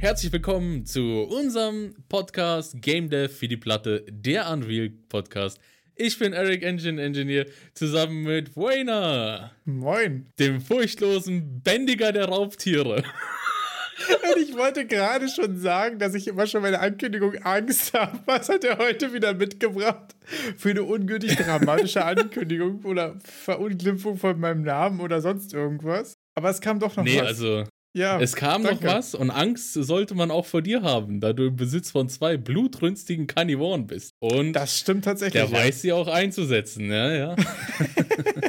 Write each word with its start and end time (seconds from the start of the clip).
Herzlich 0.00 0.32
willkommen 0.32 0.86
zu 0.86 1.24
unserem 1.24 1.92
Podcast 2.08 2.80
Game 2.80 3.10
Dev 3.10 3.34
für 3.34 3.48
die 3.48 3.56
Platte, 3.56 4.06
der 4.08 4.48
Unreal 4.48 4.90
Podcast. 5.08 5.58
Ich 5.96 6.16
bin 6.20 6.32
Eric 6.32 6.62
Engine 6.62 7.02
Engineer 7.02 7.46
zusammen 7.74 8.22
mit 8.22 8.56
Wayner. 8.56 9.50
Moin. 9.64 10.28
Dem 10.38 10.60
furchtlosen 10.60 11.62
Bändiger 11.62 12.12
der 12.12 12.26
Raubtiere. 12.26 13.02
Und 14.08 14.40
ich 14.40 14.56
wollte 14.56 14.86
gerade 14.86 15.28
schon 15.28 15.58
sagen, 15.58 15.98
dass 15.98 16.14
ich 16.14 16.28
immer 16.28 16.46
schon 16.46 16.62
meine 16.62 16.78
Ankündigung 16.78 17.34
Angst 17.42 17.92
habe. 17.92 18.20
Was 18.24 18.48
hat 18.48 18.62
er 18.62 18.78
heute 18.78 19.12
wieder 19.12 19.34
mitgebracht? 19.34 20.14
Für 20.56 20.70
eine 20.70 20.84
ungültig 20.84 21.34
dramatische 21.34 22.04
Ankündigung 22.04 22.84
oder 22.84 23.18
Verunglimpfung 23.24 24.16
von 24.16 24.38
meinem 24.38 24.62
Namen 24.62 25.00
oder 25.00 25.20
sonst 25.20 25.52
irgendwas. 25.52 26.14
Aber 26.36 26.50
es 26.50 26.60
kam 26.60 26.78
doch 26.78 26.94
noch 26.94 27.02
nee, 27.02 27.16
was. 27.16 27.22
Nee, 27.22 27.26
also 27.26 27.64
ja, 27.94 28.20
es 28.20 28.36
kam 28.36 28.62
danke. 28.62 28.84
noch 28.84 28.92
was 28.92 29.14
und 29.14 29.30
Angst 29.30 29.72
sollte 29.72 30.14
man 30.14 30.30
auch 30.30 30.46
vor 30.46 30.62
dir 30.62 30.82
haben, 30.82 31.20
da 31.20 31.32
du 31.32 31.46
im 31.46 31.56
Besitz 31.56 31.90
von 31.90 32.08
zwei 32.08 32.36
blutrünstigen 32.36 33.26
Carnivoren 33.26 33.86
bist. 33.86 34.12
Und 34.20 34.52
das 34.52 34.78
stimmt 34.78 35.04
tatsächlich. 35.04 35.42
Der 35.42 35.50
ja. 35.50 35.64
weiß 35.64 35.82
sie 35.82 35.92
auch 35.92 36.06
einzusetzen, 36.06 36.90
ja, 36.90 37.12
ja. 37.12 37.36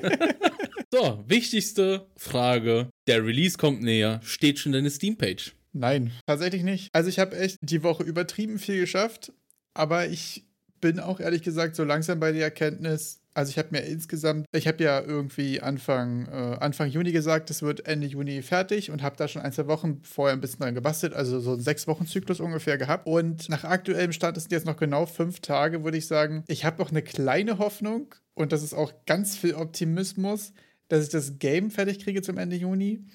so, 0.93 1.23
wichtigste 1.27 2.07
Frage. 2.17 2.89
Der 3.07 3.25
Release 3.25 3.57
kommt 3.57 3.81
näher. 3.81 4.19
Steht 4.23 4.59
schon 4.59 4.73
deine 4.73 4.89
Steam-Page? 4.89 5.53
Nein, 5.73 6.11
tatsächlich 6.25 6.63
nicht. 6.63 6.89
Also 6.93 7.09
ich 7.09 7.19
habe 7.19 7.37
echt 7.37 7.57
die 7.61 7.83
Woche 7.83 8.03
übertrieben 8.03 8.59
viel 8.59 8.79
geschafft, 8.79 9.31
aber 9.73 10.07
ich 10.07 10.45
bin 10.81 10.99
auch 10.99 11.19
ehrlich 11.19 11.43
gesagt 11.43 11.75
so 11.75 11.83
langsam 11.83 12.19
bei 12.19 12.31
der 12.31 12.43
Erkenntnis, 12.43 13.21
also 13.39 13.51
ich 13.51 13.57
habe 13.57 13.69
mir 13.71 13.79
insgesamt, 13.83 14.45
ich 14.51 14.67
habe 14.67 14.83
ja 14.83 14.99
irgendwie 14.99 15.61
Anfang, 15.61 16.27
äh, 16.27 16.57
Anfang 16.59 16.89
Juni 16.89 17.13
gesagt, 17.13 17.49
es 17.49 17.61
wird 17.61 17.87
Ende 17.87 18.05
Juni 18.05 18.41
fertig 18.41 18.91
und 18.91 19.01
habe 19.01 19.15
da 19.15 19.29
schon 19.29 19.41
ein, 19.41 19.53
zwei 19.53 19.67
Wochen 19.67 20.01
vorher 20.03 20.35
ein 20.35 20.41
bisschen 20.41 20.59
dran 20.59 20.75
gebastelt, 20.75 21.13
also 21.13 21.39
so 21.39 21.53
einen 21.53 21.61
sechs 21.61 21.87
Wochen 21.87 22.05
Zyklus 22.05 22.41
ungefähr 22.41 22.77
gehabt. 22.77 23.07
Und 23.07 23.47
nach 23.47 23.63
aktuellem 23.63 24.11
Stand 24.11 24.35
ist 24.35 24.51
jetzt 24.51 24.65
noch 24.65 24.75
genau 24.75 25.05
fünf 25.05 25.39
Tage, 25.39 25.85
würde 25.85 25.97
ich 25.97 26.05
sagen. 26.05 26.43
Ich 26.47 26.65
habe 26.65 26.79
noch 26.79 26.91
eine 26.91 27.01
kleine 27.01 27.59
Hoffnung 27.59 28.13
und 28.33 28.51
das 28.51 28.61
ist 28.61 28.73
auch 28.73 28.91
ganz 29.05 29.37
viel 29.37 29.53
Optimismus, 29.53 30.51
dass 30.89 31.05
ich 31.05 31.09
das 31.09 31.39
Game 31.39 31.71
fertig 31.71 31.99
kriege 31.99 32.21
zum 32.21 32.37
Ende 32.37 32.57
Juni. 32.57 33.05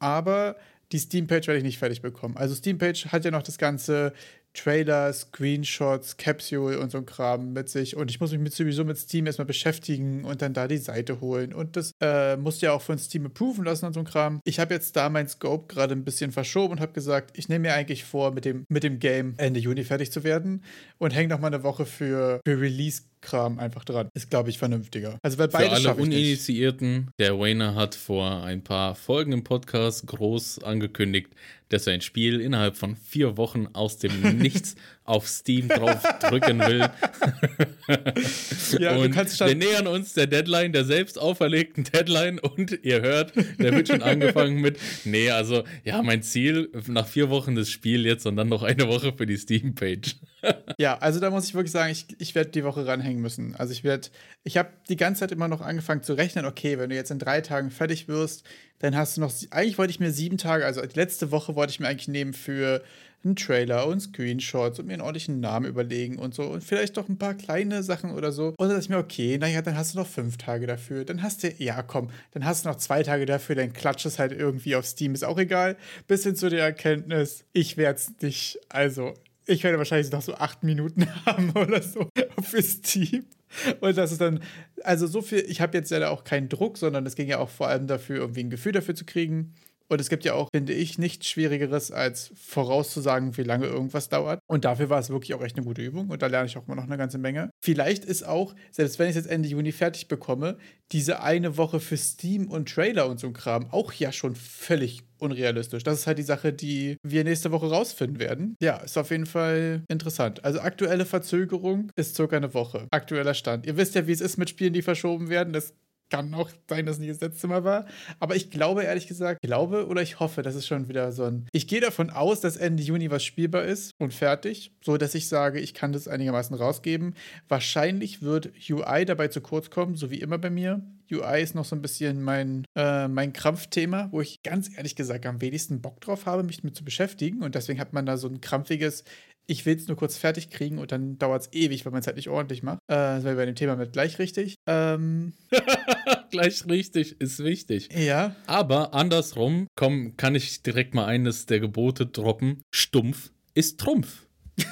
Aber 0.00 0.56
die 0.90 0.98
Steam-Page 0.98 1.46
werde 1.46 1.58
ich 1.58 1.64
nicht 1.64 1.78
fertig 1.78 2.02
bekommen. 2.02 2.36
Also 2.36 2.56
Steam-Page 2.56 3.12
hat 3.12 3.24
ja 3.24 3.30
noch 3.30 3.44
das 3.44 3.58
ganze 3.58 4.12
Trailer, 4.58 5.12
Screenshots, 5.12 6.16
Capsule 6.16 6.80
und 6.80 6.90
so 6.90 6.98
ein 6.98 7.06
Kram 7.06 7.52
mit 7.52 7.68
sich. 7.68 7.96
Und 7.96 8.10
ich 8.10 8.20
muss 8.20 8.32
mich 8.32 8.40
mit, 8.40 8.52
sowieso 8.52 8.84
mit 8.84 8.98
Steam 8.98 9.26
erstmal 9.26 9.46
beschäftigen 9.46 10.24
und 10.24 10.42
dann 10.42 10.52
da 10.52 10.66
die 10.66 10.78
Seite 10.78 11.20
holen. 11.20 11.52
Und 11.54 11.76
das 11.76 11.92
äh, 12.00 12.36
musst 12.36 12.62
du 12.62 12.66
ja 12.66 12.72
auch 12.72 12.82
von 12.82 12.98
Steam 12.98 13.26
approven 13.26 13.64
lassen 13.64 13.86
und 13.86 13.92
so 13.92 14.00
ein 14.00 14.06
Kram. 14.06 14.40
Ich 14.44 14.58
habe 14.58 14.74
jetzt 14.74 14.96
da 14.96 15.08
mein 15.10 15.28
Scope 15.28 15.72
gerade 15.72 15.94
ein 15.94 16.04
bisschen 16.04 16.32
verschoben 16.32 16.72
und 16.72 16.80
habe 16.80 16.92
gesagt, 16.92 17.38
ich 17.38 17.48
nehme 17.48 17.68
mir 17.68 17.74
eigentlich 17.74 18.04
vor, 18.04 18.32
mit 18.32 18.44
dem, 18.44 18.64
mit 18.68 18.82
dem 18.82 18.98
Game 18.98 19.34
Ende 19.36 19.60
Juni 19.60 19.84
fertig 19.84 20.10
zu 20.10 20.24
werden 20.24 20.64
und 20.98 21.14
hänge 21.14 21.28
noch 21.28 21.40
mal 21.40 21.48
eine 21.48 21.62
Woche 21.62 21.86
für, 21.86 22.40
für 22.44 22.60
Release 22.60 23.02
Kram 23.20 23.58
einfach 23.58 23.84
dran. 23.84 24.08
Ist, 24.14 24.30
glaube 24.30 24.50
ich, 24.50 24.58
vernünftiger. 24.58 25.18
Also, 25.22 25.38
weil 25.38 25.48
beide 25.48 25.76
Für 25.76 25.90
alle 25.90 25.94
Uninitiierten, 25.94 27.10
der 27.18 27.38
Wayner 27.38 27.74
hat 27.74 27.94
vor 27.94 28.44
ein 28.44 28.62
paar 28.62 28.94
Folgen 28.94 29.32
im 29.32 29.44
Podcast 29.44 30.06
groß 30.06 30.62
angekündigt, 30.62 31.30
dass 31.68 31.86
er 31.86 31.94
ein 31.94 32.00
Spiel 32.00 32.40
innerhalb 32.40 32.76
von 32.76 32.96
vier 32.96 33.36
Wochen 33.36 33.68
aus 33.72 33.98
dem 33.98 34.38
Nichts 34.38 34.74
auf 35.04 35.26
Steam 35.26 35.68
drauf 35.68 36.02
drücken 36.20 36.58
will. 36.58 36.80
ja, 38.78 38.96
und 38.96 39.14
wir 39.16 39.54
nähern 39.54 39.86
uns 39.86 40.12
der 40.12 40.26
Deadline, 40.26 40.72
der 40.72 40.84
selbst 40.84 41.18
auferlegten 41.18 41.84
Deadline 41.84 42.38
und 42.38 42.78
ihr 42.82 43.00
hört, 43.00 43.32
der 43.58 43.72
wird 43.72 43.88
schon 43.88 44.02
angefangen 44.02 44.60
mit, 44.60 44.78
nee, 45.04 45.30
also 45.30 45.64
ja, 45.84 46.02
mein 46.02 46.22
Ziel 46.22 46.70
nach 46.88 47.06
vier 47.06 47.30
Wochen 47.30 47.54
das 47.54 47.70
Spiel 47.70 48.04
jetzt 48.04 48.26
und 48.26 48.36
dann 48.36 48.48
noch 48.48 48.62
eine 48.62 48.86
Woche 48.88 49.14
für 49.16 49.24
die 49.24 49.38
Steam-Page. 49.38 50.16
ja, 50.78 50.98
also 50.98 51.20
da 51.20 51.30
muss 51.30 51.46
ich 51.46 51.54
wirklich 51.54 51.72
sagen, 51.72 51.90
ich, 51.90 52.06
ich 52.18 52.34
werde 52.34 52.50
die 52.50 52.64
Woche 52.64 52.86
ranhängen 52.86 53.22
müssen. 53.22 53.54
Also 53.56 53.72
ich 53.72 53.84
werde, 53.84 54.08
ich 54.44 54.56
habe 54.56 54.70
die 54.88 54.96
ganze 54.96 55.20
Zeit 55.20 55.32
immer 55.32 55.48
noch 55.48 55.62
angefangen 55.62 56.02
zu 56.02 56.12
rechnen, 56.14 56.44
okay, 56.44 56.78
wenn 56.78 56.90
du 56.90 56.96
jetzt 56.96 57.10
in 57.10 57.18
drei 57.18 57.40
Tagen 57.40 57.70
fertig 57.70 58.08
wirst, 58.08 58.44
dann 58.78 58.96
hast 58.96 59.16
du 59.16 59.20
noch, 59.20 59.32
eigentlich 59.50 59.78
wollte 59.78 59.90
ich 59.90 60.00
mir 60.00 60.10
sieben 60.10 60.38
Tage, 60.38 60.64
also 60.64 60.80
die 60.82 60.96
letzte 60.96 61.30
Woche 61.30 61.56
wollte 61.56 61.72
ich 61.72 61.80
mir 61.80 61.88
eigentlich 61.88 62.08
nehmen 62.08 62.32
für 62.32 62.82
einen 63.24 63.36
Trailer 63.36 63.86
und 63.86 64.00
Screenshots 64.00 64.78
und 64.78 64.86
mir 64.86 64.94
einen 64.94 65.02
ordentlichen 65.02 65.40
Namen 65.40 65.66
überlegen 65.66 66.18
und 66.18 66.34
so 66.34 66.44
und 66.44 66.62
vielleicht 66.62 66.96
doch 66.96 67.08
ein 67.08 67.18
paar 67.18 67.34
kleine 67.34 67.82
Sachen 67.82 68.12
oder 68.12 68.30
so. 68.30 68.48
Und 68.48 68.60
dann 68.60 68.68
dachte 68.70 68.80
ich 68.80 68.88
mir, 68.88 68.98
okay, 68.98 69.38
naja, 69.38 69.60
dann 69.60 69.76
hast 69.76 69.94
du 69.94 69.98
noch 69.98 70.06
fünf 70.06 70.36
Tage 70.36 70.66
dafür. 70.66 71.04
Dann 71.04 71.22
hast 71.22 71.42
du, 71.42 71.52
ja 71.58 71.82
komm, 71.82 72.10
dann 72.32 72.44
hast 72.44 72.64
du 72.64 72.68
noch 72.68 72.76
zwei 72.76 73.02
Tage 73.02 73.26
dafür, 73.26 73.56
dann 73.56 73.72
klatscht 73.72 74.06
es 74.06 74.18
halt 74.18 74.32
irgendwie 74.32 74.76
auf 74.76 74.86
Steam, 74.86 75.14
ist 75.14 75.24
auch 75.24 75.38
egal. 75.38 75.76
Bis 76.06 76.22
hin 76.22 76.36
zu 76.36 76.48
der 76.48 76.62
Erkenntnis, 76.62 77.44
ich 77.52 77.76
werde 77.76 77.98
es 77.98 78.12
nicht, 78.20 78.60
also 78.68 79.14
ich 79.46 79.64
werde 79.64 79.78
wahrscheinlich 79.78 80.12
noch 80.12 80.22
so 80.22 80.34
acht 80.34 80.62
Minuten 80.62 81.06
haben 81.26 81.50
oder 81.50 81.82
so 81.82 82.08
für 82.42 82.62
Steam. 82.62 83.24
Und 83.80 83.96
das 83.96 84.12
ist 84.12 84.20
dann, 84.20 84.40
also 84.82 85.06
so 85.06 85.22
viel, 85.22 85.44
ich 85.48 85.60
habe 85.60 85.76
jetzt 85.76 85.90
ja 85.90 86.08
auch 86.10 86.24
keinen 86.24 86.48
Druck, 86.48 86.78
sondern 86.78 87.06
es 87.06 87.16
ging 87.16 87.28
ja 87.28 87.38
auch 87.38 87.50
vor 87.50 87.68
allem 87.68 87.86
dafür, 87.86 88.16
irgendwie 88.16 88.44
ein 88.44 88.50
Gefühl 88.50 88.72
dafür 88.72 88.94
zu 88.94 89.04
kriegen. 89.04 89.54
Und 89.88 90.00
es 90.00 90.08
gibt 90.08 90.24
ja 90.24 90.34
auch, 90.34 90.48
finde 90.54 90.72
ich, 90.72 90.98
nichts 90.98 91.28
Schwierigeres, 91.28 91.90
als 91.90 92.32
vorauszusagen, 92.36 93.36
wie 93.36 93.42
lange 93.42 93.66
irgendwas 93.66 94.08
dauert. 94.08 94.40
Und 94.46 94.64
dafür 94.64 94.90
war 94.90 94.98
es 94.98 95.10
wirklich 95.10 95.34
auch 95.34 95.42
echt 95.42 95.56
eine 95.56 95.66
gute 95.66 95.82
Übung. 95.82 96.10
Und 96.10 96.22
da 96.22 96.26
lerne 96.26 96.46
ich 96.46 96.56
auch 96.56 96.66
immer 96.66 96.76
noch 96.76 96.84
eine 96.84 96.98
ganze 96.98 97.18
Menge. 97.18 97.50
Vielleicht 97.62 98.04
ist 98.04 98.26
auch, 98.26 98.54
selbst 98.70 98.98
wenn 98.98 99.06
ich 99.06 99.16
es 99.16 99.24
jetzt 99.24 99.30
Ende 99.30 99.48
Juni 99.48 99.72
fertig 99.72 100.08
bekomme, 100.08 100.58
diese 100.92 101.22
eine 101.22 101.56
Woche 101.56 101.80
für 101.80 101.96
Steam 101.96 102.50
und 102.50 102.68
Trailer 102.68 103.08
und 103.08 103.20
so 103.20 103.26
ein 103.26 103.32
Kram 103.32 103.66
auch 103.70 103.92
ja 103.92 104.12
schon 104.12 104.34
völlig 104.34 105.02
unrealistisch. 105.18 105.82
Das 105.82 105.98
ist 105.98 106.06
halt 106.06 106.18
die 106.18 106.22
Sache, 106.22 106.52
die 106.52 106.96
wir 107.02 107.24
nächste 107.24 107.50
Woche 107.50 107.68
rausfinden 107.68 108.18
werden. 108.18 108.56
Ja, 108.62 108.76
ist 108.76 108.96
auf 108.96 109.10
jeden 109.10 109.26
Fall 109.26 109.82
interessant. 109.88 110.44
Also 110.44 110.60
aktuelle 110.60 111.04
Verzögerung 111.04 111.90
ist 111.96 112.14
circa 112.14 112.36
eine 112.36 112.54
Woche. 112.54 112.86
Aktueller 112.90 113.34
Stand. 113.34 113.66
Ihr 113.66 113.76
wisst 113.76 113.94
ja, 113.94 114.06
wie 114.06 114.12
es 114.12 114.20
ist 114.20 114.36
mit 114.36 114.50
Spielen, 114.50 114.72
die 114.72 114.82
verschoben 114.82 115.28
werden. 115.28 115.52
Das 115.52 115.74
kann 116.10 116.34
auch 116.34 116.50
sein, 116.68 116.86
dass 116.86 116.96
es 116.96 117.00
nicht 117.00 117.10
das 117.10 117.20
letzte 117.20 117.48
Mal 117.48 117.64
war. 117.64 117.86
Aber 118.20 118.36
ich 118.36 118.50
glaube, 118.50 118.82
ehrlich 118.82 119.06
gesagt, 119.06 119.40
glaube 119.42 119.86
oder 119.86 120.02
ich 120.02 120.20
hoffe, 120.20 120.42
das 120.42 120.54
ist 120.54 120.66
schon 120.66 120.88
wieder 120.88 121.12
so 121.12 121.24
ein. 121.24 121.46
Ich 121.52 121.68
gehe 121.68 121.80
davon 121.80 122.10
aus, 122.10 122.40
dass 122.40 122.56
Ende 122.56 122.82
Juni 122.82 123.10
was 123.10 123.24
spielbar 123.24 123.64
ist 123.64 123.92
und 123.98 124.14
fertig, 124.14 124.72
so 124.82 124.96
dass 124.96 125.14
ich 125.14 125.28
sage, 125.28 125.60
ich 125.60 125.74
kann 125.74 125.92
das 125.92 126.08
einigermaßen 126.08 126.56
rausgeben. 126.56 127.14
Wahrscheinlich 127.48 128.22
wird 128.22 128.50
UI 128.68 129.04
dabei 129.04 129.28
zu 129.28 129.40
kurz 129.40 129.70
kommen, 129.70 129.96
so 129.96 130.10
wie 130.10 130.20
immer 130.20 130.38
bei 130.38 130.50
mir. 130.50 130.82
UI 131.10 131.42
ist 131.42 131.54
noch 131.54 131.64
so 131.64 131.74
ein 131.74 131.82
bisschen 131.82 132.22
mein, 132.22 132.64
äh, 132.74 133.08
mein 133.08 133.32
Krampfthema, 133.32 134.08
wo 134.10 134.20
ich 134.20 134.42
ganz 134.42 134.76
ehrlich 134.76 134.94
gesagt 134.94 135.24
am 135.26 135.40
wenigsten 135.40 135.80
Bock 135.80 136.00
drauf 136.00 136.26
habe, 136.26 136.42
mich 136.42 136.60
damit 136.60 136.76
zu 136.76 136.84
beschäftigen. 136.84 137.42
Und 137.42 137.54
deswegen 137.54 137.80
hat 137.80 137.92
man 137.92 138.04
da 138.04 138.16
so 138.16 138.28
ein 138.28 138.40
krampfiges, 138.40 139.04
ich 139.48 139.64
will 139.64 139.76
es 139.76 139.88
nur 139.88 139.96
kurz 139.96 140.18
fertig 140.18 140.50
kriegen 140.50 140.78
und 140.78 140.92
dann 140.92 141.18
dauert 141.18 141.42
es 141.42 141.52
ewig, 141.52 141.84
weil 141.84 141.92
man 141.92 142.02
es 142.02 142.06
halt 142.06 142.16
nicht 142.16 142.28
ordentlich 142.28 142.62
macht. 142.62 142.78
Äh, 142.86 142.94
das 142.94 143.24
wäre 143.24 143.34
bei 143.34 143.46
dem 143.46 143.54
Thema 143.54 143.76
mit 143.76 143.92
gleich 143.92 144.18
richtig. 144.18 144.56
Ähm. 144.66 145.32
gleich 146.30 146.66
richtig 146.66 147.20
ist 147.20 147.42
wichtig. 147.42 147.88
Ja. 147.96 148.36
Aber 148.46 148.92
andersrum, 148.92 149.66
komm, 149.74 150.16
kann 150.18 150.34
ich 150.34 150.62
direkt 150.62 150.94
mal 150.94 151.06
eines 151.06 151.46
der 151.46 151.60
Gebote 151.60 152.06
droppen. 152.06 152.60
Stumpf 152.74 153.30
ist 153.54 153.80
Trumpf. 153.80 154.26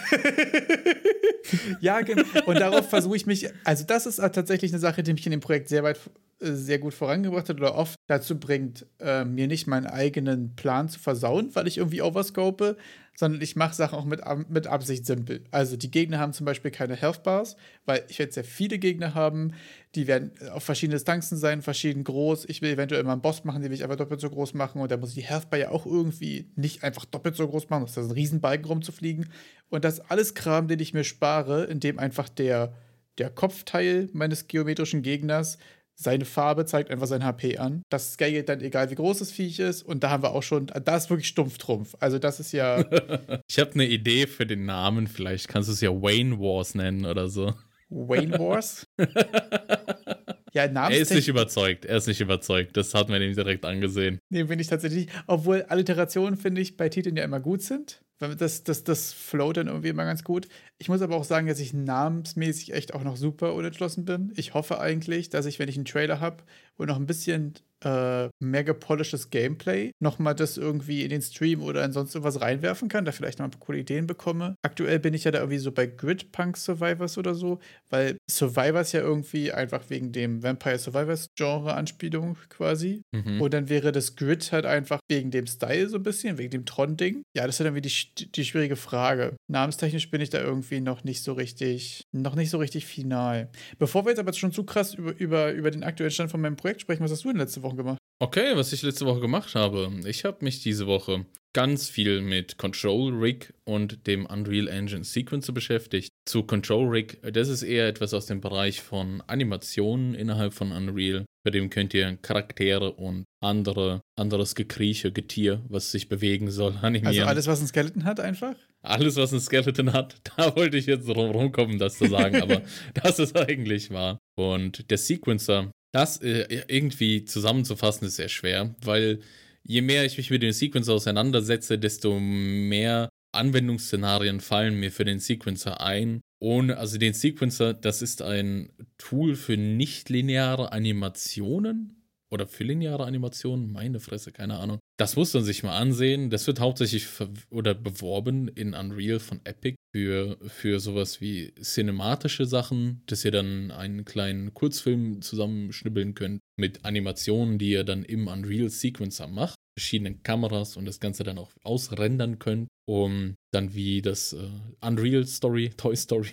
ja, 1.81 2.03
genau. 2.03 2.25
Und 2.45 2.61
darauf 2.61 2.91
versuche 2.91 3.17
ich 3.17 3.25
mich, 3.25 3.49
also 3.65 3.85
das 3.85 4.05
ist 4.05 4.17
tatsächlich 4.17 4.73
eine 4.73 4.81
Sache, 4.81 5.03
die 5.03 5.15
mich 5.15 5.25
in 5.25 5.31
dem 5.31 5.41
Projekt 5.41 5.69
sehr 5.69 5.85
weit 5.85 5.99
äh, 6.36 6.36
sehr 6.39 6.79
gut 6.79 6.93
vorangebracht 6.93 7.49
hat 7.49 7.57
oder 7.57 7.75
oft 7.75 7.97
dazu 8.07 8.39
bringt, 8.39 8.87
äh, 9.01 9.25
mir 9.25 9.47
nicht 9.47 9.67
meinen 9.67 9.87
eigenen 9.87 10.55
Plan 10.55 10.89
zu 10.89 10.99
versauen, 10.99 11.55
weil 11.55 11.67
ich 11.67 11.79
irgendwie 11.79 12.03
overscope, 12.03 12.77
sondern 13.17 13.41
ich 13.41 13.57
mache 13.57 13.75
Sachen 13.75 13.99
auch 13.99 14.05
mit, 14.05 14.21
mit 14.51 14.67
Absicht 14.67 15.07
simpel. 15.07 15.45
Also 15.51 15.77
die 15.77 15.91
Gegner 15.91 16.19
haben 16.19 16.35
zum 16.35 16.45
Beispiel 16.45 16.71
keine 16.71 16.95
Health 16.95 17.23
Bars, 17.23 17.57
weil 17.87 18.05
ich 18.09 18.19
werde 18.19 18.33
sehr 18.33 18.45
viele 18.45 18.79
Gegner 18.79 19.15
haben, 19.15 19.55
die 19.95 20.07
werden 20.07 20.33
auf 20.53 20.65
verschiedene 20.65 20.97
Distanzen 20.97 21.39
sein, 21.39 21.63
verschieden 21.63 22.05
groß. 22.05 22.45
Ich 22.49 22.61
will 22.61 22.71
eventuell 22.71 23.03
mal 23.05 23.13
einen 23.13 23.23
Boss 23.23 23.45
machen, 23.45 23.63
den 23.63 23.71
will 23.71 23.77
ich 23.77 23.85
einfach 23.85 23.97
doppelt 23.97 24.21
so 24.21 24.29
groß 24.29 24.53
machen 24.53 24.83
und 24.83 24.91
da 24.91 24.99
muss 24.99 25.11
ich 25.11 25.15
die 25.15 25.29
Health 25.29 25.49
Bar 25.49 25.59
ja 25.59 25.71
auch 25.71 25.87
irgendwie 25.87 26.51
nicht 26.55 26.85
einfach 26.85 27.07
doppelt 27.07 27.37
so 27.37 27.49
groß 27.49 27.71
machen, 27.71 27.87
das 27.87 27.97
ist 27.97 28.11
ein 28.11 28.11
Riesenbalken 28.11 28.67
rumzufliegen. 28.67 29.31
Und 29.71 29.85
das 29.85 30.01
alles 30.01 30.35
Kram, 30.35 30.69
den 30.69 30.81
ich 30.81 30.93
mir 30.93 31.05
spare, 31.05 31.65
indem 31.65 31.99
einfach 31.99 32.29
der 32.29 32.75
der 33.19 33.31
Kopfteil 33.31 34.09
meines 34.13 34.47
geometrischen 34.47 35.03
Gegners 35.03 35.59
seine 35.97 36.27
Farbe 36.27 36.67
zeigt 36.67 36.91
einfach 36.91 37.07
sein 37.07 37.25
HP 37.25 37.57
an. 37.57 37.83
Das 37.89 38.13
scaled 38.13 38.49
dann 38.49 38.61
egal, 38.61 38.91
wie 38.91 38.95
groß 38.95 39.19
das 39.19 39.33
Viech 39.33 39.59
ist. 39.59 39.83
Und 39.83 40.05
da 40.05 40.11
haben 40.11 40.23
wir 40.23 40.33
auch 40.33 40.43
schon, 40.43 40.67
da 40.67 40.97
ist 40.97 41.11
wirklich 41.11 41.27
Stumpftrumpf. 41.27 41.95
Also 41.99 42.19
das 42.19 42.39
ist 42.39 42.53
ja. 42.53 42.79
ich 43.49 43.59
habe 43.59 43.73
eine 43.75 43.87
Idee 43.87 44.27
für 44.27 44.47
den 44.47 44.67
Namen. 44.67 45.07
Vielleicht 45.07 45.49
kannst 45.49 45.69
du 45.69 45.73
es 45.73 45.81
ja 45.81 45.91
Wayne 45.91 46.39
Wars 46.39 46.75
nennen 46.75 47.07
oder 47.07 47.29
so. 47.29 47.55
Wayne 47.89 48.39
Wars? 48.39 48.87
ja, 50.53 50.65
Er 50.65 50.91
ist 50.91 51.15
nicht 51.15 51.29
überzeugt. 51.29 51.85
Er 51.85 51.97
ist 51.97 52.09
nicht 52.09 52.21
überzeugt. 52.21 52.77
Das 52.77 52.95
hat 52.95 53.09
man 53.09 53.23
ihm 53.23 53.35
direkt 53.35 53.65
angesehen. 53.65 54.19
Nee, 54.29 54.45
bin 54.45 54.59
ich 54.59 54.67
tatsächlich. 54.67 55.09
Obwohl 55.27 55.63
Alliterationen, 55.63 56.37
finde 56.37 56.61
ich, 56.61 56.77
bei 56.77 56.89
Titeln 56.89 57.17
ja 57.17 57.25
immer 57.25 57.41
gut 57.41 57.63
sind. 57.63 58.03
Das, 58.19 58.65
das, 58.65 58.83
das 58.83 59.13
float 59.13 59.59
dann 59.59 59.67
irgendwie 59.67 59.89
immer 59.89 60.07
ganz 60.07 60.25
gut. 60.25 60.49
Ich 60.79 60.89
muss 60.89 61.03
aber 61.03 61.17
auch 61.17 61.25
sagen, 61.25 61.47
dass 61.47 61.61
ich 61.61 61.75
namensmäßig 61.75 62.73
echt 62.73 62.95
auch 62.95 63.05
noch 63.05 63.17
super 63.17 63.53
unentschlossen 63.53 64.07
bin. 64.07 64.33
Ich 64.37 64.55
hoffe 64.55 64.81
eigentlich, 64.81 65.29
dass 65.29 65.45
ich, 65.45 65.59
wenn 65.59 65.69
ich 65.69 65.77
einen 65.77 65.85
Trailer 65.85 66.19
habe 66.21 66.43
und 66.79 66.87
noch 66.87 66.97
ein 66.97 67.07
bisschen 67.07 67.55
äh, 67.85 68.29
mehr 68.41 68.65
gepolischtes 68.65 69.31
Gameplay 69.31 69.93
nochmal 70.01 70.35
das 70.35 70.57
irgendwie 70.57 71.03
in 71.03 71.11
den 71.11 71.23
Stream 71.23 71.63
oder 71.63 71.85
in 71.85 71.93
sonst 71.93 72.15
irgendwas 72.15 72.41
reinwerfen 72.41 72.89
kann, 72.89 73.05
da 73.05 73.13
vielleicht 73.13 73.39
noch 73.39 73.47
ein 73.47 73.51
paar 73.51 73.61
coole 73.61 73.79
Ideen 73.79 74.07
bekomme. 74.07 74.57
Aktuell 74.63 74.99
bin 74.99 75.15
ich 75.15 75.25
ja 75.25 75.31
da 75.31 75.41
irgendwie 75.41 75.59
so 75.59 75.73
bei 75.73 75.87
Grid 75.87 76.33
Punk 76.33 76.57
Survivors 76.57 77.19
oder 77.19 77.35
so, 77.35 77.59
weil 77.91 78.17
Survivors 78.31 78.93
ja 78.93 79.01
irgendwie 79.01 79.53
einfach 79.53 79.91
wegen 79.91 80.13
dem 80.13 80.43
Vampire 80.43 80.79
Survivors 80.79 81.29
Genre 81.37 81.75
Anspielung 81.75 82.37
quasi. 82.49 83.03
Mhm. 83.13 83.41
Und 83.43 83.53
dann 83.53 83.69
wäre 83.69 83.93
das 83.93 84.17
Grid 84.17 84.51
halt 84.53 84.65
einfach 84.65 85.01
wegen 85.09 85.31
dem 85.31 85.47
Style 85.47 85.89
so 85.89 85.97
ein 85.97 86.03
bisschen, 86.03 86.39
wegen 86.39 86.51
dem 86.51 86.65
Tron-Ding. 86.65 87.23
Ja, 87.37 87.47
das 87.47 87.57
ist 87.57 87.61
dann 87.61 87.75
irgendwie 87.75 87.89
die, 87.89 88.33
die 88.33 88.45
schwierige 88.45 88.77
Frage. 88.77 89.37
Namenstechnisch 89.49 90.11
bin 90.11 90.21
ich 90.21 90.31
da 90.31 90.41
irgendwie 90.41 90.81
noch 90.81 91.05
nicht 91.05 91.23
so 91.23 91.35
richtig, 91.35 92.05
noch 92.13 92.35
nicht 92.35 92.51
so 92.51 92.59
richtig 92.59 92.87
final. 92.87 93.51
Bevor 93.79 94.05
wir 94.05 94.11
jetzt 94.11 94.19
aber 94.19 94.33
schon 94.33 94.53
zu 94.53 94.65
krass 94.65 94.95
über, 94.95 95.17
über, 95.19 95.53
über 95.53 95.71
den 95.71 95.85
aktuellen 95.85 96.11
Stand 96.11 96.31
von 96.31 96.41
meinem 96.41 96.57
Projekt 96.57 96.81
sprechen, 96.81 97.05
was 97.05 97.11
hast 97.11 97.25
du 97.25 97.29
denn 97.29 97.39
letzte 97.39 97.63
Woche 97.63 97.66
gemacht? 97.75 97.99
Okay, 98.23 98.53
was 98.55 98.73
ich 98.73 98.83
letzte 98.83 99.07
Woche 99.07 99.21
gemacht 99.21 99.55
habe. 99.55 99.91
Ich 100.07 100.25
habe 100.25 100.45
mich 100.45 100.63
diese 100.63 100.87
Woche 100.87 101.27
ganz 101.57 101.89
viel 101.89 102.21
mit 102.21 102.59
Control 102.59 103.15
Rig 103.15 103.55
und 103.65 104.07
dem 104.07 104.27
Unreal 104.27 104.69
Engine 104.69 105.05
Sequencer 105.05 105.53
beschäftigt. 105.53 106.11
Zu 106.27 106.43
Control 106.43 106.89
Rig, 106.89 107.19
das 107.23 107.49
ist 107.49 107.63
eher 107.63 107.89
etwas 107.89 108.13
aus 108.13 108.27
dem 108.27 108.43
Bereich 108.43 108.83
von 108.83 109.23
Animationen 109.27 110.15
innerhalb 110.15 110.53
von 110.53 110.71
Unreal. 110.71 111.25
Bei 111.47 111.51
dem 111.51 111.71
könnt 111.71 111.95
ihr 111.95 112.17
Charaktere 112.17 112.93
und 112.93 113.25
andere, 113.43 114.01
anderes 114.19 114.55
Gekrieche, 114.55 115.13
Getier, 115.13 115.63
was 115.69 115.93
sich 115.93 116.09
bewegen 116.09 116.51
soll, 116.51 116.75
animieren. 116.83 117.07
Also 117.07 117.23
alles, 117.23 117.47
was 117.47 117.61
ein 117.61 117.69
Skeleton 117.69 118.05
hat, 118.05 118.21
einfach? 118.21 118.57
Alles, 118.83 119.17
was 119.17 119.33
ein 119.33 119.41
Skeleton 119.41 119.93
hat, 119.93 120.17
da 120.37 120.57
wollte 120.57 120.77
ich 120.77 120.87
jetzt 120.87 121.09
rumkommen, 121.09 121.79
das 121.79 121.99
zu 121.99 122.07
sagen, 122.07 122.43
aber 122.43 122.63
das 122.95 123.19
ist 123.19 123.37
eigentlich 123.37 123.91
wahr. 123.91 124.19
Und 124.37 124.91
der 124.91 124.99
Sequencer, 124.99 125.71
das 125.97 126.19
äh, 126.19 126.63
irgendwie 126.69 127.25
zusammenzufassen 127.25 128.07
ist 128.07 128.17
sehr 128.17 128.29
schwer, 128.29 128.75
weil 128.83 129.21
je 129.63 129.81
mehr 129.81 130.05
ich 130.05 130.19
mich 130.19 130.29
mit 130.29 130.43
dem 130.43 130.53
Sequencer 130.53 130.93
auseinandersetze, 130.93 131.79
desto 131.79 132.21
mehr 132.21 133.09
Anwendungsszenarien 133.33 134.41
fallen 134.41 134.79
mir 134.79 134.93
für 134.93 135.07
den 135.07 135.21
Sequencer 135.21 135.81
ein. 135.81 136.21
Ohne, 136.39 136.77
also 136.77 136.99
den 136.99 137.15
Sequencer, 137.15 137.73
das 137.73 138.03
ist 138.03 138.21
ein 138.21 138.71
Tool 138.99 139.37
für 139.37 139.57
nichtlineare 139.57 140.71
Animationen 140.73 141.96
oder 142.31 142.47
für 142.47 142.65
lineare 142.65 143.05
Animationen, 143.05 143.73
meine 143.73 144.01
Fresse, 144.01 144.33
keine 144.33 144.59
Ahnung. 144.59 144.79
Das 144.99 145.17
muss 145.17 145.35
man 145.35 145.45
sich 145.45 145.63
mal 145.63 145.77
ansehen. 145.77 146.31
Das 146.31 146.47
wird 146.47 146.61
hauptsächlich 146.61 147.07
oder 147.51 147.75
beworben 147.75 148.49
in 148.49 148.75
Unreal 148.75 149.21
von 149.21 149.41
Epic 149.45 149.77
für, 149.95 150.39
für 150.47 150.81
sowas 150.81 151.21
wie 151.21 151.55
cinematische 151.55 152.47
Sachen, 152.47 153.03
dass 153.07 153.25
ihr 153.25 153.31
dann 153.31 153.71
einen 153.71 154.05
kleinen 154.05 154.55
Kurzfilm 154.55 155.21
zusammenschnibbeln 155.23 156.15
könnt 156.15 156.41
mit 156.59 156.85
Animationen, 156.85 157.59
die 157.59 157.71
ihr 157.71 157.85
dann 157.85 158.05
im 158.05 158.27
Unreal 158.27 158.71
Sequencer 158.71 159.29
macht, 159.29 159.57
verschiedenen 159.79 160.23
Kameras 160.23 160.77
und 160.77 160.87
das 160.87 161.01
Ganze 161.01 161.25
dann 161.25 161.39
auch 161.39 161.51
ausrendern 161.63 162.39
könnt, 162.39 162.69
um 162.89 163.35
dann 163.53 163.75
wie 163.75 164.01
das 164.01 164.33
äh, 164.33 164.49
Unreal 164.81 165.27
Story, 165.27 165.71
Toy 165.77 165.97
Story 165.97 166.33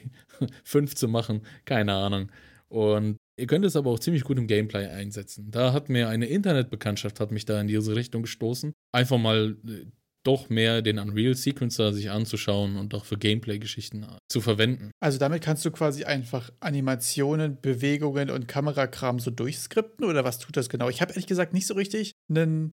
5 0.64 0.96
zu 0.96 1.08
machen. 1.08 1.42
Keine 1.66 1.94
Ahnung. 1.94 2.32
Und 2.70 3.18
Ihr 3.38 3.48
könnt 3.48 3.66
es 3.66 3.76
aber 3.76 3.90
auch 3.90 4.00
ziemlich 4.00 4.24
gut 4.24 4.38
im 4.38 4.48
Gameplay 4.48 4.88
einsetzen. 4.88 5.50
Da 5.50 5.74
hat 5.74 5.90
mir 5.90 6.10
eine 6.10 6.28
Internetbekanntschaft 6.28 7.20
hat 7.20 7.32
mich 7.32 7.46
da 7.46 7.60
in 7.60 7.68
diese 7.68 7.96
Richtung 7.96 8.22
gestoßen. 8.22 8.74
Einfach 8.92 9.18
mal 9.18 9.58
äh, 9.68 9.86
doch 10.24 10.50
mehr 10.50 10.82
den 10.82 11.00
Unreal 11.00 11.36
Sequencer 11.36 11.94
sich 11.94 12.10
anzuschauen 12.10 12.78
und 12.78 12.94
auch 12.94 13.06
für 13.06 13.18
Gameplay-Geschichten 13.18 14.06
zu 14.30 14.42
verwenden. 14.42 14.92
Also 15.02 15.20
damit 15.20 15.44
kannst 15.44 15.66
du 15.66 15.72
quasi 15.72 16.06
einfach 16.06 16.50
Animationen, 16.60 17.60
Bewegungen 17.62 18.30
und 18.30 18.48
Kamerakram 18.48 19.20
so 19.20 19.32
durchskripten 19.32 20.06
oder 20.06 20.24
was 20.24 20.40
tut 20.40 20.56
das 20.56 20.70
genau? 20.70 20.90
Ich 20.90 21.02
habe 21.02 21.12
ehrlich 21.12 21.28
gesagt 21.28 21.54
nicht 21.54 21.68
so 21.68 21.74
richtig 21.74 22.14
ein 22.30 22.72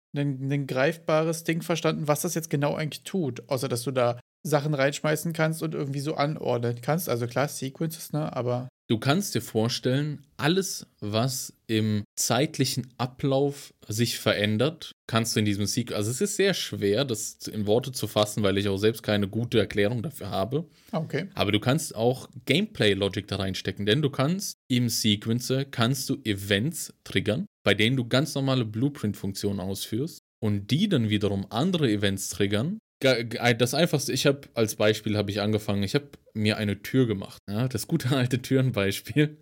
greifbares 0.68 1.44
Ding 1.44 1.62
verstanden, 1.62 2.08
was 2.08 2.22
das 2.22 2.36
jetzt 2.36 2.50
genau 2.50 2.76
eigentlich 2.76 3.04
tut, 3.04 3.48
außer 3.50 3.70
dass 3.70 3.84
du 3.84 3.92
da 3.92 4.20
Sachen 4.44 4.74
reinschmeißen 4.74 5.34
kannst 5.34 5.64
und 5.64 5.74
irgendwie 5.74 6.00
so 6.00 6.16
anordnen 6.16 6.80
kannst. 6.82 7.10
Also 7.10 7.28
klar, 7.28 7.48
Sequences, 7.48 8.14
ne, 8.14 8.36
aber 8.36 8.68
Du 8.90 9.00
kannst 9.00 9.36
dir 9.36 9.42
vorstellen, 9.42 10.26
alles, 10.38 10.88
was 11.02 11.52
im 11.68 12.06
zeitlichen 12.16 12.88
Ablauf 12.98 13.74
sich 13.86 14.18
verändert, 14.18 14.94
kannst 15.08 15.36
du 15.36 15.40
in 15.40 15.46
diesem 15.46 15.66
Sequel. 15.66 15.98
Also 15.98 16.10
es 16.10 16.22
ist 16.22 16.38
sehr 16.38 16.54
schwer, 16.54 17.04
das 17.04 17.36
in 17.48 17.68
Worte 17.68 17.92
zu 17.92 18.08
fassen, 18.08 18.44
weil 18.44 18.58
ich 18.58 18.70
auch 18.70 18.78
selbst 18.78 19.04
keine 19.04 19.28
gute 19.28 19.60
Erklärung 19.60 20.04
dafür 20.04 20.30
habe. 20.30 20.66
Okay. 20.94 21.28
Aber 21.36 21.52
du 21.52 21.60
kannst 21.60 21.96
auch 21.96 22.30
Gameplay-Logic 22.46 23.28
da 23.28 23.36
reinstecken, 23.36 23.86
denn 23.86 24.02
du 24.02 24.10
kannst 24.10 24.56
im 24.70 24.88
Sequencer 24.88 25.66
kannst 25.66 26.10
du 26.10 26.16
Events 26.24 26.94
triggern, 27.04 27.46
bei 27.66 27.74
denen 27.74 27.98
du 27.98 28.08
ganz 28.08 28.36
normale 28.36 28.64
Blueprint-Funktionen 28.64 29.60
ausführst 29.60 30.20
und 30.40 30.72
die 30.72 30.88
dann 30.88 31.10
wiederum 31.10 31.46
andere 31.50 31.92
Events 31.92 32.30
triggern, 32.30 32.80
das 33.00 33.74
einfachste, 33.74 34.12
ich 34.12 34.26
habe 34.26 34.42
als 34.54 34.76
Beispiel 34.76 35.18
habe 35.18 35.30
ich 35.30 35.42
angefangen, 35.42 35.84
ich 35.84 35.94
habe 35.94 36.10
mir 36.34 36.58
eine 36.58 36.82
Tür 36.82 37.08
gemacht, 37.08 37.38
ja, 37.50 37.68
das 37.68 37.88
gute 37.88 38.10
alte 38.16 38.42
Türenbeispiel. 38.42 39.38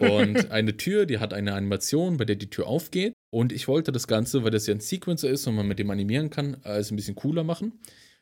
und 0.00 0.50
eine 0.50 0.76
Tür, 0.76 1.06
die 1.06 1.18
hat 1.18 1.32
eine 1.32 1.54
Animation, 1.54 2.16
bei 2.16 2.24
der 2.24 2.36
die 2.36 2.50
Tür 2.50 2.66
aufgeht. 2.66 3.12
Und 3.32 3.52
ich 3.52 3.68
wollte 3.68 3.92
das 3.92 4.08
Ganze, 4.08 4.42
weil 4.42 4.50
das 4.50 4.66
ja 4.66 4.74
ein 4.74 4.80
Sequencer 4.80 5.30
ist 5.30 5.46
und 5.46 5.54
man 5.54 5.68
mit 5.68 5.78
dem 5.78 5.90
animieren 5.90 6.30
kann, 6.30 6.56
als 6.62 6.90
ein 6.90 6.96
bisschen 6.96 7.14
cooler 7.14 7.44
machen. 7.44 7.78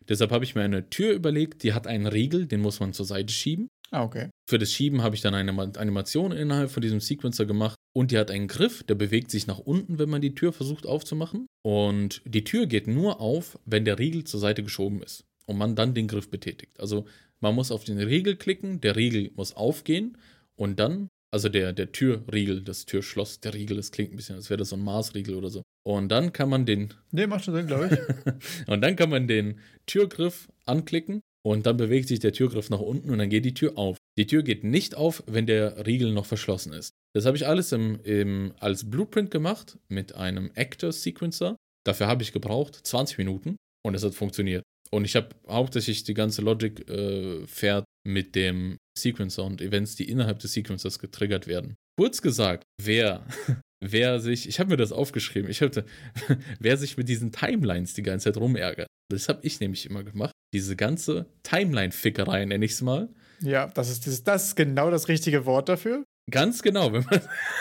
Deshalb 0.06 0.30
habe 0.30 0.44
ich 0.44 0.54
mir 0.54 0.62
eine 0.62 0.88
Tür 0.90 1.12
überlegt, 1.12 1.62
die 1.62 1.72
hat 1.72 1.86
einen 1.86 2.06
Riegel, 2.06 2.46
den 2.46 2.60
muss 2.60 2.80
man 2.80 2.92
zur 2.92 3.06
Seite 3.06 3.32
schieben. 3.32 3.68
Ah, 3.90 4.02
okay. 4.02 4.30
Für 4.48 4.58
das 4.58 4.72
Schieben 4.72 5.02
habe 5.02 5.14
ich 5.14 5.22
dann 5.22 5.34
eine 5.34 5.52
Animation 5.78 6.32
innerhalb 6.32 6.70
von 6.70 6.82
diesem 6.82 7.00
Sequencer 7.00 7.46
gemacht 7.46 7.77
und 7.92 8.10
die 8.10 8.18
hat 8.18 8.30
einen 8.30 8.48
Griff, 8.48 8.82
der 8.82 8.94
bewegt 8.94 9.30
sich 9.30 9.46
nach 9.46 9.58
unten, 9.58 9.98
wenn 9.98 10.08
man 10.08 10.20
die 10.20 10.34
Tür 10.34 10.52
versucht 10.52 10.86
aufzumachen. 10.86 11.46
Und 11.62 12.22
die 12.24 12.44
Tür 12.44 12.66
geht 12.66 12.86
nur 12.86 13.20
auf, 13.20 13.58
wenn 13.64 13.84
der 13.84 13.98
Riegel 13.98 14.24
zur 14.24 14.40
Seite 14.40 14.62
geschoben 14.62 15.02
ist 15.02 15.24
und 15.46 15.58
man 15.58 15.74
dann 15.74 15.94
den 15.94 16.08
Griff 16.08 16.30
betätigt. 16.30 16.78
Also 16.78 17.06
man 17.40 17.54
muss 17.54 17.70
auf 17.70 17.84
den 17.84 17.98
Riegel 17.98 18.36
klicken, 18.36 18.80
der 18.80 18.96
Riegel 18.96 19.30
muss 19.34 19.54
aufgehen 19.54 20.18
und 20.56 20.78
dann, 20.78 21.08
also 21.30 21.48
der, 21.48 21.72
der 21.72 21.92
Türriegel, 21.92 22.62
das 22.62 22.86
Türschloss, 22.86 23.40
der 23.40 23.54
Riegel, 23.54 23.76
das 23.76 23.90
klingt 23.92 24.12
ein 24.12 24.16
bisschen, 24.16 24.36
als 24.36 24.50
wäre 24.50 24.58
das 24.58 24.70
so 24.70 24.76
ein 24.76 24.82
Maßriegel 24.82 25.34
oder 25.34 25.48
so. 25.48 25.62
Und 25.84 26.08
dann 26.10 26.32
kann 26.32 26.48
man 26.48 26.66
den. 26.66 26.94
Nee, 27.10 27.26
macht 27.26 27.44
schon 27.44 27.54
Sinn, 27.54 27.66
glaube 27.66 27.88
ich. 27.90 28.68
und 28.68 28.82
dann 28.82 28.96
kann 28.96 29.10
man 29.10 29.26
den 29.26 29.60
Türgriff 29.86 30.48
anklicken 30.66 31.20
und 31.42 31.66
dann 31.66 31.76
bewegt 31.76 32.08
sich 32.08 32.20
der 32.20 32.32
Türgriff 32.32 32.70
nach 32.70 32.80
unten 32.80 33.10
und 33.10 33.18
dann 33.18 33.30
geht 33.30 33.44
die 33.44 33.54
Tür 33.54 33.78
auf. 33.78 33.96
Die 34.18 34.26
Tür 34.26 34.42
geht 34.42 34.64
nicht 34.64 34.94
auf, 34.94 35.22
wenn 35.26 35.46
der 35.46 35.86
Riegel 35.86 36.12
noch 36.12 36.26
verschlossen 36.26 36.72
ist. 36.72 36.94
Das 37.18 37.26
habe 37.26 37.36
ich 37.36 37.48
alles 37.48 37.72
im, 37.72 37.98
im, 38.04 38.54
als 38.60 38.88
Blueprint 38.88 39.32
gemacht 39.32 39.76
mit 39.88 40.14
einem 40.14 40.52
Actor 40.54 40.92
Sequencer. 40.92 41.56
Dafür 41.84 42.06
habe 42.06 42.22
ich 42.22 42.32
gebraucht 42.32 42.76
20 42.80 43.18
Minuten 43.18 43.56
und 43.84 43.96
es 43.96 44.04
hat 44.04 44.14
funktioniert. 44.14 44.62
Und 44.92 45.04
ich 45.04 45.16
habe 45.16 45.30
hauptsächlich 45.48 46.04
die 46.04 46.14
ganze 46.14 46.42
Logic 46.42 46.88
äh, 46.88 47.44
fährt 47.48 47.84
mit 48.06 48.36
dem 48.36 48.76
Sequencer 48.96 49.42
und 49.42 49.60
Events, 49.60 49.96
die 49.96 50.08
innerhalb 50.08 50.38
des 50.38 50.52
Sequencers 50.52 51.00
getriggert 51.00 51.48
werden. 51.48 51.74
Kurz 51.98 52.22
gesagt, 52.22 52.62
wer 52.80 53.26
wer 53.80 54.20
sich, 54.20 54.48
ich 54.48 54.60
habe 54.60 54.70
mir 54.70 54.76
das 54.76 54.92
aufgeschrieben, 54.92 55.50
ich 55.50 55.60
hatte, 55.60 55.84
wer 56.60 56.76
sich 56.76 56.96
mit 56.96 57.08
diesen 57.08 57.32
Timelines 57.32 57.94
die 57.94 58.04
ganze 58.04 58.32
Zeit 58.32 58.40
rumärgert. 58.40 58.86
Das 59.10 59.28
habe 59.28 59.40
ich 59.42 59.58
nämlich 59.58 59.86
immer 59.86 60.04
gemacht. 60.04 60.30
Diese 60.54 60.76
ganze 60.76 61.26
Timeline-Fickerei, 61.42 62.44
nenne 62.44 62.64
ich 62.64 62.72
es 62.72 62.82
mal. 62.82 63.08
Ja, 63.40 63.66
das 63.66 63.90
ist, 63.90 64.28
das 64.28 64.46
ist 64.46 64.54
genau 64.54 64.90
das 64.92 65.08
richtige 65.08 65.46
Wort 65.46 65.68
dafür. 65.68 66.04
Ganz 66.30 66.62
genau, 66.62 66.92
wenn 66.92 67.04
man, 67.04 67.20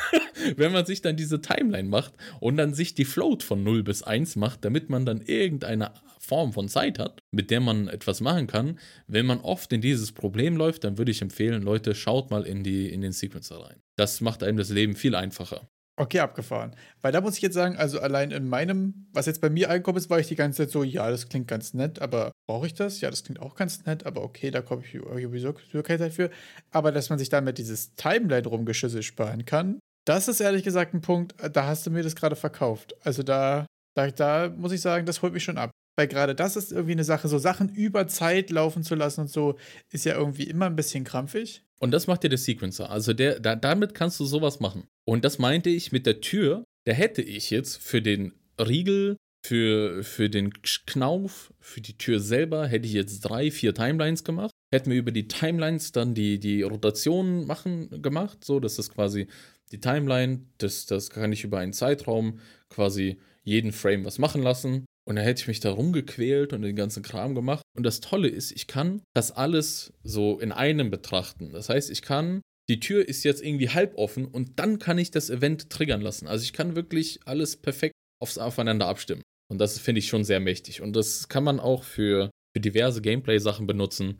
wenn 0.57 0.71
man 0.71 0.86
sich 0.86 1.01
dann 1.01 1.15
diese 1.15 1.41
Timeline 1.41 1.88
macht 1.88 2.13
und 2.39 2.57
dann 2.57 2.74
sich 2.74 2.93
die 2.93 3.05
Float 3.05 3.43
von 3.43 3.63
0 3.63 3.83
bis 3.83 4.03
1 4.03 4.36
macht, 4.36 4.65
damit 4.65 4.89
man 4.89 5.05
dann 5.05 5.21
irgendeine 5.21 5.91
Form 6.19 6.51
von 6.51 6.67
Zeit 6.67 7.00
hat, 7.00 7.21
mit 7.31 7.51
der 7.51 7.62
man 7.62 7.88
etwas 7.88 8.19
machen 8.19 8.47
kann. 8.47 8.79
Wenn 9.07 9.25
man 9.25 9.39
oft 9.39 9.71
in 9.71 9.81
dieses 9.81 10.12
Problem 10.12 10.57
läuft, 10.57 10.83
dann 10.83 10.97
würde 10.97 11.12
ich 11.12 11.21
empfehlen, 11.21 11.62
Leute, 11.62 11.95
schaut 11.95 12.29
mal 12.29 12.45
in, 12.45 12.63
die, 12.63 12.89
in 12.89 13.01
den 13.01 13.13
Sequencer 13.13 13.57
rein. 13.62 13.81
Das 13.95 14.19
macht 14.19 14.43
einem 14.43 14.57
das 14.57 14.69
Leben 14.69 14.95
viel 14.95 15.15
einfacher. 15.15 15.69
Okay, 16.00 16.20
abgefahren. 16.20 16.75
Weil 17.01 17.12
da 17.12 17.22
muss 17.22 17.38
ich 17.38 17.42
jetzt 17.42 17.56
sagen, 17.56 17.75
also 17.75 18.00
allein 18.00 18.30
in 18.30 18.48
meinem, 18.48 19.08
was 19.13 19.25
jetzt 19.25 19.42
bei 19.42 19.50
mir 19.50 19.72
angekommen 19.72 19.98
ist, 19.98 20.12
war 20.12 20.20
ich 20.20 20.27
die 20.27 20.36
ganze 20.36 20.63
Zeit 20.63 20.70
so, 20.70 20.84
ja, 20.84 21.10
das 21.10 21.27
klingt 21.27 21.48
ganz 21.48 21.74
nett, 21.74 22.00
aber 22.00 22.32
brauche 22.48 22.68
ich 22.68 22.75
das? 22.75 23.01
Ja, 23.01 23.10
das 23.10 23.24
klingt 23.24 23.42
auch 23.42 23.56
ganz 23.56 23.84
nett, 23.88 24.06
aber 24.06 24.22
okay, 24.22 24.51
da 24.51 24.62
komme 24.62 24.84
ich 24.86 24.92
sowieso 24.92 25.54
keine 25.82 26.00
Zeit 26.00 26.13
für. 26.13 26.30
Aber 26.70 26.92
dass 26.92 27.10
man 27.10 27.18
sich 27.18 27.30
damit 27.30 27.58
dieses 27.58 27.96
Timeline 27.96 28.48
rumgeschüssel 28.48 29.01
sparen 29.01 29.46
kann, 29.46 29.80
das 30.06 30.27
ist 30.27 30.39
ehrlich 30.39 30.63
gesagt 30.63 30.94
ein 30.94 31.01
Punkt, 31.01 31.36
da 31.51 31.66
hast 31.66 31.88
du 31.88 31.92
mir 31.92 32.04
das 32.04 32.16
gerade 32.16 32.36
verkauft. 32.36 32.96
Also 33.04 33.24
da, 33.24 33.66
da, 33.96 34.12
da 34.12 34.50
muss 34.56 34.72
ich 34.72 34.82
sagen, 34.82 35.08
das 35.08 35.24
holt 35.24 35.34
mich 35.34 35.44
schon 35.44 35.58
ab. 35.58 35.72
Weil 35.98 36.08
gerade 36.08 36.36
das 36.36 36.56
ist 36.56 36.72
irgendwie 36.72 36.92
eine 36.92 37.04
Sache, 37.04 37.27
so 37.27 37.39
Sachen 37.39 37.70
über 37.70 38.08
Zeit 38.08 38.51
laufen 38.51 38.84
zu 38.84 38.94
lassen 38.94 39.22
und 39.22 39.32
so, 39.32 39.58
ist 39.92 40.06
ja 40.06 40.13
irgendwie 40.13 40.44
immer 40.44 40.68
ein 40.68 40.75
bisschen 40.75 41.04
krampfig. 41.04 41.66
Und 41.80 41.89
das 41.89 42.06
macht 42.06 42.22
dir 42.22 42.30
der 42.30 42.38
Sequencer. 42.38 42.92
Also 42.92 43.13
der, 43.13 43.39
da, 43.39 43.56
damit 43.56 43.96
kannst 43.96 44.20
du 44.20 44.25
sowas 44.25 44.60
machen. 44.60 44.88
Und 45.08 45.24
das 45.24 45.40
meinte 45.40 45.70
ich 45.70 45.92
mit 45.92 46.06
der 46.06 46.22
Tür. 46.22 46.66
Da 46.86 46.92
hätte 46.92 47.22
ich 47.22 47.50
jetzt 47.50 47.82
für 47.82 48.02
den 48.02 48.34
Riegel, 48.60 49.18
für, 49.46 50.04
für 50.04 50.30
den 50.30 50.52
Knauf, 50.62 51.54
für 51.60 51.80
die 51.80 51.98
Tür 51.98 52.20
selber, 52.20 52.68
hätte 52.68 52.88
ich 52.88 52.94
jetzt 52.94 53.22
drei, 53.22 53.50
vier 53.50 53.74
Timelines 53.74 54.24
gemacht. 54.24 54.52
Hätten 54.74 54.92
wir 54.92 54.98
über 54.98 55.12
die 55.12 55.28
Timelines 55.28 55.94
dann 55.94 56.14
die, 56.14 56.40
die 56.40 56.64
Rotation 56.64 57.46
machen 57.46 58.02
gemacht, 58.02 58.44
so 58.44 58.60
dass 58.60 58.76
das 58.76 58.90
quasi 58.90 59.28
die 59.72 59.80
Timeline, 59.80 60.42
das, 60.58 60.86
das 60.86 61.10
kann 61.10 61.32
ich 61.32 61.44
über 61.44 61.60
einen 61.60 61.74
Zeitraum 61.74 62.40
quasi 62.70 63.18
jeden 63.44 63.72
Frame 63.72 64.04
was 64.04 64.20
machen 64.20 64.42
lassen. 64.42 64.86
Und 65.08 65.16
dann 65.16 65.24
hätte 65.24 65.42
ich 65.42 65.48
mich 65.48 65.62
da 65.62 65.72
rumgequält 65.72 66.52
und 66.52 66.64
den 66.64 66.76
ganzen 66.76 67.02
Kram 67.02 67.34
gemacht. 67.34 67.64
Und 67.78 67.86
das 67.86 68.02
Tolle 68.02 68.28
ist, 68.28 68.52
ich 68.52 68.68
kann 68.68 69.02
das 69.14 69.32
alles 69.32 69.94
so 70.04 70.38
in 70.38 70.52
einem 70.52 70.90
betrachten. 70.90 71.54
Das 71.54 71.70
heißt, 71.70 71.90
ich 71.90 72.02
kann, 72.02 72.42
die 72.69 72.79
Tür 72.79 73.07
ist 73.07 73.24
jetzt 73.24 73.43
irgendwie 73.43 73.69
halb 73.69 73.95
offen 73.95 74.25
und 74.25 74.59
dann 74.59 74.79
kann 74.79 74.97
ich 74.97 75.12
das 75.12 75.29
Event 75.29 75.69
triggern 75.69 76.01
lassen. 76.01 76.27
Also 76.27 76.43
ich 76.43 76.53
kann 76.53 76.75
wirklich 76.75 77.19
alles 77.25 77.55
perfekt 77.55 77.93
aufs 78.21 78.38
Aufeinander 78.38 78.88
abstimmen. 78.88 79.21
Und 79.50 79.59
das 79.59 79.79
finde 79.79 80.00
ich 80.00 80.07
schon 80.07 80.24
sehr 80.24 80.39
mächtig. 80.39 80.81
Und 80.81 80.95
das 80.95 81.29
kann 81.29 81.43
man 81.43 81.59
auch 81.59 81.83
für, 81.83 82.29
für 82.53 82.59
diverse 82.59 83.01
Gameplay-Sachen 83.01 83.67
benutzen. 83.67 84.19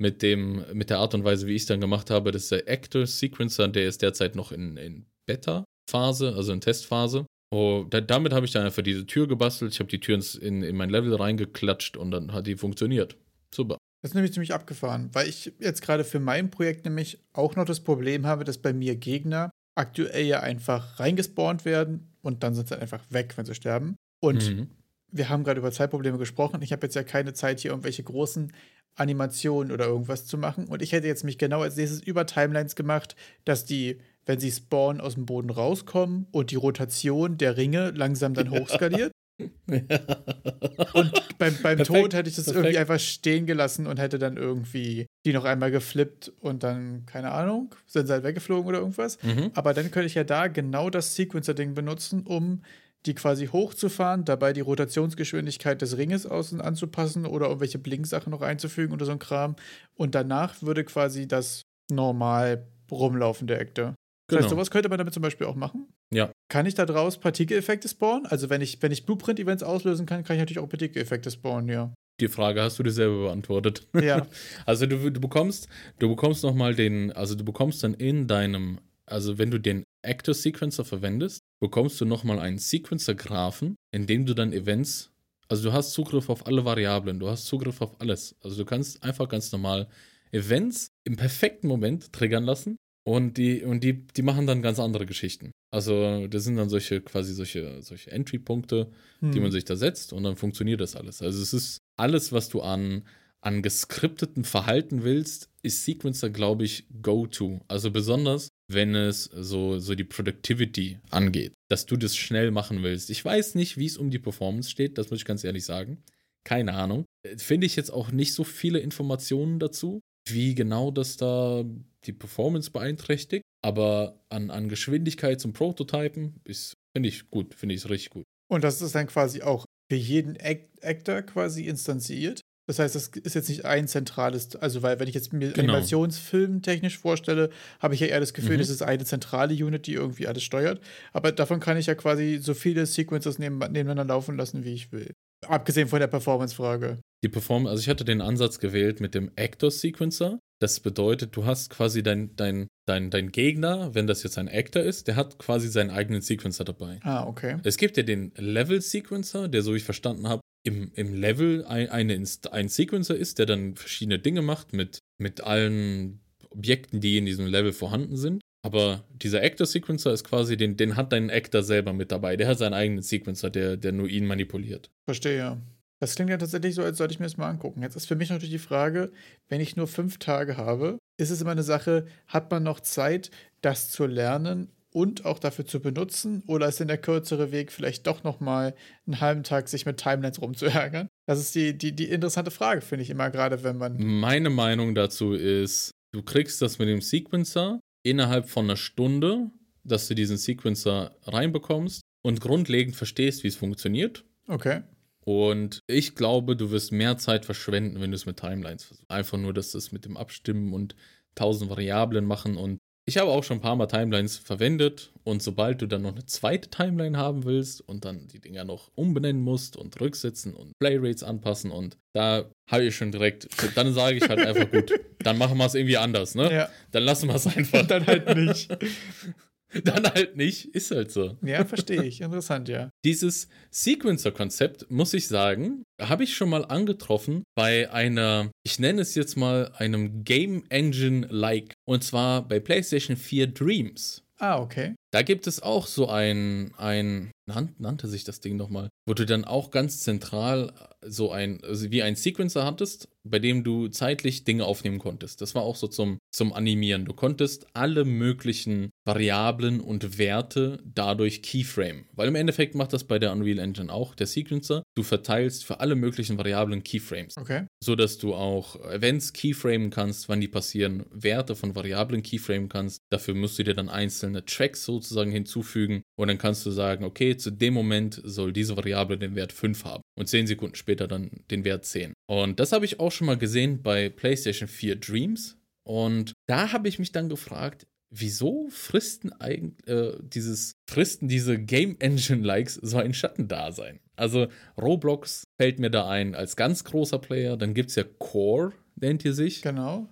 Mit, 0.00 0.22
dem, 0.22 0.64
mit 0.74 0.90
der 0.90 0.98
Art 0.98 1.14
und 1.14 1.24
Weise, 1.24 1.48
wie 1.48 1.56
ich 1.56 1.62
es 1.62 1.66
dann 1.66 1.80
gemacht 1.80 2.08
habe. 2.08 2.30
Das 2.30 2.44
ist 2.44 2.52
der 2.52 2.68
Actor 2.68 3.04
Sequencer, 3.04 3.66
der 3.66 3.88
ist 3.88 4.00
derzeit 4.00 4.36
noch 4.36 4.52
in, 4.52 4.76
in 4.76 5.06
Beta-Phase, 5.26 6.36
also 6.36 6.52
in 6.52 6.60
Testphase. 6.60 7.26
Oh, 7.50 7.84
da, 7.90 8.00
damit 8.00 8.32
habe 8.32 8.46
ich 8.46 8.52
dann 8.52 8.64
einfach 8.64 8.84
diese 8.84 9.06
Tür 9.06 9.26
gebastelt. 9.26 9.72
Ich 9.72 9.80
habe 9.80 9.90
die 9.90 9.98
Tür 9.98 10.20
in, 10.40 10.62
in 10.62 10.76
mein 10.76 10.90
Level 10.90 11.16
reingeklatscht 11.16 11.96
und 11.96 12.12
dann 12.12 12.32
hat 12.32 12.46
die 12.46 12.54
funktioniert. 12.54 13.16
Super. 13.52 13.76
Das 14.00 14.10
ist 14.10 14.14
nämlich 14.14 14.32
ziemlich 14.32 14.54
abgefahren, 14.54 15.10
weil 15.12 15.28
ich 15.28 15.52
jetzt 15.58 15.82
gerade 15.82 16.04
für 16.04 16.20
mein 16.20 16.50
Projekt 16.50 16.84
nämlich 16.84 17.18
auch 17.32 17.56
noch 17.56 17.64
das 17.64 17.80
Problem 17.80 18.26
habe, 18.26 18.44
dass 18.44 18.58
bei 18.58 18.72
mir 18.72 18.94
Gegner 18.94 19.50
aktuell 19.74 20.24
ja 20.24 20.40
einfach 20.40 21.00
reingespawnt 21.00 21.64
werden 21.64 22.12
und 22.22 22.42
dann 22.42 22.54
sind 22.54 22.68
sie 22.68 22.80
einfach 22.80 23.04
weg, 23.10 23.34
wenn 23.36 23.46
sie 23.46 23.54
sterben. 23.54 23.96
Und 24.20 24.48
mhm. 24.48 24.68
wir 25.10 25.28
haben 25.28 25.44
gerade 25.44 25.60
über 25.60 25.72
Zeitprobleme 25.72 26.18
gesprochen. 26.18 26.62
Ich 26.62 26.72
habe 26.72 26.86
jetzt 26.86 26.94
ja 26.94 27.02
keine 27.02 27.32
Zeit, 27.32 27.60
hier 27.60 27.72
irgendwelche 27.72 28.02
großen 28.02 28.52
Animationen 28.94 29.72
oder 29.72 29.86
irgendwas 29.86 30.26
zu 30.26 30.38
machen. 30.38 30.66
Und 30.66 30.82
ich 30.82 30.92
hätte 30.92 31.06
jetzt 31.06 31.24
mich 31.24 31.38
genau 31.38 31.62
als 31.62 31.76
nächstes 31.76 32.02
über 32.02 32.26
Timelines 32.26 32.76
gemacht, 32.76 33.14
dass 33.44 33.64
die 33.64 34.00
wenn 34.28 34.38
sie 34.38 34.52
spawnen, 34.52 35.00
aus 35.00 35.14
dem 35.14 35.24
Boden 35.24 35.48
rauskommen 35.48 36.26
und 36.32 36.50
die 36.50 36.56
Rotation 36.56 37.38
der 37.38 37.56
Ringe 37.56 37.90
langsam 37.92 38.34
dann 38.34 38.50
hochskaliert. 38.50 39.10
Und 39.38 41.38
beim, 41.38 41.56
beim 41.62 41.84
Tod 41.84 42.14
hätte 42.14 42.28
ich 42.28 42.36
das 42.36 42.46
Perfekt. 42.46 42.64
irgendwie 42.64 42.78
einfach 42.78 42.98
stehen 42.98 43.46
gelassen 43.46 43.86
und 43.86 43.98
hätte 43.98 44.18
dann 44.18 44.36
irgendwie 44.36 45.06
die 45.24 45.32
noch 45.32 45.44
einmal 45.44 45.70
geflippt 45.70 46.32
und 46.40 46.62
dann, 46.62 47.06
keine 47.06 47.30
Ahnung, 47.30 47.74
sind 47.86 48.06
sie 48.06 48.12
halt 48.12 48.24
weggeflogen 48.24 48.66
oder 48.66 48.78
irgendwas. 48.78 49.22
Mhm. 49.22 49.50
Aber 49.54 49.74
dann 49.74 49.90
könnte 49.90 50.06
ich 50.06 50.14
ja 50.14 50.24
da 50.24 50.48
genau 50.48 50.90
das 50.90 51.14
Sequencer-Ding 51.14 51.74
benutzen, 51.74 52.24
um 52.26 52.62
die 53.06 53.14
quasi 53.14 53.46
hochzufahren, 53.46 54.24
dabei 54.24 54.52
die 54.52 54.60
Rotationsgeschwindigkeit 54.60 55.80
des 55.80 55.96
Ringes 55.96 56.26
außen 56.26 56.60
anzupassen 56.60 57.26
oder 57.26 57.46
irgendwelche 57.46 57.78
Blinksachen 57.78 58.30
noch 58.30 58.42
einzufügen 58.42 58.92
oder 58.92 59.06
so 59.06 59.12
ein 59.12 59.20
Kram. 59.20 59.54
Und 59.94 60.16
danach 60.16 60.62
würde 60.62 60.84
quasi 60.84 61.28
das 61.28 61.62
normal 61.90 62.66
rumlaufende 62.90 63.56
Actor 63.56 63.94
Genau. 64.28 64.40
Das 64.40 64.44
heißt, 64.44 64.50
sowas 64.50 64.70
könnte 64.70 64.90
man 64.90 64.98
damit 64.98 65.14
zum 65.14 65.22
Beispiel 65.22 65.46
auch 65.46 65.54
machen. 65.54 65.88
Ja. 66.12 66.32
Kann 66.48 66.66
ich 66.66 66.74
da 66.74 66.86
draus 66.86 67.18
Partikeleffekte 67.18 67.88
spawnen? 67.88 68.26
Also 68.26 68.48
wenn 68.50 68.60
ich, 68.60 68.80
wenn 68.82 68.92
ich 68.92 69.04
Blueprint-Events 69.04 69.62
auslösen 69.62 70.06
kann, 70.06 70.24
kann 70.24 70.36
ich 70.36 70.40
natürlich 70.40 70.58
auch 70.58 70.68
Partikeleffekte 70.68 71.30
spawnen, 71.30 71.68
ja. 71.68 71.92
Die 72.20 72.28
Frage 72.28 72.62
hast 72.62 72.78
du 72.78 72.82
dir 72.82 72.90
selber 72.90 73.24
beantwortet. 73.24 73.86
Ja. 73.94 74.26
also 74.66 74.86
du, 74.86 75.10
du 75.10 75.20
bekommst, 75.20 75.68
du 75.98 76.08
bekommst 76.08 76.42
nochmal 76.42 76.74
den, 76.74 77.12
also 77.12 77.34
du 77.34 77.44
bekommst 77.44 77.84
dann 77.84 77.94
in 77.94 78.26
deinem, 78.26 78.80
also 79.06 79.38
wenn 79.38 79.50
du 79.50 79.58
den 79.58 79.84
Actor 80.02 80.34
Sequencer 80.34 80.84
verwendest, 80.84 81.42
bekommst 81.60 82.00
du 82.00 82.06
nochmal 82.06 82.38
einen 82.38 82.58
Sequencer-Graphen, 82.58 83.76
in 83.92 84.06
dem 84.06 84.26
du 84.26 84.34
dann 84.34 84.52
Events, 84.52 85.10
also 85.48 85.68
du 85.68 85.72
hast 85.72 85.92
Zugriff 85.92 86.28
auf 86.28 86.46
alle 86.46 86.64
Variablen, 86.64 87.20
du 87.20 87.28
hast 87.28 87.46
Zugriff 87.46 87.80
auf 87.80 88.00
alles. 88.00 88.34
Also 88.42 88.56
du 88.56 88.64
kannst 88.64 89.02
einfach 89.02 89.28
ganz 89.28 89.52
normal 89.52 89.88
Events 90.32 90.90
im 91.04 91.16
perfekten 91.16 91.68
Moment 91.68 92.12
triggern 92.12 92.44
lassen 92.44 92.76
und 93.08 93.38
die, 93.38 93.62
und 93.62 93.82
die, 93.82 94.06
die 94.06 94.20
machen 94.20 94.46
dann 94.46 94.60
ganz 94.60 94.78
andere 94.78 95.06
Geschichten. 95.06 95.50
Also, 95.70 96.26
das 96.26 96.44
sind 96.44 96.56
dann 96.56 96.68
solche, 96.68 97.00
quasi 97.00 97.32
solche, 97.32 97.80
solche 97.80 98.10
Entry-Punkte, 98.10 98.90
hm. 99.20 99.32
die 99.32 99.40
man 99.40 99.50
sich 99.50 99.64
da 99.64 99.76
setzt 99.76 100.12
und 100.12 100.24
dann 100.24 100.36
funktioniert 100.36 100.82
das 100.82 100.94
alles. 100.94 101.22
Also, 101.22 101.42
es 101.42 101.54
ist 101.54 101.78
alles, 101.96 102.32
was 102.32 102.50
du 102.50 102.60
an, 102.60 103.04
an 103.40 103.62
geskripteten 103.62 104.44
Verhalten 104.44 105.04
willst, 105.04 105.48
ist 105.62 105.86
Sequencer, 105.86 106.28
glaube 106.28 106.64
ich, 106.64 106.86
Go-To. 107.00 107.62
Also, 107.66 107.90
besonders, 107.90 108.48
wenn 108.70 108.94
es 108.94 109.24
so, 109.24 109.78
so 109.78 109.94
die 109.94 110.04
Productivity 110.04 110.98
angeht, 111.08 111.54
dass 111.70 111.86
du 111.86 111.96
das 111.96 112.14
schnell 112.14 112.50
machen 112.50 112.82
willst. 112.82 113.08
Ich 113.08 113.24
weiß 113.24 113.54
nicht, 113.54 113.78
wie 113.78 113.86
es 113.86 113.96
um 113.96 114.10
die 114.10 114.18
Performance 114.18 114.68
steht, 114.68 114.98
das 114.98 115.08
muss 115.08 115.20
ich 115.20 115.24
ganz 115.24 115.44
ehrlich 115.44 115.64
sagen. 115.64 116.02
Keine 116.44 116.74
Ahnung. 116.74 117.06
Finde 117.38 117.66
ich 117.66 117.74
jetzt 117.74 117.90
auch 117.90 118.12
nicht 118.12 118.34
so 118.34 118.44
viele 118.44 118.80
Informationen 118.80 119.58
dazu, 119.58 120.00
wie 120.28 120.54
genau 120.54 120.90
das 120.90 121.16
da 121.16 121.64
die 122.06 122.12
Performance 122.12 122.70
beeinträchtigt. 122.70 123.42
Aber 123.64 124.24
an, 124.28 124.50
an 124.50 124.68
Geschwindigkeit 124.68 125.40
zum 125.40 125.52
Prototypen 125.52 126.40
ist, 126.44 126.74
finde 126.96 127.08
ich 127.08 127.30
gut, 127.30 127.54
finde 127.54 127.74
ich 127.74 127.82
es 127.82 127.90
richtig 127.90 128.10
gut. 128.10 128.24
Und 128.50 128.64
das 128.64 128.80
ist 128.80 128.94
dann 128.94 129.06
quasi 129.06 129.42
auch 129.42 129.64
für 129.90 129.96
jeden 129.96 130.36
Act 130.36 130.84
Actor 130.84 131.22
quasi 131.22 131.66
instanziert. 131.66 132.40
Das 132.68 132.78
heißt, 132.78 132.94
das 132.94 133.08
ist 133.08 133.34
jetzt 133.34 133.48
nicht 133.48 133.64
ein 133.64 133.88
zentrales, 133.88 134.54
also 134.54 134.82
weil 134.82 135.00
wenn 135.00 135.08
ich 135.08 135.14
jetzt 135.14 135.32
mir 135.32 135.52
genau. 135.52 135.72
Animationsfilm 135.72 136.60
technisch 136.60 136.98
vorstelle, 136.98 137.48
habe 137.80 137.94
ich 137.94 138.00
ja 138.00 138.08
eher 138.08 138.20
das 138.20 138.34
Gefühl, 138.34 138.56
mhm. 138.56 138.58
das 138.58 138.68
ist 138.68 138.82
eine 138.82 139.06
zentrale 139.06 139.54
Unit, 139.54 139.86
die 139.86 139.94
irgendwie 139.94 140.26
alles 140.26 140.42
steuert. 140.42 140.80
Aber 141.14 141.32
davon 141.32 141.60
kann 141.60 141.78
ich 141.78 141.86
ja 141.86 141.94
quasi 141.94 142.38
so 142.42 142.52
viele 142.52 142.84
Sequences 142.84 143.38
neben, 143.38 143.58
nebeneinander 143.58 144.04
laufen 144.04 144.36
lassen, 144.36 144.64
wie 144.64 144.74
ich 144.74 144.92
will. 144.92 145.12
Abgesehen 145.46 145.88
von 145.88 146.00
der 146.00 146.08
Performance-Frage. 146.08 146.98
Die 147.24 147.28
Performance, 147.30 147.70
also 147.70 147.80
ich 147.80 147.88
hatte 147.88 148.04
den 148.04 148.20
Ansatz 148.20 148.58
gewählt 148.58 149.00
mit 149.00 149.14
dem 149.14 149.30
Actor 149.36 149.70
Sequencer. 149.70 150.38
Das 150.60 150.80
bedeutet, 150.80 151.36
du 151.36 151.46
hast 151.46 151.70
quasi 151.70 152.02
dein, 152.02 152.34
dein, 152.34 152.66
dein, 152.86 153.10
dein 153.10 153.30
Gegner, 153.30 153.94
wenn 153.94 154.06
das 154.06 154.22
jetzt 154.24 154.38
ein 154.38 154.48
Actor 154.48 154.82
ist, 154.82 155.06
der 155.06 155.14
hat 155.14 155.38
quasi 155.38 155.68
seinen 155.68 155.90
eigenen 155.90 156.20
Sequencer 156.20 156.64
dabei. 156.64 156.98
Ah, 157.02 157.24
okay. 157.26 157.58
Es 157.62 157.76
gibt 157.76 157.96
ja 157.96 158.02
den 158.02 158.32
Level 158.36 158.80
Sequencer, 158.80 159.48
der, 159.48 159.62
so 159.62 159.72
wie 159.72 159.76
ich 159.76 159.84
verstanden 159.84 160.28
habe, 160.28 160.40
im, 160.64 160.90
im 160.94 161.14
Level 161.14 161.64
ein, 161.64 161.88
eine, 161.88 162.24
ein 162.50 162.68
Sequencer 162.68 163.16
ist, 163.16 163.38
der 163.38 163.46
dann 163.46 163.76
verschiedene 163.76 164.18
Dinge 164.18 164.42
macht 164.42 164.72
mit, 164.72 164.98
mit 165.18 165.42
allen 165.42 166.20
Objekten, 166.50 167.00
die 167.00 167.18
in 167.18 167.26
diesem 167.26 167.46
Level 167.46 167.72
vorhanden 167.72 168.16
sind. 168.16 168.42
Aber 168.64 169.04
dieser 169.12 169.42
Actor-Sequencer 169.42 170.12
ist 170.12 170.24
quasi, 170.24 170.56
den, 170.56 170.76
den 170.76 170.96
hat 170.96 171.12
dein 171.12 171.30
Actor 171.30 171.62
selber 171.62 171.92
mit 171.92 172.10
dabei. 172.10 172.36
Der 172.36 172.48
hat 172.48 172.58
seinen 172.58 172.74
eigenen 172.74 173.02
Sequencer, 173.02 173.50
der, 173.50 173.76
der 173.76 173.92
nur 173.92 174.08
ihn 174.08 174.26
manipuliert. 174.26 174.90
Verstehe, 175.06 175.38
ja. 175.38 175.62
Das 176.00 176.14
klingt 176.14 176.30
ja 176.30 176.38
tatsächlich 176.38 176.74
so, 176.74 176.82
als 176.82 176.98
sollte 176.98 177.12
ich 177.12 177.20
mir 177.20 177.26
das 177.26 177.36
mal 177.36 177.48
angucken. 177.48 177.82
Jetzt 177.82 177.96
ist 177.96 178.06
für 178.06 178.16
mich 178.16 178.30
natürlich 178.30 178.52
die 178.52 178.58
Frage, 178.58 179.10
wenn 179.48 179.60
ich 179.60 179.76
nur 179.76 179.88
fünf 179.88 180.18
Tage 180.18 180.56
habe, 180.56 180.98
ist 181.16 181.30
es 181.30 181.40
immer 181.40 181.50
eine 181.50 181.64
Sache, 181.64 182.06
hat 182.28 182.50
man 182.50 182.62
noch 182.62 182.80
Zeit, 182.80 183.30
das 183.60 183.90
zu 183.90 184.06
lernen 184.06 184.70
und 184.92 185.24
auch 185.24 185.38
dafür 185.38 185.66
zu 185.66 185.80
benutzen? 185.80 186.42
Oder 186.46 186.68
ist 186.68 186.80
denn 186.80 186.88
der 186.88 186.98
kürzere 186.98 187.52
Weg 187.52 187.72
vielleicht 187.72 188.06
doch 188.06 188.22
nochmal 188.22 188.74
einen 189.06 189.20
halben 189.20 189.42
Tag 189.42 189.68
sich 189.68 189.86
mit 189.86 189.98
Timelines 189.98 190.40
rumzuärgern? 190.40 191.08
Das 191.26 191.40
ist 191.40 191.54
die, 191.54 191.76
die, 191.76 191.94
die 191.94 192.08
interessante 192.08 192.50
Frage, 192.50 192.80
finde 192.80 193.02
ich 193.02 193.10
immer, 193.10 193.30
gerade 193.30 193.64
wenn 193.64 193.76
man. 193.76 193.96
Meine 193.98 194.50
Meinung 194.50 194.94
dazu 194.94 195.32
ist, 195.32 195.90
du 196.12 196.22
kriegst 196.22 196.62
das 196.62 196.78
mit 196.78 196.88
dem 196.88 197.00
Sequencer 197.00 197.80
innerhalb 198.04 198.48
von 198.48 198.64
einer 198.64 198.76
Stunde, 198.76 199.50
dass 199.84 200.08
du 200.08 200.14
diesen 200.14 200.36
Sequencer 200.36 201.16
reinbekommst 201.24 202.02
und 202.22 202.40
grundlegend 202.40 202.96
verstehst, 202.96 203.42
wie 203.42 203.48
es 203.48 203.56
funktioniert. 203.56 204.24
Okay. 204.46 204.82
Und 205.28 205.82
ich 205.86 206.14
glaube, 206.14 206.56
du 206.56 206.70
wirst 206.70 206.90
mehr 206.90 207.18
Zeit 207.18 207.44
verschwenden, 207.44 208.00
wenn 208.00 208.12
du 208.12 208.14
es 208.14 208.24
mit 208.24 208.38
Timelines 208.38 208.84
versuchst. 208.84 209.10
Einfach 209.10 209.36
nur, 209.36 209.52
dass 209.52 209.72
das 209.72 209.92
mit 209.92 210.06
dem 210.06 210.16
Abstimmen 210.16 210.72
und 210.72 210.96
tausend 211.34 211.68
Variablen 211.68 212.24
machen. 212.24 212.56
Und 212.56 212.78
ich 213.04 213.18
habe 213.18 213.30
auch 213.30 213.44
schon 213.44 213.58
ein 213.58 213.60
paar 213.60 213.76
Mal 213.76 213.88
Timelines 213.88 214.38
verwendet. 214.38 215.12
Und 215.24 215.42
sobald 215.42 215.82
du 215.82 215.86
dann 215.86 216.00
noch 216.00 216.12
eine 216.12 216.24
zweite 216.24 216.70
Timeline 216.70 217.18
haben 217.18 217.44
willst 217.44 217.86
und 217.86 218.06
dann 218.06 218.26
die 218.28 218.40
Dinger 218.40 218.64
noch 218.64 218.90
umbenennen 218.94 219.42
musst 219.42 219.76
und 219.76 220.00
rücksetzen 220.00 220.54
und 220.54 220.72
Playrates 220.78 221.22
anpassen 221.22 221.72
und 221.72 221.98
da 222.14 222.46
habe 222.70 222.84
ich 222.84 222.96
schon 222.96 223.12
direkt, 223.12 223.48
dann 223.76 223.92
sage 223.92 224.16
ich 224.16 224.26
halt 224.26 224.40
einfach 224.40 224.70
gut, 224.70 224.92
dann 225.18 225.36
machen 225.36 225.58
wir 225.58 225.66
es 225.66 225.74
irgendwie 225.74 225.98
anders, 225.98 226.36
ne? 226.36 226.50
Ja. 226.50 226.68
Dann 226.92 227.02
lassen 227.02 227.28
wir 227.28 227.34
es 227.34 227.46
einfach. 227.46 227.86
dann 227.86 228.06
halt 228.06 228.34
nicht. 228.34 228.70
Dann 229.84 230.04
halt 230.04 230.36
nicht, 230.36 230.74
ist 230.74 230.90
halt 230.90 231.10
so. 231.10 231.36
Ja, 231.42 231.64
verstehe 231.64 232.02
ich. 232.02 232.20
Interessant, 232.20 232.68
ja. 232.68 232.90
Dieses 233.04 233.48
Sequencer-Konzept, 233.70 234.90
muss 234.90 235.14
ich 235.14 235.28
sagen, 235.28 235.82
habe 236.00 236.24
ich 236.24 236.34
schon 236.34 236.48
mal 236.48 236.64
angetroffen 236.64 237.42
bei 237.54 237.90
einer, 237.90 238.50
ich 238.62 238.78
nenne 238.78 239.02
es 239.02 239.14
jetzt 239.14 239.36
mal 239.36 239.72
einem 239.76 240.24
Game 240.24 240.64
Engine-like. 240.70 241.74
Und 241.84 242.02
zwar 242.02 242.46
bei 242.46 242.60
PlayStation 242.60 243.16
4 243.16 243.48
Dreams. 243.48 244.24
Ah, 244.38 244.60
okay. 244.60 244.94
Da 245.10 245.22
gibt 245.22 245.46
es 245.46 245.62
auch 245.62 245.86
so 245.86 246.08
ein, 246.08 246.72
ein 246.76 247.30
nannte 247.78 248.08
sich 248.08 248.24
das 248.24 248.40
Ding 248.40 248.56
nochmal, 248.56 248.90
wo 249.06 249.14
du 249.14 249.24
dann 249.24 249.44
auch 249.44 249.70
ganz 249.70 250.00
zentral 250.00 250.72
so 251.00 251.30
ein, 251.30 251.62
also 251.64 251.90
wie 251.90 252.02
ein 252.02 252.16
Sequencer 252.16 252.64
hattest, 252.64 253.08
bei 253.24 253.38
dem 253.38 253.64
du 253.64 253.88
zeitlich 253.88 254.44
Dinge 254.44 254.64
aufnehmen 254.64 254.98
konntest. 254.98 255.40
Das 255.40 255.54
war 255.54 255.62
auch 255.62 255.76
so 255.76 255.86
zum, 255.86 256.18
zum 256.32 256.52
Animieren. 256.52 257.04
Du 257.04 257.12
konntest 257.12 257.66
alle 257.72 258.04
möglichen 258.04 258.90
Variablen 259.06 259.80
und 259.80 260.18
Werte 260.18 260.82
dadurch 260.84 261.42
Keyframe. 261.42 262.06
Weil 262.12 262.28
im 262.28 262.34
Endeffekt 262.34 262.74
macht 262.74 262.92
das 262.92 263.04
bei 263.04 263.18
der 263.18 263.32
Unreal 263.32 263.58
Engine 263.58 263.92
auch 263.92 264.14
der 264.14 264.26
Sequencer. 264.26 264.82
Du 264.96 265.02
verteilst 265.02 265.64
für 265.64 265.80
alle 265.80 265.94
möglichen 265.94 266.36
Variablen 266.36 266.82
Keyframes. 266.82 267.36
Okay. 267.36 267.66
So 267.82 267.94
dass 267.94 268.18
du 268.18 268.34
auch 268.34 268.76
Events 268.90 269.32
keyframen 269.32 269.90
kannst, 269.90 270.28
wann 270.28 270.40
die 270.40 270.48
passieren, 270.48 271.04
Werte 271.10 271.54
von 271.54 271.74
Variablen 271.74 272.22
keyframen 272.22 272.68
kannst. 272.68 272.98
Dafür 273.10 273.34
musst 273.34 273.58
du 273.58 273.62
dir 273.62 273.74
dann 273.74 273.88
einzelne 273.88 274.44
Tracks 274.44 274.84
sozusagen 275.02 275.30
hinzufügen. 275.30 276.02
Und 276.16 276.28
dann 276.28 276.38
kannst 276.38 276.66
du 276.66 276.70
sagen, 276.70 277.04
okay, 277.04 277.36
zu 277.36 277.50
dem 277.50 277.74
Moment 277.74 278.20
soll 278.24 278.52
diese 278.52 278.76
Variable 278.76 279.18
den 279.18 279.34
Wert 279.34 279.52
5 279.52 279.84
haben. 279.84 280.02
Und 280.16 280.28
10 280.28 280.46
Sekunden 280.46 280.74
später 280.74 281.08
dann 281.08 281.30
den 281.50 281.64
Wert 281.64 281.84
10. 281.84 282.12
Und 282.26 282.60
das 282.60 282.72
habe 282.72 282.84
ich 282.84 283.00
auch 283.00 283.12
schon 283.12 283.26
mal 283.26 283.38
gesehen 283.38 283.82
bei 283.82 284.08
PlayStation 284.08 284.68
4 284.68 284.96
Dreams. 284.96 285.56
Und 285.84 286.32
da 286.46 286.72
habe 286.72 286.88
ich 286.88 286.98
mich 286.98 287.12
dann 287.12 287.28
gefragt, 287.28 287.86
wieso 288.10 288.68
fristen 288.70 289.32
eigentlich 289.32 289.86
äh, 289.88 290.16
dieses 290.20 290.72
fristen 290.88 291.28
diese 291.28 291.58
Game 291.58 291.96
Engine 291.98 292.44
Likes 292.44 292.74
so 292.74 292.98
ein 292.98 293.14
Schattendasein? 293.14 294.00
Also 294.16 294.48
Roblox 294.76 295.44
fällt 295.58 295.78
mir 295.78 295.90
da 295.90 296.08
ein 296.08 296.34
als 296.34 296.56
ganz 296.56 296.84
großer 296.84 297.18
Player, 297.18 297.56
dann 297.56 297.74
gibt 297.74 297.90
es 297.90 297.96
ja 297.96 298.04
Core, 298.04 298.72
nennt 298.96 299.24
ihr 299.24 299.32
sich. 299.32 299.62
Genau. 299.62 300.08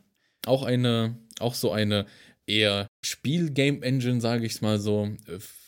Auch 0.47 0.63
eine 0.63 1.19
auch 1.41 1.55
so 1.55 1.73
eine 1.73 2.07
eher 2.47 2.87
Spiel-Game 3.05 3.83
Engine, 3.83 4.21
sage 4.21 4.47
ich 4.47 4.53
es 4.55 4.61
mal 4.61 4.79
so, 4.79 5.11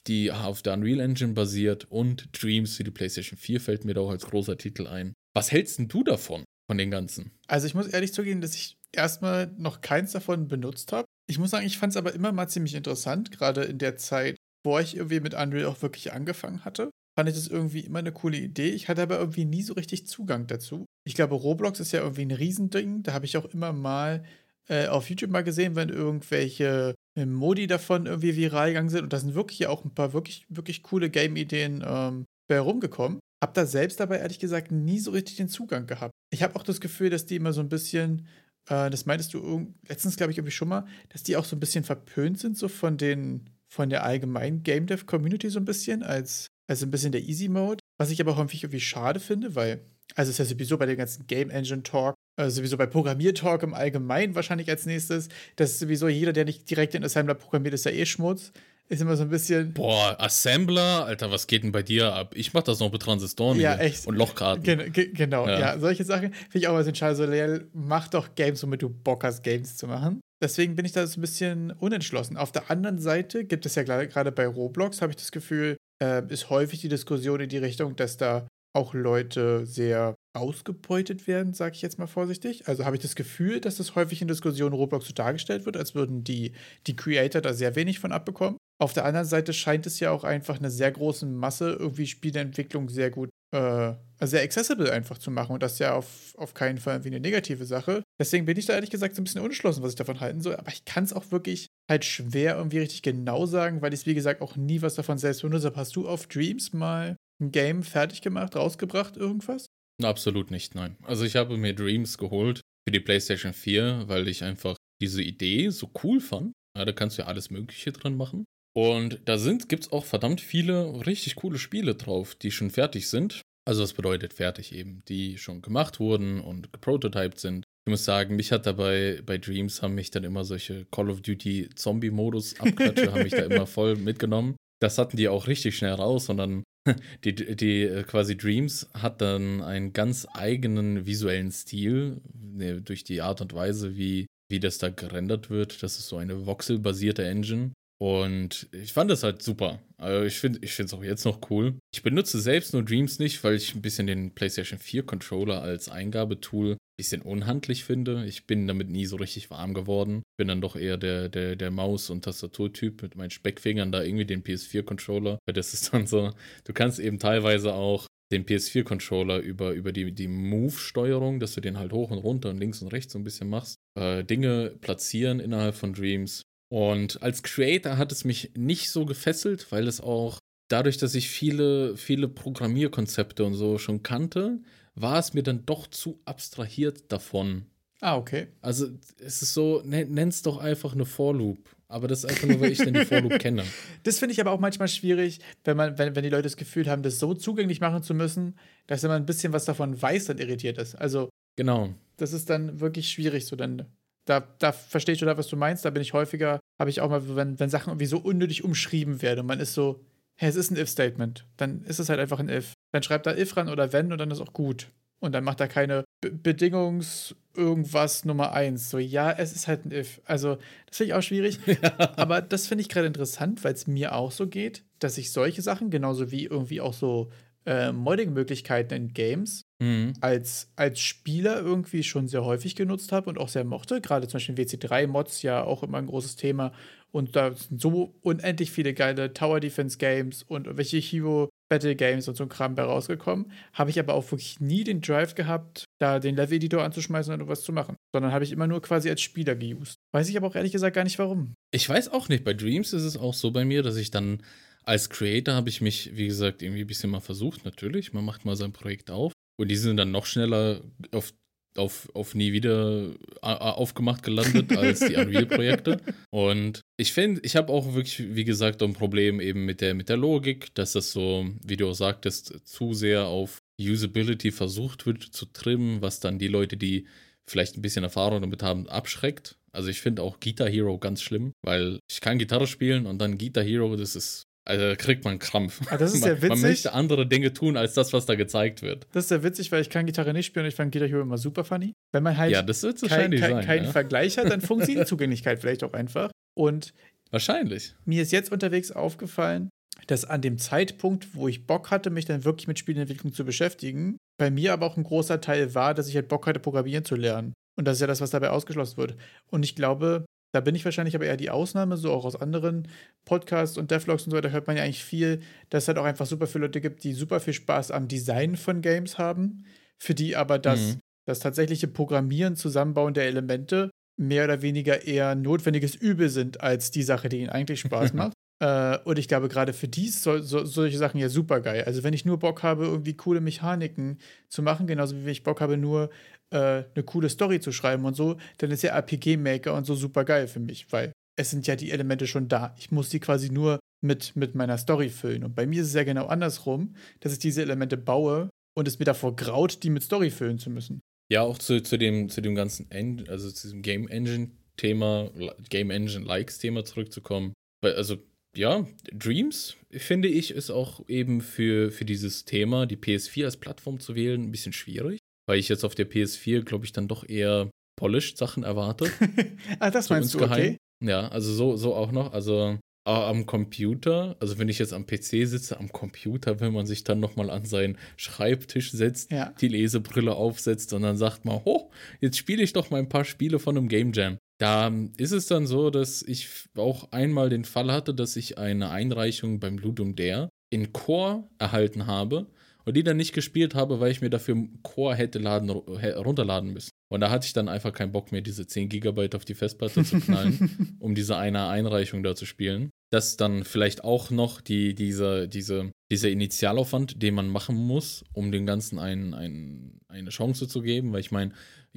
die 0.06 0.32
auf 0.32 0.62
der 0.62 0.74
Unreal 0.74 1.00
Engine 1.00 1.34
basiert 1.34 1.86
und 1.90 2.28
Dreams 2.32 2.76
für 2.76 2.84
die 2.84 2.90
PlayStation 2.90 3.38
4 3.38 3.60
fällt 3.60 3.84
mir 3.84 3.94
da 3.94 4.00
auch 4.00 4.10
als 4.10 4.26
großer 4.26 4.56
Titel 4.56 4.86
ein. 4.86 5.12
Was 5.34 5.52
hältst 5.52 5.78
denn 5.78 5.88
du 5.88 6.02
davon, 6.02 6.44
von 6.68 6.78
den 6.78 6.90
ganzen? 6.90 7.32
Also 7.46 7.66
ich 7.66 7.74
muss 7.74 7.88
ehrlich 7.88 8.12
zugeben, 8.12 8.40
dass 8.40 8.54
ich 8.54 8.76
erstmal 8.92 9.52
noch 9.58 9.80
keins 9.80 10.12
davon 10.12 10.48
benutzt 10.48 10.92
habe. 10.92 11.06
Ich 11.28 11.38
muss 11.38 11.50
sagen, 11.50 11.66
ich 11.66 11.78
fand 11.78 11.92
es 11.92 11.96
aber 11.96 12.14
immer 12.14 12.32
mal 12.32 12.48
ziemlich 12.48 12.74
interessant, 12.74 13.30
gerade 13.30 13.64
in 13.64 13.78
der 13.78 13.96
Zeit, 13.96 14.36
wo 14.64 14.78
ich 14.78 14.96
irgendwie 14.96 15.20
mit 15.20 15.34
Unreal 15.34 15.66
auch 15.66 15.82
wirklich 15.82 16.12
angefangen 16.12 16.64
hatte. 16.64 16.90
Fand 17.16 17.28
ich 17.28 17.34
das 17.34 17.48
irgendwie 17.48 17.80
immer 17.80 17.98
eine 17.98 18.12
coole 18.12 18.38
Idee. 18.38 18.70
Ich 18.70 18.88
hatte 18.88 19.02
aber 19.02 19.18
irgendwie 19.18 19.44
nie 19.44 19.62
so 19.62 19.74
richtig 19.74 20.06
Zugang 20.06 20.46
dazu. 20.46 20.86
Ich 21.04 21.14
glaube, 21.14 21.34
Roblox 21.34 21.80
ist 21.80 21.92
ja 21.92 22.00
irgendwie 22.00 22.24
ein 22.24 22.30
Riesending. 22.30 23.02
Da 23.02 23.12
habe 23.12 23.26
ich 23.26 23.36
auch 23.36 23.46
immer 23.46 23.72
mal 23.72 24.24
äh, 24.68 24.86
auf 24.86 25.08
YouTube 25.08 25.30
mal 25.30 25.42
gesehen, 25.42 25.76
wenn 25.76 25.88
irgendwelche 25.88 26.94
äh, 27.16 27.26
Modi 27.26 27.66
davon 27.66 28.06
irgendwie 28.06 28.36
viral 28.36 28.68
gegangen 28.68 28.90
sind. 28.90 29.02
Und 29.02 29.12
da 29.12 29.18
sind 29.18 29.34
wirklich 29.34 29.66
auch 29.66 29.84
ein 29.84 29.94
paar 29.94 30.12
wirklich, 30.12 30.44
wirklich 30.48 30.82
coole 30.82 31.10
Game-Ideen 31.10 31.84
ähm, 31.86 32.24
herumgekommen. 32.50 33.18
Hab 33.42 33.54
da 33.54 33.66
selbst 33.66 34.00
dabei 34.00 34.18
ehrlich 34.18 34.38
gesagt 34.38 34.72
nie 34.72 34.98
so 34.98 35.10
richtig 35.10 35.36
den 35.36 35.48
Zugang 35.48 35.86
gehabt. 35.86 36.12
Ich 36.30 36.42
habe 36.42 36.56
auch 36.56 36.62
das 36.62 36.80
Gefühl, 36.80 37.10
dass 37.10 37.26
die 37.26 37.36
immer 37.36 37.52
so 37.52 37.60
ein 37.60 37.68
bisschen, 37.68 38.26
äh, 38.68 38.90
das 38.90 39.06
meintest 39.06 39.32
du 39.34 39.72
letztens, 39.88 40.16
glaube 40.16 40.32
ich, 40.32 40.38
irgendwie 40.38 40.52
schon 40.52 40.68
mal, 40.68 40.86
dass 41.10 41.22
die 41.22 41.36
auch 41.36 41.44
so 41.44 41.56
ein 41.56 41.60
bisschen 41.60 41.84
verpönt 41.84 42.38
sind, 42.38 42.58
so 42.58 42.68
von 42.68 42.96
den, 42.96 43.50
von 43.72 43.90
der 43.90 44.04
allgemeinen 44.04 44.62
Game 44.62 44.86
Dev 44.86 45.06
Community 45.06 45.50
so 45.50 45.60
ein 45.60 45.64
bisschen, 45.64 46.02
als, 46.02 46.48
als 46.68 46.82
ein 46.82 46.90
bisschen 46.90 47.12
der 47.12 47.22
Easy 47.22 47.48
Mode. 47.48 47.80
Was 47.98 48.10
ich 48.10 48.20
aber 48.20 48.36
häufig 48.36 48.64
irgendwie 48.64 48.80
schade 48.80 49.20
finde, 49.20 49.54
weil, 49.54 49.80
also 50.14 50.30
es 50.30 50.34
ist 50.34 50.38
ja 50.38 50.44
sowieso 50.44 50.78
bei 50.78 50.86
dem 50.86 50.98
ganzen 50.98 51.26
Game 51.26 51.50
Engine 51.50 51.82
Talk 51.82 52.14
äh, 52.38 52.50
sowieso 52.50 52.76
bei 52.76 52.86
Programmiertalk 52.86 53.62
im 53.64 53.74
Allgemeinen 53.74 54.34
wahrscheinlich 54.34 54.70
als 54.70 54.86
nächstes. 54.86 55.28
Das 55.56 55.72
ist 55.72 55.80
sowieso 55.80 56.08
jeder, 56.08 56.32
der 56.32 56.44
nicht 56.44 56.70
direkt 56.70 56.94
in 56.94 57.04
Assembler 57.04 57.34
programmiert, 57.34 57.74
ist 57.74 57.84
ja 57.84 57.90
eh 57.90 58.06
Schmutz. 58.06 58.52
Ist 58.90 59.02
immer 59.02 59.16
so 59.16 59.24
ein 59.24 59.28
bisschen. 59.28 59.74
Boah, 59.74 60.16
Assembler, 60.18 61.04
Alter, 61.04 61.30
was 61.30 61.46
geht 61.46 61.62
denn 61.62 61.72
bei 61.72 61.82
dir 61.82 62.14
ab? 62.14 62.32
Ich 62.34 62.54
mach 62.54 62.62
das 62.62 62.80
noch 62.80 62.90
mit 62.90 63.02
Transistoren 63.02 63.60
ja, 63.60 63.76
echt. 63.76 64.06
und 64.06 64.14
Lochkarten. 64.14 64.62
Gen 64.62 64.92
ge 64.92 65.12
genau, 65.12 65.46
ja. 65.46 65.58
ja. 65.58 65.78
Solche 65.78 66.04
Sachen 66.04 66.32
finde 66.32 66.58
ich 66.58 66.68
auch 66.68 66.72
mal 66.72 66.84
so 66.84 67.04
ein. 67.04 67.14
So, 67.16 67.64
mach 67.74 68.08
doch 68.08 68.34
Games, 68.34 68.62
womit 68.62 68.80
du 68.80 68.88
Bock 68.88 69.24
hast, 69.24 69.42
Games 69.42 69.76
zu 69.76 69.86
machen. 69.88 70.20
Deswegen 70.40 70.76
bin 70.76 70.86
ich 70.86 70.92
da 70.92 71.06
so 71.06 71.18
ein 71.18 71.20
bisschen 71.20 71.72
unentschlossen. 71.72 72.36
Auf 72.36 72.52
der 72.52 72.70
anderen 72.70 72.98
Seite 72.98 73.44
gibt 73.44 73.66
es 73.66 73.74
ja 73.74 73.82
gerade 73.82 74.32
bei 74.32 74.46
Roblox, 74.46 75.02
habe 75.02 75.10
ich 75.10 75.16
das 75.16 75.32
Gefühl, 75.32 75.76
äh, 76.02 76.22
ist 76.28 76.48
häufig 76.48 76.80
die 76.80 76.88
Diskussion 76.88 77.40
in 77.40 77.48
die 77.48 77.58
Richtung, 77.58 77.96
dass 77.96 78.16
da 78.16 78.46
auch 78.74 78.94
Leute 78.94 79.66
sehr 79.66 80.14
ausgebeutet 80.34 81.26
werden, 81.26 81.52
sage 81.52 81.74
ich 81.74 81.82
jetzt 81.82 81.98
mal 81.98 82.06
vorsichtig. 82.06 82.68
Also 82.68 82.84
habe 82.84 82.96
ich 82.96 83.02
das 83.02 83.16
Gefühl, 83.16 83.60
dass 83.60 83.76
das 83.76 83.94
häufig 83.94 84.22
in 84.22 84.28
Diskussionen 84.28 84.74
Roblox 84.74 85.06
so 85.06 85.12
dargestellt 85.12 85.66
wird, 85.66 85.76
als 85.76 85.94
würden 85.94 86.22
die, 86.24 86.52
die 86.86 86.96
Creator 86.96 87.40
da 87.40 87.52
sehr 87.52 87.74
wenig 87.74 87.98
von 87.98 88.12
abbekommen. 88.12 88.58
Auf 88.80 88.92
der 88.92 89.04
anderen 89.04 89.26
Seite 89.26 89.52
scheint 89.52 89.86
es 89.86 89.98
ja 89.98 90.12
auch 90.12 90.22
einfach 90.22 90.58
eine 90.58 90.70
sehr 90.70 90.92
große 90.92 91.26
Masse 91.26 91.72
irgendwie 91.72 92.06
Spieleentwicklung 92.06 92.88
sehr 92.88 93.10
gut, 93.10 93.30
äh, 93.52 93.94
sehr 94.20 94.42
accessible 94.42 94.92
einfach 94.92 95.18
zu 95.18 95.32
machen 95.32 95.52
und 95.52 95.62
das 95.62 95.80
ja 95.80 95.94
auf, 95.94 96.34
auf 96.36 96.54
keinen 96.54 96.78
Fall 96.78 97.02
wie 97.02 97.08
eine 97.08 97.18
negative 97.18 97.64
Sache. 97.64 98.04
Deswegen 98.20 98.44
bin 98.44 98.56
ich 98.56 98.66
da 98.66 98.74
ehrlich 98.74 98.90
gesagt 98.90 99.16
so 99.16 99.20
ein 99.20 99.24
bisschen 99.24 99.40
unentschlossen, 99.40 99.82
was 99.82 99.90
ich 99.90 99.96
davon 99.96 100.20
halten 100.20 100.40
soll. 100.40 100.54
Aber 100.54 100.70
ich 100.70 100.84
kann 100.84 101.02
es 101.02 101.12
auch 101.12 101.32
wirklich 101.32 101.66
halt 101.90 102.04
schwer 102.04 102.56
irgendwie 102.56 102.78
richtig 102.78 103.02
genau 103.02 103.46
sagen, 103.46 103.82
weil 103.82 103.94
ich 103.94 104.06
wie 104.06 104.14
gesagt 104.14 104.42
auch 104.42 104.54
nie 104.54 104.82
was 104.82 104.94
davon 104.94 105.18
selbst 105.18 105.42
benutzt 105.42 105.64
habe. 105.64 105.76
Hast 105.76 105.96
du 105.96 106.08
auf 106.08 106.28
Dreams 106.28 106.72
mal 106.72 107.16
ein 107.40 107.52
Game 107.52 107.82
fertig 107.82 108.22
gemacht, 108.22 108.56
rausgebracht, 108.56 109.16
irgendwas? 109.16 109.66
Absolut 110.02 110.50
nicht, 110.50 110.74
nein. 110.74 110.96
Also 111.02 111.24
ich 111.24 111.36
habe 111.36 111.56
mir 111.56 111.74
Dreams 111.74 112.18
geholt 112.18 112.60
für 112.86 112.92
die 112.92 113.00
PlayStation 113.00 113.52
4, 113.52 114.04
weil 114.06 114.28
ich 114.28 114.44
einfach 114.44 114.76
diese 115.00 115.22
Idee 115.22 115.70
so 115.70 115.90
cool 116.02 116.20
fand. 116.20 116.52
Ja, 116.76 116.84
da 116.84 116.92
kannst 116.92 117.18
du 117.18 117.22
ja 117.22 117.28
alles 117.28 117.50
Mögliche 117.50 117.92
dran 117.92 118.16
machen. 118.16 118.44
Und 118.76 119.20
da 119.24 119.36
gibt 119.66 119.84
es 119.84 119.92
auch 119.92 120.04
verdammt 120.04 120.40
viele 120.40 121.04
richtig 121.06 121.36
coole 121.36 121.58
Spiele 121.58 121.96
drauf, 121.96 122.36
die 122.36 122.52
schon 122.52 122.70
fertig 122.70 123.08
sind. 123.08 123.42
Also 123.66 123.82
das 123.82 123.92
bedeutet 123.92 124.32
fertig 124.32 124.72
eben, 124.72 125.02
die 125.08 125.36
schon 125.36 125.62
gemacht 125.62 126.00
wurden 126.00 126.40
und 126.40 126.72
geprototyped 126.72 127.38
sind. 127.38 127.64
Ich 127.86 127.90
muss 127.90 128.04
sagen, 128.04 128.36
mich 128.36 128.52
hat 128.52 128.66
dabei 128.66 129.20
bei 129.26 129.38
Dreams 129.38 129.82
haben 129.82 129.94
mich 129.94 130.10
dann 130.10 130.24
immer 130.24 130.44
solche 130.44 130.86
Call 130.86 131.10
of 131.10 131.22
Duty 131.22 131.70
Zombie-Modus 131.74 132.60
abklatsche, 132.60 133.12
haben 133.12 133.24
mich 133.24 133.32
da 133.32 133.44
immer 133.44 133.66
voll 133.66 133.96
mitgenommen. 133.96 134.56
Das 134.80 134.96
hatten 134.96 135.16
die 135.16 135.28
auch 135.28 135.48
richtig 135.48 135.76
schnell 135.76 135.94
raus 135.94 136.28
und 136.28 136.36
dann 136.36 136.62
die, 137.24 137.34
die 137.34 137.82
äh, 137.82 138.02
quasi 138.04 138.36
Dreams 138.36 138.88
hat 138.94 139.20
dann 139.20 139.62
einen 139.62 139.92
ganz 139.92 140.26
eigenen 140.32 141.06
visuellen 141.06 141.50
Stil 141.50 142.20
ne, 142.34 142.80
durch 142.80 143.04
die 143.04 143.20
Art 143.20 143.40
und 143.40 143.52
Weise, 143.54 143.96
wie, 143.96 144.26
wie 144.50 144.60
das 144.60 144.78
da 144.78 144.88
gerendert 144.90 145.50
wird. 145.50 145.82
Das 145.82 145.98
ist 145.98 146.08
so 146.08 146.16
eine 146.16 146.46
voxelbasierte 146.46 147.24
Engine. 147.24 147.72
Und 148.00 148.68
ich 148.70 148.92
fand 148.92 149.10
das 149.10 149.24
halt 149.24 149.42
super. 149.42 149.80
Also 149.96 150.24
ich 150.24 150.38
finde 150.38 150.60
es 150.62 150.94
auch 150.94 151.02
jetzt 151.02 151.24
noch 151.24 151.50
cool. 151.50 151.74
Ich 151.92 152.02
benutze 152.02 152.40
selbst 152.40 152.72
nur 152.72 152.84
Dreams 152.84 153.18
nicht, 153.18 153.42
weil 153.42 153.54
ich 153.54 153.74
ein 153.74 153.82
bisschen 153.82 154.06
den 154.06 154.34
PlayStation 154.34 154.78
4 154.78 155.04
Controller 155.04 155.62
als 155.62 155.88
Eingabetool 155.88 156.72
ein 156.72 156.76
bisschen 156.98 157.22
unhandlich 157.22 157.84
finde. 157.84 158.26
Ich 158.26 158.46
bin 158.46 158.66
damit 158.66 158.90
nie 158.90 159.06
so 159.06 159.16
richtig 159.16 159.48
warm 159.50 159.72
geworden. 159.72 160.22
Bin 160.36 160.48
dann 160.48 160.60
doch 160.60 160.76
eher 160.76 160.98
der, 160.98 161.30
der, 161.30 161.56
der 161.56 161.70
Maus- 161.70 162.10
und 162.10 162.24
Tastaturtyp 162.24 163.00
mit 163.00 163.16
meinen 163.16 163.30
Speckfingern 163.30 163.90
da 163.90 164.02
irgendwie 164.02 164.26
den 164.26 164.42
PS4-Controller. 164.42 165.38
Das 165.46 165.72
ist 165.72 165.94
dann 165.94 166.06
so, 166.06 166.32
du 166.64 166.72
kannst 166.74 166.98
eben 166.98 167.18
teilweise 167.18 167.72
auch 167.72 168.06
den 168.30 168.44
PS4-Controller 168.44 169.38
über, 169.38 169.72
über 169.72 169.92
die, 169.92 170.12
die 170.12 170.28
Move-Steuerung, 170.28 171.40
dass 171.40 171.54
du 171.54 171.62
den 171.62 171.78
halt 171.78 171.92
hoch 171.92 172.10
und 172.10 172.18
runter 172.18 172.50
und 172.50 172.58
links 172.58 172.82
und 172.82 172.88
rechts 172.88 173.14
so 173.14 173.18
ein 173.18 173.24
bisschen 173.24 173.48
machst, 173.48 173.76
äh, 173.98 174.22
Dinge 174.22 174.76
platzieren 174.82 175.40
innerhalb 175.40 175.74
von 175.74 175.94
Dreams 175.94 176.42
und 176.70 177.22
als 177.22 177.42
Creator 177.42 177.96
hat 177.96 178.12
es 178.12 178.24
mich 178.24 178.52
nicht 178.54 178.90
so 178.90 179.06
gefesselt, 179.06 179.72
weil 179.72 179.88
es 179.88 180.00
auch 180.00 180.38
dadurch, 180.68 180.98
dass 180.98 181.14
ich 181.14 181.30
viele, 181.30 181.96
viele 181.96 182.28
Programmierkonzepte 182.28 183.44
und 183.44 183.54
so 183.54 183.78
schon 183.78 184.02
kannte, 184.02 184.60
war 185.00 185.18
es 185.18 185.34
mir 185.34 185.42
dann 185.42 185.64
doch 185.66 185.86
zu 185.86 186.20
abstrahiert 186.24 187.10
davon. 187.12 187.66
Ah, 188.00 188.16
okay. 188.16 188.48
Also 188.60 188.86
es 189.18 189.42
ist 189.42 189.54
so, 189.54 189.82
nenn 189.84 190.28
es 190.28 190.42
doch 190.42 190.58
einfach 190.58 190.94
eine 190.94 191.04
For 191.04 191.34
Loop. 191.34 191.58
Aber 191.88 192.06
das 192.06 192.20
ist 192.20 192.26
einfach 192.26 192.46
nur, 192.46 192.60
weil 192.60 192.72
ich 192.72 192.78
dann 192.78 192.92
die 192.92 193.04
For 193.04 193.20
Loop 193.20 193.38
kenne. 193.38 193.64
Das 194.04 194.18
finde 194.18 194.34
ich 194.34 194.40
aber 194.40 194.52
auch 194.52 194.60
manchmal 194.60 194.88
schwierig, 194.88 195.40
wenn, 195.64 195.76
man, 195.76 195.98
wenn, 195.98 196.14
wenn 196.14 196.22
die 196.22 196.28
Leute 196.28 196.44
das 196.44 196.56
Gefühl 196.56 196.88
haben, 196.88 197.02
das 197.02 197.18
so 197.18 197.34
zugänglich 197.34 197.80
machen 197.80 198.02
zu 198.02 198.14
müssen, 198.14 198.56
dass 198.86 199.02
wenn 199.02 199.10
man 199.10 199.22
ein 199.22 199.26
bisschen 199.26 199.52
was 199.52 199.64
davon 199.64 200.00
weiß, 200.00 200.26
dann 200.26 200.38
irritiert 200.38 200.78
ist. 200.78 200.94
Also 200.94 201.28
genau. 201.56 201.94
Das 202.16 202.32
ist 202.32 202.50
dann 202.50 202.80
wirklich 202.80 203.10
schwierig, 203.10 203.46
so 203.46 203.56
dann 203.56 203.86
da, 204.28 204.40
da 204.58 204.72
verstehe 204.72 205.14
ich 205.14 205.20
total, 205.20 205.38
was 205.38 205.48
du 205.48 205.56
meinst. 205.56 205.84
Da 205.84 205.90
bin 205.90 206.02
ich 206.02 206.12
häufiger, 206.12 206.60
habe 206.78 206.90
ich 206.90 207.00
auch 207.00 207.08
mal, 207.08 207.36
wenn, 207.36 207.58
wenn 207.58 207.70
Sachen 207.70 207.90
irgendwie 207.90 208.06
so 208.06 208.18
unnötig 208.18 208.62
umschrieben 208.62 209.22
werden 209.22 209.40
und 209.40 209.46
man 209.46 209.60
ist 209.60 209.74
so, 209.74 210.04
hey, 210.38 210.48
es 210.48 210.56
ist 210.56 210.70
ein 210.70 210.76
If-Statement. 210.76 211.44
Dann 211.56 211.82
ist 211.82 211.98
es 211.98 212.08
halt 212.08 212.20
einfach 212.20 212.38
ein 212.38 212.48
If. 212.48 212.72
Dann 212.92 213.02
schreibt 213.02 213.26
da 213.26 213.36
If 213.36 213.56
ran 213.56 213.68
oder 213.68 213.92
wenn 213.92 214.12
und 214.12 214.18
dann 214.18 214.30
ist 214.30 214.40
auch 214.40 214.52
gut. 214.52 214.88
Und 215.20 215.32
dann 215.32 215.42
macht 215.42 215.60
er 215.60 215.66
keine 215.66 216.04
Be 216.20 216.30
Bedingungs 216.30 217.34
irgendwas 217.56 218.24
Nummer 218.24 218.52
eins. 218.52 218.88
So, 218.88 218.98
ja, 218.98 219.32
es 219.32 219.52
ist 219.52 219.66
halt 219.66 219.84
ein 219.84 219.90
If. 219.90 220.20
Also, 220.24 220.58
das 220.86 220.96
finde 220.96 221.08
ich 221.10 221.14
auch 221.14 221.22
schwierig. 221.22 221.58
Ja. 221.66 222.14
Aber 222.16 222.40
das 222.40 222.68
finde 222.68 222.82
ich 222.82 222.88
gerade 222.88 223.08
interessant, 223.08 223.64
weil 223.64 223.74
es 223.74 223.88
mir 223.88 224.14
auch 224.14 224.30
so 224.30 224.46
geht, 224.46 224.84
dass 225.00 225.18
ich 225.18 225.32
solche 225.32 225.60
Sachen, 225.60 225.90
genauso 225.90 226.30
wie 226.30 226.44
irgendwie 226.44 226.80
auch 226.80 226.94
so 226.94 227.30
äh, 227.66 227.92
Modding-Möglichkeiten 227.92 228.94
in 228.94 229.12
Games 229.12 229.62
mhm. 229.80 230.14
als, 230.20 230.70
als 230.76 231.00
Spieler 231.00 231.60
irgendwie 231.60 232.04
schon 232.04 232.28
sehr 232.28 232.44
häufig 232.44 232.76
genutzt 232.76 233.10
habe 233.10 233.28
und 233.28 233.38
auch 233.38 233.48
sehr 233.48 233.64
mochte. 233.64 234.00
Gerade 234.00 234.28
zum 234.28 234.38
Beispiel 234.38 234.54
WC3-Mods 234.54 235.42
ja 235.42 235.64
auch 235.64 235.82
immer 235.82 235.98
ein 235.98 236.06
großes 236.06 236.36
Thema. 236.36 236.72
Und 237.10 237.36
da 237.36 237.54
sind 237.54 237.80
so 237.80 238.14
unendlich 238.20 238.70
viele 238.70 238.94
geile 238.94 239.32
Tower 239.32 239.60
Defense 239.60 239.98
Games 239.98 240.42
und 240.42 240.76
welche 240.76 240.98
Hero 240.98 241.48
Battle 241.70 241.96
Games 241.96 242.28
und 242.28 242.36
so 242.36 242.44
ein 242.44 242.48
Kram 242.48 242.74
bei 242.74 242.82
rausgekommen. 242.82 243.52
Habe 243.72 243.90
ich 243.90 243.98
aber 243.98 244.14
auch 244.14 244.30
wirklich 244.30 244.60
nie 244.60 244.84
den 244.84 245.00
Drive 245.00 245.34
gehabt, 245.34 245.84
da 246.00 246.18
den 246.18 246.36
Level 246.36 246.56
Editor 246.56 246.82
anzuschmeißen 246.82 247.32
und 247.40 247.48
was 247.48 247.62
zu 247.62 247.72
machen. 247.72 247.96
Sondern 248.14 248.32
habe 248.32 248.44
ich 248.44 248.52
immer 248.52 248.66
nur 248.66 248.82
quasi 248.82 249.10
als 249.10 249.20
Spieler 249.20 249.54
geused. 249.54 249.96
Weiß 250.12 250.28
ich 250.28 250.36
aber 250.36 250.46
auch 250.46 250.54
ehrlich 250.54 250.72
gesagt 250.72 250.94
gar 250.94 251.04
nicht 251.04 251.18
warum. 251.18 251.54
Ich 251.70 251.88
weiß 251.88 252.08
auch 252.08 252.28
nicht. 252.28 252.44
Bei 252.44 252.54
Dreams 252.54 252.92
ist 252.92 253.04
es 253.04 253.16
auch 253.16 253.34
so 253.34 253.50
bei 253.50 253.64
mir, 253.64 253.82
dass 253.82 253.96
ich 253.96 254.10
dann 254.10 254.42
als 254.84 255.10
Creator 255.10 255.54
habe 255.54 255.68
ich 255.68 255.82
mich, 255.82 256.16
wie 256.16 256.26
gesagt, 256.26 256.62
irgendwie 256.62 256.80
ein 256.80 256.86
bisschen 256.86 257.10
mal 257.10 257.20
versucht, 257.20 257.64
natürlich. 257.66 258.14
Man 258.14 258.24
macht 258.24 258.46
mal 258.46 258.56
sein 258.56 258.72
Projekt 258.72 259.10
auf. 259.10 259.32
Und 259.60 259.68
die 259.68 259.76
sind 259.76 259.98
dann 259.98 260.12
noch 260.12 260.24
schneller 260.24 260.80
auf 261.12 261.34
auf, 261.76 262.08
auf 262.14 262.34
nie 262.34 262.52
wieder 262.52 263.10
aufgemacht 263.40 264.22
gelandet 264.22 264.72
als 264.76 265.00
die 265.00 265.16
Unreal-Projekte. 265.16 266.00
Und 266.30 266.80
ich 266.96 267.12
finde, 267.12 267.40
ich 267.44 267.56
habe 267.56 267.72
auch 267.72 267.94
wirklich, 267.94 268.34
wie 268.34 268.44
gesagt, 268.44 268.82
ein 268.82 268.92
Problem 268.92 269.40
eben 269.40 269.64
mit 269.64 269.80
der, 269.80 269.94
mit 269.94 270.08
der 270.08 270.16
Logik, 270.16 270.74
dass 270.74 270.92
das 270.92 271.12
so, 271.12 271.46
wie 271.64 271.76
du 271.76 271.88
auch 271.88 271.94
sagtest, 271.94 272.66
zu 272.66 272.94
sehr 272.94 273.26
auf 273.26 273.58
Usability 273.80 274.50
versucht 274.50 275.06
wird 275.06 275.22
zu 275.22 275.46
trimmen, 275.46 276.02
was 276.02 276.20
dann 276.20 276.38
die 276.38 276.48
Leute, 276.48 276.76
die 276.76 277.06
vielleicht 277.46 277.76
ein 277.76 277.82
bisschen 277.82 278.04
Erfahrung 278.04 278.40
damit 278.42 278.62
haben, 278.62 278.88
abschreckt. 278.88 279.56
Also 279.72 279.88
ich 279.88 280.00
finde 280.00 280.22
auch 280.22 280.40
Guitar 280.40 280.68
Hero 280.68 280.98
ganz 280.98 281.22
schlimm, 281.22 281.52
weil 281.62 282.00
ich 282.10 282.20
kann 282.20 282.38
Gitarre 282.38 282.66
spielen 282.66 283.06
und 283.06 283.18
dann 283.18 283.38
Guitar 283.38 283.64
Hero, 283.64 283.94
das 283.96 284.16
ist 284.16 284.47
also 284.68 284.88
da 284.88 284.96
kriegt 284.96 285.24
man 285.24 285.38
Krampf. 285.38 285.80
Ah, 285.90 285.96
das 285.96 286.14
ist 286.14 286.24
ja 286.26 286.36
witzig. 286.36 286.48
Man 286.50 286.60
möchte 286.60 286.92
andere 286.92 287.26
Dinge 287.26 287.52
tun, 287.52 287.76
als 287.76 287.94
das, 287.94 288.12
was 288.12 288.26
da 288.26 288.34
gezeigt 288.34 288.82
wird. 288.82 289.06
Das 289.12 289.24
ist 289.24 289.30
ja 289.30 289.42
witzig, 289.42 289.72
weil 289.72 289.80
ich 289.80 289.90
kann 289.90 290.06
Gitarre 290.06 290.32
nicht 290.32 290.46
spielen 290.46 290.66
und 290.66 290.68
ich 290.68 290.74
fand 290.74 290.92
Guitar 290.92 291.08
Hero 291.08 291.22
immer 291.22 291.38
super 291.38 291.64
funny. 291.64 291.94
Wenn 292.12 292.22
man 292.22 292.36
halt 292.36 292.52
ja, 292.52 292.62
das 292.62 292.82
wird 292.82 293.00
kein, 293.00 293.30
kein, 293.30 293.40
sein, 293.40 293.64
keinen 293.64 293.84
ja. 293.86 293.92
Vergleich 293.92 294.36
hat, 294.38 294.50
dann 294.50 294.60
funktioniert 294.60 295.06
die 295.06 295.08
Zugänglichkeit 295.08 295.60
vielleicht 295.60 295.84
auch 295.84 295.94
einfach. 295.94 296.30
Und 296.54 296.92
Wahrscheinlich. 297.30 297.94
mir 298.04 298.22
ist 298.22 298.32
jetzt 298.32 298.52
unterwegs 298.52 298.90
aufgefallen, 298.90 299.70
dass 300.06 300.24
an 300.24 300.42
dem 300.42 300.58
Zeitpunkt, 300.58 301.34
wo 301.34 301.48
ich 301.48 301.66
Bock 301.66 301.90
hatte, 301.90 302.10
mich 302.10 302.26
dann 302.26 302.44
wirklich 302.44 302.68
mit 302.68 302.78
Spielentwicklung 302.78 303.32
zu 303.32 303.44
beschäftigen, 303.44 304.16
bei 304.38 304.50
mir 304.50 304.72
aber 304.72 304.86
auch 304.86 304.96
ein 304.96 305.04
großer 305.04 305.40
Teil 305.40 305.74
war, 305.74 305.94
dass 305.94 306.08
ich 306.08 306.14
halt 306.14 306.28
Bock 306.28 306.46
hatte, 306.46 306.60
Programmieren 306.60 307.04
zu 307.04 307.16
lernen. 307.16 307.52
Und 307.76 307.86
das 307.86 307.96
ist 307.96 308.00
ja 308.00 308.06
das, 308.06 308.20
was 308.20 308.30
dabei 308.30 308.50
ausgeschlossen 308.50 308.96
wird. 308.96 309.16
Und 309.50 309.64
ich 309.64 309.76
glaube, 309.76 310.24
da 310.52 310.60
bin 310.60 310.74
ich 310.74 310.84
wahrscheinlich 310.84 311.14
aber 311.14 311.26
eher 311.26 311.36
die 311.36 311.50
Ausnahme, 311.50 311.96
so 311.96 312.12
auch 312.12 312.24
aus 312.24 312.36
anderen 312.36 312.88
Podcasts 313.24 313.76
und 313.76 313.90
Devlogs 313.90 314.24
und 314.24 314.30
so 314.30 314.36
weiter 314.36 314.50
hört 314.50 314.66
man 314.66 314.76
ja 314.76 314.82
eigentlich 314.82 315.04
viel, 315.04 315.40
dass 315.70 315.84
es 315.84 315.88
halt 315.88 315.98
auch 315.98 316.04
einfach 316.04 316.26
super 316.26 316.46
viele 316.46 316.66
Leute 316.66 316.80
gibt, 316.80 317.04
die 317.04 317.12
super 317.12 317.40
viel 317.40 317.52
Spaß 317.52 317.90
am 317.90 318.08
Design 318.08 318.56
von 318.56 318.80
Games 318.80 319.18
haben, 319.18 319.64
für 319.98 320.14
die 320.14 320.36
aber 320.36 320.58
das, 320.58 320.80
Mhm. 320.96 321.00
das 321.26 321.40
tatsächliche 321.40 321.88
Programmieren, 321.88 322.56
Zusammenbauen 322.56 323.14
der 323.14 323.26
Elemente 323.26 323.90
mehr 324.16 324.44
oder 324.44 324.62
weniger 324.62 325.06
eher 325.06 325.34
notwendiges 325.34 325.94
Übel 325.94 326.28
sind 326.28 326.60
als 326.60 326.90
die 326.90 327.02
Sache, 327.02 327.28
die 327.28 327.38
ihnen 327.38 327.50
eigentlich 327.50 327.80
Spaß 327.80 328.12
macht. 328.14 328.32
Äh, 328.60 328.98
und 329.04 329.18
ich 329.18 329.28
glaube, 329.28 329.48
gerade 329.48 329.72
für 329.72 329.88
die 329.88 330.06
ist 330.06 330.22
so, 330.22 330.38
so, 330.40 330.64
solche 330.64 330.98
Sachen 330.98 331.18
ja 331.18 331.28
super 331.28 331.60
geil. 331.60 331.84
Also, 331.84 332.02
wenn 332.02 332.14
ich 332.14 332.24
nur 332.24 332.38
Bock 332.38 332.62
habe, 332.62 332.86
irgendwie 332.86 333.14
coole 333.14 333.40
Mechaniken 333.40 334.18
zu 334.48 334.62
machen, 334.62 334.86
genauso 334.86 335.16
wie 335.16 335.24
wenn 335.24 335.32
ich 335.32 335.44
Bock 335.44 335.60
habe, 335.60 335.76
nur 335.76 336.10
äh, 336.50 336.84
eine 336.94 337.04
coole 337.04 337.28
Story 337.28 337.60
zu 337.60 337.72
schreiben 337.72 338.04
und 338.04 338.14
so, 338.14 338.36
dann 338.58 338.70
ist 338.70 338.82
ja 338.82 338.96
RPG-Maker 338.96 339.74
und 339.74 339.84
so 339.84 339.94
super 339.94 340.24
geil 340.24 340.48
für 340.48 340.60
mich, 340.60 340.90
weil 340.90 341.12
es 341.36 341.50
sind 341.50 341.66
ja 341.66 341.76
die 341.76 341.92
Elemente 341.92 342.26
schon 342.26 342.48
da. 342.48 342.74
Ich 342.78 342.90
muss 342.90 343.10
die 343.10 343.20
quasi 343.20 343.50
nur 343.50 343.78
mit, 344.00 344.34
mit 344.34 344.54
meiner 344.54 344.78
Story 344.78 345.08
füllen. 345.08 345.44
Und 345.44 345.54
bei 345.54 345.66
mir 345.66 345.82
ist 345.82 345.88
es 345.88 345.94
ja 345.94 346.04
genau 346.04 346.26
andersrum, 346.26 346.94
dass 347.20 347.32
ich 347.32 347.38
diese 347.38 347.62
Elemente 347.62 347.96
baue 347.96 348.50
und 348.76 348.88
es 348.88 348.98
mir 348.98 349.04
davor 349.04 349.36
graut, 349.36 349.82
die 349.82 349.90
mit 349.90 350.02
Story 350.02 350.30
füllen 350.30 350.58
zu 350.58 350.70
müssen. 350.70 351.00
Ja, 351.30 351.42
auch 351.42 351.58
zu, 351.58 351.82
zu, 351.82 351.98
dem, 351.98 352.28
zu 352.28 352.40
dem 352.40 352.54
ganzen, 352.54 352.90
En 352.90 353.28
also 353.28 353.50
zu 353.50 353.68
diesem 353.68 353.82
Game 353.82 354.08
Engine-Thema, 354.08 355.30
Game 355.68 355.90
Engine-Likes-Thema 355.90 356.84
zurückzukommen. 356.84 357.52
Also, 357.82 358.16
ja, 358.56 358.86
Dreams, 359.12 359.76
finde 359.90 360.28
ich, 360.28 360.50
ist 360.50 360.70
auch 360.70 361.08
eben 361.08 361.40
für, 361.40 361.90
für 361.90 362.04
dieses 362.04 362.44
Thema, 362.44 362.86
die 362.86 362.96
PS4 362.96 363.44
als 363.44 363.56
Plattform 363.56 364.00
zu 364.00 364.14
wählen, 364.14 364.42
ein 364.42 364.50
bisschen 364.50 364.72
schwierig. 364.72 365.18
Weil 365.48 365.58
ich 365.58 365.68
jetzt 365.68 365.84
auf 365.84 365.94
der 365.94 366.10
PS4, 366.10 366.62
glaube 366.62 366.84
ich, 366.84 366.92
dann 366.92 367.08
doch 367.08 367.26
eher 367.28 367.70
polished 367.98 368.36
Sachen 368.36 368.64
erwarte. 368.64 369.10
ah, 369.78 369.90
das 369.90 370.06
so 370.06 370.14
meinst 370.14 370.34
du, 370.34 370.40
okay? 370.40 370.76
Ja, 371.02 371.28
also 371.28 371.52
so, 371.52 371.76
so 371.76 371.94
auch 371.94 372.12
noch. 372.12 372.32
Also 372.32 372.78
am 373.08 373.46
Computer, 373.46 374.36
also 374.38 374.58
wenn 374.58 374.68
ich 374.68 374.78
jetzt 374.78 374.92
am 374.92 375.06
PC 375.06 375.46
sitze, 375.46 375.78
am 375.78 375.90
Computer, 375.90 376.60
wenn 376.60 376.74
man 376.74 376.84
sich 376.84 377.04
dann 377.04 377.20
nochmal 377.20 377.48
an 377.48 377.64
seinen 377.64 377.96
Schreibtisch 378.18 378.92
setzt, 378.92 379.32
Ja. 379.32 379.54
die 379.60 379.68
Lesebrille 379.68 380.34
aufsetzt 380.34 380.92
und 380.92 381.02
dann 381.02 381.16
sagt 381.16 381.46
man, 381.46 381.64
ho, 381.64 381.90
jetzt 382.20 382.36
spiele 382.36 382.62
ich 382.62 382.74
doch 382.74 382.90
mal 382.90 382.98
ein 382.98 383.08
paar 383.08 383.24
Spiele 383.24 383.58
von 383.58 383.78
einem 383.78 383.88
Game 383.88 384.12
Jam. 384.12 384.36
Da 384.58 384.92
ist 385.16 385.32
es 385.32 385.46
dann 385.46 385.66
so, 385.66 385.90
dass 385.90 386.22
ich 386.22 386.48
auch 386.76 387.12
einmal 387.12 387.48
den 387.48 387.64
Fall 387.64 387.92
hatte, 387.92 388.12
dass 388.12 388.36
ich 388.36 388.58
eine 388.58 388.90
Einreichung 388.90 389.60
beim 389.60 389.78
Ludum 389.78 390.16
Dare 390.16 390.50
in 390.70 390.92
Core 390.92 391.48
erhalten 391.58 392.06
habe 392.06 392.46
und 392.84 392.96
die 392.96 393.04
dann 393.04 393.18
nicht 393.18 393.34
gespielt 393.34 393.74
habe, 393.74 394.00
weil 394.00 394.10
ich 394.10 394.20
mir 394.20 394.30
dafür 394.30 394.56
Core 394.82 395.14
hätte 395.14 395.38
laden, 395.38 395.70
runterladen 395.70 396.72
müssen. 396.72 396.90
Und 397.10 397.20
da 397.20 397.30
hatte 397.30 397.46
ich 397.46 397.52
dann 397.52 397.68
einfach 397.68 397.92
keinen 397.92 398.12
Bock 398.12 398.32
mehr, 398.32 398.40
diese 398.40 398.66
10 398.66 398.88
Gigabyte 398.88 399.34
auf 399.34 399.44
die 399.44 399.54
Festplatte 399.54 400.04
zu 400.04 400.18
knallen, 400.20 400.96
um 400.98 401.14
diese 401.14 401.36
eine 401.36 401.68
Einreichung 401.68 402.22
da 402.22 402.34
zu 402.34 402.46
spielen. 402.46 402.90
Das 403.10 403.28
ist 403.28 403.40
dann 403.40 403.64
vielleicht 403.64 404.04
auch 404.04 404.30
noch 404.30 404.60
die, 404.60 404.94
diese, 404.94 405.48
diese, 405.48 405.92
dieser 406.10 406.30
Initialaufwand, 406.30 407.22
den 407.22 407.34
man 407.34 407.48
machen 407.48 407.76
muss, 407.76 408.24
um 408.32 408.52
dem 408.52 408.66
Ganzen 408.66 408.98
ein, 408.98 409.34
ein, 409.34 410.00
eine 410.08 410.30
Chance 410.30 410.66
zu 410.66 410.80
geben. 410.82 411.12
Weil 411.12 411.20
ich 411.20 411.30
meine, 411.30 411.52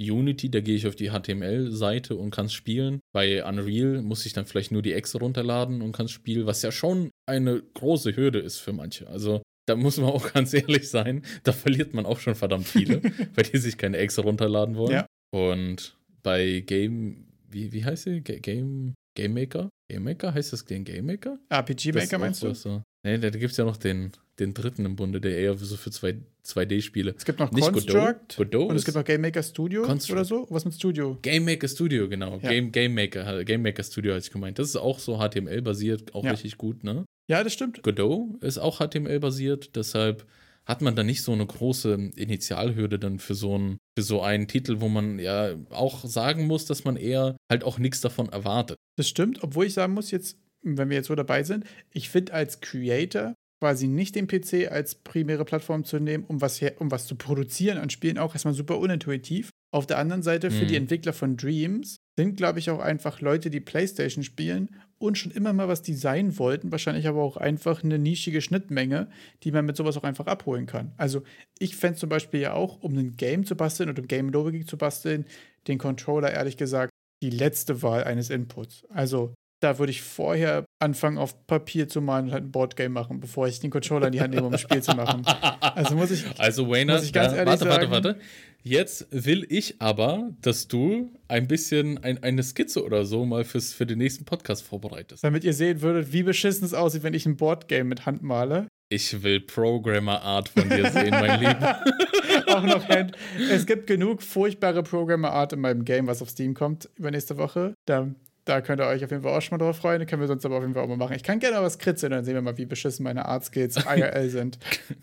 Unity, 0.09 0.49
da 0.49 0.61
gehe 0.61 0.75
ich 0.75 0.87
auf 0.87 0.95
die 0.95 1.09
HTML-Seite 1.11 2.15
und 2.15 2.31
kann 2.31 2.45
es 2.47 2.53
spielen. 2.53 2.99
Bei 3.13 3.43
Unreal 3.45 4.01
muss 4.01 4.25
ich 4.25 4.33
dann 4.33 4.45
vielleicht 4.45 4.71
nur 4.71 4.81
die 4.81 4.93
Exe 4.93 5.17
runterladen 5.19 5.81
und 5.81 5.91
kann 5.91 6.05
es 6.05 6.11
spielen, 6.11 6.45
was 6.45 6.61
ja 6.61 6.71
schon 6.71 7.11
eine 7.27 7.61
große 7.73 8.15
Hürde 8.15 8.39
ist 8.39 8.57
für 8.57 8.73
manche. 8.73 9.07
Also 9.07 9.41
da 9.67 9.75
muss 9.75 9.97
man 9.97 10.09
auch 10.11 10.31
ganz 10.33 10.53
ehrlich 10.53 10.89
sein, 10.89 11.23
da 11.43 11.51
verliert 11.51 11.93
man 11.93 12.05
auch 12.05 12.19
schon 12.19 12.35
verdammt 12.35 12.67
viele, 12.67 13.01
weil 13.35 13.43
die 13.45 13.57
sich 13.57 13.77
keine 13.77 13.97
Exe 13.97 14.21
runterladen 14.21 14.75
wollen. 14.75 14.91
Ja. 14.93 15.05
Und 15.33 15.97
bei 16.23 16.61
Game, 16.65 17.27
wie, 17.49 17.71
wie 17.73 17.83
heißt 17.85 18.03
sie? 18.03 18.21
Ga- 18.21 18.39
Game, 18.39 18.93
Game 19.15 19.33
Maker? 19.33 19.69
Game 19.89 20.03
Maker? 20.03 20.33
Heißt 20.33 20.53
das 20.53 20.65
den 20.65 20.83
Game 20.83 21.05
Maker? 21.05 21.37
RPG 21.49 21.91
Maker 21.93 22.17
meinst 22.17 22.43
du? 22.43 22.53
So. 22.53 22.81
Nee, 23.03 23.17
da 23.17 23.29
gibt 23.31 23.51
es 23.51 23.57
ja 23.57 23.65
noch 23.65 23.77
den, 23.77 24.11
den 24.39 24.53
dritten 24.53 24.85
im 24.85 24.95
Bunde, 24.95 25.19
der 25.21 25.37
eher 25.37 25.57
so 25.57 25.75
für 25.75 25.89
zwei- 25.91 26.17
2D-Spiele. 26.45 27.13
Es 27.17 27.25
gibt 27.25 27.39
noch 27.39 27.51
Nicht 27.51 27.71
Construct 27.71 27.93
Godot. 27.93 28.37
Godot 28.51 28.69
und 28.69 28.75
es 28.75 28.85
gibt 28.85 28.95
noch 28.97 29.03
Game 29.05 29.21
Maker 29.21 29.43
Studio 29.43 29.83
Construct. 29.83 30.13
oder 30.13 30.25
so. 30.25 30.47
Was 30.49 30.65
mit 30.65 30.73
Studio? 30.73 31.17
Game 31.21 31.45
Maker 31.45 31.67
Studio, 31.67 32.07
genau. 32.09 32.39
Ja. 32.41 32.49
Game, 32.49 32.71
Game 32.71 32.93
Maker, 32.95 33.43
Game 33.43 33.61
Maker 33.61 33.83
Studio 33.83 34.13
hatte 34.13 34.25
ich 34.25 34.31
gemeint. 34.31 34.57
Das 34.59 34.67
ist 34.69 34.75
auch 34.75 34.99
so 34.99 35.17
HTML-basiert, 35.19 36.13
auch 36.15 36.23
Ja. 36.23 36.31
richtig 36.31 36.57
gut, 36.57 36.83
ne? 36.83 37.05
Ja, 37.27 37.43
das 37.43 37.53
stimmt. 37.53 37.81
Godot 37.83 38.41
ist 38.43 38.57
auch 38.57 38.79
HTML-basiert, 38.79 39.75
deshalb 39.75 40.25
hat 40.65 40.81
man 40.81 40.95
da 40.95 41.03
nicht 41.03 41.23
so 41.23 41.31
eine 41.31 41.45
große 41.45 42.11
Initialhürde 42.15 42.99
dann 42.99 43.17
für 43.19 43.33
so, 43.35 43.55
einen, 43.55 43.77
für 43.97 44.03
so 44.03 44.21
einen 44.21 44.47
Titel, 44.47 44.79
wo 44.79 44.89
man 44.89 45.17
ja 45.19 45.55
auch 45.71 46.05
sagen 46.05 46.45
muss, 46.47 46.65
dass 46.65 46.83
man 46.83 46.97
eher 46.97 47.35
halt 47.51 47.63
auch 47.63 47.79
nichts 47.79 48.01
davon 48.01 48.29
erwartet. 48.29 48.77
Das 48.97 49.07
stimmt, 49.09 49.41
obwohl 49.43 49.65
ich 49.65 49.73
sagen 49.73 49.93
muss, 49.93 50.11
jetzt, 50.11 50.37
wenn 50.63 50.89
wir 50.89 50.97
jetzt 50.97 51.07
so 51.07 51.15
dabei 51.15 51.43
sind, 51.43 51.65
ich 51.91 52.09
finde 52.09 52.33
als 52.33 52.61
Creator 52.61 53.35
quasi 53.61 53.87
nicht 53.87 54.15
den 54.15 54.27
PC 54.27 54.71
als 54.71 54.95
primäre 54.95 55.45
Plattform 55.45 55.83
zu 55.83 55.99
nehmen, 55.99 56.23
um 56.27 56.41
was, 56.41 56.59
her, 56.61 56.73
um 56.79 56.89
was 56.89 57.05
zu 57.05 57.15
produzieren 57.15 57.77
an 57.77 57.91
Spielen, 57.91 58.17
auch 58.17 58.33
erstmal 58.33 58.55
super 58.55 58.79
unintuitiv. 58.79 59.51
Auf 59.71 59.85
der 59.85 59.99
anderen 59.99 60.23
Seite, 60.23 60.49
für 60.49 60.63
Mhm. 60.63 60.67
die 60.67 60.75
Entwickler 60.75 61.13
von 61.13 61.37
Dreams 61.37 61.97
sind, 62.17 62.37
glaube 62.37 62.57
ich, 62.59 62.71
auch 62.71 62.79
einfach 62.79 63.21
Leute, 63.21 63.51
die 63.51 63.59
PlayStation 63.59 64.23
spielen 64.23 64.69
und 64.97 65.17
schon 65.17 65.31
immer 65.31 65.53
mal 65.53 65.67
was 65.67 65.83
designen 65.83 66.37
wollten, 66.39 66.71
wahrscheinlich 66.71 67.07
aber 67.07 67.21
auch 67.21 67.37
einfach 67.37 67.83
eine 67.83 67.99
nischige 67.99 68.41
Schnittmenge, 68.41 69.09
die 69.43 69.51
man 69.51 69.65
mit 69.65 69.77
sowas 69.77 69.95
auch 69.95 70.03
einfach 70.03 70.25
abholen 70.25 70.65
kann. 70.65 70.93
Also 70.97 71.21
ich 71.59 71.75
fände 71.75 71.99
zum 71.99 72.09
Beispiel 72.09 72.41
ja 72.41 72.53
auch, 72.53 72.81
um 72.81 72.97
ein 72.97 73.15
Game 73.15 73.45
zu 73.45 73.55
basteln 73.55 73.89
oder 73.89 74.01
um 74.01 74.07
Game 74.07 74.29
Logik 74.29 74.67
zu 74.67 74.77
basteln, 74.77 75.25
den 75.67 75.77
Controller 75.77 76.31
ehrlich 76.31 76.57
gesagt 76.57 76.89
die 77.21 77.29
letzte 77.29 77.83
Wahl 77.83 78.03
eines 78.03 78.31
Inputs. 78.31 78.85
Also 78.89 79.35
da 79.61 79.79
würde 79.79 79.91
ich 79.91 80.01
vorher 80.01 80.65
anfangen, 80.79 81.17
auf 81.17 81.47
Papier 81.47 81.87
zu 81.87 82.01
malen 82.01 82.25
und 82.25 82.31
halt 82.33 82.43
ein 82.43 82.51
Boardgame 82.51 82.89
machen, 82.89 83.19
bevor 83.19 83.47
ich 83.47 83.59
den 83.59 83.69
Controller 83.69 84.07
in 84.07 84.11
die 84.13 84.19
Hand 84.21 84.33
nehme, 84.33 84.45
um 84.47 84.53
ein 84.53 84.59
Spiel 84.59 84.81
zu 84.83 84.95
machen. 84.95 85.23
Also 85.61 85.95
muss 85.95 86.11
ich. 86.11 86.25
Also, 86.37 86.69
Wayner, 86.69 86.95
muss 86.95 87.03
ich 87.05 87.13
ganz 87.13 87.31
ja, 87.33 87.39
ehrlich 87.39 87.51
warte, 87.61 87.65
sagen- 87.65 87.91
warte, 87.91 88.07
warte. 88.07 88.19
Jetzt 88.63 89.07
will 89.09 89.43
ich 89.49 89.81
aber, 89.81 90.29
dass 90.41 90.67
du 90.67 91.11
ein 91.27 91.47
bisschen 91.47 91.97
ein, 92.03 92.21
eine 92.21 92.43
Skizze 92.43 92.83
oder 92.83 93.05
so 93.05 93.25
mal 93.25 93.43
fürs, 93.43 93.73
für 93.73 93.87
den 93.87 93.97
nächsten 93.97 94.23
Podcast 94.25 94.63
vorbereitest. 94.63 95.23
Damit 95.23 95.43
ihr 95.43 95.53
sehen 95.53 95.81
würdet, 95.81 96.13
wie 96.13 96.21
beschissen 96.21 96.65
es 96.65 96.73
aussieht, 96.75 97.01
wenn 97.01 97.15
ich 97.15 97.25
ein 97.25 97.37
Boardgame 97.37 97.85
mit 97.85 98.05
Hand 98.05 98.21
male. 98.21 98.67
Ich 98.89 99.23
will 99.23 99.39
Programmer-Art 99.39 100.49
von 100.49 100.69
dir 100.69 100.91
sehen, 100.91 101.09
mein 101.11 101.39
Lieber. 101.39 101.79
Auch 102.47 102.63
noch 102.63 102.87
Hand. 102.89 103.13
Es 103.49 103.65
gibt 103.65 103.87
genug 103.87 104.21
furchtbare 104.21 104.83
Programmer-Art 104.83 105.53
in 105.53 105.61
meinem 105.61 105.83
Game, 105.85 106.05
was 106.07 106.21
auf 106.21 106.29
Steam 106.29 106.53
kommt 106.53 106.89
übernächste 106.97 107.37
Woche. 107.37 107.73
Da 107.87 108.09
Da 108.45 108.61
könnt 108.61 108.81
ihr 108.81 108.87
euch 108.87 109.03
auf 109.03 109.11
jeden 109.11 109.21
Fall 109.21 109.37
auch 109.37 109.41
schon 109.41 109.57
mal 109.57 109.63
drauf 109.63 109.77
freuen. 109.77 110.05
können 110.07 110.21
wir 110.21 110.27
sonst 110.27 110.45
aber 110.45 110.55
auf 110.57 110.63
jeden 110.63 110.73
Fall 110.73 110.83
auch 110.83 110.87
mal 110.87 110.97
machen. 110.97 111.15
Ich 111.15 111.23
kann 111.23 111.39
gerne 111.39 111.61
was 111.61 111.77
kritzeln, 111.77 112.11
dann 112.11 112.25
sehen 112.25 112.33
wir 112.33 112.41
mal, 112.41 112.57
wie 112.57 112.65
beschissen 112.65 113.03
meine 113.03 113.25
Art-Skills 113.25 113.77
IRL 113.85 114.29
sind. 114.31 114.57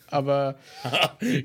Aber. 0.08 0.58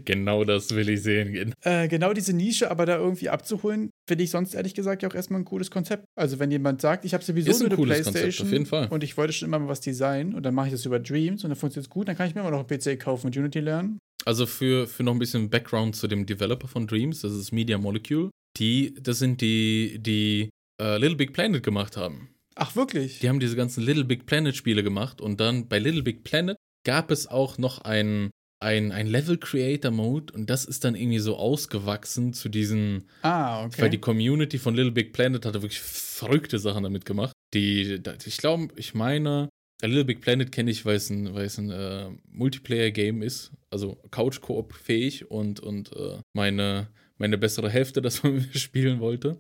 genau 0.06 0.44
das 0.44 0.72
will 0.72 0.90
ich 0.90 1.04
sehen. 1.04 1.54
Äh, 1.62 1.88
genau 1.88 2.14
diese 2.14 2.34
Nische 2.34 2.72
aber 2.72 2.86
da 2.86 2.98
irgendwie 2.98 3.30
abzuholen, 3.30 3.92
finde 4.08 4.24
ich 4.24 4.32
sonst 4.32 4.56
ehrlich 4.56 4.74
gesagt 4.74 5.04
ja 5.04 5.10
auch 5.10 5.16
erstmal 5.16 5.42
ein 5.42 5.46
cooles 5.46 5.70
Konzept. 5.70 6.06
Also, 6.16 6.40
wenn 6.40 6.52
jemand 6.52 6.82
sagt, 6.82 7.06
ich 7.06 7.14
habe 7.14 7.24
sowieso 7.24 7.52
Ist 7.52 7.62
ein 7.62 7.70
nur 7.70 7.70
eine 7.70 7.76
cooles 7.78 8.02
Playstation 8.02 8.24
Konzept, 8.24 8.42
auf 8.42 8.52
jeden 8.52 8.66
Fall. 8.66 8.88
und 8.90 9.04
ich 9.04 9.16
wollte 9.18 9.34
schon 9.34 9.48
immer 9.48 9.60
mal 9.60 9.68
was 9.68 9.82
designen 9.82 10.34
und 10.34 10.44
dann 10.44 10.54
mache 10.56 10.68
ich 10.68 10.74
das 10.74 10.86
über 10.86 11.00
Dreams 11.00 11.44
und 11.44 11.50
dann 11.50 11.58
funktioniert 11.58 11.88
es 11.88 11.90
gut, 11.90 12.08
dann 12.08 12.18
kann 12.18 12.28
ich 12.28 12.36
mir 12.36 12.42
immer 12.42 12.52
noch 12.52 12.68
einen 12.68 12.80
PC 12.80 13.00
kaufen 13.00 13.28
und 13.28 13.38
Unity 13.38 13.60
lernen. 13.60 14.00
Also 14.26 14.46
für, 14.46 14.88
für 14.88 15.04
noch 15.04 15.14
ein 15.14 15.20
bisschen 15.20 15.50
Background 15.50 15.96
zu 15.96 16.08
dem 16.08 16.26
Developer 16.26 16.68
von 16.68 16.88
Dreams, 16.88 17.22
das 17.22 17.34
ist 17.34 17.52
Media 17.52 17.78
Molecule. 17.78 18.30
Die, 18.58 18.94
das 19.02 19.20
sind 19.20 19.42
die, 19.42 20.00
die 20.00 20.50
äh, 20.82 20.98
Little 20.98 21.16
Big 21.16 21.34
Planet 21.34 21.64
gemacht 21.64 21.98
haben. 21.98 22.30
Ach, 22.56 22.76
wirklich? 22.76 23.20
Die 23.20 23.30
haben 23.30 23.40
diese 23.40 23.56
ganzen 23.56 23.84
Little 23.84 24.06
Big 24.06 24.26
Planet 24.26 24.56
Spiele 24.56 24.84
gemacht 24.84 25.22
und 25.22 25.40
dann 25.40 25.68
bei 25.68 25.80
Little 25.80 26.04
Big 26.04 26.24
Planet 26.24 26.56
gab 26.86 27.10
es 27.12 27.28
auch 27.28 27.58
noch 27.58 27.80
ein, 27.80 28.30
ein, 28.60 28.92
ein 28.92 29.08
Level 29.08 29.38
Creator 29.38 29.92
Mode 29.92 30.34
und 30.34 30.50
das 30.50 30.66
ist 30.66 30.84
dann 30.84 30.96
irgendwie 30.96 31.20
so 31.20 31.36
ausgewachsen 31.38 32.34
zu 32.34 32.50
diesen, 32.50 33.10
Ah, 33.24 33.66
okay. 33.66 33.82
weil 33.84 33.90
die 33.90 33.98
Community 34.00 34.60
von 34.60 34.76
Little 34.76 34.92
Big 34.92 35.14
Planet 35.14 35.46
hatte 35.46 35.62
wirklich 35.62 35.80
verrückte 35.82 36.60
Sachen 36.60 36.84
damit 36.84 37.06
gemacht. 37.06 37.34
Die, 37.54 38.00
ich 38.26 38.38
glaube, 38.38 38.68
ich 38.76 38.94
meine, 38.94 39.50
äh, 39.82 39.88
Little 39.88 40.06
Big 40.06 40.22
Planet 40.22 40.52
kenne 40.52 40.70
ich, 40.72 40.86
weil 40.86 40.96
es 40.98 41.10
ein, 41.10 41.34
weil 41.34 41.46
es 41.46 41.58
ein 41.58 41.72
äh, 41.72 42.10
Multiplayer-Game 42.32 43.22
ist, 43.22 43.52
also 43.72 43.96
Couch-Koop 44.12 44.74
fähig 44.74 45.30
und, 45.32 45.60
und 45.60 45.92
äh, 45.96 46.20
meine, 46.34 46.88
meine 47.18 47.38
bessere 47.38 47.70
Hälfte 47.70 48.02
das 48.04 48.22
mit 48.24 48.34
mir 48.34 48.60
spielen 48.60 49.00
wollte. 49.00 49.40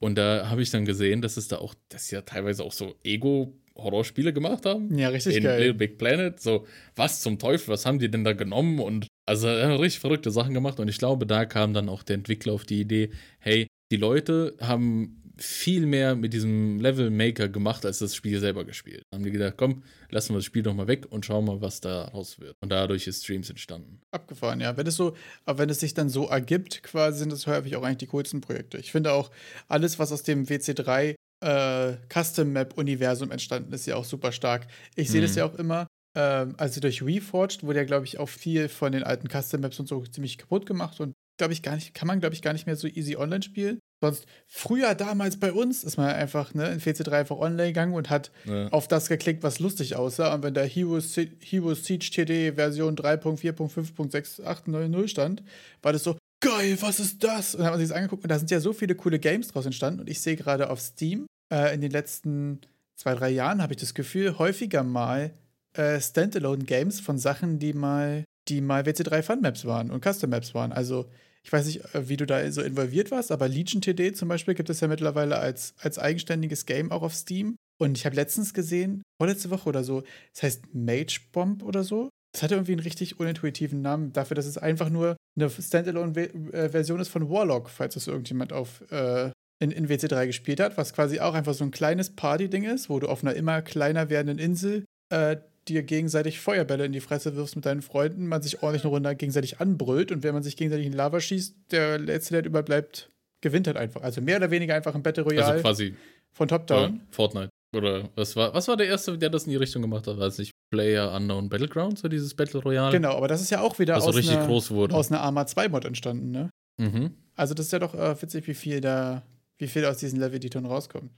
Und 0.00 0.16
da 0.16 0.48
habe 0.48 0.62
ich 0.62 0.70
dann 0.70 0.84
gesehen, 0.84 1.22
dass 1.22 1.36
es 1.36 1.48
da 1.48 1.58
auch, 1.58 1.74
dass 1.88 2.08
sie 2.08 2.14
ja 2.14 2.22
teilweise 2.22 2.62
auch 2.64 2.72
so 2.72 2.94
Ego-Horrorspiele 3.02 4.32
gemacht 4.32 4.64
haben. 4.64 4.96
ja, 4.96 5.08
richtig 5.08 5.36
in 5.36 5.42
geil. 5.44 5.58
Little 5.58 5.74
Big 5.74 5.98
Planet. 5.98 6.40
So, 6.40 6.66
was 6.94 7.20
zum 7.20 7.38
Teufel, 7.38 7.68
was 7.68 7.84
haben 7.84 7.98
die 7.98 8.10
denn 8.10 8.24
da 8.24 8.32
genommen? 8.32 8.78
Und 8.78 9.08
also 9.26 9.48
richtig 9.48 9.98
verrückte 9.98 10.30
Sachen 10.30 10.54
gemacht. 10.54 10.78
Und 10.80 10.88
ich 10.88 10.98
glaube, 10.98 11.26
da 11.26 11.44
kam 11.44 11.74
dann 11.74 11.88
auch 11.88 12.02
der 12.02 12.14
Entwickler 12.14 12.52
auf 12.52 12.64
die 12.64 12.80
Idee, 12.80 13.10
hey, 13.40 13.66
die 13.90 13.96
Leute 13.96 14.56
haben 14.60 15.17
viel 15.38 15.86
mehr 15.86 16.14
mit 16.16 16.32
diesem 16.32 16.80
Level 16.80 17.10
Maker 17.10 17.48
gemacht, 17.48 17.84
als 17.86 17.98
das 17.98 18.14
Spiel 18.14 18.40
selber 18.40 18.64
gespielt. 18.64 19.02
Dann 19.10 19.20
haben 19.20 19.24
die 19.24 19.30
gedacht, 19.30 19.54
komm, 19.56 19.82
lassen 20.10 20.34
wir 20.34 20.38
das 20.38 20.44
Spiel 20.44 20.62
doch 20.62 20.74
mal 20.74 20.86
weg 20.88 21.06
und 21.10 21.24
schauen 21.26 21.44
mal, 21.44 21.60
was 21.60 21.80
da 21.80 22.04
raus 22.06 22.38
wird. 22.40 22.54
Und 22.60 22.70
dadurch 22.70 23.06
ist 23.06 23.22
Streams 23.24 23.50
entstanden. 23.50 24.00
Abgefahren, 24.10 24.60
ja. 24.60 24.76
Wenn 24.76 24.86
es 24.86 24.96
so, 24.96 25.14
aber 25.44 25.58
wenn 25.60 25.70
es 25.70 25.80
sich 25.80 25.94
dann 25.94 26.08
so 26.08 26.26
ergibt, 26.28 26.82
quasi 26.82 27.18
sind 27.20 27.32
das 27.32 27.46
häufig 27.46 27.76
auch 27.76 27.82
eigentlich 27.82 27.98
die 27.98 28.06
coolsten 28.08 28.40
Projekte. 28.40 28.78
Ich 28.78 28.92
finde 28.92 29.12
auch, 29.12 29.30
alles, 29.68 29.98
was 29.98 30.12
aus 30.12 30.22
dem 30.22 30.46
WC3 30.46 31.14
äh, 31.40 31.96
Custom 32.12 32.52
Map 32.52 32.76
Universum 32.76 33.30
entstanden 33.30 33.72
ist, 33.72 33.86
ja 33.86 33.96
auch 33.96 34.04
super 34.04 34.32
stark. 34.32 34.66
Ich 34.96 35.08
sehe 35.10 35.20
das 35.22 35.32
Mhm. 35.32 35.38
ja 35.38 35.44
auch 35.46 35.54
immer, 35.54 35.86
ähm, 36.16 36.54
also 36.56 36.80
durch 36.80 37.02
Reforged 37.02 37.62
wurde 37.62 37.78
ja, 37.78 37.84
glaube 37.84 38.06
ich, 38.06 38.18
auch 38.18 38.28
viel 38.28 38.68
von 38.68 38.92
den 38.92 39.04
alten 39.04 39.28
Custom 39.28 39.60
Maps 39.60 39.78
und 39.78 39.88
so 39.88 40.04
ziemlich 40.04 40.38
kaputt 40.38 40.66
gemacht 40.66 40.98
und 41.00 41.12
glaube 41.38 41.52
ich 41.52 41.62
gar 41.62 41.76
nicht, 41.76 41.94
kann 41.94 42.08
man, 42.08 42.18
glaube 42.18 42.34
ich, 42.34 42.42
gar 42.42 42.52
nicht 42.52 42.66
mehr 42.66 42.74
so 42.76 42.88
easy 42.88 43.16
online 43.16 43.42
spielen. 43.42 43.78
Sonst, 44.00 44.26
früher 44.46 44.94
damals 44.94 45.40
bei 45.40 45.52
uns, 45.52 45.82
ist 45.82 45.96
man 45.96 46.10
einfach 46.10 46.54
ne, 46.54 46.68
in 46.68 46.80
WC3 46.80 47.10
einfach 47.10 47.36
online 47.38 47.68
gegangen 47.68 47.94
und 47.94 48.10
hat 48.10 48.30
Ja. 48.44 48.68
auf 48.68 48.86
das 48.86 49.08
geklickt, 49.08 49.42
was 49.42 49.58
lustig 49.58 49.96
aussah. 49.96 50.32
Und 50.34 50.44
wenn 50.44 50.54
da 50.54 50.62
Heroes 50.62 51.14
Siege 51.14 52.00
TD 52.10 52.52
Version 52.54 52.94
3.4.5.6890 52.96 55.08
stand, 55.08 55.42
war 55.82 55.92
das 55.92 56.04
so, 56.04 56.16
geil, 56.40 56.76
was 56.80 57.00
ist 57.00 57.22
das? 57.24 57.54
Und 57.54 57.60
dann 57.60 57.66
hat 57.66 57.72
man 57.74 57.80
sich 57.80 57.88
das 57.88 57.96
angeguckt 57.96 58.22
und 58.22 58.30
da 58.30 58.38
sind 58.38 58.50
ja 58.50 58.60
so 58.60 58.72
viele 58.72 58.94
coole 58.94 59.18
Games 59.18 59.48
draus 59.48 59.66
entstanden. 59.66 60.00
Und 60.00 60.08
ich 60.08 60.20
sehe 60.20 60.36
gerade 60.36 60.70
auf 60.70 60.80
Steam, 60.80 61.26
äh, 61.52 61.74
in 61.74 61.80
den 61.80 61.90
letzten 61.90 62.60
zwei, 62.94 63.14
drei 63.14 63.30
Jahren 63.30 63.62
habe 63.62 63.72
ich 63.72 63.80
das 63.80 63.94
Gefühl, 63.94 64.38
häufiger 64.38 64.82
mal 64.82 65.32
äh, 65.74 66.00
Standalone-Games 66.00 67.00
von 67.00 67.18
Sachen, 67.18 67.58
die 67.58 67.72
mal, 67.72 68.24
die 68.48 68.60
mal 68.60 68.82
WC3 68.82 69.22
Fun 69.22 69.40
Maps 69.40 69.64
waren 69.64 69.90
und 69.90 70.04
Custom 70.04 70.30
Maps 70.30 70.54
waren. 70.54 70.72
Also 70.72 71.06
ich 71.48 71.52
weiß 71.52 71.64
nicht, 71.64 71.94
äh, 71.94 72.10
wie 72.10 72.18
du 72.18 72.26
da 72.26 72.52
so 72.52 72.60
involviert 72.60 73.10
warst, 73.10 73.32
aber 73.32 73.48
Legion 73.48 73.80
TD 73.80 74.14
zum 74.14 74.28
Beispiel 74.28 74.54
gibt 74.54 74.68
es 74.68 74.80
ja 74.80 74.88
mittlerweile 74.88 75.38
als, 75.38 75.72
als 75.78 75.98
eigenständiges 75.98 76.66
Game 76.66 76.92
auch 76.92 77.00
auf 77.00 77.14
Steam. 77.14 77.56
Und 77.80 77.96
ich 77.96 78.04
habe 78.04 78.16
letztens 78.16 78.52
gesehen, 78.52 79.02
vorletzte 79.18 79.48
Woche 79.48 79.66
oder 79.66 79.82
so, 79.82 80.02
das 80.34 80.42
heißt 80.42 80.74
Mage 80.74 81.20
Bomb 81.32 81.62
oder 81.62 81.84
so. 81.84 82.10
Das 82.34 82.42
hatte 82.42 82.56
irgendwie 82.56 82.72
einen 82.72 82.82
richtig 82.82 83.18
unintuitiven 83.18 83.80
Namen 83.80 84.12
dafür, 84.12 84.34
dass 84.34 84.44
es 84.44 84.58
einfach 84.58 84.90
nur 84.90 85.16
eine 85.38 85.48
Standalone-Version 85.48 87.00
ist 87.00 87.08
von 87.08 87.30
Warlock, 87.30 87.70
falls 87.70 87.94
das 87.94 88.08
irgendjemand 88.08 88.52
auf 88.52 88.82
äh, 88.90 89.30
in, 89.58 89.70
in 89.70 89.88
WC3 89.88 90.26
gespielt 90.26 90.60
hat, 90.60 90.76
was 90.76 90.92
quasi 90.92 91.20
auch 91.20 91.32
einfach 91.32 91.54
so 91.54 91.64
ein 91.64 91.70
kleines 91.70 92.14
Party-Ding 92.14 92.64
ist, 92.64 92.90
wo 92.90 93.00
du 93.00 93.08
auf 93.08 93.24
einer 93.24 93.32
immer 93.32 93.62
kleiner 93.62 94.10
werdenden 94.10 94.38
Insel 94.38 94.84
äh, 95.08 95.38
dir 95.68 95.82
gegenseitig 95.82 96.40
Feuerbälle 96.40 96.84
in 96.86 96.92
die 96.92 97.00
Fresse 97.00 97.36
wirfst 97.36 97.56
mit 97.56 97.66
deinen 97.66 97.82
Freunden, 97.82 98.26
man 98.26 98.42
sich 98.42 98.62
ordentlich 98.62 98.84
eine 98.84 98.90
Runde 98.90 99.14
gegenseitig 99.16 99.60
anbrüllt 99.60 100.12
und 100.12 100.22
wenn 100.22 100.34
man 100.34 100.42
sich 100.42 100.56
gegenseitig 100.56 100.86
in 100.86 100.92
Lava 100.92 101.20
schießt, 101.20 101.54
der 101.70 101.98
letzte, 101.98 102.34
der 102.34 102.46
überbleibt, 102.46 103.10
gewinnt 103.40 103.66
halt 103.66 103.76
einfach. 103.76 104.02
Also 104.02 104.20
mehr 104.20 104.38
oder 104.38 104.50
weniger 104.50 104.74
einfach 104.74 104.94
ein 104.94 105.02
Battle 105.02 105.24
Royale 105.24 105.46
Also 105.46 105.62
quasi 105.62 105.94
von 106.32 106.46
äh, 106.46 106.50
Top-Down. 106.50 107.00
Fortnite. 107.10 107.50
Oder 107.76 108.08
was 108.14 108.34
war, 108.34 108.54
was 108.54 108.66
war 108.68 108.76
der 108.76 108.86
erste, 108.86 109.18
der 109.18 109.28
das 109.28 109.44
in 109.44 109.50
die 109.50 109.56
Richtung 109.56 109.82
gemacht 109.82 110.06
hat? 110.06 110.18
Weiß 110.18 110.38
nicht, 110.38 110.52
Player 110.70 111.12
Unknown 111.14 111.48
Battlegrounds 111.48 112.02
oder 112.02 112.10
dieses 112.10 112.34
Battle 112.34 112.60
Royale? 112.60 112.92
Genau, 112.92 113.14
aber 113.16 113.28
das 113.28 113.42
ist 113.42 113.50
ja 113.50 113.60
auch 113.60 113.78
wieder 113.78 113.96
Was 113.96 114.04
so 114.04 114.10
aus, 114.10 114.16
richtig 114.16 114.36
einer, 114.36 114.46
groß 114.46 114.70
wurde. 114.70 114.94
aus 114.94 115.10
einer 115.10 115.20
Arma 115.20 115.46
2 115.46 115.68
Mod 115.68 115.84
entstanden, 115.84 116.30
ne? 116.30 116.50
mhm. 116.78 117.14
Also 117.36 117.54
das 117.54 117.66
ist 117.66 117.72
ja 117.72 117.78
doch 117.78 117.94
äh, 117.94 118.20
witzig, 118.20 118.46
wie 118.48 118.54
viel 118.54 118.80
da, 118.80 119.22
wie 119.58 119.68
viel 119.68 119.84
aus 119.84 119.98
diesen 119.98 120.18
Level-Editoren 120.18 120.66
rauskommt. 120.66 121.10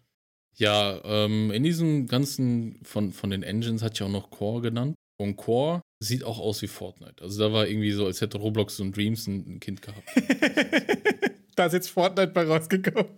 Ja, 0.57 1.01
ähm, 1.05 1.51
in 1.51 1.63
diesem 1.63 2.07
ganzen 2.07 2.81
von, 2.83 3.13
von 3.13 3.31
den 3.31 3.43
Engines 3.43 3.83
hat 3.83 3.99
ja 3.99 4.07
auch 4.07 4.11
noch 4.11 4.31
Core 4.31 4.63
genannt. 4.63 4.95
Und 5.21 5.37
Core 5.37 5.83
sieht 6.03 6.25
auch 6.25 6.39
aus 6.39 6.63
wie 6.63 6.67
Fortnite. 6.67 7.23
Also 7.23 7.39
da 7.41 7.53
war 7.53 7.69
irgendwie 7.69 7.93
so, 7.93 8.07
als 8.07 8.21
hätte 8.21 8.39
Roblox 8.39 8.81
und 8.81 8.97
Dreams 8.97 9.27
ein, 9.27 9.57
ein 9.57 9.61
Kind 9.61 9.83
gehabt. 9.83 10.03
da 11.57 11.67
ist 11.67 11.75
jetzt 11.75 11.91
Fortnite 11.91 12.33
bei 12.33 12.45
rausgekommen. 12.45 13.11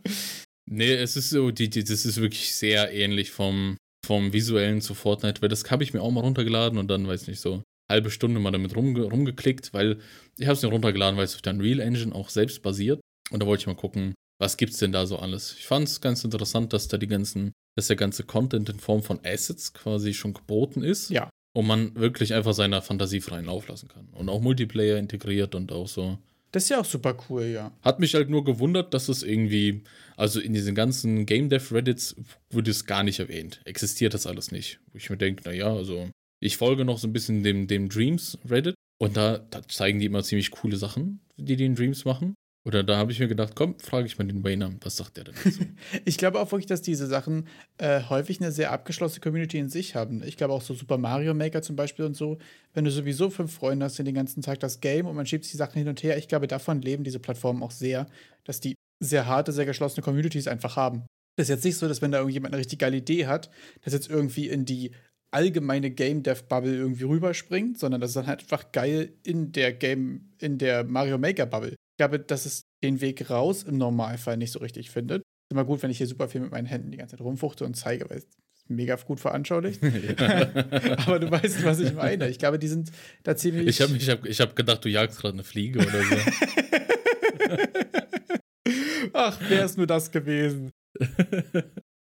nee, 0.69 0.95
es 0.95 1.17
ist 1.17 1.31
so, 1.31 1.53
die, 1.53 1.71
die, 1.71 1.85
das 1.85 2.05
ist 2.05 2.21
wirklich 2.21 2.55
sehr 2.55 2.93
ähnlich 2.93 3.31
vom, 3.31 3.77
vom 4.05 4.33
visuellen 4.33 4.81
zu 4.81 4.95
Fortnite, 4.95 5.43
weil 5.43 5.49
das 5.49 5.71
habe 5.71 5.85
ich 5.85 5.95
mir 5.95 6.03
auch 6.03 6.11
mal 6.11 6.23
runtergeladen 6.23 6.77
und 6.77 6.89
dann, 6.89 7.07
weiß 7.07 7.29
nicht, 7.29 7.41
so 7.41 7.63
halbe 7.89 8.11
Stunde 8.11 8.41
mal 8.41 8.51
damit 8.51 8.75
rumge 8.75 9.03
rumgeklickt, 9.03 9.73
weil 9.73 9.99
ich 10.39 10.47
habe 10.47 10.57
es 10.57 10.63
mir 10.63 10.71
runtergeladen, 10.71 11.17
weil 11.17 11.25
es 11.25 11.37
auf 11.37 11.43
der 11.43 11.53
Unreal 11.53 11.81
Engine 11.81 12.15
auch 12.15 12.31
selbst 12.31 12.63
basiert. 12.63 13.01
Und 13.31 13.43
da 13.43 13.47
wollte 13.47 13.63
ich 13.63 13.67
mal 13.67 13.77
gucken, 13.77 14.15
was 14.39 14.57
gibt's 14.57 14.79
denn 14.79 14.93
da 14.93 15.07
so 15.07 15.19
alles. 15.19 15.55
Ich 15.59 15.67
fand 15.67 15.89
es 15.89 16.01
ganz 16.01 16.25
interessant, 16.25 16.73
dass 16.73 16.89
da 16.89 16.99
die 16.99 17.07
ganzen, 17.07 17.53
dass 17.77 17.87
der 17.87 17.97
ganze 17.97 18.25
Content 18.25 18.69
in 18.69 18.81
Form 18.81 19.03
von 19.03 19.21
Assets 19.25 19.73
quasi 19.73 20.15
schon 20.15 20.35
geboten 20.35 20.83
ist. 20.83 21.11
Ja. 21.11 21.31
Und 21.55 21.67
man 21.67 21.95
wirklich 21.97 22.33
einfach 22.33 22.55
seiner 22.55 22.81
Fantasie 22.81 23.21
freien 23.21 23.45
Lauf 23.45 23.69
lassen 23.69 23.89
kann. 23.89 24.09
Und 24.13 24.29
auch 24.29 24.41
Multiplayer 24.41 24.97
integriert 24.99 25.55
und 25.55 25.71
auch 25.71 25.87
so. 25.87 26.19
Das 26.51 26.65
ist 26.65 26.69
ja 26.71 26.81
auch 26.81 26.85
super 26.85 27.17
cool, 27.29 27.45
ja. 27.45 27.73
Hat 27.83 28.01
mich 28.01 28.15
halt 28.15 28.31
nur 28.31 28.45
gewundert, 28.45 28.95
dass 28.95 29.09
es 29.09 29.23
irgendwie, 29.23 29.83
also 30.17 30.41
in 30.41 30.55
diesen 30.55 30.75
ganzen 30.75 31.27
Game 31.27 31.51
Dev 31.51 31.75
Reddits 31.75 32.17
wurde 32.51 32.71
es 32.71 32.87
gar 32.87 33.03
nicht 33.03 33.21
erwähnt. 33.21 33.61
Existiert 33.65 34.15
das 34.15 34.27
alles 34.27 34.51
nicht. 34.51 34.81
Wo 34.93 34.99
ich 34.99 35.09
mir 35.11 35.17
denke, 35.17 35.45
naja, 35.45 35.75
also 35.75 36.09
ich 36.41 36.57
folge 36.57 36.85
noch 36.85 36.99
so 36.99 37.07
ein 37.07 37.13
bisschen 37.13 37.43
dem, 37.43 37.69
dem 37.69 37.89
Dreams 37.89 38.39
Reddit 38.49 38.75
und 38.99 39.17
da, 39.17 39.39
da 39.39 39.67
zeigen 39.69 40.01
die 40.01 40.07
immer 40.07 40.23
ziemlich 40.23 40.51
coole 40.51 40.77
Sachen, 40.77 41.21
die 41.37 41.57
die 41.57 41.65
in 41.65 41.75
Dreams 41.75 42.05
machen. 42.05 42.35
Oder 42.65 42.85
da 42.85 42.97
habe 42.97 43.11
ich 43.11 43.19
mir 43.19 43.27
gedacht, 43.27 43.55
komm, 43.57 43.77
frage 43.81 44.07
ich 44.07 44.19
mal 44.19 44.25
den 44.25 44.45
Wayner, 44.45 44.73
was 44.83 44.97
sagt 44.97 45.17
der 45.17 45.25
denn 45.25 45.35
dazu? 45.35 45.61
Ich 46.05 46.17
glaube 46.17 46.39
auch 46.39 46.53
wirklich, 46.53 46.67
dass 46.67 46.81
diese 46.81 47.07
Sachen 47.09 47.49
äh, 47.79 48.03
häufig 48.09 48.41
eine 48.41 48.53
sehr 48.53 48.71
abgeschlossene 48.71 49.21
Community 49.21 49.59
in 49.59 49.69
sich 49.69 49.97
haben. 49.97 50.23
Ich 50.23 50.37
glaube 50.37 50.55
auch 50.55 50.63
so 50.63 50.73
Super 50.75 50.97
Mario 50.97 51.35
Maker 51.35 51.63
zum 51.63 51.75
Beispiel 51.75 52.05
und 52.05 52.17
so. 52.17 52.39
Wenn 52.73 52.85
du 52.85 52.93
sowieso 52.93 53.31
fünf 53.31 53.53
Freunde 53.53 53.85
hast, 53.85 53.99
die 53.99 54.05
den 54.05 54.15
ganzen 54.15 54.43
Tag 54.43 54.61
das 54.61 54.81
Game 54.81 55.07
und 55.07 55.17
man 55.17 55.27
schiebt 55.27 55.51
die 55.53 55.57
Sachen 55.57 55.79
hin 55.79 55.89
und 55.89 56.03
her, 56.05 56.17
ich 56.19 56.29
glaube, 56.29 56.47
davon 56.47 56.81
leben 56.81 57.03
diese 57.03 57.19
Plattformen 57.19 57.65
auch 57.65 57.73
sehr, 57.73 58.07
dass 58.45 58.61
die 58.61 58.77
sehr 59.01 59.27
harte, 59.27 59.51
sehr 59.51 59.67
geschlossene 59.67 60.05
Communities 60.05 60.47
einfach 60.47 60.77
haben. 60.77 61.05
Das 61.37 61.47
ist 61.47 61.55
jetzt 61.57 61.65
nicht 61.65 61.79
so, 61.79 61.89
dass 61.89 62.01
wenn 62.01 62.13
da 62.13 62.19
irgendjemand 62.19 62.55
eine 62.55 62.61
richtig 62.61 62.79
geile 62.79 62.99
Idee 62.99 63.27
hat, 63.27 63.51
das 63.81 63.93
jetzt 63.93 64.09
irgendwie 64.09 64.49
in 64.49 64.65
die 64.65 64.93
allgemeine 65.33 65.91
Game 65.91 66.23
Dev 66.23 66.43
Bubble 66.49 66.77
irgendwie 66.77 67.05
rüberspringt, 67.05 67.79
sondern 67.79 68.01
das 68.01 68.11
ist 68.11 68.17
dann 68.17 68.27
halt 68.27 68.43
einfach 68.43 68.71
geil 68.71 69.15
in 69.25 69.51
der 69.51 69.73
Game, 69.73 70.31
in 70.39 70.59
der 70.59 70.85
Mario 70.85 71.19
Maker 71.19 71.47
Bubble. 71.47 71.75
Ich 72.03 72.09
glaube, 72.09 72.19
dass 72.19 72.47
es 72.47 72.67
den 72.83 73.01
Weg 73.01 73.31
raus 73.31 73.63
im 73.63 73.79
Normalfall 73.79 74.37
nicht 74.37 74.51
so 74.51 74.59
richtig 74.59 74.91
findet. 74.91 75.21
Ist 75.21 75.53
immer 75.53 75.65
gut, 75.65 75.85
wenn 75.85 75.91
ich 75.93 75.99
hier 75.99 76.09
super 76.09 76.27
viel 76.27 76.41
mit 76.41 76.51
meinen 76.51 76.67
Händen 76.67 76.91
die 76.91 76.97
ganze 76.97 77.17
Zeit 77.17 77.25
rumfuchte 77.25 77.65
und 77.65 77.75
zeige, 77.75 78.11
weil 78.11 78.19
es 78.19 78.27
mega 78.67 78.97
gut 78.97 79.21
veranschaulicht. 79.21 79.81
Aber 79.85 81.21
du 81.21 81.31
weißt, 81.31 81.65
was 81.65 81.79
ich 81.79 81.95
meine. 81.95 82.29
Ich 82.29 82.41
glaube, 82.41 82.59
die 82.59 82.67
sind 82.67 82.91
da 83.23 83.37
ziemlich. 83.37 83.69
ich 83.69 83.81
habe 83.81 83.97
ich 83.97 84.11
hab, 84.11 84.27
ich 84.27 84.41
hab 84.41 84.57
gedacht, 84.57 84.85
du 84.85 84.89
jagst 84.89 85.21
gerade 85.21 85.35
eine 85.35 85.45
Fliege 85.45 85.79
oder 85.79 86.03
so. 86.03 86.17
Ach, 89.13 89.39
wäre 89.49 89.65
es 89.65 89.77
nur 89.77 89.87
das 89.87 90.11
gewesen. 90.11 90.73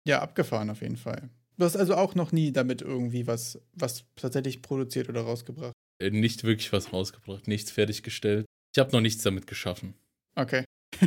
ja, 0.07 0.23
abgefahren 0.23 0.71
auf 0.71 0.81
jeden 0.81 0.97
Fall. 0.97 1.29
Du 1.59 1.67
hast 1.67 1.77
also 1.77 1.95
auch 1.95 2.15
noch 2.15 2.33
nie 2.33 2.53
damit 2.53 2.81
irgendwie 2.81 3.27
was, 3.27 3.61
was 3.75 4.07
tatsächlich 4.17 4.63
produziert 4.63 5.11
oder 5.11 5.21
rausgebracht. 5.21 5.75
Äh, 6.01 6.09
nicht 6.09 6.45
wirklich 6.45 6.73
was 6.73 6.91
rausgebracht, 6.91 7.49
nichts 7.49 7.71
fertiggestellt. 7.71 8.47
Ich 8.75 8.79
habe 8.79 8.93
noch 8.93 9.01
nichts 9.01 9.23
damit 9.23 9.47
geschaffen. 9.47 9.95
Okay. 10.35 10.65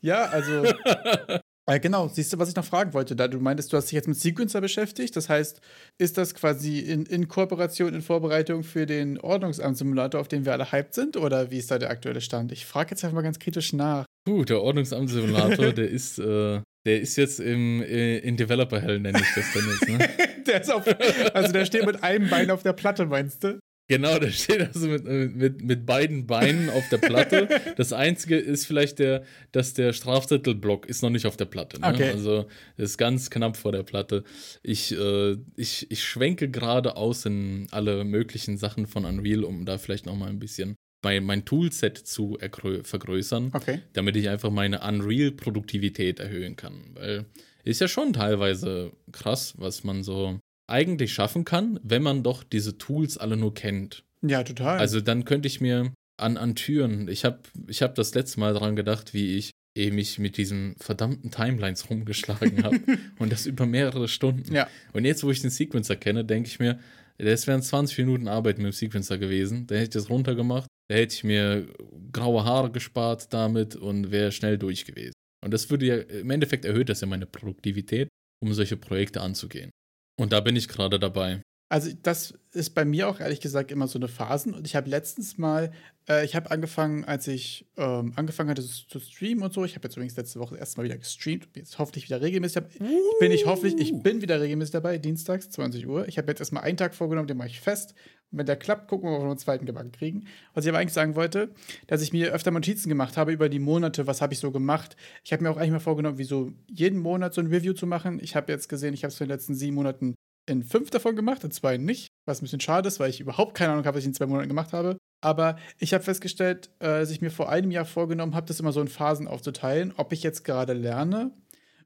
ja, 0.00 0.24
also 0.26 0.64
Äh, 1.68 1.80
genau, 1.80 2.08
siehst 2.08 2.32
du, 2.32 2.38
was 2.38 2.48
ich 2.48 2.56
noch 2.56 2.64
fragen 2.64 2.94
wollte, 2.94 3.14
da 3.14 3.28
du 3.28 3.40
meintest, 3.40 3.70
du 3.70 3.76
hast 3.76 3.86
dich 3.86 3.92
jetzt 3.92 4.08
mit 4.08 4.16
Sequencer 4.16 4.62
beschäftigt. 4.62 5.14
Das 5.16 5.28
heißt, 5.28 5.60
ist 5.98 6.16
das 6.16 6.34
quasi 6.34 6.78
in, 6.78 7.04
in 7.04 7.28
Kooperation, 7.28 7.92
in 7.92 8.00
Vorbereitung 8.00 8.62
für 8.62 8.86
den 8.86 9.20
Ordnungsamt-Simulator, 9.20 10.18
auf 10.18 10.28
den 10.28 10.46
wir 10.46 10.52
alle 10.52 10.72
hyped 10.72 10.94
sind? 10.94 11.18
Oder 11.18 11.50
wie 11.50 11.58
ist 11.58 11.70
da 11.70 11.78
der 11.78 11.90
aktuelle 11.90 12.22
Stand? 12.22 12.52
Ich 12.52 12.64
frage 12.64 12.90
jetzt 12.90 13.04
einfach 13.04 13.16
mal 13.16 13.22
ganz 13.22 13.38
kritisch 13.38 13.74
nach. 13.74 14.06
Puh, 14.24 14.46
der 14.46 14.62
Ordnungsamt-Simulator, 14.62 15.72
der 15.74 15.90
ist, 15.90 16.18
äh, 16.18 16.62
der 16.86 17.02
ist 17.02 17.16
jetzt 17.16 17.38
im, 17.38 17.82
äh, 17.82 18.16
in 18.20 18.38
Developer 18.38 18.80
Hell, 18.80 18.98
nenne 19.00 19.20
ich 19.20 19.34
das 19.34 19.52
dann 19.52 19.68
jetzt, 19.68 19.88
ne? 19.88 20.08
der 20.46 20.62
ist 20.62 20.72
auf, 20.72 20.86
also 21.34 21.52
der 21.52 21.66
steht 21.66 21.84
mit 21.84 22.02
einem 22.02 22.30
Bein 22.30 22.50
auf 22.50 22.62
der 22.62 22.72
Platte, 22.72 23.04
meinst 23.04 23.44
du? 23.44 23.58
Genau, 23.88 24.18
der 24.18 24.30
steht 24.30 24.60
also 24.60 24.86
mit, 24.86 25.04
mit, 25.04 25.62
mit 25.62 25.86
beiden 25.86 26.26
Beinen 26.26 26.68
auf 26.68 26.86
der 26.90 26.98
Platte. 26.98 27.48
Das 27.76 27.94
Einzige 27.94 28.36
ist 28.36 28.66
vielleicht 28.66 28.98
der, 28.98 29.24
dass 29.52 29.72
der 29.72 29.94
Strafzettelblock 29.94 30.86
ist 30.86 31.02
noch 31.02 31.08
nicht 31.10 31.26
auf 31.26 31.38
der 31.38 31.46
Platte. 31.46 31.80
Ne? 31.80 31.86
Okay. 31.86 32.10
Also 32.10 32.46
ist 32.76 32.98
ganz 32.98 33.30
knapp 33.30 33.56
vor 33.56 33.72
der 33.72 33.82
Platte. 33.82 34.24
Ich, 34.62 34.92
äh, 34.92 35.36
ich, 35.56 35.90
ich 35.90 36.04
schwenke 36.04 36.50
gerade 36.50 36.96
aus 36.96 37.24
in 37.24 37.66
alle 37.70 38.04
möglichen 38.04 38.58
Sachen 38.58 38.86
von 38.86 39.06
Unreal, 39.06 39.42
um 39.42 39.64
da 39.64 39.78
vielleicht 39.78 40.04
noch 40.04 40.16
mal 40.16 40.28
ein 40.28 40.38
bisschen 40.38 40.76
mein, 41.02 41.24
mein 41.24 41.44
Toolset 41.44 41.96
zu 41.96 42.36
vergrößern, 42.40 43.52
okay. 43.54 43.80
damit 43.94 44.16
ich 44.16 44.28
einfach 44.28 44.50
meine 44.50 44.80
Unreal-Produktivität 44.80 46.20
erhöhen 46.20 46.56
kann. 46.56 46.90
Weil 46.94 47.24
ist 47.64 47.80
ja 47.80 47.88
schon 47.88 48.12
teilweise 48.12 48.92
krass, 49.12 49.54
was 49.58 49.84
man 49.84 50.02
so 50.02 50.40
eigentlich 50.68 51.12
schaffen 51.12 51.44
kann, 51.44 51.80
wenn 51.82 52.02
man 52.02 52.22
doch 52.22 52.44
diese 52.44 52.78
Tools 52.78 53.18
alle 53.18 53.36
nur 53.36 53.54
kennt. 53.54 54.04
Ja, 54.22 54.42
total. 54.42 54.78
Also 54.78 55.00
dann 55.00 55.24
könnte 55.24 55.48
ich 55.48 55.60
mir 55.60 55.92
an, 56.16 56.36
an 56.36 56.54
Türen, 56.54 57.08
ich 57.08 57.24
habe 57.24 57.40
ich 57.68 57.82
hab 57.82 57.94
das 57.94 58.14
letzte 58.14 58.40
Mal 58.40 58.52
daran 58.52 58.76
gedacht, 58.76 59.14
wie 59.14 59.36
ich 59.36 59.52
eh 59.76 59.90
mich 59.90 60.18
mit 60.18 60.36
diesen 60.36 60.74
verdammten 60.78 61.30
Timelines 61.30 61.88
rumgeschlagen 61.88 62.64
habe 62.64 62.80
und 63.18 63.32
das 63.32 63.46
über 63.46 63.66
mehrere 63.66 64.08
Stunden. 64.08 64.52
Ja. 64.52 64.68
Und 64.92 65.04
jetzt, 65.04 65.22
wo 65.22 65.30
ich 65.30 65.40
den 65.40 65.50
Sequencer 65.50 65.96
kenne, 65.96 66.24
denke 66.24 66.48
ich 66.48 66.58
mir, 66.58 66.78
das 67.18 67.46
wären 67.46 67.62
20 67.62 67.98
Minuten 67.98 68.28
Arbeit 68.28 68.58
mit 68.58 68.66
dem 68.66 68.72
Sequencer 68.72 69.18
gewesen. 69.18 69.66
Da 69.66 69.76
hätte 69.76 69.84
ich 69.84 69.90
das 69.90 70.10
runtergemacht, 70.10 70.68
da 70.88 70.96
hätte 70.96 71.14
ich 71.14 71.24
mir 71.24 71.66
graue 72.12 72.44
Haare 72.44 72.70
gespart 72.70 73.32
damit 73.32 73.76
und 73.76 74.10
wäre 74.10 74.32
schnell 74.32 74.58
durch 74.58 74.84
gewesen. 74.84 75.14
Und 75.44 75.54
das 75.54 75.70
würde 75.70 75.86
ja, 75.86 75.96
im 75.96 76.30
Endeffekt 76.30 76.64
erhöht 76.64 76.88
das 76.88 77.00
ja 77.00 77.06
meine 77.06 77.26
Produktivität, 77.26 78.08
um 78.42 78.52
solche 78.52 78.76
Projekte 78.76 79.20
anzugehen. 79.20 79.70
Und 80.18 80.32
da 80.32 80.40
bin 80.40 80.56
ich 80.56 80.68
gerade 80.68 80.98
dabei. 80.98 81.42
Also 81.70 81.90
das 82.02 82.32
ist 82.52 82.70
bei 82.70 82.86
mir 82.86 83.08
auch 83.08 83.20
ehrlich 83.20 83.40
gesagt 83.40 83.70
immer 83.70 83.88
so 83.88 83.98
eine 83.98 84.08
Phasen. 84.08 84.54
Und 84.54 84.66
ich 84.66 84.74
habe 84.74 84.88
letztens 84.88 85.36
mal, 85.36 85.70
äh, 86.08 86.24
ich 86.24 86.34
habe 86.34 86.50
angefangen, 86.50 87.04
als 87.04 87.28
ich 87.28 87.66
ähm, 87.76 88.14
angefangen 88.16 88.48
hatte 88.48 88.62
zu 88.62 88.98
streamen 88.98 89.44
und 89.44 89.52
so. 89.52 89.64
Ich 89.66 89.74
habe 89.74 89.86
jetzt 89.86 89.96
übrigens 89.96 90.16
letzte 90.16 90.40
Woche 90.40 90.56
erstmal 90.56 90.86
wieder 90.86 90.96
gestreamt. 90.96 91.48
Jetzt 91.54 91.78
hoffentlich 91.78 92.04
wieder 92.04 92.22
regelmäßig. 92.22 92.62
Ich 92.72 93.18
bin 93.20 93.32
ich 93.32 93.44
hoffentlich, 93.44 93.78
ich 93.78 94.02
bin 94.02 94.22
wieder 94.22 94.40
regelmäßig 94.40 94.72
dabei, 94.72 94.96
dienstags 94.96 95.50
20 95.50 95.86
Uhr. 95.86 96.08
Ich 96.08 96.16
habe 96.16 96.28
jetzt 96.28 96.40
erstmal 96.40 96.62
einen 96.62 96.78
Tag 96.78 96.94
vorgenommen, 96.94 97.28
den 97.28 97.36
mache 97.36 97.48
ich 97.48 97.60
fest. 97.60 97.94
Wenn 98.30 98.46
der 98.46 98.56
klappt, 98.56 98.88
gucken 98.88 99.08
wir, 99.08 99.16
ob 99.16 99.22
wir 99.22 99.30
einen 99.30 99.38
zweiten 99.38 99.66
gebacken 99.66 99.92
kriegen. 99.92 100.26
Was 100.54 100.64
ich 100.64 100.68
aber 100.68 100.78
eigentlich 100.78 100.92
sagen 100.92 101.16
wollte, 101.16 101.50
dass 101.86 102.02
ich 102.02 102.12
mir 102.12 102.32
öfter 102.32 102.50
Notizen 102.50 102.88
gemacht 102.88 103.16
habe 103.16 103.32
über 103.32 103.48
die 103.48 103.58
Monate, 103.58 104.06
was 104.06 104.20
habe 104.20 104.34
ich 104.34 104.38
so 104.38 104.50
gemacht. 104.50 104.96
Ich 105.24 105.32
habe 105.32 105.42
mir 105.42 105.50
auch 105.50 105.56
eigentlich 105.56 105.72
mal 105.72 105.80
vorgenommen, 105.80 106.18
wie 106.18 106.24
so 106.24 106.52
jeden 106.70 106.98
Monat 106.98 107.32
so 107.32 107.40
ein 107.40 107.46
Review 107.46 107.72
zu 107.72 107.86
machen. 107.86 108.20
Ich 108.22 108.36
habe 108.36 108.52
jetzt 108.52 108.68
gesehen, 108.68 108.94
ich 108.94 109.04
habe 109.04 109.12
es 109.12 109.20
in 109.20 109.26
den 109.26 109.32
letzten 109.32 109.54
sieben 109.54 109.76
Monaten 109.76 110.14
in 110.48 110.62
fünf 110.62 110.90
davon 110.90 111.16
gemacht, 111.16 111.44
in 111.44 111.50
zwei 111.50 111.76
nicht, 111.76 112.08
was 112.26 112.40
ein 112.40 112.44
bisschen 112.44 112.60
schade 112.60 112.88
ist, 112.88 113.00
weil 113.00 113.10
ich 113.10 113.20
überhaupt 113.20 113.54
keine 113.54 113.72
Ahnung 113.72 113.84
habe, 113.84 113.96
was 113.96 114.02
ich 114.02 114.08
in 114.08 114.14
zwei 114.14 114.26
Monaten 114.26 114.48
gemacht 114.48 114.72
habe. 114.72 114.96
Aber 115.20 115.56
ich 115.78 115.94
habe 115.94 116.04
festgestellt, 116.04 116.70
äh, 116.78 117.00
dass 117.00 117.10
ich 117.10 117.20
mir 117.20 117.30
vor 117.30 117.48
einem 117.48 117.70
Jahr 117.70 117.84
vorgenommen 117.84 118.34
habe, 118.34 118.46
das 118.46 118.60
immer 118.60 118.72
so 118.72 118.80
in 118.80 118.88
Phasen 118.88 119.28
aufzuteilen, 119.28 119.92
ob 119.96 120.12
ich 120.12 120.22
jetzt 120.22 120.44
gerade 120.44 120.72
lerne 120.72 121.32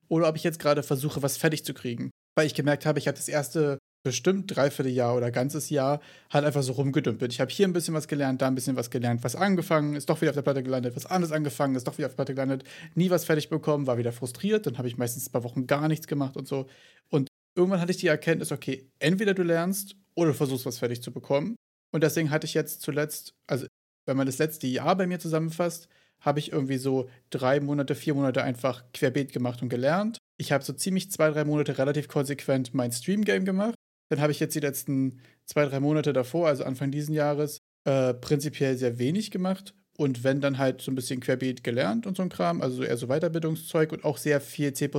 oder 0.08 0.28
ob 0.28 0.36
ich 0.36 0.44
jetzt 0.44 0.58
gerade 0.58 0.82
versuche, 0.82 1.22
was 1.22 1.36
fertig 1.36 1.64
zu 1.64 1.74
kriegen. 1.74 2.10
Weil 2.36 2.46
ich 2.46 2.54
gemerkt 2.54 2.86
habe, 2.86 2.98
ich 2.98 3.08
habe 3.08 3.16
das 3.16 3.28
erste 3.28 3.78
bestimmt 4.02 4.54
dreiviertel 4.54 4.92
Jahr 4.92 5.16
oder 5.16 5.30
ganzes 5.30 5.70
Jahr 5.70 6.00
halt 6.30 6.44
einfach 6.44 6.62
so 6.62 6.72
rumgedümpelt. 6.72 7.32
Ich 7.32 7.40
habe 7.40 7.50
hier 7.50 7.66
ein 7.66 7.72
bisschen 7.72 7.94
was 7.94 8.08
gelernt, 8.08 8.42
da 8.42 8.48
ein 8.48 8.54
bisschen 8.54 8.76
was 8.76 8.90
gelernt, 8.90 9.22
was 9.24 9.36
angefangen, 9.36 9.94
ist 9.94 10.08
doch 10.10 10.20
wieder 10.20 10.30
auf 10.30 10.36
der 10.36 10.42
Platte 10.42 10.62
gelandet, 10.62 10.96
was 10.96 11.06
anderes 11.06 11.32
angefangen, 11.32 11.74
ist 11.76 11.86
doch 11.86 11.98
wieder 11.98 12.06
auf 12.06 12.12
der 12.12 12.16
Platte 12.16 12.34
gelandet, 12.34 12.64
nie 12.94 13.10
was 13.10 13.24
fertig 13.24 13.48
bekommen, 13.48 13.86
war 13.86 13.98
wieder 13.98 14.12
frustriert, 14.12 14.66
dann 14.66 14.78
habe 14.78 14.88
ich 14.88 14.96
meistens 14.96 15.28
ein 15.28 15.32
paar 15.32 15.44
Wochen 15.44 15.66
gar 15.66 15.88
nichts 15.88 16.06
gemacht 16.06 16.36
und 16.36 16.48
so. 16.48 16.66
Und 17.08 17.28
irgendwann 17.54 17.80
hatte 17.80 17.92
ich 17.92 17.98
die 17.98 18.08
Erkenntnis, 18.08 18.52
okay, 18.52 18.88
entweder 18.98 19.34
du 19.34 19.42
lernst 19.42 19.96
oder 20.14 20.28
du 20.28 20.34
versuchst 20.34 20.66
was 20.66 20.78
fertig 20.78 21.02
zu 21.02 21.12
bekommen. 21.12 21.56
Und 21.92 22.02
deswegen 22.02 22.30
hatte 22.30 22.46
ich 22.46 22.54
jetzt 22.54 22.82
zuletzt, 22.82 23.34
also 23.46 23.66
wenn 24.06 24.16
man 24.16 24.26
das 24.26 24.38
letzte 24.38 24.66
Jahr 24.66 24.96
bei 24.96 25.06
mir 25.06 25.20
zusammenfasst, 25.20 25.88
habe 26.20 26.38
ich 26.38 26.52
irgendwie 26.52 26.78
so 26.78 27.08
drei 27.30 27.60
Monate, 27.60 27.94
vier 27.94 28.14
Monate 28.14 28.42
einfach 28.42 28.84
querbeet 28.92 29.32
gemacht 29.32 29.60
und 29.62 29.68
gelernt. 29.68 30.18
Ich 30.38 30.52
habe 30.52 30.64
so 30.64 30.72
ziemlich 30.72 31.10
zwei, 31.10 31.30
drei 31.30 31.44
Monate 31.44 31.78
relativ 31.78 32.08
konsequent 32.08 32.74
mein 32.74 32.92
Stream-Game 32.92 33.44
gemacht. 33.44 33.74
Dann 34.12 34.20
habe 34.20 34.30
ich 34.30 34.40
jetzt 34.40 34.54
die 34.54 34.60
letzten 34.60 35.20
zwei, 35.46 35.64
drei 35.64 35.80
Monate 35.80 36.12
davor, 36.12 36.46
also 36.46 36.64
Anfang 36.64 36.90
diesen 36.90 37.14
Jahres, 37.14 37.62
äh, 37.86 38.12
prinzipiell 38.12 38.76
sehr 38.76 38.98
wenig 38.98 39.30
gemacht. 39.30 39.72
Und 39.96 40.22
wenn 40.22 40.42
dann 40.42 40.58
halt 40.58 40.82
so 40.82 40.92
ein 40.92 40.94
bisschen 40.94 41.20
querbeet 41.20 41.64
gelernt 41.64 42.06
und 42.06 42.18
so 42.18 42.22
ein 42.22 42.28
Kram, 42.28 42.60
also 42.60 42.82
eher 42.82 42.98
so 42.98 43.06
Weiterbildungszeug 43.06 43.90
und 43.90 44.04
auch 44.04 44.18
sehr 44.18 44.42
viel 44.42 44.74
C, 44.74 44.90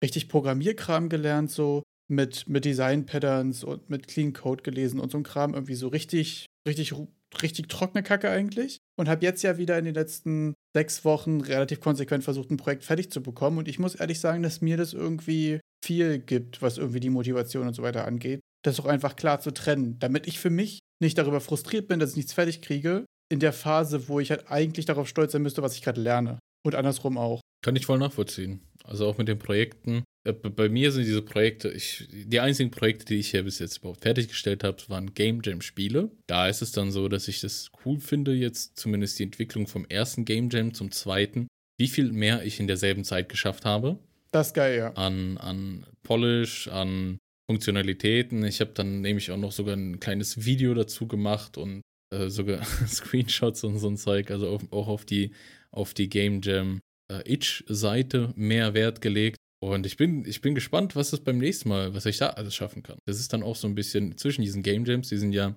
richtig 0.00 0.28
Programmierkram 0.28 1.08
gelernt, 1.08 1.50
so 1.50 1.82
mit, 2.06 2.48
mit 2.48 2.64
Design-Patterns 2.64 3.64
und 3.64 3.90
mit 3.90 4.06
Clean 4.06 4.32
Code 4.32 4.62
gelesen 4.62 5.00
und 5.00 5.10
so 5.10 5.18
ein 5.18 5.24
Kram. 5.24 5.54
Irgendwie 5.54 5.74
so 5.74 5.88
richtig, 5.88 6.46
richtig, 6.64 6.94
richtig 7.42 7.66
trockene 7.66 8.04
Kacke 8.04 8.30
eigentlich. 8.30 8.78
Und 8.96 9.08
habe 9.08 9.24
jetzt 9.24 9.42
ja 9.42 9.58
wieder 9.58 9.76
in 9.76 9.86
den 9.86 9.94
letzten 9.94 10.54
sechs 10.72 11.04
Wochen 11.04 11.40
relativ 11.40 11.80
konsequent 11.80 12.22
versucht, 12.22 12.52
ein 12.52 12.58
Projekt 12.58 12.84
fertig 12.84 13.10
zu 13.10 13.24
bekommen. 13.24 13.58
Und 13.58 13.66
ich 13.66 13.80
muss 13.80 13.96
ehrlich 13.96 14.20
sagen, 14.20 14.44
dass 14.44 14.60
mir 14.60 14.76
das 14.76 14.92
irgendwie 14.92 15.58
viel 15.84 16.20
gibt, 16.20 16.62
was 16.62 16.78
irgendwie 16.78 17.00
die 17.00 17.10
Motivation 17.10 17.66
und 17.66 17.74
so 17.74 17.82
weiter 17.82 18.06
angeht. 18.06 18.38
Das 18.62 18.78
auch 18.80 18.86
einfach 18.86 19.16
klar 19.16 19.40
zu 19.40 19.52
trennen, 19.52 19.98
damit 19.98 20.26
ich 20.26 20.38
für 20.38 20.50
mich 20.50 20.78
nicht 21.00 21.18
darüber 21.18 21.40
frustriert 21.40 21.88
bin, 21.88 21.98
dass 21.98 22.10
ich 22.10 22.16
nichts 22.16 22.32
fertig 22.32 22.62
kriege, 22.62 23.04
in 23.28 23.40
der 23.40 23.52
Phase, 23.52 24.08
wo 24.08 24.20
ich 24.20 24.30
halt 24.30 24.50
eigentlich 24.50 24.86
darauf 24.86 25.08
stolz 25.08 25.32
sein 25.32 25.42
müsste, 25.42 25.62
was 25.62 25.74
ich 25.74 25.82
gerade 25.82 26.00
lerne. 26.00 26.38
Und 26.64 26.74
andersrum 26.74 27.18
auch. 27.18 27.40
Kann 27.64 27.76
ich 27.76 27.86
voll 27.86 27.98
nachvollziehen. 27.98 28.60
Also 28.84 29.06
auch 29.06 29.18
mit 29.18 29.28
den 29.28 29.38
Projekten. 29.38 30.04
Äh, 30.24 30.32
bei 30.32 30.68
mir 30.68 30.92
sind 30.92 31.04
diese 31.04 31.22
Projekte, 31.22 31.70
ich, 31.70 32.08
die 32.10 32.40
einzigen 32.40 32.70
Projekte, 32.70 33.06
die 33.06 33.16
ich 33.16 33.30
hier 33.30 33.42
bis 33.42 33.58
jetzt 33.58 33.78
überhaupt 33.78 34.02
fertiggestellt 34.02 34.64
habe, 34.64 34.78
waren 34.88 35.14
Game 35.14 35.40
Jam 35.42 35.60
Spiele. 35.60 36.10
Da 36.26 36.48
ist 36.48 36.62
es 36.62 36.72
dann 36.72 36.90
so, 36.90 37.08
dass 37.08 37.28
ich 37.28 37.40
das 37.40 37.70
cool 37.84 38.00
finde, 38.00 38.32
jetzt 38.32 38.78
zumindest 38.78 39.18
die 39.18 39.24
Entwicklung 39.24 39.66
vom 39.66 39.86
ersten 39.86 40.24
Game 40.24 40.50
Jam 40.50 40.74
zum 40.74 40.90
zweiten, 40.90 41.48
wie 41.78 41.88
viel 41.88 42.12
mehr 42.12 42.44
ich 42.44 42.60
in 42.60 42.66
derselben 42.66 43.04
Zeit 43.04 43.28
geschafft 43.28 43.64
habe. 43.64 43.98
Das 44.30 44.48
ist 44.48 44.54
geil, 44.54 44.78
ja. 44.78 44.92
An, 44.94 45.36
an 45.38 45.86
Polish, 46.02 46.68
an 46.68 47.18
Funktionalitäten. 47.52 48.44
Ich 48.46 48.62
habe 48.62 48.70
dann 48.72 49.02
nämlich 49.02 49.30
auch 49.30 49.36
noch 49.36 49.52
sogar 49.52 49.76
ein 49.76 50.00
kleines 50.00 50.46
Video 50.46 50.72
dazu 50.72 51.06
gemacht 51.06 51.58
und 51.58 51.82
äh, 52.10 52.30
sogar 52.30 52.64
Screenshots 52.88 53.62
und 53.64 53.78
so 53.78 53.88
ein 53.88 53.98
Zeug, 53.98 54.30
also 54.30 54.48
auf, 54.48 54.72
auch 54.72 54.88
auf 54.88 55.04
die, 55.04 55.32
auf 55.70 55.92
die 55.92 56.08
Game 56.08 56.40
Jam 56.42 56.80
äh, 57.12 57.30
Itch-Seite 57.30 58.32
mehr 58.36 58.72
Wert 58.72 59.02
gelegt. 59.02 59.36
Und 59.62 59.84
ich 59.84 59.98
bin, 59.98 60.24
ich 60.24 60.40
bin 60.40 60.54
gespannt, 60.54 60.96
was 60.96 61.10
das 61.10 61.20
beim 61.20 61.36
nächsten 61.36 61.68
Mal, 61.68 61.94
was 61.94 62.06
ich 62.06 62.16
da 62.16 62.30
alles 62.30 62.54
schaffen 62.54 62.82
kann. 62.82 62.96
Das 63.04 63.20
ist 63.20 63.34
dann 63.34 63.42
auch 63.42 63.56
so 63.56 63.68
ein 63.68 63.74
bisschen 63.74 64.16
zwischen 64.16 64.40
diesen 64.40 64.62
Game 64.62 64.86
Jams, 64.86 65.10
die 65.10 65.18
sind 65.18 65.32
ja, 65.32 65.54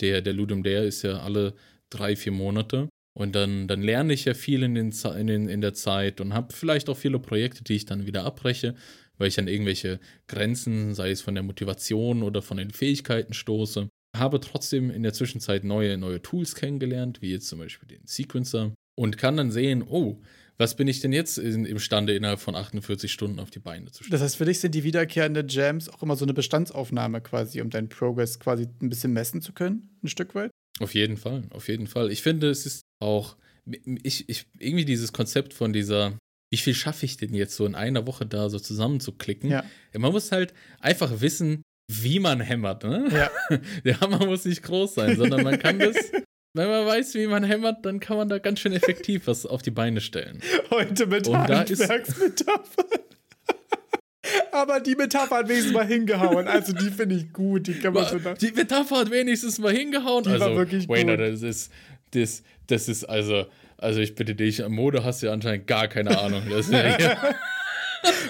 der, 0.00 0.20
der 0.20 0.32
Ludum 0.32 0.64
Dare 0.64 0.86
ist 0.86 1.02
ja 1.02 1.20
alle 1.20 1.54
drei, 1.88 2.16
vier 2.16 2.32
Monate. 2.32 2.88
Und 3.16 3.36
dann, 3.36 3.68
dann 3.68 3.82
lerne 3.82 4.12
ich 4.12 4.24
ja 4.24 4.34
viel 4.34 4.64
in, 4.64 4.74
den, 4.74 4.92
in, 4.92 5.26
den, 5.28 5.48
in 5.48 5.60
der 5.60 5.74
Zeit 5.74 6.20
und 6.20 6.34
habe 6.34 6.52
vielleicht 6.52 6.88
auch 6.88 6.96
viele 6.96 7.20
Projekte, 7.20 7.62
die 7.64 7.74
ich 7.74 7.84
dann 7.84 8.06
wieder 8.06 8.24
abbreche, 8.24 8.74
weil 9.18 9.28
ich 9.28 9.38
an 9.38 9.48
irgendwelche 9.48 10.00
Grenzen, 10.26 10.94
sei 10.94 11.10
es 11.10 11.20
von 11.20 11.34
der 11.34 11.42
Motivation 11.42 12.22
oder 12.22 12.42
von 12.42 12.56
den 12.56 12.70
Fähigkeiten 12.70 13.34
stoße. 13.34 13.88
Habe 14.16 14.40
trotzdem 14.40 14.90
in 14.90 15.02
der 15.02 15.12
Zwischenzeit 15.12 15.64
neue, 15.64 15.98
neue 15.98 16.22
Tools 16.22 16.54
kennengelernt, 16.54 17.20
wie 17.20 17.30
jetzt 17.30 17.48
zum 17.48 17.58
Beispiel 17.58 17.88
den 17.88 18.06
Sequencer, 18.06 18.72
und 18.96 19.18
kann 19.18 19.36
dann 19.36 19.50
sehen, 19.50 19.84
oh, 19.86 20.20
was 20.58 20.74
bin 20.74 20.88
ich 20.88 21.00
denn 21.00 21.12
jetzt 21.12 21.38
in, 21.38 21.64
imstande, 21.64 22.14
innerhalb 22.14 22.40
von 22.40 22.56
48 22.56 23.12
Stunden 23.12 23.38
auf 23.38 23.50
die 23.50 23.60
Beine 23.60 23.86
zu 23.92 24.02
stellen? 24.02 24.10
Das 24.10 24.22
heißt, 24.22 24.36
für 24.36 24.44
dich 24.44 24.58
sind 24.58 24.74
die 24.74 24.82
wiederkehrenden 24.82 25.46
Jams 25.48 25.88
auch 25.88 26.02
immer 26.02 26.16
so 26.16 26.24
eine 26.24 26.34
Bestandsaufnahme 26.34 27.20
quasi, 27.20 27.60
um 27.60 27.70
deinen 27.70 27.88
Progress 27.88 28.40
quasi 28.40 28.66
ein 28.82 28.88
bisschen 28.88 29.12
messen 29.12 29.40
zu 29.40 29.52
können, 29.52 29.88
ein 30.02 30.08
Stück 30.08 30.34
weit? 30.34 30.50
Auf 30.80 30.94
jeden 30.94 31.16
Fall, 31.16 31.44
auf 31.50 31.68
jeden 31.68 31.86
Fall. 31.86 32.10
Ich 32.10 32.22
finde, 32.22 32.50
es 32.50 32.66
ist 32.66 32.82
auch, 33.00 33.36
ich, 34.02 34.28
ich, 34.28 34.46
irgendwie 34.58 34.84
dieses 34.84 35.12
Konzept 35.12 35.54
von 35.54 35.72
dieser, 35.72 36.18
wie 36.50 36.56
viel 36.56 36.74
schaffe 36.74 37.06
ich 37.06 37.16
denn 37.16 37.34
jetzt 37.34 37.56
so 37.56 37.66
in 37.66 37.74
einer 37.74 38.06
Woche 38.06 38.26
da 38.26 38.48
so 38.48 38.58
zusammenzuklicken? 38.58 39.50
Ja. 39.50 39.64
Man 39.96 40.12
muss 40.12 40.32
halt 40.32 40.54
einfach 40.80 41.20
wissen, 41.20 41.62
wie 41.90 42.20
man 42.20 42.40
hämmert. 42.40 42.84
Ne? 42.84 43.08
Ja. 43.12 43.58
Der 43.84 44.00
Hammer 44.00 44.24
muss 44.26 44.44
nicht 44.44 44.62
groß 44.62 44.94
sein, 44.94 45.16
sondern 45.16 45.42
man 45.42 45.58
kann 45.58 45.78
das 45.78 45.96
wenn 46.54 46.68
man 46.68 46.86
weiß, 46.86 47.14
wie 47.14 47.26
man 47.26 47.44
hämmert, 47.44 47.84
dann 47.86 48.00
kann 48.00 48.16
man 48.16 48.28
da 48.28 48.38
ganz 48.38 48.60
schön 48.60 48.72
effektiv 48.72 49.26
was 49.26 49.46
auf 49.46 49.62
die 49.62 49.70
Beine 49.70 50.00
stellen. 50.00 50.40
Heute 50.70 51.06
mit 51.06 51.28
Handwerksmetaphern. 51.32 52.86
Aber 54.52 54.80
die 54.80 54.94
Metapher 54.96 55.36
hat 55.36 55.48
wenigstens 55.48 55.72
mal 55.72 55.86
hingehauen. 55.86 56.48
Also 56.48 56.72
die 56.72 56.90
finde 56.90 57.14
ich 57.14 57.32
gut. 57.32 57.66
Die, 57.66 57.74
kann 57.74 57.94
man 57.94 58.06
so 58.06 58.18
die 58.18 58.52
Metapher 58.52 58.98
hat 58.98 59.10
wenigstens 59.10 59.58
mal 59.58 59.72
hingehauen. 59.72 60.24
Die 60.24 60.30
also, 60.30 60.46
war 60.46 60.56
wirklich 60.56 60.88
Wayner, 60.88 61.16
gut. 61.16 61.26
das 61.26 61.42
ist, 61.42 61.72
das, 62.10 62.42
das 62.66 62.88
ist 62.88 63.04
also, 63.04 63.46
also 63.78 64.00
ich 64.00 64.14
bitte 64.14 64.34
dich, 64.34 64.66
Mode 64.68 65.04
hast 65.04 65.22
du 65.22 65.26
ja 65.26 65.32
anscheinend 65.32 65.66
gar 65.66 65.88
keine 65.88 66.18
Ahnung. 66.18 66.42
Das 66.50 66.66
ist 66.66 66.72
ja 66.72 67.16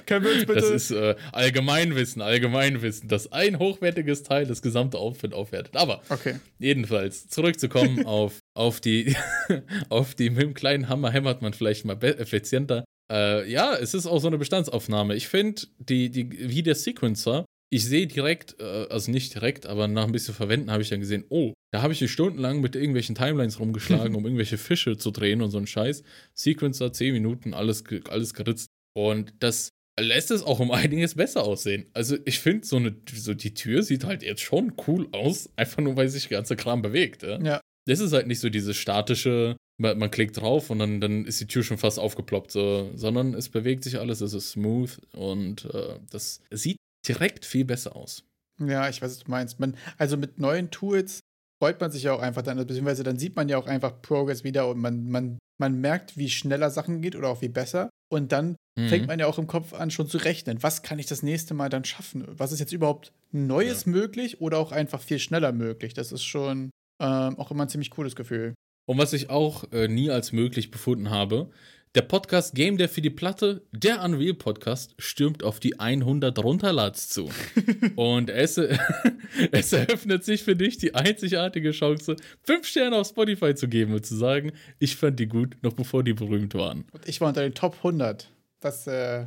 Können 0.06 0.24
wir 0.24 0.32
uns 0.32 0.46
bitte. 0.46 0.61
Das 0.61 0.70
ist 0.70 0.90
äh, 0.90 1.14
Allgemeinwissen, 1.32 2.22
Allgemeinwissen, 2.22 3.09
dass 3.09 3.32
ein 3.32 3.59
hochwertiges 3.59 4.22
Teil 4.22 4.46
das 4.46 4.62
gesamte 4.62 4.99
Outfit 4.99 5.34
aufwertet. 5.34 5.76
Aber 5.76 6.03
okay. 6.09 6.36
jedenfalls, 6.59 7.28
zurückzukommen 7.28 8.07
auf, 8.07 8.38
auf 8.55 8.80
die, 8.80 9.16
auf 9.88 10.14
die, 10.14 10.30
mit 10.30 10.42
dem 10.42 10.55
kleinen 10.55 10.88
Hammer 10.88 11.11
hämmert 11.11 11.42
man 11.42 11.53
vielleicht 11.53 11.84
mal 11.84 12.03
effizienter. 12.03 12.84
Äh, 13.11 13.51
ja, 13.51 13.74
es 13.74 13.94
ist 13.94 14.07
auch 14.07 14.20
so 14.20 14.28
eine 14.28 14.38
Bestandsaufnahme. 14.38 15.14
Ich 15.14 15.28
finde, 15.28 15.62
die, 15.78 16.11
die, 16.11 16.51
wie 16.51 16.62
der 16.62 16.74
Sequencer, 16.74 17.44
ich 17.70 17.84
sehe 17.84 18.06
direkt, 18.06 18.56
äh, 18.60 18.86
also 18.88 19.10
nicht 19.10 19.34
direkt, 19.34 19.66
aber 19.66 19.88
nach 19.88 20.04
ein 20.04 20.12
bisschen 20.12 20.34
Verwenden 20.34 20.70
habe 20.70 20.82
ich 20.82 20.88
dann 20.88 21.00
gesehen, 21.00 21.24
oh, 21.28 21.52
da 21.72 21.82
habe 21.82 21.92
ich 21.92 21.98
hier 21.98 22.08
stundenlang 22.08 22.60
mit 22.60 22.76
irgendwelchen 22.76 23.14
Timelines 23.14 23.60
rumgeschlagen, 23.60 24.14
um 24.14 24.24
irgendwelche 24.24 24.58
Fische 24.58 24.96
zu 24.96 25.10
drehen 25.10 25.42
und 25.42 25.50
so 25.50 25.58
ein 25.58 25.66
Scheiß. 25.66 26.02
Sequencer, 26.34 26.92
10 26.92 27.12
Minuten, 27.12 27.54
alles, 27.54 27.84
alles 28.08 28.32
geritzt. 28.34 28.68
Und 28.96 29.34
das 29.40 29.70
lässt 30.00 30.30
es 30.30 30.42
auch 30.42 30.60
um 30.60 30.70
einiges 30.70 31.16
besser 31.16 31.44
aussehen. 31.44 31.86
Also 31.92 32.16
ich 32.24 32.40
finde, 32.40 32.66
so, 32.66 32.80
so 33.12 33.34
die 33.34 33.54
Tür 33.54 33.82
sieht 33.82 34.04
halt 34.04 34.22
jetzt 34.22 34.42
schon 34.42 34.72
cool 34.86 35.08
aus, 35.12 35.50
einfach 35.56 35.82
nur, 35.82 35.96
weil 35.96 36.08
sich 36.08 36.28
der 36.28 36.38
ganze 36.38 36.56
Kram 36.56 36.82
bewegt. 36.82 37.22
Ja. 37.22 37.40
ja. 37.42 37.60
Das 37.86 38.00
ist 38.00 38.12
halt 38.12 38.26
nicht 38.26 38.40
so 38.40 38.48
dieses 38.48 38.76
statische, 38.76 39.56
man, 39.80 39.98
man, 39.98 40.10
klickt 40.10 40.36
drauf 40.36 40.70
und 40.70 40.78
dann, 40.78 41.00
dann 41.00 41.24
ist 41.24 41.40
die 41.40 41.46
Tür 41.46 41.62
schon 41.62 41.78
fast 41.78 41.98
aufgeploppt, 41.98 42.50
so, 42.50 42.90
sondern 42.94 43.34
es 43.34 43.48
bewegt 43.48 43.84
sich 43.84 43.98
alles, 43.98 44.20
es 44.20 44.34
ist 44.34 44.50
smooth 44.50 44.98
und 45.12 45.64
äh, 45.72 45.98
das 46.10 46.42
sieht 46.50 46.76
direkt 47.09 47.44
viel 47.44 47.64
besser 47.64 47.96
aus. 47.96 48.24
Ja, 48.61 48.88
ich 48.88 49.00
weiß, 49.00 49.11
was 49.11 49.18
du 49.20 49.30
meinst. 49.30 49.61
Man, 49.61 49.76
also 49.96 50.16
mit 50.16 50.38
neuen 50.38 50.70
Tools 50.70 51.20
freut 51.61 51.80
man 51.80 51.90
sich 51.90 52.04
ja 52.04 52.12
auch 52.12 52.20
einfach 52.20 52.42
dann, 52.42 52.59
beziehungsweise 52.59 53.02
dann 53.02 53.18
sieht 53.18 53.36
man 53.36 53.48
ja 53.48 53.59
auch 53.59 53.66
einfach 53.66 54.02
Progress 54.02 54.44
wieder 54.44 54.68
und 54.68 54.78
man, 54.78 55.09
man, 55.09 55.38
man 55.61 55.80
merkt, 55.80 56.16
wie 56.16 56.30
schneller 56.30 56.70
Sachen 56.70 57.00
geht 57.00 57.16
oder 57.16 57.28
auch 57.28 57.42
wie 57.42 57.48
besser. 57.48 57.90
Und 58.11 58.32
dann 58.32 58.56
mhm. 58.78 58.88
fängt 58.88 59.06
man 59.06 59.18
ja 59.18 59.26
auch 59.26 59.38
im 59.38 59.46
Kopf 59.46 59.74
an, 59.74 59.90
schon 59.90 60.09
zu 60.09 60.18
rechnen. 60.18 60.62
Was 60.62 60.82
kann 60.82 60.98
ich 60.98 61.06
das 61.06 61.22
nächste 61.22 61.54
Mal 61.54 61.68
dann 61.68 61.84
schaffen? 61.84 62.24
Was 62.28 62.52
ist 62.52 62.61
jetzt 62.61 62.72
überhaupt 62.72 63.12
Neues 63.32 63.84
ja. 63.84 63.92
möglich 63.92 64.40
oder 64.40 64.59
auch 64.59 64.72
einfach 64.72 65.02
viel 65.02 65.18
schneller 65.18 65.52
möglich? 65.52 65.94
Das 65.94 66.12
ist 66.12 66.24
schon 66.24 66.70
ähm, 67.00 67.38
auch 67.38 67.50
immer 67.50 67.64
ein 67.64 67.68
ziemlich 67.68 67.90
cooles 67.90 68.16
Gefühl. 68.16 68.54
Und 68.86 68.96
was 68.96 69.12
ich 69.12 69.28
auch 69.28 69.70
äh, 69.72 69.88
nie 69.88 70.11
als 70.11 70.32
möglich 70.32 70.70
befunden 70.70 71.11
habe, 71.11 71.50
der 71.95 72.03
Podcast 72.03 72.55
Game 72.55 72.76
der 72.76 72.89
für 72.89 73.01
die 73.01 73.11
Platte, 73.11 73.62
der 73.72 74.03
Unreal 74.03 74.34
Podcast, 74.34 74.95
stürmt 74.99 75.43
auf 75.43 75.61
die 75.61 75.78
100 75.78 76.39
Runterlads 76.39 77.09
zu. 77.09 77.30
und 77.97 78.30
es, 78.30 78.59
es 79.53 79.72
eröffnet 79.72 80.24
sich 80.24 80.43
für 80.43 80.57
dich 80.57 80.78
die 80.78 80.95
einzigartige 80.95 81.72
Chance, 81.72 82.16
5 82.43 82.66
Sterne 82.66 82.97
auf 82.97 83.09
Spotify 83.09 83.55
zu 83.55 83.68
geben 83.68 83.95
und 83.95 84.05
zu 84.05 84.16
sagen, 84.16 84.53
ich 84.78 84.97
fand 84.97 85.18
die 85.18 85.26
gut, 85.26 85.57
noch 85.62 85.72
bevor 85.72 86.05
die 86.05 86.14
berühmt 86.14 86.55
waren. 86.55 86.84
Und 86.93 87.09
ich 87.09 87.20
war 87.20 87.28
unter 87.28 87.43
den 87.43 87.55
Top 87.55 87.76
100. 87.76 88.30
Das, 88.61 88.86
äh 88.86 89.26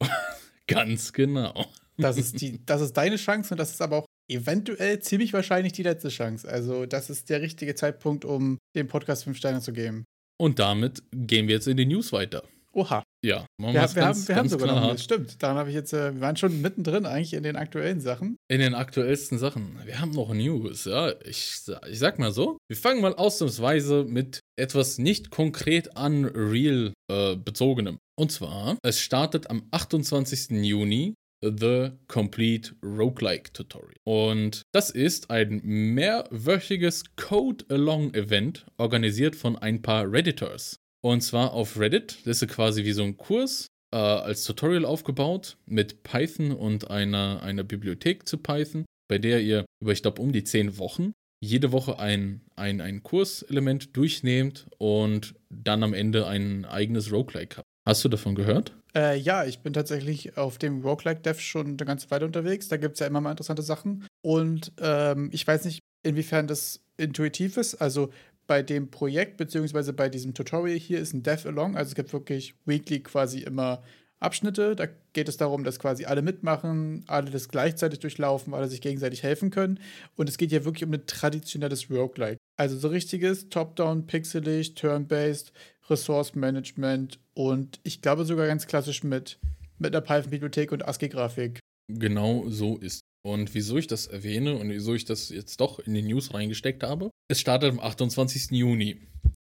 Ganz 0.66 1.12
genau. 1.12 1.66
Das 1.96 2.16
ist, 2.16 2.40
die, 2.40 2.64
das 2.64 2.80
ist 2.80 2.92
deine 2.92 3.16
Chance 3.16 3.54
und 3.54 3.58
das 3.58 3.70
ist 3.70 3.82
aber 3.82 3.98
auch 3.98 4.06
eventuell 4.28 5.00
ziemlich 5.00 5.32
wahrscheinlich 5.32 5.72
die 5.72 5.82
letzte 5.82 6.10
Chance. 6.10 6.48
Also, 6.48 6.86
das 6.86 7.10
ist 7.10 7.28
der 7.28 7.42
richtige 7.42 7.74
Zeitpunkt, 7.74 8.24
um 8.24 8.58
dem 8.76 8.86
Podcast 8.86 9.24
5 9.24 9.36
Sterne 9.36 9.60
zu 9.60 9.72
geben. 9.72 10.04
Und 10.38 10.58
damit 10.58 11.02
gehen 11.12 11.48
wir 11.48 11.56
jetzt 11.56 11.68
in 11.68 11.76
die 11.76 11.86
News 11.86 12.12
weiter. 12.12 12.42
Oha. 12.72 13.02
Ja, 13.24 13.46
wir, 13.58 13.68
wir, 13.68 13.72
ganz, 13.72 13.96
haben, 13.96 14.28
wir 14.28 14.36
haben 14.36 14.48
sogar 14.48 14.68
noch 14.68 14.92
News. 14.92 15.02
Stimmt. 15.02 15.42
Daran 15.42 15.56
habe 15.56 15.70
ich 15.70 15.74
jetzt, 15.74 15.92
äh, 15.92 16.14
wir 16.14 16.20
waren 16.20 16.36
schon 16.36 16.60
mittendrin 16.60 17.06
eigentlich 17.06 17.34
in 17.34 17.42
den 17.42 17.56
aktuellen 17.56 18.00
Sachen. 18.00 18.36
In 18.48 18.60
den 18.60 18.74
aktuellsten 18.74 19.38
Sachen. 19.38 19.76
Wir 19.84 20.00
haben 20.00 20.12
noch 20.12 20.32
News, 20.32 20.84
ja. 20.84 21.12
Ich, 21.24 21.62
ich 21.90 21.98
sag 21.98 22.20
mal 22.20 22.30
so. 22.30 22.58
Wir 22.68 22.76
fangen 22.76 23.00
mal 23.00 23.14
ausnahmsweise 23.14 24.04
mit 24.04 24.40
etwas 24.56 24.98
nicht 24.98 25.30
konkret 25.30 25.90
Unreal 25.98 26.92
äh, 27.10 27.34
bezogenem. 27.34 27.98
Und 28.16 28.30
zwar, 28.30 28.78
es 28.82 29.00
startet 29.00 29.50
am 29.50 29.66
28. 29.72 30.50
Juni 30.64 31.14
The 31.42 31.90
Complete 32.08 32.74
Roguelike 32.82 33.52
Tutorial. 33.52 33.94
Und 34.04 34.62
das 34.72 34.90
ist 34.90 35.30
ein 35.30 35.60
mehrwöchiges 35.62 37.04
Code-Along-Event, 37.16 38.66
organisiert 38.76 39.36
von 39.36 39.56
ein 39.56 39.82
paar 39.82 40.10
Redditors. 40.10 40.80
Und 41.00 41.20
zwar 41.22 41.52
auf 41.52 41.78
Reddit. 41.78 42.18
Das 42.24 42.42
ist 42.42 42.48
quasi 42.48 42.84
wie 42.84 42.92
so 42.92 43.04
ein 43.04 43.16
Kurs 43.16 43.68
äh, 43.92 43.96
als 43.96 44.44
Tutorial 44.44 44.84
aufgebaut 44.84 45.56
mit 45.66 46.02
Python 46.02 46.52
und 46.52 46.90
einer, 46.90 47.42
einer 47.42 47.64
Bibliothek 47.64 48.26
zu 48.28 48.38
Python, 48.38 48.84
bei 49.08 49.18
der 49.18 49.40
ihr 49.40 49.64
über, 49.80 49.92
ich 49.92 50.02
glaube, 50.02 50.20
um 50.20 50.32
die 50.32 50.44
zehn 50.44 50.78
Wochen 50.78 51.12
jede 51.40 51.72
Woche 51.72 51.98
ein, 51.98 52.40
ein, 52.56 52.80
ein 52.80 53.02
Kurselement 53.02 53.96
durchnehmt 53.96 54.66
und 54.78 55.34
dann 55.50 55.82
am 55.82 55.94
Ende 55.94 56.26
ein 56.26 56.64
eigenes 56.64 57.12
Roguelike 57.12 57.58
habt. 57.58 57.66
Hast 57.86 58.04
du 58.04 58.08
davon 58.08 58.34
gehört? 58.34 58.77
Äh, 58.94 59.18
ja, 59.18 59.44
ich 59.44 59.60
bin 59.60 59.72
tatsächlich 59.72 60.36
auf 60.36 60.58
dem 60.58 60.82
Roguelike 60.82 61.20
Dev 61.20 61.40
schon 61.40 61.66
eine 61.66 61.76
ganze 61.76 62.10
Weile 62.10 62.26
unterwegs. 62.26 62.68
Da 62.68 62.76
gibt 62.76 62.94
es 62.94 63.00
ja 63.00 63.06
immer 63.06 63.20
mal 63.20 63.30
interessante 63.30 63.62
Sachen. 63.62 64.06
Und 64.22 64.72
ähm, 64.80 65.30
ich 65.32 65.46
weiß 65.46 65.64
nicht, 65.64 65.80
inwiefern 66.02 66.46
das 66.46 66.80
intuitiv 66.96 67.56
ist. 67.56 67.76
Also 67.76 68.10
bei 68.46 68.62
dem 68.62 68.90
Projekt, 68.90 69.36
beziehungsweise 69.36 69.92
bei 69.92 70.08
diesem 70.08 70.34
Tutorial 70.34 70.78
hier 70.78 70.98
ist 70.98 71.12
ein 71.12 71.22
Dev 71.22 71.46
Along. 71.46 71.76
Also 71.76 71.90
es 71.90 71.94
gibt 71.94 72.12
wirklich 72.12 72.54
weekly 72.64 73.00
quasi 73.00 73.40
immer 73.40 73.82
Abschnitte. 74.20 74.74
Da 74.74 74.86
geht 75.12 75.28
es 75.28 75.36
darum, 75.36 75.64
dass 75.64 75.78
quasi 75.78 76.04
alle 76.04 76.22
mitmachen, 76.22 77.04
alle 77.06 77.30
das 77.30 77.48
gleichzeitig 77.48 78.00
durchlaufen, 78.00 78.54
alle 78.54 78.68
sich 78.68 78.80
gegenseitig 78.80 79.22
helfen 79.22 79.50
können. 79.50 79.78
Und 80.16 80.28
es 80.28 80.38
geht 80.38 80.50
ja 80.50 80.64
wirklich 80.64 80.84
um 80.84 80.92
ein 80.92 81.06
traditionelles 81.06 81.90
Roguelike. 81.90 82.38
Also 82.56 82.76
so 82.76 82.88
richtiges 82.88 83.48
Top-Down, 83.48 84.06
pixelig, 84.06 84.74
Turn-Based, 84.74 85.52
Ressource-Management 85.90 87.18
und 87.34 87.80
ich 87.82 88.02
glaube 88.02 88.24
sogar 88.24 88.46
ganz 88.46 88.66
klassisch 88.66 89.02
mit, 89.02 89.38
mit 89.78 89.94
einer 89.94 90.04
Python-Bibliothek 90.04 90.72
und 90.72 90.86
ASCII-Grafik. 90.86 91.60
Genau 91.90 92.48
so 92.48 92.76
ist. 92.78 93.00
Und 93.26 93.54
wieso 93.54 93.76
ich 93.76 93.86
das 93.86 94.06
erwähne 94.06 94.56
und 94.56 94.70
wieso 94.70 94.94
ich 94.94 95.04
das 95.04 95.28
jetzt 95.30 95.60
doch 95.60 95.78
in 95.80 95.94
die 95.94 96.02
News 96.02 96.32
reingesteckt 96.32 96.82
habe, 96.82 97.10
es 97.28 97.40
startet 97.40 97.70
am 97.70 97.80
28. 97.80 98.52
Juni. 98.52 99.00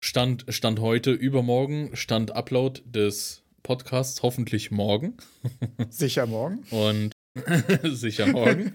Stand, 0.03 0.45
Stand 0.49 0.79
heute, 0.79 1.11
übermorgen, 1.11 1.95
Stand 1.95 2.31
Upload 2.35 2.81
des 2.85 3.43
Podcasts 3.63 4.23
hoffentlich 4.23 4.71
morgen. 4.71 5.17
Sicher 5.89 6.25
morgen. 6.25 6.63
Und 6.71 7.11
sicher 7.83 8.27
morgen. 8.27 8.73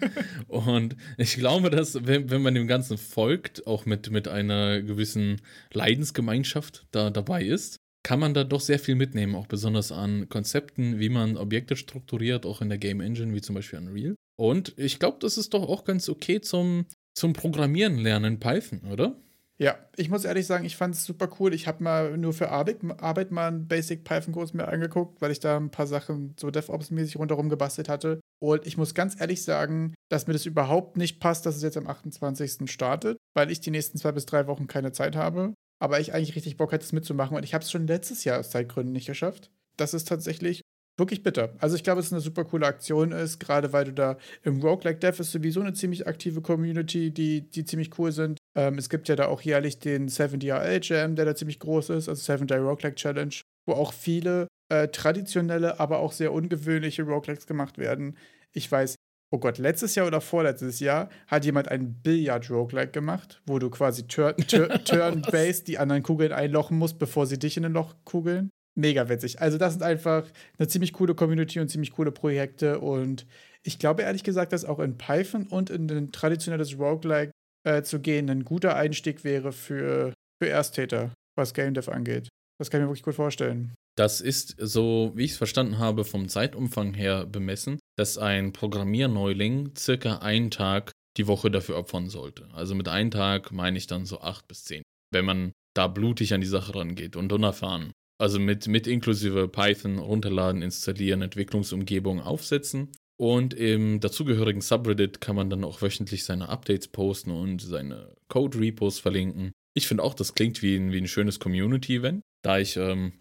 Und 0.48 0.96
ich 1.16 1.36
glaube, 1.36 1.70
dass, 1.70 2.06
wenn, 2.06 2.30
wenn 2.30 2.42
man 2.42 2.54
dem 2.54 2.66
Ganzen 2.66 2.98
folgt, 2.98 3.66
auch 3.66 3.86
mit, 3.86 4.10
mit 4.10 4.28
einer 4.28 4.82
gewissen 4.82 5.40
Leidensgemeinschaft 5.72 6.86
da 6.90 7.10
dabei 7.10 7.44
ist, 7.44 7.76
kann 8.02 8.18
man 8.18 8.34
da 8.34 8.44
doch 8.44 8.60
sehr 8.60 8.78
viel 8.78 8.96
mitnehmen, 8.96 9.34
auch 9.34 9.46
besonders 9.46 9.92
an 9.92 10.28
Konzepten, 10.28 10.98
wie 10.98 11.08
man 11.08 11.36
Objekte 11.36 11.76
strukturiert, 11.76 12.46
auch 12.46 12.60
in 12.60 12.68
der 12.68 12.78
Game 12.78 13.00
Engine, 13.00 13.32
wie 13.34 13.40
zum 13.40 13.54
Beispiel 13.54 13.78
Unreal. 13.78 14.16
Und 14.36 14.74
ich 14.76 14.98
glaube, 14.98 15.18
das 15.20 15.38
ist 15.38 15.54
doch 15.54 15.68
auch 15.68 15.84
ganz 15.84 16.08
okay 16.08 16.40
zum, 16.40 16.86
zum 17.14 17.32
Programmieren 17.32 17.98
lernen 17.98 18.34
in 18.34 18.40
Python, 18.40 18.80
oder? 18.90 19.16
Ja, 19.58 19.78
ich 19.96 20.08
muss 20.08 20.24
ehrlich 20.24 20.46
sagen, 20.46 20.64
ich 20.64 20.76
fand 20.76 20.94
es 20.94 21.04
super 21.04 21.28
cool. 21.38 21.54
Ich 21.54 21.68
habe 21.68 21.84
mal 21.84 22.16
nur 22.16 22.32
für 22.32 22.50
Arbeit, 22.50 22.78
Arbeit 23.00 23.30
mal 23.30 23.48
einen 23.48 23.68
Basic 23.68 24.02
Python-Kurs 24.02 24.54
mir 24.54 24.66
angeguckt, 24.66 25.20
weil 25.20 25.30
ich 25.30 25.40
da 25.40 25.56
ein 25.56 25.70
paar 25.70 25.86
Sachen 25.86 26.34
so 26.40 26.48
DevOps-mäßig 26.48 27.18
rundherum 27.18 27.48
gebastelt 27.48 27.88
hatte. 27.88 28.20
Und 28.42 28.66
ich 28.66 28.76
muss 28.76 28.94
ganz 28.94 29.20
ehrlich 29.20 29.44
sagen, 29.44 29.94
dass 30.10 30.26
mir 30.26 30.32
das 30.32 30.46
überhaupt 30.46 30.96
nicht 30.96 31.20
passt, 31.20 31.46
dass 31.46 31.56
es 31.56 31.62
jetzt 31.62 31.76
am 31.76 31.86
28. 31.86 32.68
startet, 32.70 33.18
weil 33.34 33.50
ich 33.50 33.60
die 33.60 33.70
nächsten 33.70 33.98
zwei 33.98 34.12
bis 34.12 34.26
drei 34.26 34.46
Wochen 34.46 34.66
keine 34.66 34.92
Zeit 34.92 35.14
habe. 35.14 35.54
Aber 35.80 36.00
ich 36.00 36.12
eigentlich 36.12 36.34
richtig 36.34 36.56
Bock 36.56 36.72
hatte, 36.72 36.84
es 36.84 36.92
mitzumachen. 36.92 37.36
Und 37.36 37.44
ich 37.44 37.54
habe 37.54 37.62
es 37.62 37.70
schon 37.70 37.86
letztes 37.86 38.24
Jahr 38.24 38.40
aus 38.40 38.50
Zeitgründen 38.50 38.92
nicht 38.92 39.06
geschafft. 39.06 39.50
Das 39.76 39.94
ist 39.94 40.08
tatsächlich 40.08 40.62
wirklich 40.98 41.22
bitter. 41.22 41.54
Also 41.58 41.76
ich 41.76 41.84
glaube, 41.84 42.00
es 42.00 42.06
ist 42.06 42.12
eine 42.12 42.20
super 42.20 42.44
coole 42.44 42.66
Aktion 42.66 43.12
ist, 43.12 43.38
gerade 43.38 43.72
weil 43.72 43.84
du 43.84 43.92
da 43.92 44.18
im 44.42 44.60
Roguelike 44.60 44.98
Dev 44.98 45.20
ist 45.20 45.32
sowieso 45.32 45.60
eine 45.60 45.72
ziemlich 45.72 46.06
aktive 46.06 46.42
Community, 46.42 47.10
die, 47.12 47.48
die 47.48 47.64
ziemlich 47.64 47.98
cool 47.98 48.12
sind. 48.12 48.38
Ähm, 48.54 48.78
es 48.78 48.88
gibt 48.88 49.08
ja 49.08 49.16
da 49.16 49.26
auch 49.26 49.40
jährlich 49.40 49.78
den 49.78 50.08
70RL 50.08 50.80
Jam, 50.82 51.16
der 51.16 51.24
da 51.24 51.34
ziemlich 51.34 51.58
groß 51.58 51.90
ist, 51.90 52.08
also 52.08 52.20
7 52.20 52.46
Day 52.46 52.58
Roguelike 52.58 52.96
Challenge, 52.96 53.34
wo 53.66 53.72
auch 53.72 53.92
viele 53.92 54.48
äh, 54.68 54.88
traditionelle, 54.88 55.80
aber 55.80 55.98
auch 55.98 56.12
sehr 56.12 56.32
ungewöhnliche 56.32 57.02
Roguelikes 57.02 57.46
gemacht 57.46 57.78
werden. 57.78 58.16
Ich 58.52 58.70
weiß, 58.70 58.96
oh 59.30 59.38
Gott, 59.38 59.58
letztes 59.58 59.94
Jahr 59.94 60.06
oder 60.06 60.20
vorletztes 60.20 60.80
Jahr 60.80 61.08
hat 61.26 61.44
jemand 61.44 61.68
ein 61.68 62.02
Billard-Roguelike 62.02 62.92
gemacht, 62.92 63.42
wo 63.46 63.58
du 63.58 63.70
quasi 63.70 64.06
Turn-based 64.06 64.86
turn 64.86 65.64
die 65.66 65.78
anderen 65.78 66.02
Kugeln 66.02 66.32
einlochen 66.32 66.78
musst, 66.78 66.98
bevor 66.98 67.26
sie 67.26 67.38
dich 67.38 67.56
in 67.56 67.64
ein 67.64 67.72
Loch 67.72 67.94
kugeln 68.04 68.50
mega 68.74 69.08
witzig. 69.08 69.40
Also, 69.40 69.58
das 69.58 69.74
sind 69.74 69.82
einfach 69.82 70.24
eine 70.58 70.68
ziemlich 70.68 70.92
coole 70.92 71.14
Community 71.14 71.60
und 71.60 71.68
ziemlich 71.68 71.92
coole 71.92 72.12
Projekte. 72.12 72.80
Und 72.80 73.26
ich 73.62 73.78
glaube 73.78 74.02
ehrlich 74.02 74.24
gesagt, 74.24 74.52
dass 74.52 74.64
auch 74.64 74.78
in 74.80 74.98
Python 74.98 75.46
und 75.46 75.70
in 75.70 75.90
ein 75.90 76.12
traditionelles 76.12 76.78
Roguelike 76.78 77.32
äh, 77.64 77.82
zu 77.82 78.00
gehen 78.00 78.30
ein 78.30 78.44
guter 78.44 78.76
Einstieg 78.76 79.24
wäre 79.24 79.52
für, 79.52 80.12
für 80.42 80.48
Ersttäter, 80.48 81.12
was 81.36 81.54
Game 81.54 81.74
Dev 81.74 81.90
angeht. 81.90 82.28
Das 82.58 82.70
kann 82.70 82.80
ich 82.80 82.84
mir 82.84 82.90
wirklich 82.90 83.04
gut 83.04 83.14
vorstellen. 83.14 83.74
Das 83.96 84.20
ist, 84.20 84.56
so 84.58 85.12
wie 85.14 85.24
ich 85.24 85.32
es 85.32 85.36
verstanden 85.36 85.78
habe, 85.78 86.04
vom 86.04 86.28
Zeitumfang 86.28 86.94
her 86.94 87.26
bemessen, 87.26 87.78
dass 87.98 88.16
ein 88.16 88.52
Programmierneuling 88.52 89.72
circa 89.76 90.18
einen 90.18 90.50
Tag 90.50 90.92
die 91.18 91.26
Woche 91.26 91.50
dafür 91.50 91.76
opfern 91.76 92.08
sollte. 92.08 92.48
Also 92.54 92.74
mit 92.74 92.88
einem 92.88 93.10
Tag 93.10 93.52
meine 93.52 93.76
ich 93.76 93.86
dann 93.86 94.06
so 94.06 94.20
acht 94.20 94.48
bis 94.48 94.64
zehn. 94.64 94.82
Wenn 95.12 95.26
man 95.26 95.52
da 95.74 95.88
blutig 95.88 96.32
an 96.32 96.40
die 96.40 96.46
Sache 96.46 96.74
rangeht 96.74 97.16
und 97.16 97.32
unerfahren. 97.32 97.92
Also 98.18 98.38
mit, 98.38 98.68
mit 98.68 98.86
inklusive 98.86 99.48
Python 99.48 99.98
runterladen, 99.98 100.62
installieren, 100.62 101.22
Entwicklungsumgebung 101.22 102.20
aufsetzen. 102.20 102.92
Und 103.22 103.54
im 103.54 104.00
dazugehörigen 104.00 104.62
Subreddit 104.62 105.20
kann 105.20 105.36
man 105.36 105.48
dann 105.48 105.62
auch 105.62 105.80
wöchentlich 105.80 106.24
seine 106.24 106.48
Updates 106.48 106.88
posten 106.88 107.30
und 107.30 107.62
seine 107.62 108.16
Code-Repos 108.26 108.98
verlinken. 108.98 109.52
Ich 109.74 109.86
finde 109.86 110.02
auch, 110.02 110.14
das 110.14 110.34
klingt 110.34 110.60
wie 110.60 110.74
ein, 110.74 110.90
wie 110.90 110.98
ein 110.98 111.06
schönes 111.06 111.38
Community-Event, 111.38 112.24
da 112.42 112.58
ich 112.58 112.76
ähm, 112.76 113.12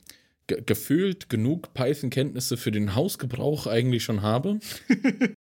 gefühlt 0.48 1.30
genug 1.30 1.76
Python-Kenntnisse 1.76 2.58
für 2.58 2.72
den 2.72 2.96
Hausgebrauch 2.96 3.68
eigentlich 3.68 4.04
schon 4.04 4.24
habe. 4.24 4.60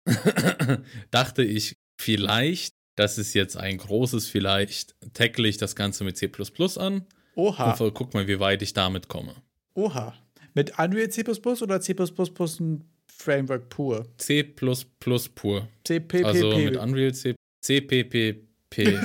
dachte 1.12 1.46
ich, 1.46 1.78
vielleicht, 1.98 2.74
das 2.98 3.18
ist 3.18 3.34
jetzt 3.36 3.56
ein 3.56 3.78
großes 3.78 4.28
Vielleicht, 4.28 4.94
tackle 5.14 5.48
ich 5.48 5.56
das 5.56 5.74
Ganze 5.78 6.04
mit 6.04 6.18
C 6.18 6.30
an. 6.76 7.06
Oha. 7.36 7.72
Und 7.72 7.94
guck 7.94 8.14
mal, 8.14 8.28
wie 8.28 8.42
weit 8.42 8.62
ich 8.62 8.74
damit 8.74 9.08
komme. 9.08 9.36
Oha. 9.74 10.14
Mit 10.54 10.78
Unreal 10.78 11.10
C 11.10 11.24
oder 11.62 11.80
C 11.80 11.96
Framework 13.24 13.70
pur? 13.70 14.06
C 14.18 14.44
pur. 14.44 15.68
CPPP. 15.86 16.26
Also 16.26 16.58
mit 16.58 16.78
Unreal 16.78 17.14
C, 17.14 17.36
CPPP. 17.66 18.38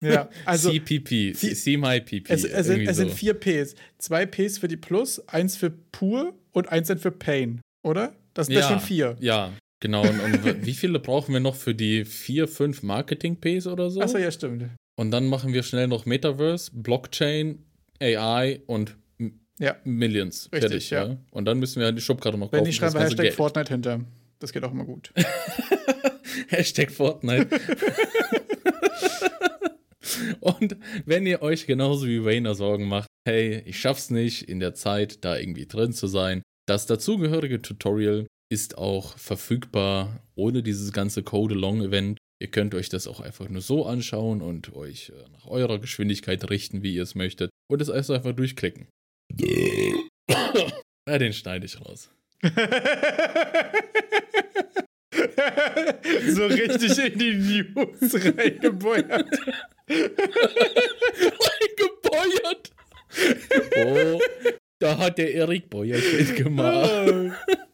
ja, 0.00 0.28
also 0.44 0.70
CPP, 0.70 1.32
CMyPP. 1.32 2.30
Es, 2.30 2.44
es, 2.44 2.66
sind, 2.66 2.86
es 2.86 2.96
so. 2.96 3.02
sind 3.02 3.12
vier 3.12 3.34
Ps. 3.34 3.74
Zwei 3.98 4.26
Ps 4.26 4.58
für 4.58 4.68
die 4.68 4.76
Plus, 4.76 5.20
eins 5.28 5.56
für 5.56 5.70
pur 5.70 6.34
und 6.52 6.68
eins 6.68 6.88
dann 6.88 6.98
für 6.98 7.10
Pain, 7.10 7.60
oder? 7.82 8.14
Das 8.34 8.46
sind 8.46 8.56
ja, 8.56 8.68
schon 8.68 8.80
vier. 8.80 9.16
Ja, 9.20 9.52
genau. 9.80 10.02
Und, 10.02 10.20
und 10.20 10.66
wie 10.66 10.74
viele 10.74 11.00
brauchen 11.00 11.32
wir 11.32 11.40
noch 11.40 11.56
für 11.56 11.74
die 11.74 12.04
vier, 12.04 12.46
fünf 12.46 12.82
Marketing-Ps 12.82 13.66
oder 13.66 13.90
so? 13.90 14.00
Achso, 14.00 14.18
ja, 14.18 14.30
stimmt. 14.30 14.70
Und 14.96 15.10
dann 15.10 15.26
machen 15.26 15.52
wir 15.52 15.62
schnell 15.62 15.88
noch 15.88 16.06
Metaverse, 16.06 16.70
Blockchain, 16.72 17.64
AI 18.00 18.60
und 18.66 18.96
ja. 19.58 19.76
Millions. 19.84 20.48
Richtig, 20.52 20.60
fertig, 20.60 20.90
ja. 20.90 21.06
ja. 21.06 21.16
Und 21.30 21.44
dann 21.44 21.58
müssen 21.58 21.80
wir 21.80 21.92
die 21.92 22.00
Shopkarte 22.00 22.38
noch 22.38 22.52
Wenn 22.52 22.60
kaufen. 22.60 22.64
Wenn 22.64 22.70
ich 22.70 22.76
schreibe 22.76 23.00
Hashtag 23.00 23.24
Geld. 23.24 23.34
Fortnite 23.34 23.72
hinter. 23.72 24.00
Das 24.38 24.52
geht 24.52 24.64
auch 24.64 24.72
immer 24.72 24.84
gut. 24.84 25.12
Hashtag 26.48 26.90
Fortnite. 26.90 27.48
Und 30.40 30.76
wenn 31.04 31.26
ihr 31.26 31.42
euch 31.42 31.66
genauso 31.66 32.06
wie 32.06 32.24
Wayner 32.24 32.54
Sorgen 32.54 32.88
macht, 32.88 33.08
hey, 33.26 33.62
ich 33.66 33.78
schaff's 33.78 34.10
nicht, 34.10 34.48
in 34.48 34.60
der 34.60 34.74
Zeit 34.74 35.24
da 35.24 35.36
irgendwie 35.36 35.66
drin 35.66 35.92
zu 35.92 36.06
sein, 36.06 36.42
das 36.66 36.86
dazugehörige 36.86 37.60
Tutorial 37.62 38.26
ist 38.50 38.78
auch 38.78 39.18
verfügbar 39.18 40.22
ohne 40.34 40.62
dieses 40.62 40.92
ganze 40.92 41.22
Code-Along-Event. 41.22 42.18
Ihr 42.40 42.48
könnt 42.48 42.74
euch 42.74 42.88
das 42.88 43.06
auch 43.06 43.20
einfach 43.20 43.48
nur 43.48 43.60
so 43.60 43.84
anschauen 43.84 44.40
und 44.40 44.74
euch 44.74 45.10
äh, 45.10 45.28
nach 45.32 45.46
eurer 45.46 45.78
Geschwindigkeit 45.78 46.48
richten, 46.48 46.82
wie 46.82 46.94
ihr 46.94 47.02
es 47.02 47.14
möchtet. 47.14 47.50
Und 47.70 47.82
es 47.82 47.90
einfach 47.90 48.32
durchklicken. 48.32 48.88
Ja, 51.08 51.18
den 51.18 51.32
schneide 51.32 51.66
ich 51.66 51.80
raus. 51.80 52.10
so 56.28 56.46
richtig 56.46 56.98
in 56.98 57.18
die 57.18 57.34
News 57.34 58.14
reingebeuert. 58.14 59.38
reingebeuert? 61.58 62.72
Oh, 63.76 64.20
da 64.78 64.98
hat 64.98 65.18
der 65.18 65.32
Erik 65.34 65.68
Bäuerchen 65.70 66.36
gemacht. 66.36 66.90
Oh, 66.90 67.32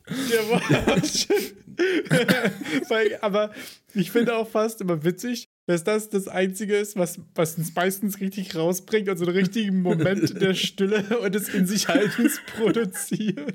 der 0.09 0.51
war 0.51 1.05
schon. 1.05 1.55
Aber 3.21 3.53
ich 3.95 4.11
finde 4.11 4.37
auch 4.37 4.49
fast 4.49 4.81
immer 4.81 5.03
witzig, 5.05 5.49
dass 5.67 5.85
das 5.85 6.11
das 6.11 6.29
Einzige 6.29 6.77
ist, 6.77 6.97
was, 6.97 7.19
was 7.35 7.57
uns 7.57 7.75
meistens 7.75 8.21
richtig 8.21 8.55
rausbringt, 8.55 9.09
also 9.09 9.25
einen 9.25 9.37
richtigen 9.37 9.83
Moment 9.83 10.41
der 10.41 10.55
Stille 10.55 11.19
und 11.21 11.35
des 11.35 11.49
In 11.49 11.67
sich 11.67 11.89
Haltens 11.89 12.41
produziert. 12.57 13.55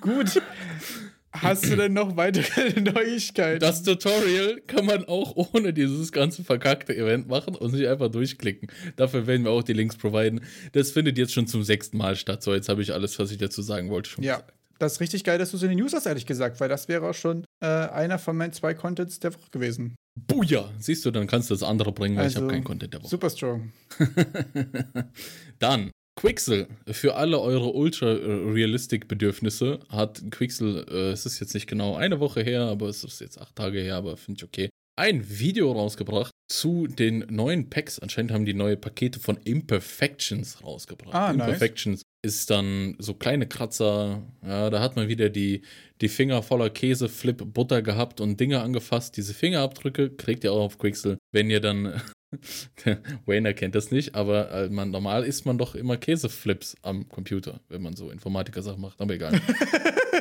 Gut. 0.00 0.40
Hast 1.32 1.66
du 1.66 1.76
denn 1.76 1.92
noch 1.92 2.16
weitere 2.16 2.80
Neuigkeiten? 2.80 3.60
Das 3.60 3.82
Tutorial 3.82 4.60
kann 4.66 4.86
man 4.86 5.04
auch 5.04 5.36
ohne 5.36 5.72
dieses 5.72 6.10
ganze 6.10 6.42
verkackte 6.42 6.96
Event 6.96 7.28
machen 7.28 7.54
und 7.54 7.70
sich 7.70 7.86
einfach 7.86 8.10
durchklicken. 8.10 8.70
Dafür 8.96 9.26
werden 9.26 9.44
wir 9.44 9.50
auch 9.50 9.62
die 9.62 9.74
Links 9.74 9.96
providen. 9.96 10.40
Das 10.72 10.90
findet 10.90 11.18
jetzt 11.18 11.34
schon 11.34 11.46
zum 11.46 11.62
sechsten 11.62 11.98
Mal 11.98 12.16
statt. 12.16 12.42
So, 12.42 12.54
jetzt 12.54 12.68
habe 12.68 12.82
ich 12.82 12.92
alles, 12.92 13.18
was 13.18 13.30
ich 13.30 13.38
dazu 13.38 13.62
sagen 13.62 13.90
wollte, 13.90 14.10
schon 14.10 14.24
ja. 14.24 14.36
gesagt. 14.36 14.54
Das 14.78 14.92
ist 14.92 15.00
richtig 15.00 15.24
geil, 15.24 15.38
dass 15.38 15.50
du 15.50 15.56
es 15.56 15.62
in 15.64 15.70
den 15.70 15.78
News 15.78 15.92
hast, 15.92 16.06
ehrlich 16.06 16.26
gesagt, 16.26 16.60
weil 16.60 16.68
das 16.68 16.88
wäre 16.88 17.08
auch 17.08 17.14
schon 17.14 17.44
äh, 17.60 17.66
einer 17.66 18.18
von 18.18 18.36
meinen 18.36 18.52
zwei 18.52 18.74
Contents 18.74 19.18
der 19.18 19.34
Woche 19.34 19.50
gewesen. 19.50 19.96
Buja! 20.26 20.70
Siehst 20.78 21.04
du, 21.04 21.10
dann 21.10 21.26
kannst 21.26 21.50
du 21.50 21.54
das 21.54 21.62
andere 21.62 21.92
bringen, 21.92 22.16
weil 22.16 22.24
also, 22.24 22.38
ich 22.38 22.42
habe 22.42 22.52
keinen 22.52 22.64
Content 22.64 22.94
der 22.94 23.00
Woche. 23.00 23.10
Super 23.10 23.30
strong. 23.30 23.72
dann, 25.58 25.90
Quixel, 26.16 26.66
für 26.90 27.14
alle 27.14 27.40
eure 27.40 27.74
Ultra-Realistic-Bedürfnisse 27.74 29.78
hat 29.88 30.22
Quixel, 30.30 30.84
äh, 30.90 31.12
es 31.12 31.26
ist 31.26 31.38
jetzt 31.38 31.54
nicht 31.54 31.68
genau 31.68 31.94
eine 31.94 32.18
Woche 32.18 32.42
her, 32.42 32.62
aber 32.62 32.88
es 32.88 33.04
ist 33.04 33.20
jetzt 33.20 33.40
acht 33.40 33.54
Tage 33.54 33.78
her, 33.80 33.94
aber 33.96 34.16
finde 34.16 34.38
ich 34.38 34.44
okay, 34.44 34.68
ein 34.98 35.38
Video 35.38 35.70
rausgebracht 35.70 36.32
zu 36.50 36.88
den 36.88 37.24
neuen 37.30 37.70
Packs. 37.70 38.00
Anscheinend 38.00 38.32
haben 38.32 38.44
die 38.44 38.54
neue 38.54 38.76
Pakete 38.76 39.20
von 39.20 39.36
Imperfections 39.36 40.62
rausgebracht. 40.64 41.14
Ah, 41.14 41.30
Imperfections 41.30 42.02
nice. 42.02 42.34
ist 42.34 42.50
dann 42.50 42.96
so 42.98 43.14
kleine 43.14 43.46
Kratzer. 43.46 44.22
Ja, 44.44 44.70
da 44.70 44.80
hat 44.80 44.96
man 44.96 45.08
wieder 45.08 45.30
die, 45.30 45.62
die 46.00 46.08
Finger 46.08 46.42
voller 46.42 46.68
Käse, 46.68 47.08
Flip, 47.08 47.40
Butter 47.54 47.80
gehabt 47.80 48.20
und 48.20 48.40
Dinge 48.40 48.60
angefasst. 48.60 49.16
Diese 49.16 49.34
Fingerabdrücke 49.34 50.10
kriegt 50.10 50.42
ihr 50.42 50.52
auch 50.52 50.64
auf 50.64 50.78
Quixel, 50.78 51.16
wenn 51.32 51.48
ihr 51.48 51.60
dann 51.60 52.00
Wayne 53.24 53.54
kennt 53.54 53.74
das 53.74 53.90
nicht, 53.90 54.14
aber 54.14 54.50
äh, 54.50 54.68
man, 54.68 54.90
normal 54.90 55.24
isst 55.24 55.46
man 55.46 55.58
doch 55.58 55.74
immer 55.74 55.96
Käseflips 55.96 56.76
am 56.82 57.08
Computer, 57.08 57.60
wenn 57.68 57.82
man 57.82 57.96
so 57.96 58.10
Informatiker-Sachen 58.10 58.80
macht, 58.80 59.00
aber 59.00 59.14
egal. 59.14 59.40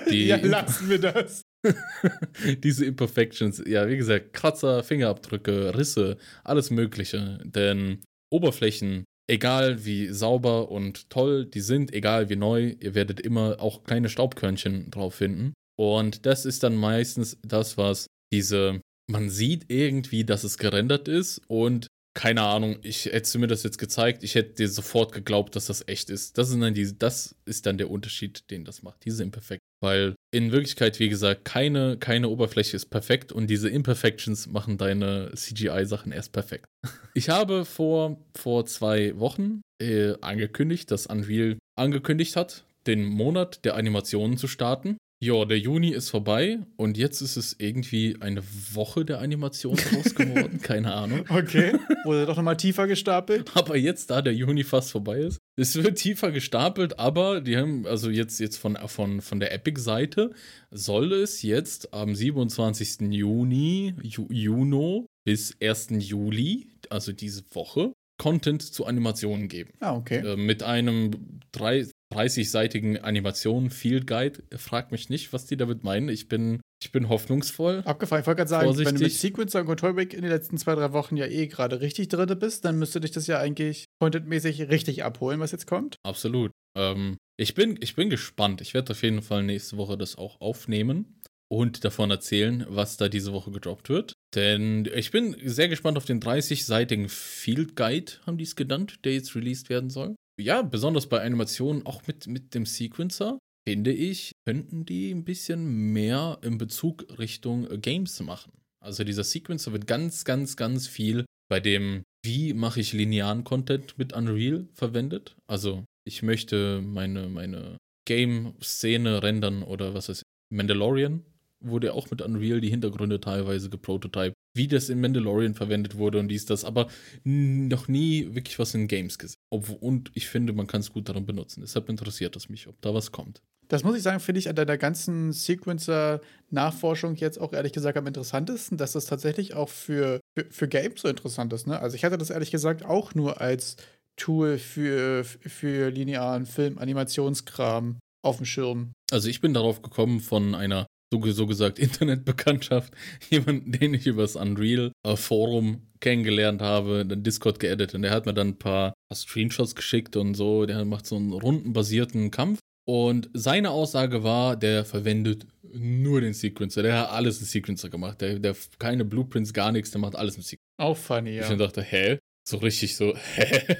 Ja, 0.10 0.38
lassen 0.38 0.90
wir 0.90 1.00
das. 1.00 1.42
diese 2.64 2.86
Imperfections, 2.86 3.64
ja, 3.66 3.88
wie 3.88 3.98
gesagt, 3.98 4.34
Kratzer, 4.34 4.84
Fingerabdrücke, 4.84 5.78
Risse, 5.78 6.18
alles 6.44 6.70
Mögliche. 6.70 7.40
Denn 7.44 8.02
Oberflächen, 8.32 9.06
egal 9.30 9.86
wie 9.86 10.08
sauber 10.08 10.72
und 10.72 11.10
toll 11.10 11.46
die 11.46 11.62
sind, 11.62 11.94
egal 11.94 12.30
wie 12.30 12.36
neu, 12.36 12.76
ihr 12.80 12.96
werdet 12.96 13.20
immer 13.20 13.58
auch 13.60 13.84
kleine 13.84 14.10
Staubkörnchen 14.10 14.92
drauf 14.92 15.16
finden. 15.16 15.54
Und 15.80 16.26
das 16.26 16.46
ist 16.46 16.64
dann 16.64 16.76
meistens 16.76 17.38
das, 17.44 17.78
was 17.78 18.08
diese 18.34 18.82
man 19.10 19.30
sieht 19.30 19.66
irgendwie, 19.70 20.26
dass 20.26 20.44
es 20.44 20.58
gerendert 20.58 21.08
ist 21.08 21.42
und 21.48 21.88
keine 22.14 22.42
Ahnung, 22.42 22.80
ich 22.82 23.06
hätte 23.06 23.38
mir 23.38 23.46
das 23.46 23.62
jetzt 23.62 23.78
gezeigt, 23.78 24.24
ich 24.24 24.34
hätte 24.34 24.56
dir 24.56 24.70
sofort 24.70 25.12
geglaubt, 25.12 25.56
dass 25.56 25.68
das 25.68 25.88
echt 25.88 26.10
ist. 26.10 26.38
Das 26.40 26.50
ist 26.50 26.60
dann, 26.60 26.74
die, 26.74 26.98
das 26.98 27.36
ist 27.46 27.68
dann 27.68 27.78
der 27.78 27.92
Unterschied, 27.92 28.50
den 28.50 28.66
das 28.66 28.82
macht, 28.82 29.06
diese 29.06 29.22
Imperfekt. 29.22 29.62
Weil 29.82 30.16
in 30.38 30.52
Wirklichkeit, 30.52 31.00
wie 31.00 31.10
gesagt, 31.10 31.46
keine, 31.46 31.98
keine 31.98 32.30
Oberfläche 32.30 32.76
ist 32.76 32.92
perfekt 32.92 33.32
und 33.32 33.48
diese 33.48 33.70
Imperfections 33.70 34.46
machen 34.46 34.78
deine 34.78 35.32
CGI-Sachen 35.36 36.12
erst 36.12 36.32
perfekt. 36.32 36.66
Ich 37.16 37.30
habe 37.30 37.66
vor, 37.66 38.18
vor 38.36 38.68
zwei 38.68 39.18
Wochen 39.18 39.62
äh, 39.82 40.14
angekündigt, 40.22 40.92
dass 40.92 41.08
Unreal 41.08 41.58
angekündigt 41.76 42.36
hat, 42.36 42.64
den 42.86 43.06
Monat 43.06 43.66
der 43.66 43.76
Animationen 43.76 44.38
zu 44.38 44.48
starten. 44.48 44.98
Ja, 45.20 45.46
der 45.46 45.58
Juni 45.58 45.90
ist 45.90 46.12
vorbei 46.12 46.60
und 46.76 46.96
jetzt 46.96 47.22
ist 47.22 47.38
es 47.38 47.56
irgendwie 47.58 48.18
eine 48.20 48.44
Woche 48.74 49.04
der 49.04 49.20
Animation 49.20 49.76
draus 49.92 50.14
geworden. 50.14 50.62
Keine 50.62 50.94
Ahnung. 50.94 51.26
Okay, 51.30 51.74
wurde 52.04 52.28
doch 52.28 52.38
nochmal 52.38 52.58
tiefer 52.58 52.86
gestapelt. 52.86 53.50
Aber 53.56 53.76
jetzt, 53.78 54.12
da 54.12 54.22
der 54.22 54.34
Juni 54.34 54.64
fast 54.64 54.92
vorbei 54.92 55.20
ist, 55.20 55.40
es 55.60 55.76
wird 55.76 55.98
tiefer 55.98 56.32
gestapelt, 56.32 57.00
aber 57.00 57.42
die 57.42 57.58
haben, 57.58 57.88
also 57.88 58.12
jetzt, 58.12 58.40
jetzt 58.40 58.58
von, 58.58 58.78
von, 58.86 59.22
von 59.22 59.40
der 59.40 59.52
Epic-Seite, 59.54 60.32
soll 60.70 61.14
es 61.14 61.42
jetzt 61.42 61.96
am 61.96 62.14
27. 62.14 63.12
Juni, 63.12 63.96
Ju, 64.04 64.28
Juno 64.30 65.08
bis 65.26 65.58
1. 65.60 65.88
Juli, 65.98 66.68
also 66.92 67.12
diese 67.12 67.44
Woche, 67.56 67.92
Content 68.20 68.62
zu 68.62 68.86
Animationen 68.86 69.48
geben. 69.48 69.72
Ah, 69.80 69.96
okay. 69.96 70.20
Äh, 70.20 70.38
mit 70.38 70.62
einem 70.62 71.40
drei, 71.52 71.88
30-seitigen 72.14 73.00
Animation 73.00 73.70
Field 73.70 74.08
Guide. 74.08 74.44
Frag 74.56 74.92
mich 74.92 75.10
nicht, 75.10 75.34
was 75.34 75.46
die 75.46 75.58
damit 75.58 75.84
meinen. 75.84 76.10
Ich 76.10 76.28
bin, 76.28 76.62
ich 76.82 76.92
bin 76.92 77.10
hoffnungsvoll. 77.10 77.84
Abgefallen. 77.86 78.22
Ich 78.22 78.28
wollte 78.28 78.38
gerade 78.38 78.50
sagen, 78.50 78.66
Vorsichtig. 78.66 78.94
wenn 78.94 79.00
du 79.00 79.04
mit 79.04 79.14
Sequencer 79.14 79.60
und 79.62 79.66
Control 79.66 80.00
in 80.00 80.10
den 80.22 80.30
letzten 80.30 80.58
zwei, 80.58 80.76
drei 80.76 80.94
Wochen 80.94 81.18
ja 81.18 81.26
eh 81.26 81.48
gerade 81.48 81.82
richtig 81.82 82.08
drin 82.10 82.38
bist, 82.40 82.66
dann 82.66 82.80
müsste 82.80 83.00
dich 83.00 83.12
das 83.12 83.28
ja 83.28 83.40
eigentlich 83.40 83.86
contentmäßig 84.00 84.70
richtig 84.70 85.04
abholen, 85.04 85.40
was 85.40 85.52
jetzt 85.52 85.68
kommt. 85.68 85.96
Absolut. 86.04 86.52
Ähm, 86.78 87.18
ich, 87.38 87.54
bin, 87.54 87.78
ich 87.82 87.96
bin 87.96 88.10
gespannt. 88.10 88.62
Ich 88.62 88.74
werde 88.74 88.92
auf 88.92 89.04
jeden 89.04 89.22
Fall 89.22 89.44
nächste 89.44 89.78
Woche 89.78 89.98
das 89.98 90.18
auch 90.18 90.40
aufnehmen 90.40 91.22
und 91.50 91.84
davon 91.84 92.12
erzählen, 92.12 92.66
was 92.70 92.98
da 92.98 93.10
diese 93.10 93.34
Woche 93.34 93.52
gedroppt 93.52 93.90
wird. 93.90 94.14
Denn 94.36 94.88
ich 94.94 95.12
bin 95.12 95.36
sehr 95.44 95.70
gespannt 95.70 95.98
auf 95.98 96.06
den 96.06 96.22
30-seitigen 96.22 97.10
Field 97.10 97.76
Guide, 97.76 98.14
haben 98.26 98.38
die 98.38 98.44
es 98.44 98.56
genannt, 98.56 99.00
der 99.06 99.14
jetzt 99.14 99.36
released 99.36 99.70
werden 99.70 99.90
soll 99.90 100.16
ja, 100.40 100.62
besonders 100.62 101.08
bei 101.08 101.22
Animationen, 101.22 101.86
auch 101.86 102.06
mit, 102.08 102.28
mit 102.28 102.54
dem 102.54 102.66
Sequencer, 102.66 103.40
finde 103.68 103.92
ich, 103.92 104.32
könnten 104.46 104.86
die 104.86 105.12
ein 105.12 105.26
bisschen 105.26 105.92
mehr 105.92 106.40
in 106.42 106.58
Bezug 106.58 107.06
Richtung 107.18 107.70
äh, 107.70 107.78
Games 107.78 108.20
machen. 108.22 108.54
Also 108.80 109.04
dieser 109.04 109.24
Sequencer 109.24 109.74
wird 109.74 109.88
ganz, 109.88 110.24
ganz, 110.24 110.56
ganz 110.56 110.88
viel 110.88 111.26
bei 111.50 111.60
dem, 111.60 112.04
wie 112.24 112.54
mache 112.54 112.80
ich 112.80 112.94
linearen 112.94 113.44
Content 113.44 113.98
mit 113.98 114.14
Unreal 114.14 114.68
verwendet. 114.74 115.36
Also 115.48 115.84
ich 116.06 116.24
möchte 116.24 116.82
meine, 116.82 117.28
meine 117.28 117.78
Game-Szene 118.08 119.24
rendern 119.24 119.64
oder 119.64 119.94
was 119.94 120.10
ist 120.10 120.24
Mandalorian 120.50 121.26
wurde 121.68 121.94
auch 121.94 122.10
mit 122.10 122.22
Unreal 122.22 122.62
die 122.62 122.70
Hintergründe 122.70 123.20
teilweise 123.20 123.70
geprototyped, 123.70 124.34
wie 124.56 124.68
das 124.68 124.90
in 124.90 125.02
Mandalorian 125.02 125.56
verwendet 125.56 125.98
wurde 125.98 126.20
und 126.20 126.28
dies, 126.28 126.46
das, 126.46 126.66
aber 126.66 126.88
noch 127.24 127.88
nie 127.88 128.34
wirklich 128.34 128.58
was 128.60 128.74
in 128.74 128.88
Games 128.88 129.18
gesehen. 129.18 129.38
und 129.50 130.12
ich 130.14 130.28
finde, 130.28 130.54
man 130.54 130.68
kann 130.68 130.82
es 130.82 130.92
gut 130.92 131.10
daran 131.10 131.26
benutzen. 131.26 131.62
Deshalb 131.62 131.90
interessiert 131.90 132.36
es 132.36 132.50
mich, 132.50 132.68
ob 132.68 132.82
da 132.82 132.94
was 132.94 133.12
kommt. 133.12 133.42
Das 133.68 133.84
muss 133.84 133.98
ich 133.98 134.04
sagen, 134.04 134.20
finde 134.20 134.40
ich 134.40 134.48
an 134.48 134.56
deiner 134.56 134.78
ganzen 134.78 135.34
Sequencer-Nachforschung 135.34 137.16
jetzt 137.16 137.40
auch 137.40 137.52
ehrlich 137.52 137.74
gesagt 137.74 137.98
am 137.98 138.08
interessantesten, 138.08 138.78
dass 138.78 138.94
das 138.94 139.06
tatsächlich 139.06 139.56
auch 139.56 139.70
für, 139.70 140.22
für, 140.38 140.46
für 140.50 140.68
Games 140.68 141.02
so 141.02 141.10
interessant 141.10 141.52
ist. 141.52 141.68
Ne? 141.68 141.78
Also 141.80 141.96
ich 141.96 142.06
hatte 142.06 142.18
das 142.18 142.30
ehrlich 142.30 142.52
gesagt 142.52 142.86
auch 142.86 143.14
nur 143.14 143.42
als 143.42 143.76
Tool 144.16 144.58
für, 144.58 145.24
für 145.26 145.90
linearen 145.90 146.46
Film, 146.46 146.78
Animationskram 146.78 148.00
auf 148.24 148.38
dem 148.38 148.46
Schirm. 148.46 148.92
Also 149.12 149.30
ich 149.30 149.42
bin 149.42 149.54
darauf 149.54 149.82
gekommen 149.82 150.22
von 150.22 150.56
einer 150.56 150.88
so, 151.12 151.32
so 151.32 151.48
gesagt 151.48 151.80
Internetbekanntschaft, 151.80 152.94
jemanden, 153.30 153.72
den 153.72 153.94
ich 153.94 154.08
übers 154.08 154.36
Unreal 154.36 154.92
äh, 155.04 155.16
Forum 155.16 155.82
kennengelernt 156.00 156.62
habe, 156.62 157.06
dann 157.06 157.24
Discord 157.24 157.60
geedit 157.60 157.96
und 157.96 158.04
der 158.04 158.12
hat 158.12 158.26
mir 158.26 158.34
dann 158.34 158.50
ein 158.50 158.60
paar, 158.60 158.94
paar 159.10 159.16
Screenshots 159.16 159.76
geschickt 159.76 160.16
und 160.16 160.36
so, 160.36 160.66
der 160.66 160.86
macht 160.86 161.08
so 161.08 161.16
einen 161.16 161.34
rundenbasierten 161.34 162.30
Kampf 162.32 162.60
und 162.88 163.30
seine 163.34 163.72
Aussage 163.72 164.24
war, 164.24 164.56
der 164.56 164.86
verwendet 164.86 165.46
nur 165.74 166.22
den 166.22 166.34
Sequencer. 166.34 166.84
Der 166.84 167.00
hat 167.00 167.10
alles 167.10 167.40
im 167.42 167.46
Sequencer 167.46 167.90
gemacht. 167.90 168.22
Der, 168.22 168.40
der 168.40 168.56
keine 168.80 169.04
Blueprints, 169.04 169.52
gar 169.52 169.74
nichts, 169.74 169.92
der 169.92 170.00
macht 170.00 170.16
alles 170.16 170.38
im 170.38 170.42
Sequencer. 170.42 170.64
Auch 170.78 170.96
funny, 170.96 171.32
ja. 171.32 171.42
Ich 171.42 171.50
dann 171.50 171.58
dachte, 171.58 171.82
hä? 171.82 172.18
So 172.48 172.58
richtig 172.58 172.96
so, 172.96 173.14
hä? 173.36 173.78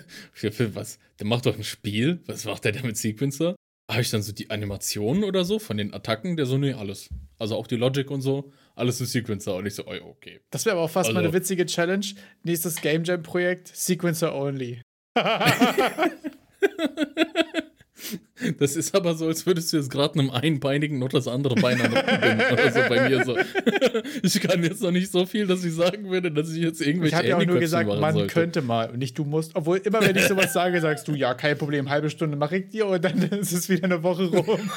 Was? 0.74 1.00
Der 1.20 1.26
macht 1.26 1.46
doch 1.46 1.56
ein 1.56 1.64
Spiel? 1.64 2.20
Was 2.26 2.44
macht 2.44 2.66
der 2.66 2.74
denn 2.74 2.86
mit 2.86 2.98
Sequencer? 2.98 3.56
Habe 3.90 4.02
ich 4.02 4.10
dann 4.10 4.22
so 4.22 4.34
die 4.34 4.50
Animationen 4.50 5.24
oder 5.24 5.46
so 5.46 5.60
von 5.60 5.78
den 5.78 5.94
Attacken? 5.94 6.36
Der 6.36 6.46
so, 6.46 6.58
nee, 6.58 6.74
alles. 6.74 7.08
Also 7.40 7.56
auch 7.56 7.68
die 7.68 7.78
Logic 7.78 8.10
und 8.12 8.22
so, 8.22 8.52
alles 8.76 9.00
im 9.00 9.06
Sequencer. 9.06 9.56
Und 9.56 9.66
ich 9.66 9.76
so, 9.76 9.86
oh, 9.86 10.10
okay. 10.10 10.42
Das 10.50 10.66
wäre 10.66 10.76
aber 10.76 10.86
auch 10.86 10.90
fast 10.90 11.10
also, 11.10 11.20
mal 11.20 11.24
eine 11.24 11.34
witzige 11.34 11.66
Challenge. 11.66 12.06
Nächstes 12.44 12.82
Game 12.82 13.06
Jam-Projekt, 13.06 13.72
Sequencer 13.74 14.36
only. 14.36 14.82
Das 18.60 18.76
ist 18.76 18.94
aber 18.96 19.16
so, 19.16 19.28
als 19.28 19.46
würdest 19.46 19.74
du 19.74 19.78
jetzt 19.78 19.90
gerade 19.90 20.20
einem 20.20 20.30
einbeinigen 20.30 21.00
noch 21.00 21.10
das 21.10 21.28
andere 21.28 21.56
Bein 21.56 21.82
an 21.82 21.92
oder 21.92 22.72
so 22.72 22.80
bei 22.88 23.10
mir 23.10 23.26
so. 23.26 23.36
Ich 24.22 24.40
kann 24.42 24.64
jetzt 24.64 24.82
noch 24.82 24.92
nicht 24.92 25.12
so 25.12 25.26
viel, 25.26 25.48
dass 25.48 25.64
ich 25.64 25.74
sagen 25.74 26.10
würde, 26.10 26.32
dass 26.32 26.52
ich 26.52 26.62
jetzt 26.62 26.82
irgendwelche 26.82 27.16
Ich 27.16 27.18
habe 27.18 27.28
ja 27.28 27.38
auch 27.38 27.46
nur 27.46 27.60
gesagt, 27.60 27.90
man 27.90 28.14
sollte. 28.14 28.34
könnte 28.34 28.62
mal 28.62 28.92
und 28.92 29.00
nicht 29.00 29.18
du 29.18 29.26
musst. 29.26 29.56
Obwohl 29.56 29.78
immer, 29.78 30.02
wenn 30.02 30.16
ich 30.16 30.28
sowas 30.28 30.54
sage, 30.54 30.80
sagst 30.82 31.08
du, 31.08 31.16
ja, 31.16 31.34
kein 31.34 31.58
Problem, 31.58 31.90
halbe 31.90 32.10
Stunde 32.10 32.38
mache 32.38 32.58
ich 32.58 32.70
dir 32.70 32.86
und 32.88 33.04
dann 33.04 33.22
ist 33.24 33.52
es 33.52 33.70
wieder 33.70 33.86
eine 33.86 34.04
Woche 34.04 34.26
rum. 34.26 34.70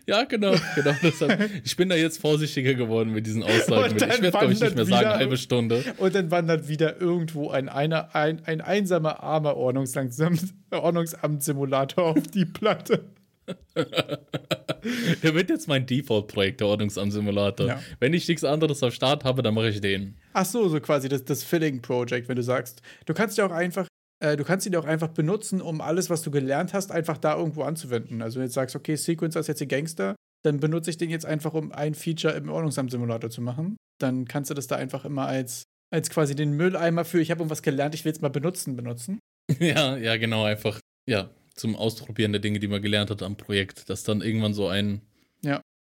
Ja, 0.06 0.24
genau, 0.24 0.54
genau. 0.76 0.94
Deshalb, 1.02 1.50
ich 1.64 1.76
bin 1.76 1.90
da 1.90 1.96
jetzt 1.96 2.20
vorsichtiger 2.20 2.74
geworden 2.74 3.12
mit 3.12 3.26
diesen 3.26 3.44
Aussagen. 3.44 3.96
Ich 3.96 4.02
werde, 4.02 4.32
glaube 4.32 4.54
ich, 4.54 4.60
nicht 4.60 4.76
mehr 4.76 4.88
wieder, 4.88 4.98
sagen, 4.98 5.20
halbe 5.20 5.38
Stunde. 5.38 5.84
Und 5.98 6.16
dann 6.16 6.32
wandert 6.32 6.68
wieder 6.68 7.00
irgendwo 7.02 7.50
ein, 7.50 7.70
einer, 7.70 8.16
ein, 8.16 8.42
ein 8.46 8.62
einsamer, 8.62 9.24
armer 9.24 9.58
Ordnungsamt-Simulator 9.58 12.04
auf 12.04 12.28
die 12.34 12.46
Platte. 12.46 13.04
der 13.76 15.34
wird 15.34 15.50
jetzt 15.50 15.68
mein 15.68 15.86
Default-Projekt, 15.86 16.60
der 16.60 16.68
Ordnungsamt-Simulator. 16.68 17.68
Ja. 17.68 17.80
Wenn 18.00 18.14
ich 18.14 18.28
nichts 18.28 18.44
anderes 18.44 18.84
am 18.84 18.92
Start 18.92 19.24
habe, 19.24 19.42
dann 19.42 19.54
mache 19.54 19.70
ich 19.70 19.82
den. 19.82 20.16
Ach 20.34 20.46
so, 20.46 20.68
so 20.68 20.80
quasi 20.80 21.10
das, 21.10 21.24
das 21.24 21.44
Filling-Project, 21.44 22.28
wenn 22.28 22.36
du 22.36 22.44
sagst. 22.44 22.82
Du 23.06 23.14
kannst 23.14 23.38
ja 23.38 23.46
auch 23.46 23.52
einfach 23.52 23.88
du 24.20 24.44
kannst 24.44 24.66
ihn 24.66 24.76
auch 24.76 24.86
einfach 24.86 25.10
benutzen, 25.10 25.62
um 25.62 25.82
alles, 25.82 26.10
was 26.10 26.24
du 26.24 26.32
gelernt 26.32 26.74
hast, 26.74 26.92
einfach 26.92 27.18
da 27.18 27.38
irgendwo 27.38 27.64
anzuwenden. 27.64 28.22
Also 28.22 28.36
wenn 28.36 28.44
du 28.44 28.48
jetzt 28.48 28.56
sagst, 28.56 28.76
okay, 28.76 28.96
Sequencer 28.96 29.40
ist 29.40 29.48
jetzt 29.48 29.62
die 29.62 29.68
Gangster, 29.68 30.16
dann 30.44 30.60
benutze 30.60 30.90
ich 30.90 30.98
den 30.98 31.10
jetzt 31.10 31.26
einfach, 31.26 31.54
um 31.54 31.72
ein 31.72 31.94
Feature 31.94 32.34
im 32.34 32.50
Ordnungsamt-Simulator 32.50 33.30
zu 33.30 33.42
machen. 33.42 33.78
Dann 34.00 34.26
kannst 34.26 34.50
du 34.50 34.54
das 34.54 34.68
da 34.68 34.76
einfach 34.76 35.06
immer 35.06 35.28
als, 35.28 35.64
als 35.94 36.10
quasi 36.10 36.36
den 36.36 36.54
Mülleimer 36.54 37.06
für, 37.06 37.20
ich 37.20 37.32
habe 37.32 37.42
irgendwas 37.42 37.62
gelernt, 37.62 37.96
ich 37.96 38.06
will 38.06 38.12
es 38.12 38.22
mal 38.22 38.30
benutzen, 38.30 38.76
benutzen. 38.76 39.20
Ja, 39.60 39.96
ja, 39.96 40.18
genau, 40.18 40.44
einfach, 40.44 40.80
ja, 41.08 41.30
zum 41.56 41.76
Ausprobieren 41.76 42.34
der 42.34 42.42
Dinge, 42.42 42.60
die 42.60 42.68
man 42.68 42.82
gelernt 42.82 43.10
hat 43.10 43.24
am 43.24 43.38
Projekt, 43.38 43.90
dass 43.90 44.04
dann 44.04 44.22
irgendwann 44.22 44.54
so 44.54 44.68
ein 44.68 45.02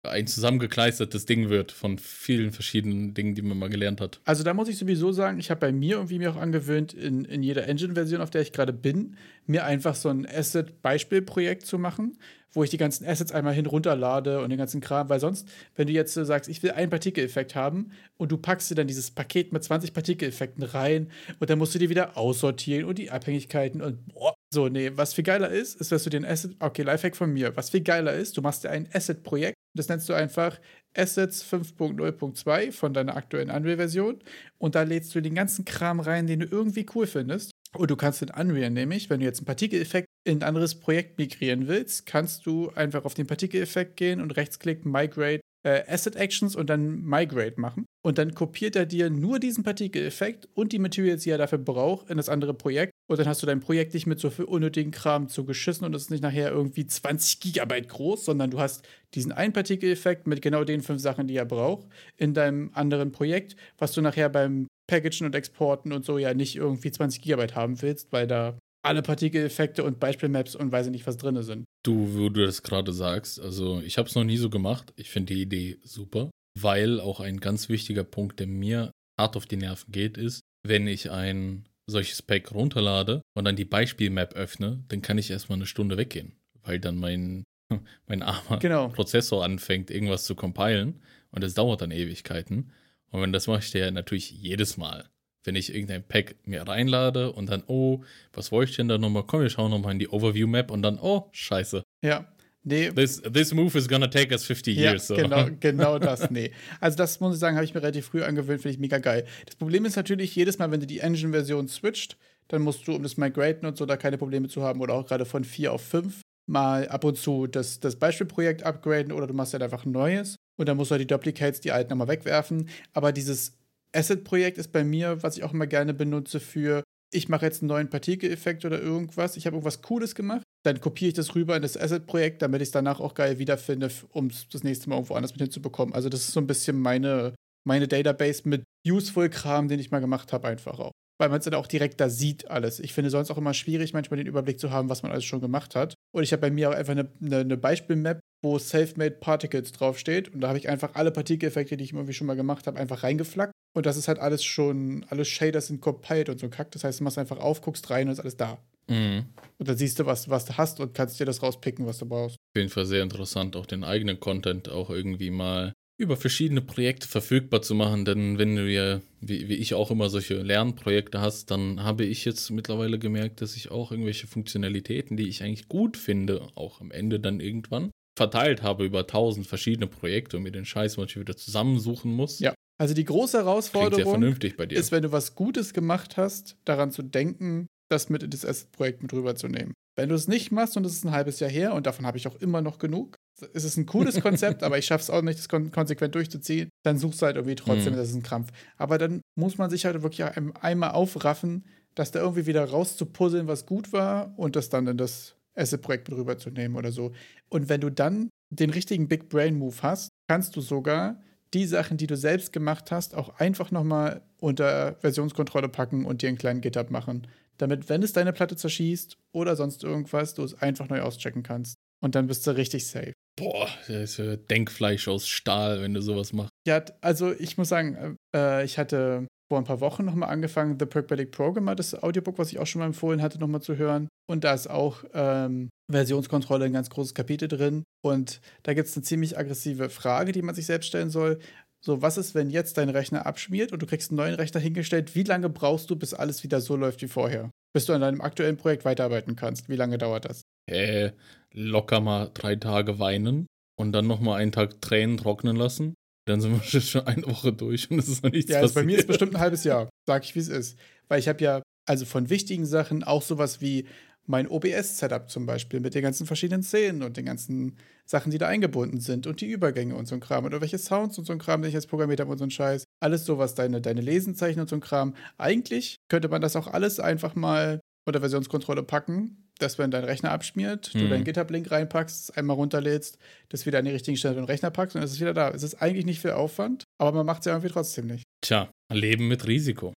ein 0.04 0.26
zusammengekleistertes 0.26 1.26
Ding 1.26 1.48
wird 1.48 1.72
von 1.72 1.98
vielen 1.98 2.52
verschiedenen 2.52 3.14
Dingen, 3.14 3.34
die 3.34 3.42
man 3.42 3.58
mal 3.58 3.68
gelernt 3.68 4.00
hat. 4.00 4.20
Also 4.24 4.42
da 4.44 4.54
muss 4.54 4.68
ich 4.68 4.78
sowieso 4.78 5.12
sagen, 5.12 5.38
ich 5.38 5.50
habe 5.50 5.60
bei 5.60 5.72
mir 5.72 5.96
irgendwie 5.96 6.18
mir 6.18 6.30
auch 6.30 6.36
angewöhnt, 6.36 6.92
in, 6.92 7.24
in 7.24 7.42
jeder 7.42 7.66
Engine-Version, 7.66 8.20
auf 8.20 8.30
der 8.30 8.42
ich 8.42 8.52
gerade 8.52 8.72
bin, 8.72 9.16
mir 9.46 9.64
einfach 9.64 9.94
so 9.94 10.08
ein 10.08 10.26
Asset-Beispielprojekt 10.26 11.66
zu 11.66 11.78
machen, 11.78 12.18
wo 12.54 12.62
ich 12.62 12.70
die 12.70 12.76
ganzen 12.76 13.06
Assets 13.06 13.32
einmal 13.32 13.52
hin 13.52 13.66
runterlade 13.66 14.40
und 14.40 14.50
den 14.50 14.58
ganzen 14.58 14.80
Kram, 14.80 15.08
weil 15.08 15.20
sonst, 15.20 15.48
wenn 15.74 15.86
du 15.86 15.92
jetzt 15.92 16.14
sagst, 16.14 16.48
ich 16.48 16.62
will 16.62 16.70
einen 16.70 16.90
Partikeleffekt 16.90 17.54
haben 17.54 17.90
und 18.16 18.30
du 18.30 18.38
packst 18.38 18.70
dir 18.70 18.76
dann 18.76 18.86
dieses 18.86 19.10
Paket 19.10 19.52
mit 19.52 19.64
20 19.64 19.92
Partikeleffekten 19.92 20.62
rein 20.62 21.10
und 21.40 21.50
dann 21.50 21.58
musst 21.58 21.74
du 21.74 21.78
die 21.78 21.90
wieder 21.90 22.16
aussortieren 22.16 22.84
und 22.84 22.98
die 22.98 23.10
Abhängigkeiten 23.10 23.82
und 23.82 24.06
boah, 24.06 24.34
so, 24.52 24.68
nee, 24.68 24.92
was 24.94 25.14
viel 25.14 25.24
geiler 25.24 25.50
ist, 25.50 25.80
ist, 25.80 25.90
dass 25.90 26.04
du 26.04 26.10
den 26.10 26.24
Asset, 26.24 26.54
okay, 26.60 26.82
Lifehack 26.82 27.16
von 27.16 27.32
mir, 27.32 27.56
was 27.56 27.70
viel 27.70 27.82
geiler 27.82 28.14
ist, 28.14 28.36
du 28.36 28.42
machst 28.42 28.64
dir 28.64 28.70
ein 28.70 28.88
Asset-Projekt, 28.92 29.53
das 29.74 29.88
nennst 29.88 30.08
du 30.08 30.14
einfach 30.14 30.60
Assets 30.96 31.44
5.0.2 31.44 32.72
von 32.72 32.94
deiner 32.94 33.16
aktuellen 33.16 33.50
Unreal-Version 33.50 34.20
und 34.58 34.74
da 34.74 34.82
lädst 34.82 35.14
du 35.14 35.20
den 35.20 35.34
ganzen 35.34 35.64
Kram 35.64 36.00
rein, 36.00 36.26
den 36.26 36.40
du 36.40 36.46
irgendwie 36.46 36.86
cool 36.94 37.06
findest. 37.06 37.50
Und 37.76 37.90
du 37.90 37.96
kannst 37.96 38.22
in 38.22 38.30
Unreal 38.30 38.70
nämlich, 38.70 39.10
wenn 39.10 39.18
du 39.18 39.26
jetzt 39.26 39.40
einen 39.40 39.46
Partikeleffekt 39.46 40.06
in 40.24 40.38
ein 40.38 40.42
anderes 40.44 40.78
Projekt 40.78 41.18
migrieren 41.18 41.66
willst, 41.66 42.06
kannst 42.06 42.46
du 42.46 42.70
einfach 42.70 43.04
auf 43.04 43.14
den 43.14 43.26
Partikeleffekt 43.26 43.96
gehen 43.96 44.20
und 44.20 44.36
rechtsklicken, 44.36 44.90
Migrate 44.90 45.40
äh, 45.64 45.82
Asset 45.88 46.16
Actions 46.16 46.54
und 46.54 46.70
dann 46.70 47.02
Migrate 47.02 47.60
machen. 47.60 47.86
Und 48.02 48.18
dann 48.18 48.34
kopiert 48.34 48.76
er 48.76 48.86
dir 48.86 49.10
nur 49.10 49.38
diesen 49.38 49.64
Partikeleffekt 49.64 50.48
und 50.54 50.72
die 50.72 50.78
Materials, 50.78 51.22
die 51.22 51.30
er 51.30 51.38
dafür 51.38 51.58
braucht, 51.58 52.10
in 52.10 52.18
das 52.18 52.28
andere 52.28 52.54
Projekt. 52.54 52.92
Und 53.06 53.18
dann 53.18 53.26
hast 53.26 53.42
du 53.42 53.46
dein 53.46 53.60
Projekt 53.60 53.94
nicht 53.94 54.06
mit 54.06 54.20
so 54.20 54.30
viel 54.30 54.44
unnötigen 54.44 54.92
Kram 54.92 55.28
zugeschissen 55.28 55.86
und 55.86 55.94
es 55.94 56.02
ist 56.02 56.10
nicht 56.10 56.22
nachher 56.22 56.50
irgendwie 56.50 56.86
20 56.86 57.40
Gigabyte 57.40 57.88
groß, 57.88 58.26
sondern 58.26 58.50
du 58.50 58.60
hast 58.60 58.86
diesen 59.14 59.32
einen 59.32 59.52
Partikeleffekt 59.52 60.26
mit 60.26 60.42
genau 60.42 60.64
den 60.64 60.82
fünf 60.82 61.00
Sachen, 61.00 61.26
die 61.26 61.36
er 61.36 61.46
braucht, 61.46 61.88
in 62.16 62.34
deinem 62.34 62.70
anderen 62.74 63.12
Projekt, 63.12 63.56
was 63.78 63.92
du 63.92 64.02
nachher 64.02 64.28
beim 64.28 64.66
Packagen 64.86 65.26
und 65.26 65.34
Exporten 65.34 65.92
und 65.92 66.04
so 66.04 66.18
ja 66.18 66.34
nicht 66.34 66.56
irgendwie 66.56 66.90
20 66.90 67.22
Gigabyte 67.22 67.54
haben 67.54 67.80
willst, 67.80 68.12
weil 68.12 68.26
da 68.26 68.58
alle 68.84 69.02
Partikeleffekte 69.02 69.82
und 69.82 69.98
Beispielmaps 69.98 70.54
und 70.54 70.70
weiß 70.70 70.86
ich 70.86 70.92
nicht, 70.92 71.06
was 71.06 71.16
drin 71.16 71.42
sind. 71.42 71.64
Du, 71.84 72.14
wo 72.14 72.28
du 72.28 72.44
das 72.44 72.62
gerade 72.62 72.92
sagst, 72.92 73.40
also 73.40 73.80
ich 73.80 73.98
habe 73.98 74.08
es 74.08 74.14
noch 74.14 74.24
nie 74.24 74.36
so 74.36 74.50
gemacht. 74.50 74.92
Ich 74.96 75.10
finde 75.10 75.34
die 75.34 75.42
Idee 75.42 75.78
super, 75.82 76.30
weil 76.58 77.00
auch 77.00 77.20
ein 77.20 77.40
ganz 77.40 77.68
wichtiger 77.68 78.04
Punkt, 78.04 78.40
der 78.40 78.46
mir 78.46 78.90
hart 79.18 79.36
auf 79.36 79.46
die 79.46 79.56
Nerven 79.56 79.90
geht, 79.90 80.18
ist, 80.18 80.40
wenn 80.66 80.86
ich 80.86 81.10
ein 81.10 81.66
solches 81.86 82.22
Pack 82.22 82.52
runterlade 82.52 83.22
und 83.34 83.44
dann 83.44 83.56
die 83.56 83.64
Beispielmap 83.64 84.34
öffne, 84.34 84.84
dann 84.88 85.02
kann 85.02 85.18
ich 85.18 85.30
erstmal 85.30 85.58
eine 85.58 85.66
Stunde 85.66 85.96
weggehen, 85.96 86.36
weil 86.62 86.78
dann 86.78 86.96
mein, 86.96 87.44
mein 88.06 88.22
armer 88.22 88.58
genau. 88.58 88.88
Prozessor 88.88 89.44
anfängt, 89.44 89.90
irgendwas 89.90 90.24
zu 90.24 90.34
compilen 90.34 91.02
und 91.30 91.42
es 91.42 91.54
dauert 91.54 91.80
dann 91.80 91.90
Ewigkeiten. 91.90 92.72
Und 93.10 93.20
wenn 93.20 93.32
das 93.32 93.46
mache 93.46 93.60
ich 93.60 93.72
ja 93.72 93.90
natürlich 93.90 94.30
jedes 94.30 94.76
Mal 94.76 95.08
wenn 95.44 95.56
ich 95.56 95.74
irgendein 95.74 96.02
Pack 96.02 96.36
mir 96.44 96.66
reinlade 96.66 97.32
und 97.32 97.50
dann, 97.50 97.62
oh, 97.66 98.02
was 98.32 98.50
wollte 98.50 98.70
ich 98.70 98.76
denn 98.76 98.88
da 98.88 98.98
nochmal? 98.98 99.24
Komm, 99.26 99.42
wir 99.42 99.50
schauen 99.50 99.70
nochmal 99.70 99.92
in 99.92 99.98
die 99.98 100.08
Overview-Map 100.08 100.70
und 100.70 100.82
dann, 100.82 100.98
oh, 101.00 101.28
scheiße. 101.32 101.82
Ja. 102.02 102.26
Nee. 102.66 102.90
This, 102.90 103.20
this 103.20 103.52
move 103.52 103.76
is 103.76 103.86
gonna 103.86 104.06
take 104.06 104.32
us 104.32 104.44
50 104.46 104.74
ja, 104.74 104.92
years. 104.92 105.06
So. 105.06 105.14
Genau, 105.14 105.48
genau 105.60 105.98
das, 105.98 106.30
nee. 106.30 106.50
Also 106.80 106.96
das 106.96 107.20
muss 107.20 107.34
ich 107.34 107.40
sagen, 107.40 107.56
habe 107.56 107.64
ich 107.66 107.74
mir 107.74 107.82
relativ 107.82 108.06
früh 108.06 108.22
angewöhnt, 108.22 108.62
finde 108.62 108.74
ich 108.74 108.80
mega 108.80 108.98
geil. 108.98 109.26
Das 109.44 109.56
Problem 109.56 109.84
ist 109.84 109.96
natürlich, 109.96 110.34
jedes 110.34 110.58
Mal, 110.58 110.70
wenn 110.70 110.80
du 110.80 110.86
die 110.86 111.00
Engine-Version 111.00 111.68
switcht, 111.68 112.16
dann 112.48 112.62
musst 112.62 112.88
du, 112.88 112.94
um 112.94 113.02
das 113.02 113.18
Migraten 113.18 113.66
und 113.66 113.76
so, 113.76 113.84
da 113.84 113.98
keine 113.98 114.16
Probleme 114.16 114.48
zu 114.48 114.62
haben 114.62 114.80
oder 114.80 114.94
auch 114.94 115.06
gerade 115.06 115.26
von 115.26 115.44
4 115.44 115.72
auf 115.72 115.82
5, 115.82 116.22
mal 116.46 116.88
ab 116.88 117.04
und 117.04 117.18
zu 117.18 117.46
das, 117.46 117.80
das 117.80 117.96
Beispielprojekt 117.96 118.62
upgraden 118.62 119.12
oder 119.12 119.26
du 119.26 119.34
machst 119.34 119.52
halt 119.52 119.62
einfach 119.62 119.84
ein 119.84 119.92
neues 119.92 120.36
und 120.56 120.68
dann 120.68 120.76
musst 120.76 120.90
du 120.90 120.92
halt 120.92 121.02
die 121.02 121.06
Duplicates, 121.06 121.60
die 121.60 121.72
alten 121.72 121.90
nochmal 121.90 122.08
wegwerfen. 122.08 122.68
Aber 122.92 123.12
dieses 123.12 123.58
Asset-Projekt 123.94 124.58
ist 124.58 124.72
bei 124.72 124.84
mir, 124.84 125.22
was 125.22 125.36
ich 125.36 125.44
auch 125.44 125.52
immer 125.52 125.66
gerne 125.66 125.94
benutze 125.94 126.40
für, 126.40 126.82
ich 127.12 127.28
mache 127.28 127.46
jetzt 127.46 127.62
einen 127.62 127.68
neuen 127.68 127.90
Partikeleffekt 127.90 128.64
oder 128.64 128.80
irgendwas, 128.80 129.36
ich 129.36 129.46
habe 129.46 129.56
irgendwas 129.56 129.82
Cooles 129.82 130.14
gemacht, 130.14 130.42
dann 130.64 130.80
kopiere 130.80 131.08
ich 131.08 131.14
das 131.14 131.34
rüber 131.34 131.56
in 131.56 131.62
das 131.62 131.76
Asset-Projekt, 131.76 132.42
damit 132.42 132.60
ich 132.60 132.68
es 132.68 132.72
danach 132.72 133.00
auch 133.00 133.14
geil 133.14 133.38
wiederfinde, 133.38 133.90
um 134.10 134.26
es 134.26 134.48
das 134.48 134.64
nächste 134.64 134.88
Mal 134.88 134.96
irgendwo 134.96 135.14
anders 135.14 135.32
mit 135.32 135.42
hinzubekommen. 135.42 135.94
Also 135.94 136.08
das 136.08 136.20
ist 136.20 136.32
so 136.32 136.40
ein 136.40 136.46
bisschen 136.46 136.80
meine, 136.80 137.34
meine 137.66 137.88
Database 137.88 138.48
mit 138.48 138.64
useful 138.86 139.28
Kram, 139.28 139.68
den 139.68 139.78
ich 139.78 139.90
mal 139.90 140.00
gemacht 140.00 140.32
habe, 140.32 140.48
einfach 140.48 140.78
auch. 140.78 140.92
Weil 141.18 141.28
man 141.28 141.38
es 141.38 141.44
dann 141.44 141.54
auch 141.54 141.66
direkt 141.66 142.00
da 142.00 142.08
sieht 142.08 142.50
alles. 142.50 142.80
Ich 142.80 142.92
finde 142.92 143.10
sonst 143.10 143.30
auch 143.30 143.38
immer 143.38 143.54
schwierig, 143.54 143.92
manchmal 143.92 144.18
den 144.18 144.26
Überblick 144.26 144.58
zu 144.58 144.70
haben, 144.70 144.88
was 144.88 145.02
man 145.02 145.12
alles 145.12 145.24
schon 145.24 145.40
gemacht 145.40 145.74
hat. 145.74 145.94
Und 146.12 146.22
ich 146.22 146.32
habe 146.32 146.40
bei 146.40 146.50
mir 146.50 146.70
auch 146.70 146.74
einfach 146.74 146.92
eine, 146.92 147.08
eine, 147.22 147.38
eine 147.38 147.56
Beispielmap, 147.56 148.20
wo 148.42 148.58
Self-Made 148.58 149.16
Particles 149.20 149.72
draufsteht. 149.72 150.32
Und 150.34 150.40
da 150.40 150.48
habe 150.48 150.58
ich 150.58 150.68
einfach 150.68 150.94
alle 150.94 151.10
Partikeleffekte, 151.10 151.76
die 151.76 151.84
ich 151.84 151.92
irgendwie 151.92 152.12
schon 152.12 152.26
mal 152.26 152.36
gemacht 152.36 152.66
habe, 152.66 152.78
einfach 152.78 153.02
reingeflackt. 153.02 153.52
Und 153.76 153.86
das 153.86 153.96
ist 153.96 154.08
halt 154.08 154.18
alles 154.18 154.44
schon, 154.44 155.04
alle 155.08 155.24
Shaders 155.24 155.68
sind 155.68 155.80
compiled 155.80 156.28
und 156.28 156.38
so 156.38 156.48
Kack. 156.48 156.70
Das 156.72 156.84
heißt, 156.84 157.00
du 157.00 157.04
machst 157.04 157.18
einfach 157.18 157.38
auf, 157.38 157.60
guckst 157.60 157.90
rein 157.90 158.08
und 158.08 158.12
ist 158.12 158.20
alles 158.20 158.36
da. 158.36 158.58
Mhm. 158.88 159.26
Und 159.58 159.68
dann 159.68 159.76
siehst 159.76 159.98
du, 159.98 160.06
was, 160.06 160.28
was 160.28 160.44
du 160.44 160.56
hast 160.56 160.80
und 160.80 160.94
kannst 160.94 161.18
dir 161.18 161.26
das 161.26 161.42
rauspicken, 161.42 161.86
was 161.86 161.98
du 161.98 162.06
brauchst. 162.06 162.36
Auf 162.36 162.60
jeden 162.60 162.70
Fall 162.70 162.86
sehr 162.86 163.02
interessant, 163.02 163.56
auch 163.56 163.66
den 163.66 163.82
eigenen 163.82 164.20
Content 164.20 164.68
auch 164.68 164.90
irgendwie 164.90 165.30
mal 165.30 165.72
über 165.96 166.16
verschiedene 166.16 166.60
Projekte 166.60 167.06
verfügbar 167.06 167.62
zu 167.62 167.74
machen. 167.74 168.04
Denn 168.04 168.38
wenn 168.38 168.56
du 168.56 168.70
ja, 168.70 169.00
wie, 169.20 169.48
wie 169.48 169.54
ich 169.54 169.74
auch 169.74 169.90
immer, 169.90 170.08
solche 170.10 170.42
Lernprojekte 170.42 171.20
hast, 171.20 171.50
dann 171.50 171.82
habe 171.82 172.04
ich 172.04 172.24
jetzt 172.24 172.50
mittlerweile 172.50 172.98
gemerkt, 172.98 173.40
dass 173.40 173.56
ich 173.56 173.70
auch 173.70 173.90
irgendwelche 173.90 174.26
Funktionalitäten, 174.26 175.16
die 175.16 175.28
ich 175.28 175.42
eigentlich 175.42 175.68
gut 175.68 175.96
finde, 175.96 176.48
auch 176.56 176.80
am 176.80 176.90
Ende 176.90 177.20
dann 177.20 177.40
irgendwann 177.40 177.90
verteilt 178.16 178.62
habe 178.62 178.84
über 178.84 179.06
tausend 179.06 179.46
verschiedene 179.46 179.86
Projekte 179.86 180.36
und 180.36 180.44
mir 180.44 180.52
den 180.52 180.64
Scheiß 180.64 180.96
manchmal 180.96 181.22
wieder 181.22 181.36
zusammensuchen 181.36 182.12
muss. 182.12 182.38
Ja. 182.38 182.54
Also 182.80 182.94
die 182.94 183.04
große 183.04 183.38
Herausforderung 183.38 184.04
vernünftig 184.04 184.56
bei 184.56 184.66
dir. 184.66 184.78
ist, 184.78 184.90
wenn 184.90 185.02
du 185.02 185.12
was 185.12 185.34
Gutes 185.34 185.74
gemacht 185.74 186.16
hast, 186.16 186.56
daran 186.64 186.90
zu 186.90 187.02
denken, 187.02 187.66
das 187.88 188.08
mit 188.08 188.22
in 188.22 188.30
das 188.30 188.44
Asset-Projekt 188.44 189.02
mit 189.02 189.12
rüberzunehmen. 189.12 189.74
Wenn 189.96 190.08
du 190.08 190.16
es 190.16 190.26
nicht 190.26 190.50
machst 190.50 190.76
und 190.76 190.84
es 190.84 190.94
ist 190.94 191.04
ein 191.04 191.12
halbes 191.12 191.38
Jahr 191.38 191.50
her 191.50 191.74
und 191.74 191.86
davon 191.86 192.06
habe 192.06 192.18
ich 192.18 192.26
auch 192.26 192.34
immer 192.36 192.62
noch 192.62 192.78
genug, 192.78 193.16
es 193.52 193.64
ist 193.64 193.76
ein 193.76 193.86
cooles 193.86 194.20
Konzept, 194.20 194.62
aber 194.62 194.78
ich 194.78 194.86
schaffe 194.86 195.02
es 195.02 195.10
auch 195.10 195.22
nicht, 195.22 195.38
das 195.38 195.48
kon 195.48 195.70
konsequent 195.70 196.14
durchzuziehen, 196.14 196.68
dann 196.84 196.98
suchst 196.98 197.20
du 197.22 197.26
halt 197.26 197.36
irgendwie 197.36 197.56
trotzdem, 197.56 197.92
Mhm. 197.92 197.96
das 197.96 198.08
ist 198.10 198.14
ein 198.14 198.22
Krampf. 198.22 198.50
Aber 198.76 198.98
dann 198.98 199.20
muss 199.36 199.58
man 199.58 199.70
sich 199.70 199.84
halt 199.84 200.02
wirklich 200.02 200.24
ein- 200.24 200.54
einmal 200.56 200.90
aufraffen, 200.92 201.64
das 201.94 202.10
da 202.10 202.20
irgendwie 202.20 202.46
wieder 202.46 202.64
rauszupuzzeln, 202.64 203.46
was 203.46 203.66
gut 203.66 203.92
war 203.92 204.32
und 204.38 204.56
das 204.56 204.68
dann 204.68 204.86
in 204.86 204.96
das 204.96 205.36
Asset-Projekt 205.54 206.08
mit 206.08 206.18
rüberzunehmen 206.18 206.76
oder 206.76 206.90
so. 206.92 207.12
Und 207.48 207.68
wenn 207.68 207.80
du 207.80 207.90
dann 207.90 208.30
den 208.50 208.70
richtigen 208.70 209.08
Big 209.08 209.28
Brain 209.28 209.56
Move 209.56 209.76
hast, 209.82 210.08
kannst 210.28 210.56
du 210.56 210.60
sogar 210.60 211.20
die 211.54 211.66
Sachen, 211.66 211.96
die 211.96 212.08
du 212.08 212.16
selbst 212.16 212.52
gemacht 212.52 212.90
hast, 212.90 213.14
auch 213.14 213.38
einfach 213.38 213.70
nochmal 213.70 214.22
unter 214.40 214.96
Versionskontrolle 215.00 215.68
packen 215.68 216.04
und 216.04 216.22
dir 216.22 216.28
einen 216.28 216.38
kleinen 216.38 216.60
GitHub 216.60 216.90
machen. 216.90 217.28
Damit, 217.58 217.88
wenn 217.88 218.02
es 218.02 218.12
deine 218.12 218.32
Platte 218.32 218.56
zerschießt 218.56 219.16
oder 219.32 219.54
sonst 219.54 219.84
irgendwas, 219.84 220.34
du 220.34 220.42
es 220.42 220.54
einfach 220.60 220.88
neu 220.88 221.00
auschecken 221.02 221.44
kannst. 221.44 221.76
Und 222.02 222.16
dann 222.16 222.26
bist 222.26 222.44
du 222.46 222.50
richtig 222.56 222.86
safe. 222.88 223.12
Boah, 223.36 223.68
das 223.88 224.18
ist 224.18 224.50
Denkfleisch 224.50 225.08
aus 225.08 225.26
Stahl, 225.26 225.82
wenn 225.82 225.94
du 225.94 226.00
sowas 226.00 226.32
machst. 226.32 226.50
Ja, 226.66 226.84
also 227.00 227.32
ich 227.32 227.58
muss 227.58 227.68
sagen, 227.68 228.16
äh, 228.34 228.64
ich 228.64 228.78
hatte 228.78 229.26
vor 229.50 229.58
ein 229.58 229.64
paar 229.64 229.80
Wochen 229.80 230.04
nochmal 230.04 230.30
angefangen, 230.30 230.78
The 230.78 230.86
Pragmatic 230.86 231.30
Programmer, 231.32 231.74
das 231.74 232.00
Audiobook, 232.00 232.38
was 232.38 232.52
ich 232.52 232.58
auch 232.58 232.66
schon 232.66 232.80
mal 232.80 232.86
empfohlen 232.86 233.22
hatte, 233.22 233.38
nochmal 233.38 233.60
zu 233.60 233.76
hören. 233.76 234.08
Und 234.26 234.44
da 234.44 234.54
ist 234.54 234.70
auch 234.70 235.04
ähm, 235.12 235.68
Versionskontrolle 235.90 236.64
ein 236.64 236.72
ganz 236.72 236.90
großes 236.90 237.14
Kapitel 237.14 237.48
drin. 237.48 237.84
Und 238.02 238.40
da 238.62 238.72
gibt 238.72 238.88
es 238.88 238.96
eine 238.96 239.02
ziemlich 239.02 239.36
aggressive 239.36 239.90
Frage, 239.90 240.32
die 240.32 240.42
man 240.42 240.54
sich 240.54 240.66
selbst 240.66 240.86
stellen 240.86 241.10
soll. 241.10 241.38
So, 241.84 242.00
was 242.00 242.16
ist, 242.16 242.34
wenn 242.34 242.48
jetzt 242.48 242.78
dein 242.78 242.88
Rechner 242.88 243.26
abschmiert 243.26 243.72
und 243.72 243.82
du 243.82 243.86
kriegst 243.86 244.10
einen 244.10 244.16
neuen 244.16 244.34
Rechner 244.34 244.60
hingestellt? 244.60 245.14
Wie 245.14 245.22
lange 245.22 245.50
brauchst 245.50 245.90
du, 245.90 245.96
bis 245.96 246.14
alles 246.14 246.42
wieder 246.42 246.62
so 246.62 246.76
läuft 246.76 247.02
wie 247.02 247.08
vorher? 247.08 247.50
Bis 247.74 247.84
du 247.84 247.92
an 247.92 248.00
deinem 248.00 248.22
aktuellen 248.22 248.56
Projekt 248.56 248.86
weiterarbeiten 248.86 249.36
kannst? 249.36 249.68
Wie 249.68 249.76
lange 249.76 249.98
dauert 249.98 250.24
das? 250.24 250.42
Äh, 250.66 251.10
locker 251.54 252.00
mal 252.00 252.30
drei 252.34 252.56
Tage 252.56 252.98
weinen 252.98 253.46
und 253.76 253.92
dann 253.92 254.06
nochmal 254.06 254.40
einen 254.40 254.52
Tag 254.52 254.80
Tränen 254.80 255.16
trocknen 255.16 255.56
lassen. 255.56 255.94
Dann 256.26 256.40
sind 256.40 256.52
wir 256.72 256.80
schon 256.80 257.06
eine 257.06 257.26
Woche 257.26 257.52
durch 257.52 257.90
und 257.90 257.98
es 257.98 258.08
ist 258.08 258.22
noch 258.24 258.30
nichts 258.30 258.50
Ja, 258.50 258.58
also 258.60 258.74
bei 258.74 258.82
mir 258.82 258.92
ist 258.92 259.06
passiert. 259.06 259.08
bestimmt 259.08 259.34
ein 259.36 259.40
halbes 259.40 259.64
Jahr, 259.64 259.88
sag 260.06 260.24
ich, 260.24 260.34
wie 260.34 260.40
es 260.40 260.48
ist. 260.48 260.78
Weil 261.08 261.20
ich 261.20 261.28
habe 261.28 261.42
ja, 261.42 261.62
also 261.86 262.04
von 262.06 262.30
wichtigen 262.30 262.66
Sachen 262.66 263.04
auch 263.04 263.22
sowas 263.22 263.60
wie 263.60 263.86
mein 264.26 264.48
OBS-Setup 264.48 265.28
zum 265.28 265.44
Beispiel 265.44 265.80
mit 265.80 265.94
den 265.94 266.02
ganzen 266.02 266.26
verschiedenen 266.26 266.62
Szenen 266.62 267.02
und 267.02 267.18
den 267.18 267.26
ganzen 267.26 267.76
Sachen, 268.06 268.30
die 268.30 268.38
da 268.38 268.48
eingebunden 268.48 269.00
sind 269.00 269.26
und 269.26 269.42
die 269.42 269.50
Übergänge 269.50 269.94
und 269.96 270.06
so 270.06 270.14
ein 270.14 270.20
Kram 270.20 270.46
und 270.46 270.52
irgendwelche 270.52 270.78
Sounds 270.78 271.18
und 271.18 271.26
so 271.26 271.32
ein 271.34 271.38
Kram, 271.38 271.60
den 271.60 271.68
ich 271.68 271.74
jetzt 271.74 271.88
programmiert 271.88 272.20
habe 272.20 272.32
und 272.32 272.38
so 272.38 272.44
ein 272.44 272.50
Scheiß. 272.50 272.84
Alles 273.00 273.26
sowas, 273.26 273.54
deine, 273.54 273.82
deine 273.82 274.00
Lesenzeichen 274.00 274.62
und 274.62 274.68
so 274.70 274.76
ein 274.76 274.80
Kram. 274.80 275.14
Eigentlich 275.36 275.96
könnte 276.08 276.28
man 276.28 276.40
das 276.40 276.56
auch 276.56 276.68
alles 276.68 277.00
einfach 277.00 277.34
mal 277.34 277.80
unter 278.06 278.20
Versionskontrolle 278.20 278.82
packen, 278.82 279.43
dass 279.58 279.78
wenn 279.78 279.90
dein 279.90 280.04
Rechner 280.04 280.30
abschmiert, 280.32 280.92
du 280.94 280.98
Mhm. 280.98 281.10
deinen 281.10 281.24
GitHub-Link 281.24 281.70
reinpackst, 281.70 282.36
einmal 282.36 282.56
runterlädst, 282.56 283.18
das 283.50 283.66
wieder 283.66 283.78
an 283.78 283.84
die 283.84 283.92
richtigen 283.92 284.16
Stelle 284.16 284.34
den 284.34 284.44
Rechner 284.44 284.70
packst 284.70 284.96
und 284.96 285.02
es 285.02 285.12
ist 285.12 285.20
wieder 285.20 285.34
da. 285.34 285.50
Es 285.50 285.62
ist 285.62 285.74
eigentlich 285.76 286.06
nicht 286.06 286.20
viel 286.20 286.32
Aufwand, 286.32 286.84
aber 287.00 287.12
man 287.18 287.26
macht 287.26 287.40
es 287.40 287.46
ja 287.46 287.52
irgendwie 287.52 287.72
trotzdem 287.72 288.06
nicht. 288.06 288.24
Tja, 288.44 288.70
Leben 288.92 289.28
mit 289.28 289.46
Risiko. 289.46 289.92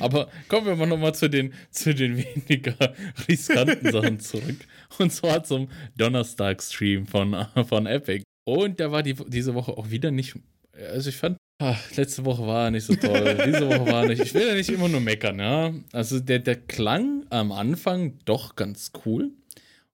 Aber 0.00 0.28
kommen 0.48 0.66
wir 0.66 0.76
mal 0.76 0.86
nochmal 0.86 1.14
zu 1.14 1.28
den, 1.28 1.52
zu 1.70 1.92
den 1.94 2.16
weniger 2.18 2.74
riskanten 3.28 3.90
Sachen 3.90 4.20
zurück. 4.20 4.56
Und 4.98 5.12
zwar 5.12 5.42
zum 5.42 5.68
Donnerstag-Stream 5.96 7.06
von, 7.06 7.46
von 7.66 7.86
Epic. 7.86 8.22
Und 8.46 8.78
der 8.78 8.92
war 8.92 9.02
die, 9.02 9.14
diese 9.14 9.54
Woche 9.54 9.72
auch 9.76 9.90
wieder 9.90 10.10
nicht. 10.12 10.36
Also 10.72 11.08
ich 11.08 11.16
fand, 11.16 11.36
ach, 11.58 11.96
letzte 11.96 12.24
Woche 12.24 12.46
war 12.46 12.70
nicht 12.70 12.84
so 12.84 12.94
toll. 12.94 13.38
diese 13.46 13.68
Woche 13.68 13.92
war 13.92 14.06
nicht. 14.06 14.22
Ich 14.22 14.34
will 14.34 14.46
ja 14.46 14.54
nicht 14.54 14.70
immer 14.70 14.88
nur 14.88 15.00
meckern, 15.00 15.38
ja. 15.38 15.74
Also 15.92 16.20
der, 16.20 16.38
der 16.38 16.56
klang 16.56 17.26
am 17.30 17.52
Anfang 17.52 18.18
doch 18.24 18.56
ganz 18.56 18.92
cool. 19.04 19.32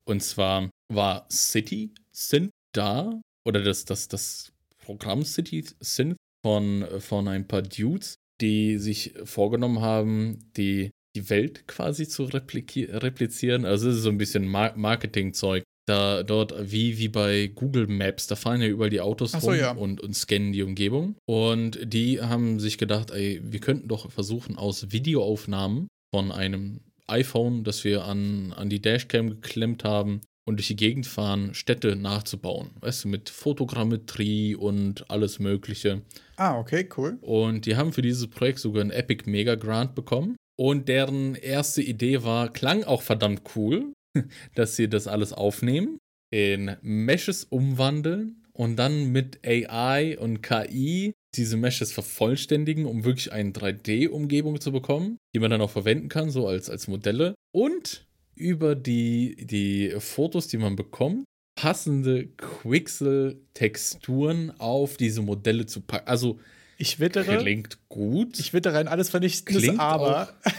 Und 0.04 0.22
zwar 0.22 0.70
war 0.92 1.26
City 1.30 1.94
Synth 2.12 2.50
da. 2.72 3.20
Oder 3.44 3.62
das, 3.62 3.84
das, 3.84 4.08
das 4.08 4.52
Programm 4.78 5.24
City 5.24 5.64
Synth 5.80 6.16
von, 6.44 6.86
von 6.98 7.28
ein 7.28 7.46
paar 7.46 7.62
Dudes, 7.62 8.16
die 8.40 8.78
sich 8.78 9.14
vorgenommen 9.24 9.80
haben, 9.80 10.50
die, 10.56 10.90
die 11.16 11.30
Welt 11.30 11.66
quasi 11.68 12.08
zu 12.08 12.24
replizieren. 12.24 13.64
Also 13.64 13.88
es 13.88 13.96
ist 13.96 14.02
so 14.02 14.10
ein 14.10 14.18
bisschen 14.18 14.46
Mar 14.46 14.76
Marketingzeug. 14.76 15.62
Da 15.86 16.22
dort, 16.22 16.54
wie, 16.70 16.98
wie 16.98 17.08
bei 17.08 17.48
Google 17.48 17.88
Maps, 17.88 18.28
da 18.28 18.36
fahren 18.36 18.62
ja 18.62 18.68
überall 18.68 18.90
die 18.90 19.00
Autos 19.00 19.32
so, 19.32 19.38
rum 19.38 19.56
ja. 19.56 19.72
und, 19.72 20.00
und 20.00 20.14
scannen 20.14 20.52
die 20.52 20.62
Umgebung. 20.62 21.16
Und 21.26 21.78
die 21.82 22.20
haben 22.20 22.60
sich 22.60 22.78
gedacht, 22.78 23.10
ey, 23.10 23.40
wir 23.42 23.60
könnten 23.60 23.88
doch 23.88 24.10
versuchen, 24.10 24.56
aus 24.56 24.92
Videoaufnahmen 24.92 25.88
von 26.14 26.30
einem 26.30 26.80
iPhone, 27.08 27.64
das 27.64 27.82
wir 27.82 28.04
an, 28.04 28.52
an 28.56 28.70
die 28.70 28.80
Dashcam 28.80 29.30
geklemmt 29.30 29.82
haben, 29.82 30.20
und 30.44 30.56
durch 30.56 30.68
die 30.68 30.76
Gegend 30.76 31.06
fahren, 31.06 31.54
Städte 31.54 31.94
nachzubauen. 31.96 32.70
Weißt 32.80 33.04
du, 33.04 33.08
mit 33.08 33.30
Fotogrammetrie 33.30 34.56
und 34.56 35.08
alles 35.10 35.38
Mögliche. 35.38 36.02
Ah, 36.36 36.58
okay, 36.58 36.88
cool. 36.96 37.18
Und 37.20 37.66
die 37.66 37.76
haben 37.76 37.92
für 37.92 38.02
dieses 38.02 38.28
Projekt 38.28 38.58
sogar 38.58 38.80
einen 38.80 38.90
Epic 38.90 39.30
Mega 39.30 39.54
Grant 39.54 39.94
bekommen. 39.94 40.36
Und 40.58 40.88
deren 40.88 41.34
erste 41.34 41.82
Idee 41.82 42.24
war, 42.24 42.52
klang 42.52 42.84
auch 42.84 43.02
verdammt 43.02 43.42
cool, 43.56 43.92
dass 44.54 44.76
sie 44.76 44.88
das 44.88 45.06
alles 45.06 45.32
aufnehmen, 45.32 45.98
in 46.30 46.76
Meshes 46.82 47.44
umwandeln 47.44 48.44
und 48.52 48.76
dann 48.76 49.12
mit 49.12 49.40
AI 49.46 50.18
und 50.18 50.42
KI 50.42 51.14
diese 51.34 51.56
Meshes 51.56 51.92
vervollständigen, 51.92 52.84
um 52.84 53.04
wirklich 53.04 53.32
eine 53.32 53.48
3D-Umgebung 53.50 54.60
zu 54.60 54.70
bekommen, 54.72 55.16
die 55.34 55.40
man 55.40 55.50
dann 55.50 55.62
auch 55.62 55.70
verwenden 55.70 56.10
kann, 56.10 56.30
so 56.30 56.46
als, 56.46 56.68
als 56.68 56.88
Modelle. 56.88 57.34
Und 57.54 58.06
über 58.34 58.74
die, 58.74 59.46
die 59.46 59.94
Fotos, 59.98 60.48
die 60.48 60.58
man 60.58 60.76
bekommt, 60.76 61.24
passende 61.54 62.26
Quixel-Texturen 62.26 64.52
auf 64.58 64.98
diese 64.98 65.22
Modelle 65.22 65.64
zu 65.66 65.80
packen. 65.80 66.08
Also 66.08 66.38
Ich 66.76 67.00
wittere, 67.00 67.38
klingt 67.38 67.78
gut. 67.88 68.38
ich 68.38 68.52
wittere 68.52 68.76
ein 68.78 68.88
alles 68.88 69.08
vernichtendes 69.10 69.62
Klingt 69.62 69.80
Aber. 69.80 70.38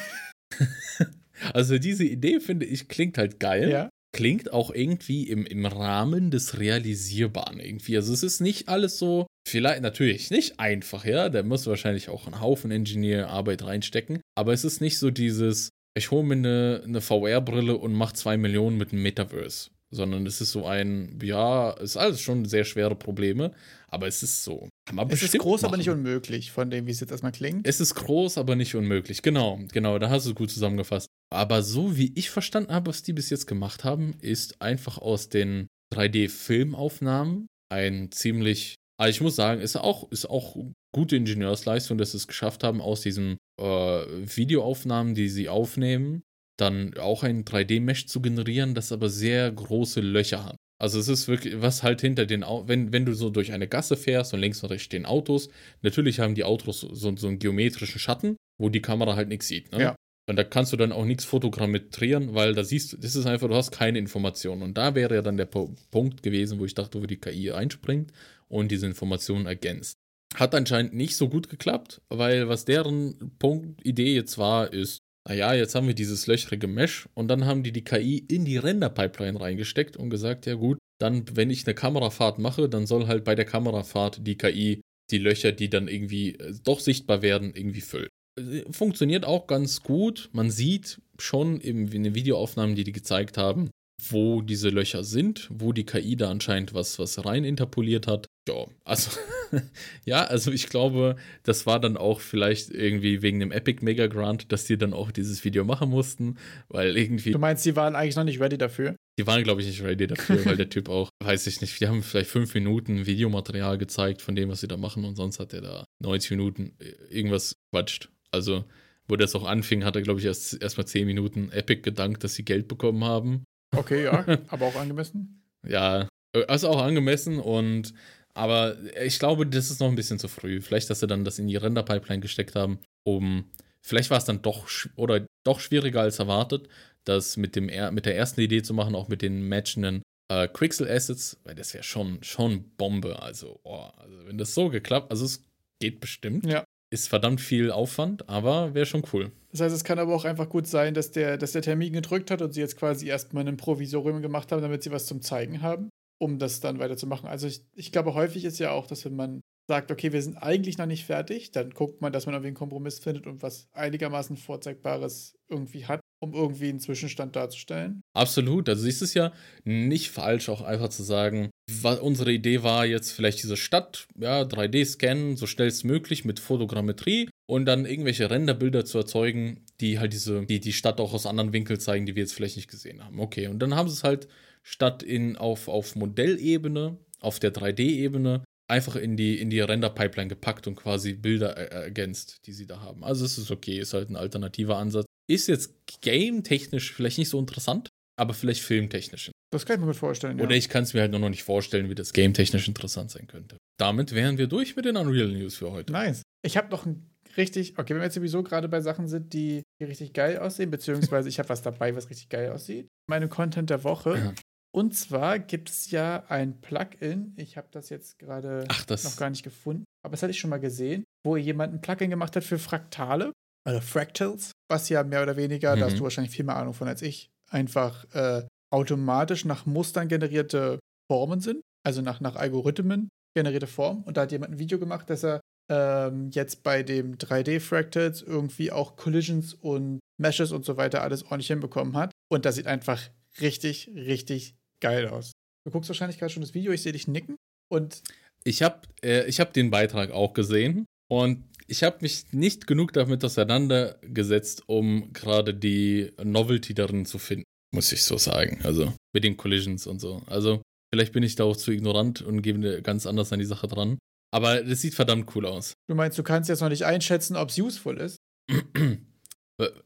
also 1.54 1.78
diese 1.78 2.06
Idee, 2.06 2.40
finde 2.40 2.66
ich, 2.66 2.88
klingt 2.88 3.18
halt 3.18 3.40
geil. 3.40 3.70
Ja. 3.70 3.90
Klingt 4.16 4.54
auch 4.54 4.72
irgendwie 4.72 5.28
im, 5.28 5.46
im 5.46 5.66
Rahmen 5.66 6.30
des 6.30 6.60
Realisierbaren 6.60 7.60
irgendwie. 7.60 7.96
Also 7.96 8.14
es 8.14 8.22
ist 8.22 8.42
nicht 8.42 8.70
alles 8.70 9.00
so, 9.00 9.26
vielleicht 9.48 9.82
natürlich 9.82 10.30
nicht 10.30 10.60
einfach, 10.60 11.04
ja. 11.06 11.30
Da 11.30 11.42
muss 11.42 11.66
wahrscheinlich 11.66 12.10
auch 12.10 12.28
ein 12.28 12.40
Haufen 12.40 12.70
Engineer-Arbeit 12.70 13.64
reinstecken. 13.64 14.22
Aber 14.36 14.54
es 14.54 14.64
ist 14.64 14.82
nicht 14.82 15.00
so 15.00 15.10
dieses, 15.10 15.70
ich 15.98 16.12
hole 16.12 16.24
mir 16.24 16.36
eine, 16.36 16.82
eine 16.86 17.02
VR-Brille 17.02 17.76
und 17.78 17.94
mache 17.94 18.14
zwei 18.14 18.38
Millionen 18.38 18.78
mit 18.78 18.92
einem 18.92 19.02
Metaverse. 19.02 19.70
Sondern 19.92 20.26
es 20.26 20.42
ist 20.42 20.52
so 20.52 20.66
ein, 20.66 21.20
ja, 21.22 21.72
ist 21.72 21.98
alles 21.98 22.20
schon 22.22 22.46
sehr 22.46 22.66
schwere 22.66 22.96
Probleme, 22.96 23.52
aber 23.90 24.08
es 24.08 24.24
ist 24.24 24.44
so. 24.44 24.68
Kann 24.88 24.96
man 24.96 25.08
Es 25.12 25.22
ist 25.22 25.38
groß, 25.38 25.64
aber 25.64 25.72
machen. 25.72 25.80
nicht 25.80 25.90
unmöglich, 25.90 26.52
von 26.52 26.72
dem, 26.72 26.88
wie 26.88 26.92
es 26.92 27.00
jetzt 27.00 27.12
erstmal 27.12 27.32
klingt. 27.32 27.68
Es 27.68 27.80
ist 27.80 27.94
groß, 27.94 28.40
aber 28.40 28.56
nicht 28.56 28.74
unmöglich. 28.74 29.22
Genau, 29.22 29.60
genau, 29.72 30.00
da 30.00 30.10
hast 30.10 30.26
du 30.26 30.32
es 30.32 30.36
gut 30.36 30.50
zusammengefasst. 30.50 31.08
Aber 31.34 31.64
so 31.64 31.98
wie 31.98 32.12
ich 32.16 32.30
verstanden 32.30 32.72
habe, 32.72 32.88
was 32.90 33.04
die 33.04 33.14
bis 33.14 33.30
jetzt 33.30 33.48
gemacht 33.48 33.84
haben, 33.84 34.16
ist 34.22 34.62
einfach 34.62 34.98
aus 34.98 35.30
den 35.30 35.68
3D-Filmaufnahmen 35.94 37.48
ein 37.70 38.12
ziemlich, 38.12 38.76
also 39.00 39.10
ich 39.10 39.22
muss 39.22 39.36
sagen, 39.36 39.62
ist 39.62 39.76
auch, 39.76 40.12
ist 40.12 40.30
auch 40.30 40.56
gute 40.94 41.16
Ingenieursleistung, 41.16 41.98
dass 41.98 42.12
sie 42.12 42.18
es 42.18 42.28
geschafft 42.28 42.64
haben, 42.64 42.82
aus 42.82 43.02
diesen 43.02 43.38
äh, 43.60 43.64
Videoaufnahmen, 43.66 45.16
die 45.16 45.30
sie 45.30 45.50
aufnehmen, 45.50 46.22
dann 46.58 46.96
auch 46.98 47.24
ein 47.24 47.46
3D-Mesh 47.46 48.08
zu 48.08 48.22
generieren, 48.22 48.76
das 48.76 48.92
aber 48.92 49.10
sehr 49.10 49.52
große 49.52 50.02
Löcher 50.02 50.46
hat. 50.46 50.58
Also 50.80 51.00
es 51.00 51.08
ist 51.08 51.28
wirklich, 51.28 51.62
was 51.62 51.82
halt 51.82 52.02
hinter 52.02 52.26
den, 52.26 52.44
Au 52.44 52.68
wenn, 52.68 52.92
wenn 52.92 53.06
du 53.06 53.14
so 53.14 53.30
durch 53.30 53.54
eine 53.54 53.68
Gasse 53.68 53.96
fährst 53.96 54.34
und 54.34 54.40
links 54.40 54.62
und 54.64 54.70
rechts 54.70 54.84
stehen 54.84 55.06
Autos, 55.06 55.50
natürlich 55.82 56.20
haben 56.20 56.36
die 56.36 56.44
Autos 56.44 56.82
so, 56.82 57.16
so 57.16 57.28
einen 57.28 57.40
geometrischen 57.40 58.00
Schatten, 58.00 58.36
wo 58.60 58.70
die 58.70 58.82
Kamera 58.82 59.16
halt 59.16 59.30
nichts 59.30 59.48
sieht. 59.48 59.72
Ne? 59.72 59.82
Ja. 59.82 59.96
Und 60.28 60.38
da 60.38 60.44
kannst 60.44 60.72
du 60.72 60.78
dann 60.78 60.94
auch 60.94 61.04
nichts 61.04 61.26
fotogrammetrieren, 61.26 62.34
weil 62.34 62.54
da 62.54 62.64
siehst 62.64 62.94
du, 62.94 62.98
das 62.98 63.16
ist 63.16 63.26
einfach, 63.26 63.50
du 63.50 63.56
hast 63.56 63.72
keine 63.72 64.00
Informationen. 64.00 64.62
Und 64.62 64.78
da 64.78 64.96
wäre 64.96 65.16
ja 65.16 65.22
dann 65.22 65.38
der 65.38 65.46
Punkt 65.46 66.24
gewesen, 66.24 66.60
wo 66.60 66.66
ich 66.66 66.76
dachte, 66.76 67.02
wo 67.02 67.06
die 67.06 67.20
KI 67.20 67.52
einspringt 67.52 68.14
und 68.48 68.72
diese 68.72 68.86
Informationen 68.86 69.46
ergänzt. 69.46 69.98
Hat 70.36 70.56
anscheinend 70.56 70.94
nicht 70.94 71.18
so 71.18 71.30
gut 71.30 71.50
geklappt, 71.50 72.02
weil 72.10 72.48
was 72.48 72.66
deren 72.66 73.34
Punkt, 73.38 73.86
Idee 73.86 74.16
jetzt 74.16 74.38
war, 74.38 74.72
ist, 74.72 75.00
naja, 75.28 75.54
jetzt 75.54 75.76
haben 75.76 75.88
wir 75.88 75.94
dieses 75.94 76.26
löchrige 76.28 76.68
Mesh 76.68 77.08
und 77.14 77.28
dann 77.28 77.46
haben 77.46 77.64
die 77.64 77.72
die 77.72 77.84
KI 77.84 78.18
in 78.18 78.46
die 78.46 78.58
Render-Pipeline 78.58 79.40
reingesteckt 79.40 79.96
und 79.96 80.10
gesagt, 80.10 80.46
ja 80.46 80.56
gut, 80.56 80.80
dann, 81.00 81.26
wenn 81.34 81.50
ich 81.50 81.66
eine 81.66 81.76
Kamerafahrt 81.76 82.40
mache, 82.40 82.70
dann 82.70 82.86
soll 82.86 83.08
halt 83.08 83.24
bei 83.24 83.36
der 83.36 83.46
Kamerafahrt 83.46 84.26
die 84.26 84.38
KI 84.38 84.82
die 85.12 85.18
Löcher, 85.18 85.52
die 85.52 85.70
dann 85.70 85.88
irgendwie 85.88 86.36
äh, 86.36 86.54
doch 86.64 86.80
sichtbar 86.80 87.22
werden, 87.22 87.54
irgendwie 87.56 87.82
füllen. 87.82 88.10
Äh, 88.38 88.64
funktioniert 88.72 89.26
auch 89.26 89.48
ganz 89.48 89.82
gut. 89.82 90.30
Man 90.34 90.50
sieht 90.50 91.02
schon 91.20 91.60
in 91.60 91.88
den 91.90 92.16
Videoaufnahmen, 92.16 92.76
die 92.76 92.84
die 92.84 92.92
gezeigt 92.92 93.38
haben, 93.38 93.70
wo 94.02 94.42
diese 94.42 94.70
Löcher 94.70 95.04
sind, 95.04 95.48
wo 95.52 95.72
die 95.72 95.86
KI 95.86 96.16
da 96.16 96.30
anscheinend 96.30 96.74
was, 96.74 97.00
was 97.00 97.24
rein 97.26 97.44
interpoliert 97.44 98.08
hat. 98.08 98.28
Ja, 98.48 98.66
also, 98.84 99.12
ja, 100.06 100.26
also 100.26 100.52
ich 100.52 100.68
glaube, 100.68 101.16
das 101.44 101.66
war 101.66 101.80
dann 101.80 101.96
auch 101.96 102.20
vielleicht 102.20 102.72
irgendwie 102.72 103.22
wegen 103.22 103.40
dem 103.40 103.52
Epic 103.52 103.84
Mega 103.84 104.08
Grant, 104.08 104.52
dass 104.52 104.66
die 104.66 104.78
dann 104.78 104.94
auch 104.94 105.12
dieses 105.12 105.46
Video 105.46 105.64
machen 105.64 105.90
mussten, 105.90 106.38
weil 106.68 106.98
irgendwie. 106.98 107.32
Du 107.32 107.40
meinst, 107.40 107.66
die 107.66 107.76
waren 107.76 107.96
eigentlich 107.96 108.16
noch 108.16 108.26
nicht 108.26 108.42
ready 108.42 108.58
dafür? 108.58 108.96
Die 109.20 109.28
waren, 109.28 109.44
glaube 109.44 109.62
ich, 109.62 109.68
nicht 109.68 109.84
ready 109.84 110.08
dafür, 110.08 110.44
weil 110.46 110.58
der 110.58 110.70
Typ 110.70 110.90
auch, 110.90 111.10
weiß 111.24 111.48
ich 111.48 111.62
nicht, 111.62 111.80
die 111.80 111.88
haben 111.88 112.02
vielleicht 112.02 112.32
fünf 112.32 112.54
Minuten 112.56 113.06
Videomaterial 113.06 113.78
gezeigt 113.78 114.22
von 114.22 114.36
dem, 114.36 114.50
was 114.50 114.62
sie 114.62 114.68
da 114.68 114.76
machen 114.76 115.06
und 115.06 115.16
sonst 115.16 115.40
hat 115.40 115.54
er 115.54 115.62
da 115.62 115.86
90 116.02 116.32
Minuten 116.32 116.74
irgendwas 117.10 117.56
quatscht. 117.72 118.10
Also, 118.34 118.66
wo 119.08 119.16
das 119.16 119.36
auch 119.36 119.46
anfing, 119.46 119.84
hat 119.84 119.96
er, 119.96 120.02
glaube 120.02 120.20
ich, 120.20 120.26
erst 120.26 120.62
erstmal 120.62 120.88
zehn 120.88 121.06
Minuten 121.06 121.52
Epic 121.52 121.82
gedankt, 121.82 122.24
dass 122.24 122.36
sie 122.36 122.44
Geld 122.44 122.68
bekommen 122.68 123.04
haben. 123.04 123.44
Okay, 123.76 124.04
ja, 124.04 124.26
aber 124.48 124.68
auch 124.68 124.76
angemessen. 124.76 125.44
Ja, 125.68 126.08
also 126.48 126.70
auch 126.70 126.82
angemessen 126.82 127.40
und 127.40 127.94
aber 128.34 128.78
ich 129.04 129.20
glaube, 129.20 129.46
das 129.46 129.70
ist 129.70 129.80
noch 129.80 129.90
ein 129.90 129.96
bisschen 129.96 130.20
zu 130.20 130.28
früh. 130.28 130.60
Vielleicht, 130.62 130.90
dass 130.90 131.00
sie 131.00 131.08
dann 131.08 131.24
das 131.24 131.38
in 131.38 131.48
die 131.48 131.56
Render-Pipeline 131.56 132.22
gesteckt 132.22 132.56
haben, 132.56 132.80
um. 133.04 133.46
Vielleicht 133.86 134.10
war 134.10 134.18
es 134.18 134.26
dann 134.26 134.42
doch 134.42 134.68
oder 134.96 135.26
doch 135.44 135.60
schwieriger 135.60 136.02
als 136.02 136.18
erwartet, 136.18 136.70
das 137.04 137.36
mit, 137.36 137.56
dem, 137.58 137.66
mit 137.94 138.06
der 138.06 138.16
ersten 138.16 138.40
Idee 138.40 138.64
zu 138.64 138.74
machen, 138.74 138.96
auch 138.96 139.10
mit 139.10 139.22
den 139.22 139.48
matchenden 139.50 140.02
äh, 140.30 140.48
Quixel 140.48 140.90
Assets, 140.90 141.38
weil 141.44 141.56
das 141.56 141.74
wäre 141.74 141.84
schon, 141.84 142.24
schon 142.24 142.64
Bombe. 142.78 143.22
Also, 143.22 143.60
oh, 143.64 143.90
also, 143.98 144.26
wenn 144.26 144.38
das 144.38 144.54
so 144.54 144.70
geklappt, 144.70 145.12
also 145.12 145.26
es 145.26 145.44
geht 145.82 146.00
bestimmt. 146.00 146.46
Ja. 146.46 146.64
Ist 146.94 147.10
verdammt 147.10 147.42
viel 147.42 147.72
Aufwand, 147.72 148.30
aber 148.30 148.74
wäre 148.74 148.86
schon 148.86 149.04
cool. 149.14 149.32
Das 149.52 149.62
heißt, 149.62 149.76
es 149.76 149.84
kann 149.84 150.00
aber 150.00 150.14
auch 150.14 150.26
einfach 150.26 150.48
gut 150.48 150.68
sein, 150.68 150.94
dass 150.94 151.12
der, 151.12 151.38
dass 151.38 151.54
der 151.54 151.62
Termin 151.62 151.94
gedrückt 151.94 152.30
hat 152.30 152.42
und 152.42 152.54
sie 152.54 152.60
jetzt 152.60 152.78
quasi 152.78 153.08
erstmal 153.08 153.48
ein 153.48 153.58
Provisorium 153.58 154.22
gemacht 154.22 154.52
haben, 154.52 154.62
damit 154.62 154.84
sie 154.84 154.92
was 154.92 155.06
zum 155.06 155.22
Zeigen 155.22 155.62
haben 155.62 155.90
um 156.24 156.40
das 156.40 156.62
dann 156.62 156.80
weiterzumachen. 156.80 157.28
Also 157.28 157.48
ich, 157.48 157.66
ich 157.76 157.92
glaube, 157.92 158.14
häufig 158.14 158.46
ist 158.46 158.58
ja 158.58 158.72
auch, 158.72 158.88
dass 158.88 159.04
wenn 159.04 159.16
man 159.16 159.42
sagt, 159.68 159.92
okay, 159.92 160.14
wir 160.14 160.22
sind 160.22 160.38
eigentlich 160.38 160.78
noch 160.78 160.86
nicht 160.86 161.06
fertig, 161.06 161.52
dann 161.52 161.72
guckt 161.72 162.02
man, 162.02 162.14
dass 162.14 162.26
man 162.26 162.34
irgendwie 162.34 162.48
einen 162.48 162.56
Kompromiss 162.56 163.00
findet 163.00 163.28
und 163.28 163.42
was 163.42 163.68
einigermaßen 163.74 164.38
Vorzeigbares 164.38 165.36
irgendwie 165.50 165.86
hat, 165.86 166.00
um 166.24 166.34
irgendwie 166.34 166.70
einen 166.70 166.80
Zwischenstand 166.80 167.36
darzustellen. 167.36 168.02
Absolut. 168.14 168.70
Also 168.70 168.88
ist 168.88 169.02
es 169.02 169.14
ja 169.14 169.34
nicht 169.66 170.10
falsch, 170.10 170.48
auch 170.48 170.62
einfach 170.62 170.88
zu 170.88 171.04
sagen, 171.04 171.50
was 171.70 172.00
unsere 172.00 172.32
Idee 172.32 172.64
war 172.64 172.86
jetzt 172.86 173.12
vielleicht 173.12 173.44
diese 173.44 173.58
Stadt, 173.58 174.08
ja, 174.18 174.42
3D 174.42 174.86
scannen, 174.86 175.36
so 175.36 175.48
schnellstmöglich 175.48 176.24
mit 176.24 176.40
Fotogrammetrie 176.40 177.30
und 177.46 177.66
dann 177.66 177.86
irgendwelche 177.86 178.30
Renderbilder 178.30 178.86
zu 178.86 179.00
erzeugen, 179.00 179.66
die 179.82 180.00
halt 180.00 180.14
diese, 180.14 180.46
die 180.46 180.62
die 180.62 180.74
Stadt 180.74 181.02
auch 181.02 181.14
aus 181.14 181.26
anderen 181.26 181.52
Winkeln 181.52 181.80
zeigen, 181.80 182.06
die 182.06 182.16
wir 182.16 182.24
jetzt 182.24 182.34
vielleicht 182.34 182.56
nicht 182.56 182.72
gesehen 182.72 183.04
haben. 183.04 183.20
Okay, 183.20 183.48
und 183.48 183.60
dann 183.60 183.76
haben 183.76 183.90
sie 183.90 183.96
es 183.96 184.04
halt 184.04 184.28
statt 184.62 185.04
in, 185.04 185.36
auf, 185.36 185.68
auf 185.68 185.96
Modellebene, 185.96 186.98
auf 187.20 187.40
der 187.40 187.54
3D-Ebene, 187.54 188.44
einfach 188.68 188.96
in 188.96 189.18
die, 189.18 189.40
in 189.40 189.50
die 189.50 189.60
Render-Pipeline 189.60 190.30
gepackt 190.30 190.68
und 190.68 190.76
quasi 190.76 191.14
Bilder 191.14 191.50
ergänzt, 191.50 192.48
die 192.48 192.54
sie 192.54 192.66
da 192.66 192.80
haben. 192.80 193.04
Also 193.04 193.26
es 193.26 193.38
ist 193.38 193.52
okay, 193.52 193.78
ist 193.78 193.94
halt 193.94 194.10
ein 194.10 194.16
alternativer 194.16 194.78
Ansatz. 194.78 195.06
Ist 195.30 195.48
jetzt 195.48 195.74
game-technisch 196.02 196.94
vielleicht 196.94 197.18
nicht 197.18 197.30
so 197.30 197.40
interessant, 197.40 197.90
aber 198.20 198.34
vielleicht 198.34 198.62
filmtechnisch. 198.62 199.32
Das 199.52 199.66
kann 199.66 199.76
ich 199.76 199.82
mir 199.82 199.88
gut 199.88 199.96
vorstellen. 199.96 200.42
Oder 200.42 200.52
ja. 200.52 200.58
ich 200.58 200.70
kann 200.70 200.84
es 200.84 200.94
mir 200.94 201.02
halt 201.02 201.12
noch 201.12 201.30
nicht 201.30 201.44
vorstellen, 201.44 201.90
wie 201.90 201.96
das 201.96 202.14
game-technisch 202.14 202.68
interessant 202.68 203.12
sein 203.12 203.28
könnte. 203.28 203.58
Damit 203.80 204.14
wären 204.14 204.38
wir 204.38 204.48
durch 204.48 204.76
mit 204.76 204.86
den 204.86 204.98
Unreal 204.98 205.30
News 205.30 205.56
für 205.56 205.72
heute. 205.72 205.94
Nice. 205.94 206.24
Ich 206.44 206.58
habe 206.58 206.70
noch 206.70 206.86
ein 206.86 207.10
richtig, 207.38 207.78
okay, 207.78 207.94
wenn 207.94 208.02
wir 208.02 208.06
jetzt 208.06 208.16
sowieso 208.16 208.44
gerade 208.44 208.68
bei 208.68 208.82
Sachen 208.82 209.08
sind, 209.08 209.34
die, 209.34 209.64
die 209.80 209.86
richtig 209.86 210.14
geil 210.14 210.40
aussehen, 210.40 210.72
beziehungsweise 210.72 211.30
ich 211.30 211.40
habe 211.40 211.50
was 211.50 211.62
dabei, 211.62 211.96
was 211.96 212.10
richtig 212.10 212.30
geil 212.30 212.52
aussieht. 212.52 212.88
Meine 213.08 213.28
Content 213.28 213.70
der 213.70 213.84
Woche 213.84 214.36
und 214.76 214.96
zwar 214.96 215.38
gibt 215.38 215.70
es 215.70 215.92
ja 215.92 216.24
ein 216.30 216.60
Plugin, 216.60 217.34
ich 217.38 217.58
habe 217.58 217.68
das 217.72 217.90
jetzt 217.90 218.18
gerade 218.18 218.66
noch 218.90 219.18
gar 219.18 219.30
nicht 219.30 219.44
gefunden, 219.44 219.84
aber 220.04 220.14
das 220.14 220.24
hatte 220.24 220.32
ich 220.32 220.40
schon 220.40 220.50
mal 220.50 220.60
gesehen, 220.60 221.04
wo 221.24 221.38
jemand 221.38 221.74
ein 221.74 221.82
Plugin 221.82 222.10
gemacht 222.10 222.36
hat 222.36 222.44
für 222.44 222.58
Fraktale, 222.58 223.32
also 223.64 223.80
Fractals, 223.80 224.52
was 224.70 224.90
ja 224.90 225.04
mehr 225.04 225.24
oder 225.24 225.38
weniger, 225.38 225.76
mhm. 225.76 225.80
da 225.80 225.86
hast 225.86 225.94
du 225.94 226.00
mhm. 226.00 226.04
wahrscheinlich 226.04 226.36
viel 226.36 226.46
mehr 226.46 226.58
Ahnung 226.58 226.74
von 226.74 226.88
als 226.88 227.02
ich, 227.02 227.30
einfach 227.50 228.06
äh, 228.14 228.46
automatisch 228.72 229.46
nach 229.46 229.66
Mustern 229.66 230.08
generierte 230.08 230.80
Formen 231.08 231.40
sind, 231.40 231.62
also 231.86 232.02
nach, 232.02 232.20
nach 232.20 232.36
Algorithmen 232.36 233.10
generierte 233.36 233.68
Formen. 233.68 234.04
Und 234.04 234.18
da 234.18 234.22
hat 234.22 234.32
jemand 234.32 234.54
ein 234.54 234.60
Video 234.60 234.80
gemacht, 234.80 235.10
dass 235.10 235.24
er 235.24 235.42
ähm, 235.70 236.30
jetzt 236.32 236.64
bei 236.64 236.84
dem 236.84 237.18
3D-Fractals 237.18 238.22
irgendwie 238.22 238.72
auch 238.72 238.96
Collisions 238.96 239.54
und 239.54 240.00
Meshes 240.20 240.52
und 240.52 240.66
so 240.66 240.78
weiter 240.78 241.02
alles 241.02 241.24
ordentlich 241.24 241.48
hinbekommen 241.48 241.96
hat. 241.96 242.12
Und 242.30 242.46
das 242.46 242.56
sieht 242.56 242.68
einfach 242.68 243.02
richtig, 243.42 243.90
richtig 243.96 244.56
geil 244.80 245.08
aus. 245.08 245.32
Du 245.66 245.72
guckst 245.72 245.90
wahrscheinlich 245.90 246.20
gerade 246.20 246.32
schon 246.32 246.44
das 246.44 246.54
Video, 246.54 246.72
ich 246.72 246.82
sehe 246.82 246.92
dich 246.92 247.08
nicken. 247.08 247.38
Und 247.70 248.04
ich 248.44 248.62
habe 248.62 248.82
äh, 249.02 249.32
hab 249.32 249.54
den 249.54 249.72
Beitrag 249.72 250.12
auch 250.12 250.34
gesehen 250.34 250.86
und 251.10 251.44
ich 251.74 251.82
habe 251.82 251.98
mich 252.02 252.32
nicht 252.32 252.68
genug 252.68 252.94
damit 252.94 253.26
auseinandergesetzt, 253.26 254.62
um 254.68 255.12
gerade 255.12 255.56
die 255.56 256.12
Novelty 256.24 256.76
darin 256.76 257.08
zu 257.08 257.18
finden, 257.18 257.46
muss 257.74 257.92
ich 257.92 258.04
so 258.04 258.20
sagen. 258.20 258.60
Also 258.64 258.94
mit 259.12 259.24
den 259.24 259.38
Collisions 259.38 259.88
und 259.88 260.00
so. 260.00 260.22
Also 260.28 260.62
vielleicht 260.94 261.14
bin 261.14 261.24
ich 261.24 261.34
da 261.36 261.46
auch 261.46 261.58
zu 261.58 261.72
ignorant 261.72 262.22
und 262.22 262.44
gebe 262.44 262.84
ganz 262.84 263.08
anders 263.08 263.34
an 263.34 263.40
die 263.40 263.46
Sache 263.46 263.68
dran. 263.68 263.98
Aber 264.32 264.62
das 264.62 264.82
sieht 264.82 264.94
verdammt 264.94 265.36
cool 265.36 265.48
aus. 265.48 265.74
Du 265.90 265.96
meinst, 265.96 266.16
du 266.20 266.22
kannst 266.22 266.48
jetzt 266.48 266.62
noch 266.62 266.70
nicht 266.70 266.86
einschätzen, 266.86 267.36
ob 267.36 267.50
es 267.50 267.58
useful 267.58 267.98
ist? 267.98 268.18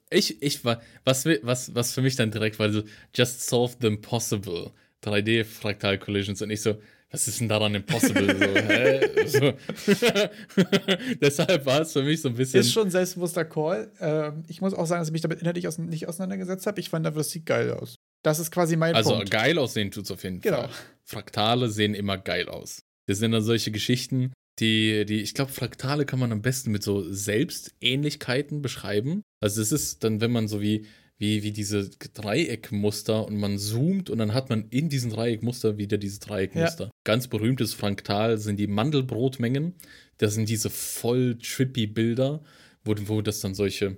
Ich, 0.09 0.41
ich 0.41 0.63
war, 0.63 0.81
was, 1.03 1.25
was, 1.25 1.75
was 1.75 1.93
für 1.93 2.01
mich 2.01 2.15
dann 2.15 2.31
direkt 2.31 2.57
war 2.57 2.71
so, 2.71 2.83
just 3.13 3.47
solve 3.47 3.75
the 3.81 3.87
impossible. 3.87 4.71
3D-Fraktal-Collisions 5.03 6.41
und 6.41 6.49
ich 6.49 6.61
so, 6.61 6.81
was 7.09 7.27
ist 7.27 7.39
denn 7.39 7.47
daran 7.47 7.73
impossible? 7.75 8.35
so? 9.25 9.27
So. 9.27 9.53
Deshalb 11.21 11.65
war 11.65 11.81
es 11.81 11.91
für 11.91 12.03
mich 12.03 12.21
so 12.21 12.29
ein 12.29 12.35
bisschen. 12.35 12.61
Ist 12.61 12.71
schon 12.71 12.87
ein 12.87 12.91
selbstbewusster 12.91 13.45
Call. 13.45 13.91
Ähm, 13.99 14.43
ich 14.47 14.61
muss 14.61 14.73
auch 14.73 14.85
sagen, 14.85 15.01
dass 15.01 15.09
ich 15.09 15.13
mich 15.13 15.21
damit 15.21 15.39
inhaltlich 15.39 15.67
aus 15.67 15.77
nicht 15.77 16.07
auseinandergesetzt 16.07 16.65
habe. 16.65 16.79
Ich 16.79 16.89
fand 16.89 17.05
einfach, 17.05 17.19
das 17.19 17.29
sieht 17.29 17.45
geil 17.45 17.71
aus. 17.71 17.95
Das 18.23 18.39
ist 18.39 18.51
quasi 18.51 18.77
mein 18.77 18.95
also, 18.95 19.11
Punkt. 19.11 19.33
Also 19.33 19.43
geil 19.43 19.57
aussehen 19.57 19.91
tut 19.91 20.05
es 20.05 20.11
auf 20.11 20.23
jeden 20.23 20.39
genau. 20.39 20.61
Fall. 20.61 20.69
Fraktale 21.03 21.69
sehen 21.69 21.93
immer 21.93 22.17
geil 22.17 22.47
aus. 22.47 22.83
Das 23.05 23.19
sind 23.19 23.31
dann 23.31 23.43
solche 23.43 23.71
Geschichten, 23.71 24.33
die, 24.59 25.05
die, 25.05 25.21
ich 25.21 25.33
glaube, 25.33 25.51
Fraktale 25.51 26.05
kann 26.05 26.19
man 26.19 26.31
am 26.31 26.41
besten 26.41 26.71
mit 26.71 26.83
so 26.83 27.03
Selbstähnlichkeiten 27.11 28.61
beschreiben. 28.61 29.21
Also 29.41 29.61
es 29.61 29.71
ist 29.71 30.03
dann, 30.03 30.19
wenn 30.19 30.31
man 30.31 30.47
so 30.47 30.61
wie 30.61 30.85
wie, 31.17 31.43
wie 31.43 31.51
diese 31.51 31.89
Dreieckmuster 31.89 33.25
und 33.25 33.37
man 33.37 33.57
zoomt 33.57 34.09
und 34.09 34.19
dann 34.19 34.33
hat 34.33 34.49
man 34.49 34.67
in 34.69 34.89
diesem 34.89 35.11
Dreieckmuster 35.11 35.77
wieder 35.77 35.97
diese 35.97 36.19
Dreieckmuster. 36.19 36.85
Ja. 36.85 36.91
Ganz 37.03 37.27
berühmtes 37.27 37.73
Fraktal 37.73 38.37
sind 38.37 38.57
die 38.57 38.67
Mandelbrotmengen. 38.67 39.73
Das 40.17 40.35
sind 40.35 40.47
diese 40.47 40.69
voll 40.69 41.37
trippy 41.39 41.87
Bilder, 41.87 42.43
wo, 42.83 42.95
wo 43.05 43.21
das 43.21 43.39
dann 43.39 43.55
solche. 43.55 43.97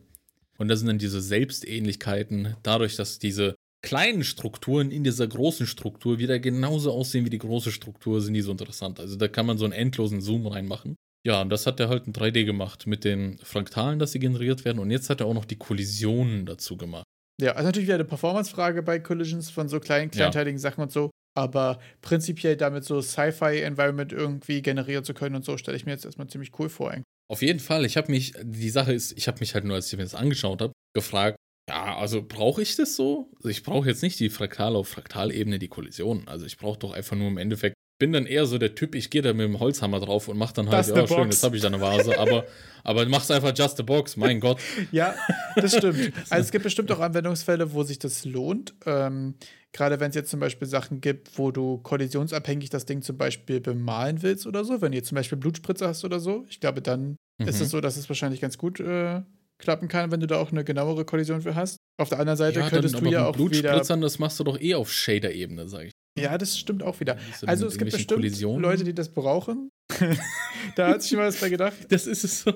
Und 0.57 0.69
das 0.69 0.79
sind 0.79 0.87
dann 0.87 0.97
diese 0.97 1.21
Selbstähnlichkeiten, 1.21 2.55
dadurch, 2.63 2.95
dass 2.95 3.19
diese 3.19 3.55
kleinen 3.81 4.23
Strukturen 4.23 4.91
in 4.91 5.03
dieser 5.03 5.27
großen 5.27 5.67
Struktur 5.67 6.19
wieder 6.19 6.39
genauso 6.39 6.91
aussehen 6.91 7.25
wie 7.25 7.29
die 7.29 7.37
große 7.37 7.71
Struktur, 7.71 8.21
sind 8.21 8.33
die 8.33 8.41
so 8.41 8.51
interessant. 8.51 8.99
Also 8.99 9.15
da 9.15 9.27
kann 9.27 9.45
man 9.45 9.57
so 9.57 9.65
einen 9.65 9.73
endlosen 9.73 10.21
Zoom 10.21 10.47
reinmachen. 10.47 10.95
Ja, 11.25 11.41
und 11.41 11.49
das 11.49 11.67
hat 11.67 11.79
er 11.79 11.89
halt 11.89 12.07
in 12.07 12.13
3D 12.13 12.45
gemacht 12.45 12.87
mit 12.87 13.03
den 13.03 13.37
Fraktalen, 13.39 13.99
dass 13.99 14.13
sie 14.13 14.19
generiert 14.19 14.63
werden. 14.65 14.79
Und 14.79 14.89
jetzt 14.89 15.09
hat 15.09 15.19
er 15.19 15.27
auch 15.27 15.33
noch 15.33 15.45
die 15.45 15.57
Kollisionen 15.57 16.45
dazu 16.45 16.77
gemacht. 16.77 17.03
Ja, 17.41 17.53
also 17.53 17.67
natürlich 17.67 17.87
wieder 17.87 17.95
eine 17.95 18.05
Performance-Frage 18.05 18.83
bei 18.83 18.99
Collisions 18.99 19.49
von 19.49 19.69
so 19.69 19.79
kleinen, 19.79 20.11
kleinteiligen 20.11 20.57
ja. 20.57 20.61
Sachen 20.61 20.81
und 20.81 20.91
so. 20.91 21.09
Aber 21.37 21.79
prinzipiell 22.01 22.57
damit 22.57 22.83
so 22.83 23.01
Sci-Fi-Environment 23.01 24.11
irgendwie 24.11 24.61
generieren 24.61 25.03
zu 25.03 25.13
können 25.13 25.35
und 25.35 25.45
so, 25.45 25.57
stelle 25.57 25.77
ich 25.77 25.85
mir 25.85 25.91
jetzt 25.91 26.05
erstmal 26.05 26.27
ziemlich 26.27 26.51
cool 26.59 26.69
vor. 26.69 26.91
Eigentlich. 26.91 27.03
Auf 27.31 27.41
jeden 27.41 27.59
Fall. 27.59 27.85
Ich 27.85 27.95
habe 27.95 28.11
mich, 28.11 28.33
die 28.41 28.69
Sache 28.69 28.93
ist, 28.93 29.17
ich 29.17 29.27
habe 29.27 29.39
mich 29.39 29.53
halt 29.53 29.63
nur, 29.63 29.75
als 29.75 29.91
ich 29.91 29.97
mir 29.97 30.03
das 30.03 30.15
angeschaut 30.15 30.61
habe, 30.61 30.73
gefragt, 30.93 31.37
Ja, 31.69 31.97
also 31.97 32.23
brauche 32.23 32.63
ich 32.63 32.75
das 32.75 32.95
so? 32.95 33.31
Also 33.35 33.49
ich 33.49 33.61
brauche 33.61 33.87
jetzt 33.87 34.01
nicht 34.01 34.19
die 34.19 34.29
Fraktal 34.29 34.75
auf 34.75 34.87
Fraktalebene, 34.87 35.59
die 35.59 35.67
Kollision. 35.67 36.27
Also 36.27 36.47
ich 36.47 36.57
brauche 36.57 36.79
doch 36.79 36.93
einfach 36.93 37.15
nur 37.15 37.27
im 37.27 37.37
Endeffekt. 37.37 37.75
Bin 37.99 38.13
dann 38.13 38.25
eher 38.25 38.45
so 38.45 38.57
der 38.57 38.75
Typ, 38.75 38.95
ich 38.95 39.09
gehe 39.09 39.21
da 39.21 39.33
mit 39.33 39.45
dem 39.45 39.59
Holzhammer 39.59 39.99
drauf 39.99 40.29
und 40.29 40.37
mach 40.37 40.53
dann 40.53 40.69
halt, 40.69 40.87
ja, 40.87 41.05
the 41.05 41.13
schön, 41.13 41.29
jetzt 41.29 41.43
habe 41.43 41.55
ich 41.57 41.61
da 41.61 41.67
eine 41.67 41.81
Vase. 41.81 42.17
Aber, 42.17 42.45
aber 42.83 43.05
mach's 43.07 43.29
einfach 43.29 43.53
just 43.55 43.77
a 43.79 43.83
box, 43.83 44.15
mein 44.15 44.39
Gott. 44.39 44.59
Ja, 44.91 45.13
das 45.55 45.75
stimmt. 45.75 46.13
Also 46.29 46.45
es 46.45 46.51
gibt 46.51 46.63
bestimmt 46.63 46.91
auch 46.93 46.99
Anwendungsfälle, 47.01 47.73
wo 47.73 47.83
sich 47.83 47.99
das 47.99 48.23
lohnt. 48.25 48.73
Ähm, 48.85 49.35
Gerade 49.73 49.99
wenn 49.99 50.09
es 50.09 50.15
jetzt 50.15 50.31
zum 50.31 50.39
Beispiel 50.39 50.67
Sachen 50.67 50.99
gibt, 51.01 51.37
wo 51.37 51.51
du 51.51 51.77
kollisionsabhängig 51.79 52.69
das 52.69 52.85
Ding 52.85 53.01
zum 53.03 53.17
Beispiel 53.17 53.59
bemalen 53.59 54.23
willst 54.23 54.47
oder 54.47 54.63
so, 54.65 54.81
wenn 54.81 54.93
du 54.93 54.97
jetzt 54.97 55.09
zum 55.09 55.15
Beispiel 55.17 55.37
Blutspritze 55.37 55.85
hast 55.87 56.03
oder 56.05 56.19
so. 56.19 56.45
Ich 56.49 56.59
glaube, 56.59 56.81
dann 56.81 57.17
ist 57.37 57.57
Mhm. 57.59 57.65
es 57.65 57.69
so, 57.69 57.81
dass 57.81 57.97
es 57.97 58.09
wahrscheinlich 58.09 58.39
ganz 58.41 58.57
gut 58.57 58.79
äh, 58.79 59.21
klappen 59.59 59.89
kann, 59.89 60.09
wenn 60.11 60.21
du 60.21 60.25
da 60.27 60.37
auch 60.37 60.51
eine 60.51 60.63
genauere 60.63 61.03
Kollision 61.05 61.41
für 61.41 61.53
hast. 61.53 61.75
Auf 61.99 62.07
der 62.09 62.19
anderen 62.19 62.37
Seite 62.37 62.61
Ja, 62.61 62.69
könntest 62.69 62.95
dann, 62.95 63.03
du 63.03 63.07
aber 63.09 63.13
ja 63.13 63.25
auch 63.27 63.35
wieder. 63.35 63.47
Blutspritzern, 63.49 64.01
das 64.01 64.17
machst 64.19 64.39
du 64.39 64.45
doch 64.45 64.59
eh 64.59 64.73
auf 64.75 64.91
Shader-Ebene, 64.91 65.67
sag 65.67 65.85
ich. 65.87 65.91
Ja, 66.17 66.37
das 66.37 66.57
stimmt 66.57 66.83
auch 66.83 66.99
wieder. 66.99 67.17
Du 67.39 67.47
Also 67.47 67.67
es 67.67 67.77
gibt 67.77 67.91
bestimmt 67.91 68.19
Kollisionen? 68.19 68.61
Leute, 68.61 68.83
die 68.83 68.93
das 68.93 69.09
brauchen. 69.09 69.71
da 70.75 70.89
hat 70.89 71.01
sich 71.01 71.13
mal 71.13 71.27
was 71.27 71.37
bei 71.37 71.49
gedacht. 71.49 71.75
Das 71.89 72.07
ist 72.07 72.23
es 72.23 72.41
so. 72.41 72.53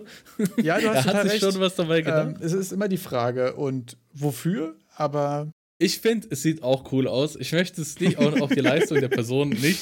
Ja, 0.61 0.79
du 0.79 0.89
hast 0.89 1.05
total 1.05 1.15
hat 1.15 1.23
sich 1.23 1.41
recht. 1.43 1.53
schon 1.53 1.61
was 1.61 1.75
dabei 1.75 2.01
gedacht. 2.01 2.35
Ähm, 2.37 2.41
es 2.41 2.53
ist 2.53 2.71
immer 2.71 2.87
die 2.87 2.97
Frage 2.97 3.55
und 3.55 3.97
wofür, 4.13 4.75
aber 4.95 5.51
Ich 5.83 5.99
finde, 5.99 6.27
es 6.29 6.41
sieht 6.41 6.63
auch 6.63 6.93
cool 6.93 7.09
aus. 7.09 7.35
Ich 7.35 7.51
möchte 7.51 7.81
es 7.81 7.99
nicht 7.99 8.17
auch 8.17 8.39
auf 8.39 8.49
die 8.49 8.59
Leistung 8.61 9.01
der 9.01 9.09
Person 9.09 9.49
nicht, 9.49 9.81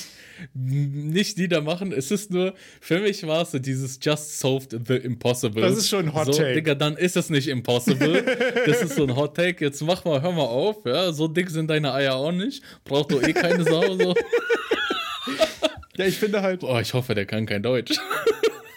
nicht 0.55 1.37
niedermachen. 1.37 1.91
Es 1.91 2.09
ist 2.09 2.31
nur, 2.31 2.55
für 2.79 2.99
mich 2.99 3.25
war 3.27 3.43
es 3.43 3.51
so 3.51 3.59
dieses 3.59 3.99
Just 4.01 4.39
solved 4.39 4.75
the 4.87 4.95
impossible. 4.95 5.61
Das 5.61 5.77
ist 5.77 5.89
schon 5.89 6.07
ein 6.07 6.13
Hot 6.15 6.25
so, 6.25 6.31
Take. 6.33 6.55
Digga, 6.55 6.73
dann 6.73 6.97
ist 6.97 7.17
es 7.17 7.29
nicht 7.29 7.47
impossible. 7.47 8.23
das 8.65 8.81
ist 8.81 8.95
so 8.95 9.03
ein 9.03 9.15
Hot 9.15 9.35
Take. 9.35 9.63
Jetzt 9.63 9.79
mach 9.83 10.03
mal, 10.03 10.19
hör 10.23 10.31
mal 10.31 10.41
auf. 10.41 10.77
Ja, 10.85 11.13
so 11.13 11.27
dick 11.27 11.51
sind 11.51 11.69
deine 11.69 11.93
Eier 11.93 12.15
auch 12.15 12.31
nicht. 12.31 12.63
Braucht 12.83 13.11
doch 13.11 13.21
eh 13.21 13.33
keine 13.33 13.63
Sau. 13.63 13.95
So. 13.95 14.15
ja, 15.97 16.05
ich 16.05 16.17
finde 16.17 16.41
halt, 16.41 16.61
Boah, 16.61 16.81
ich 16.81 16.95
hoffe, 16.95 17.13
der 17.13 17.27
kann 17.27 17.45
kein 17.45 17.61
Deutsch. 17.61 17.93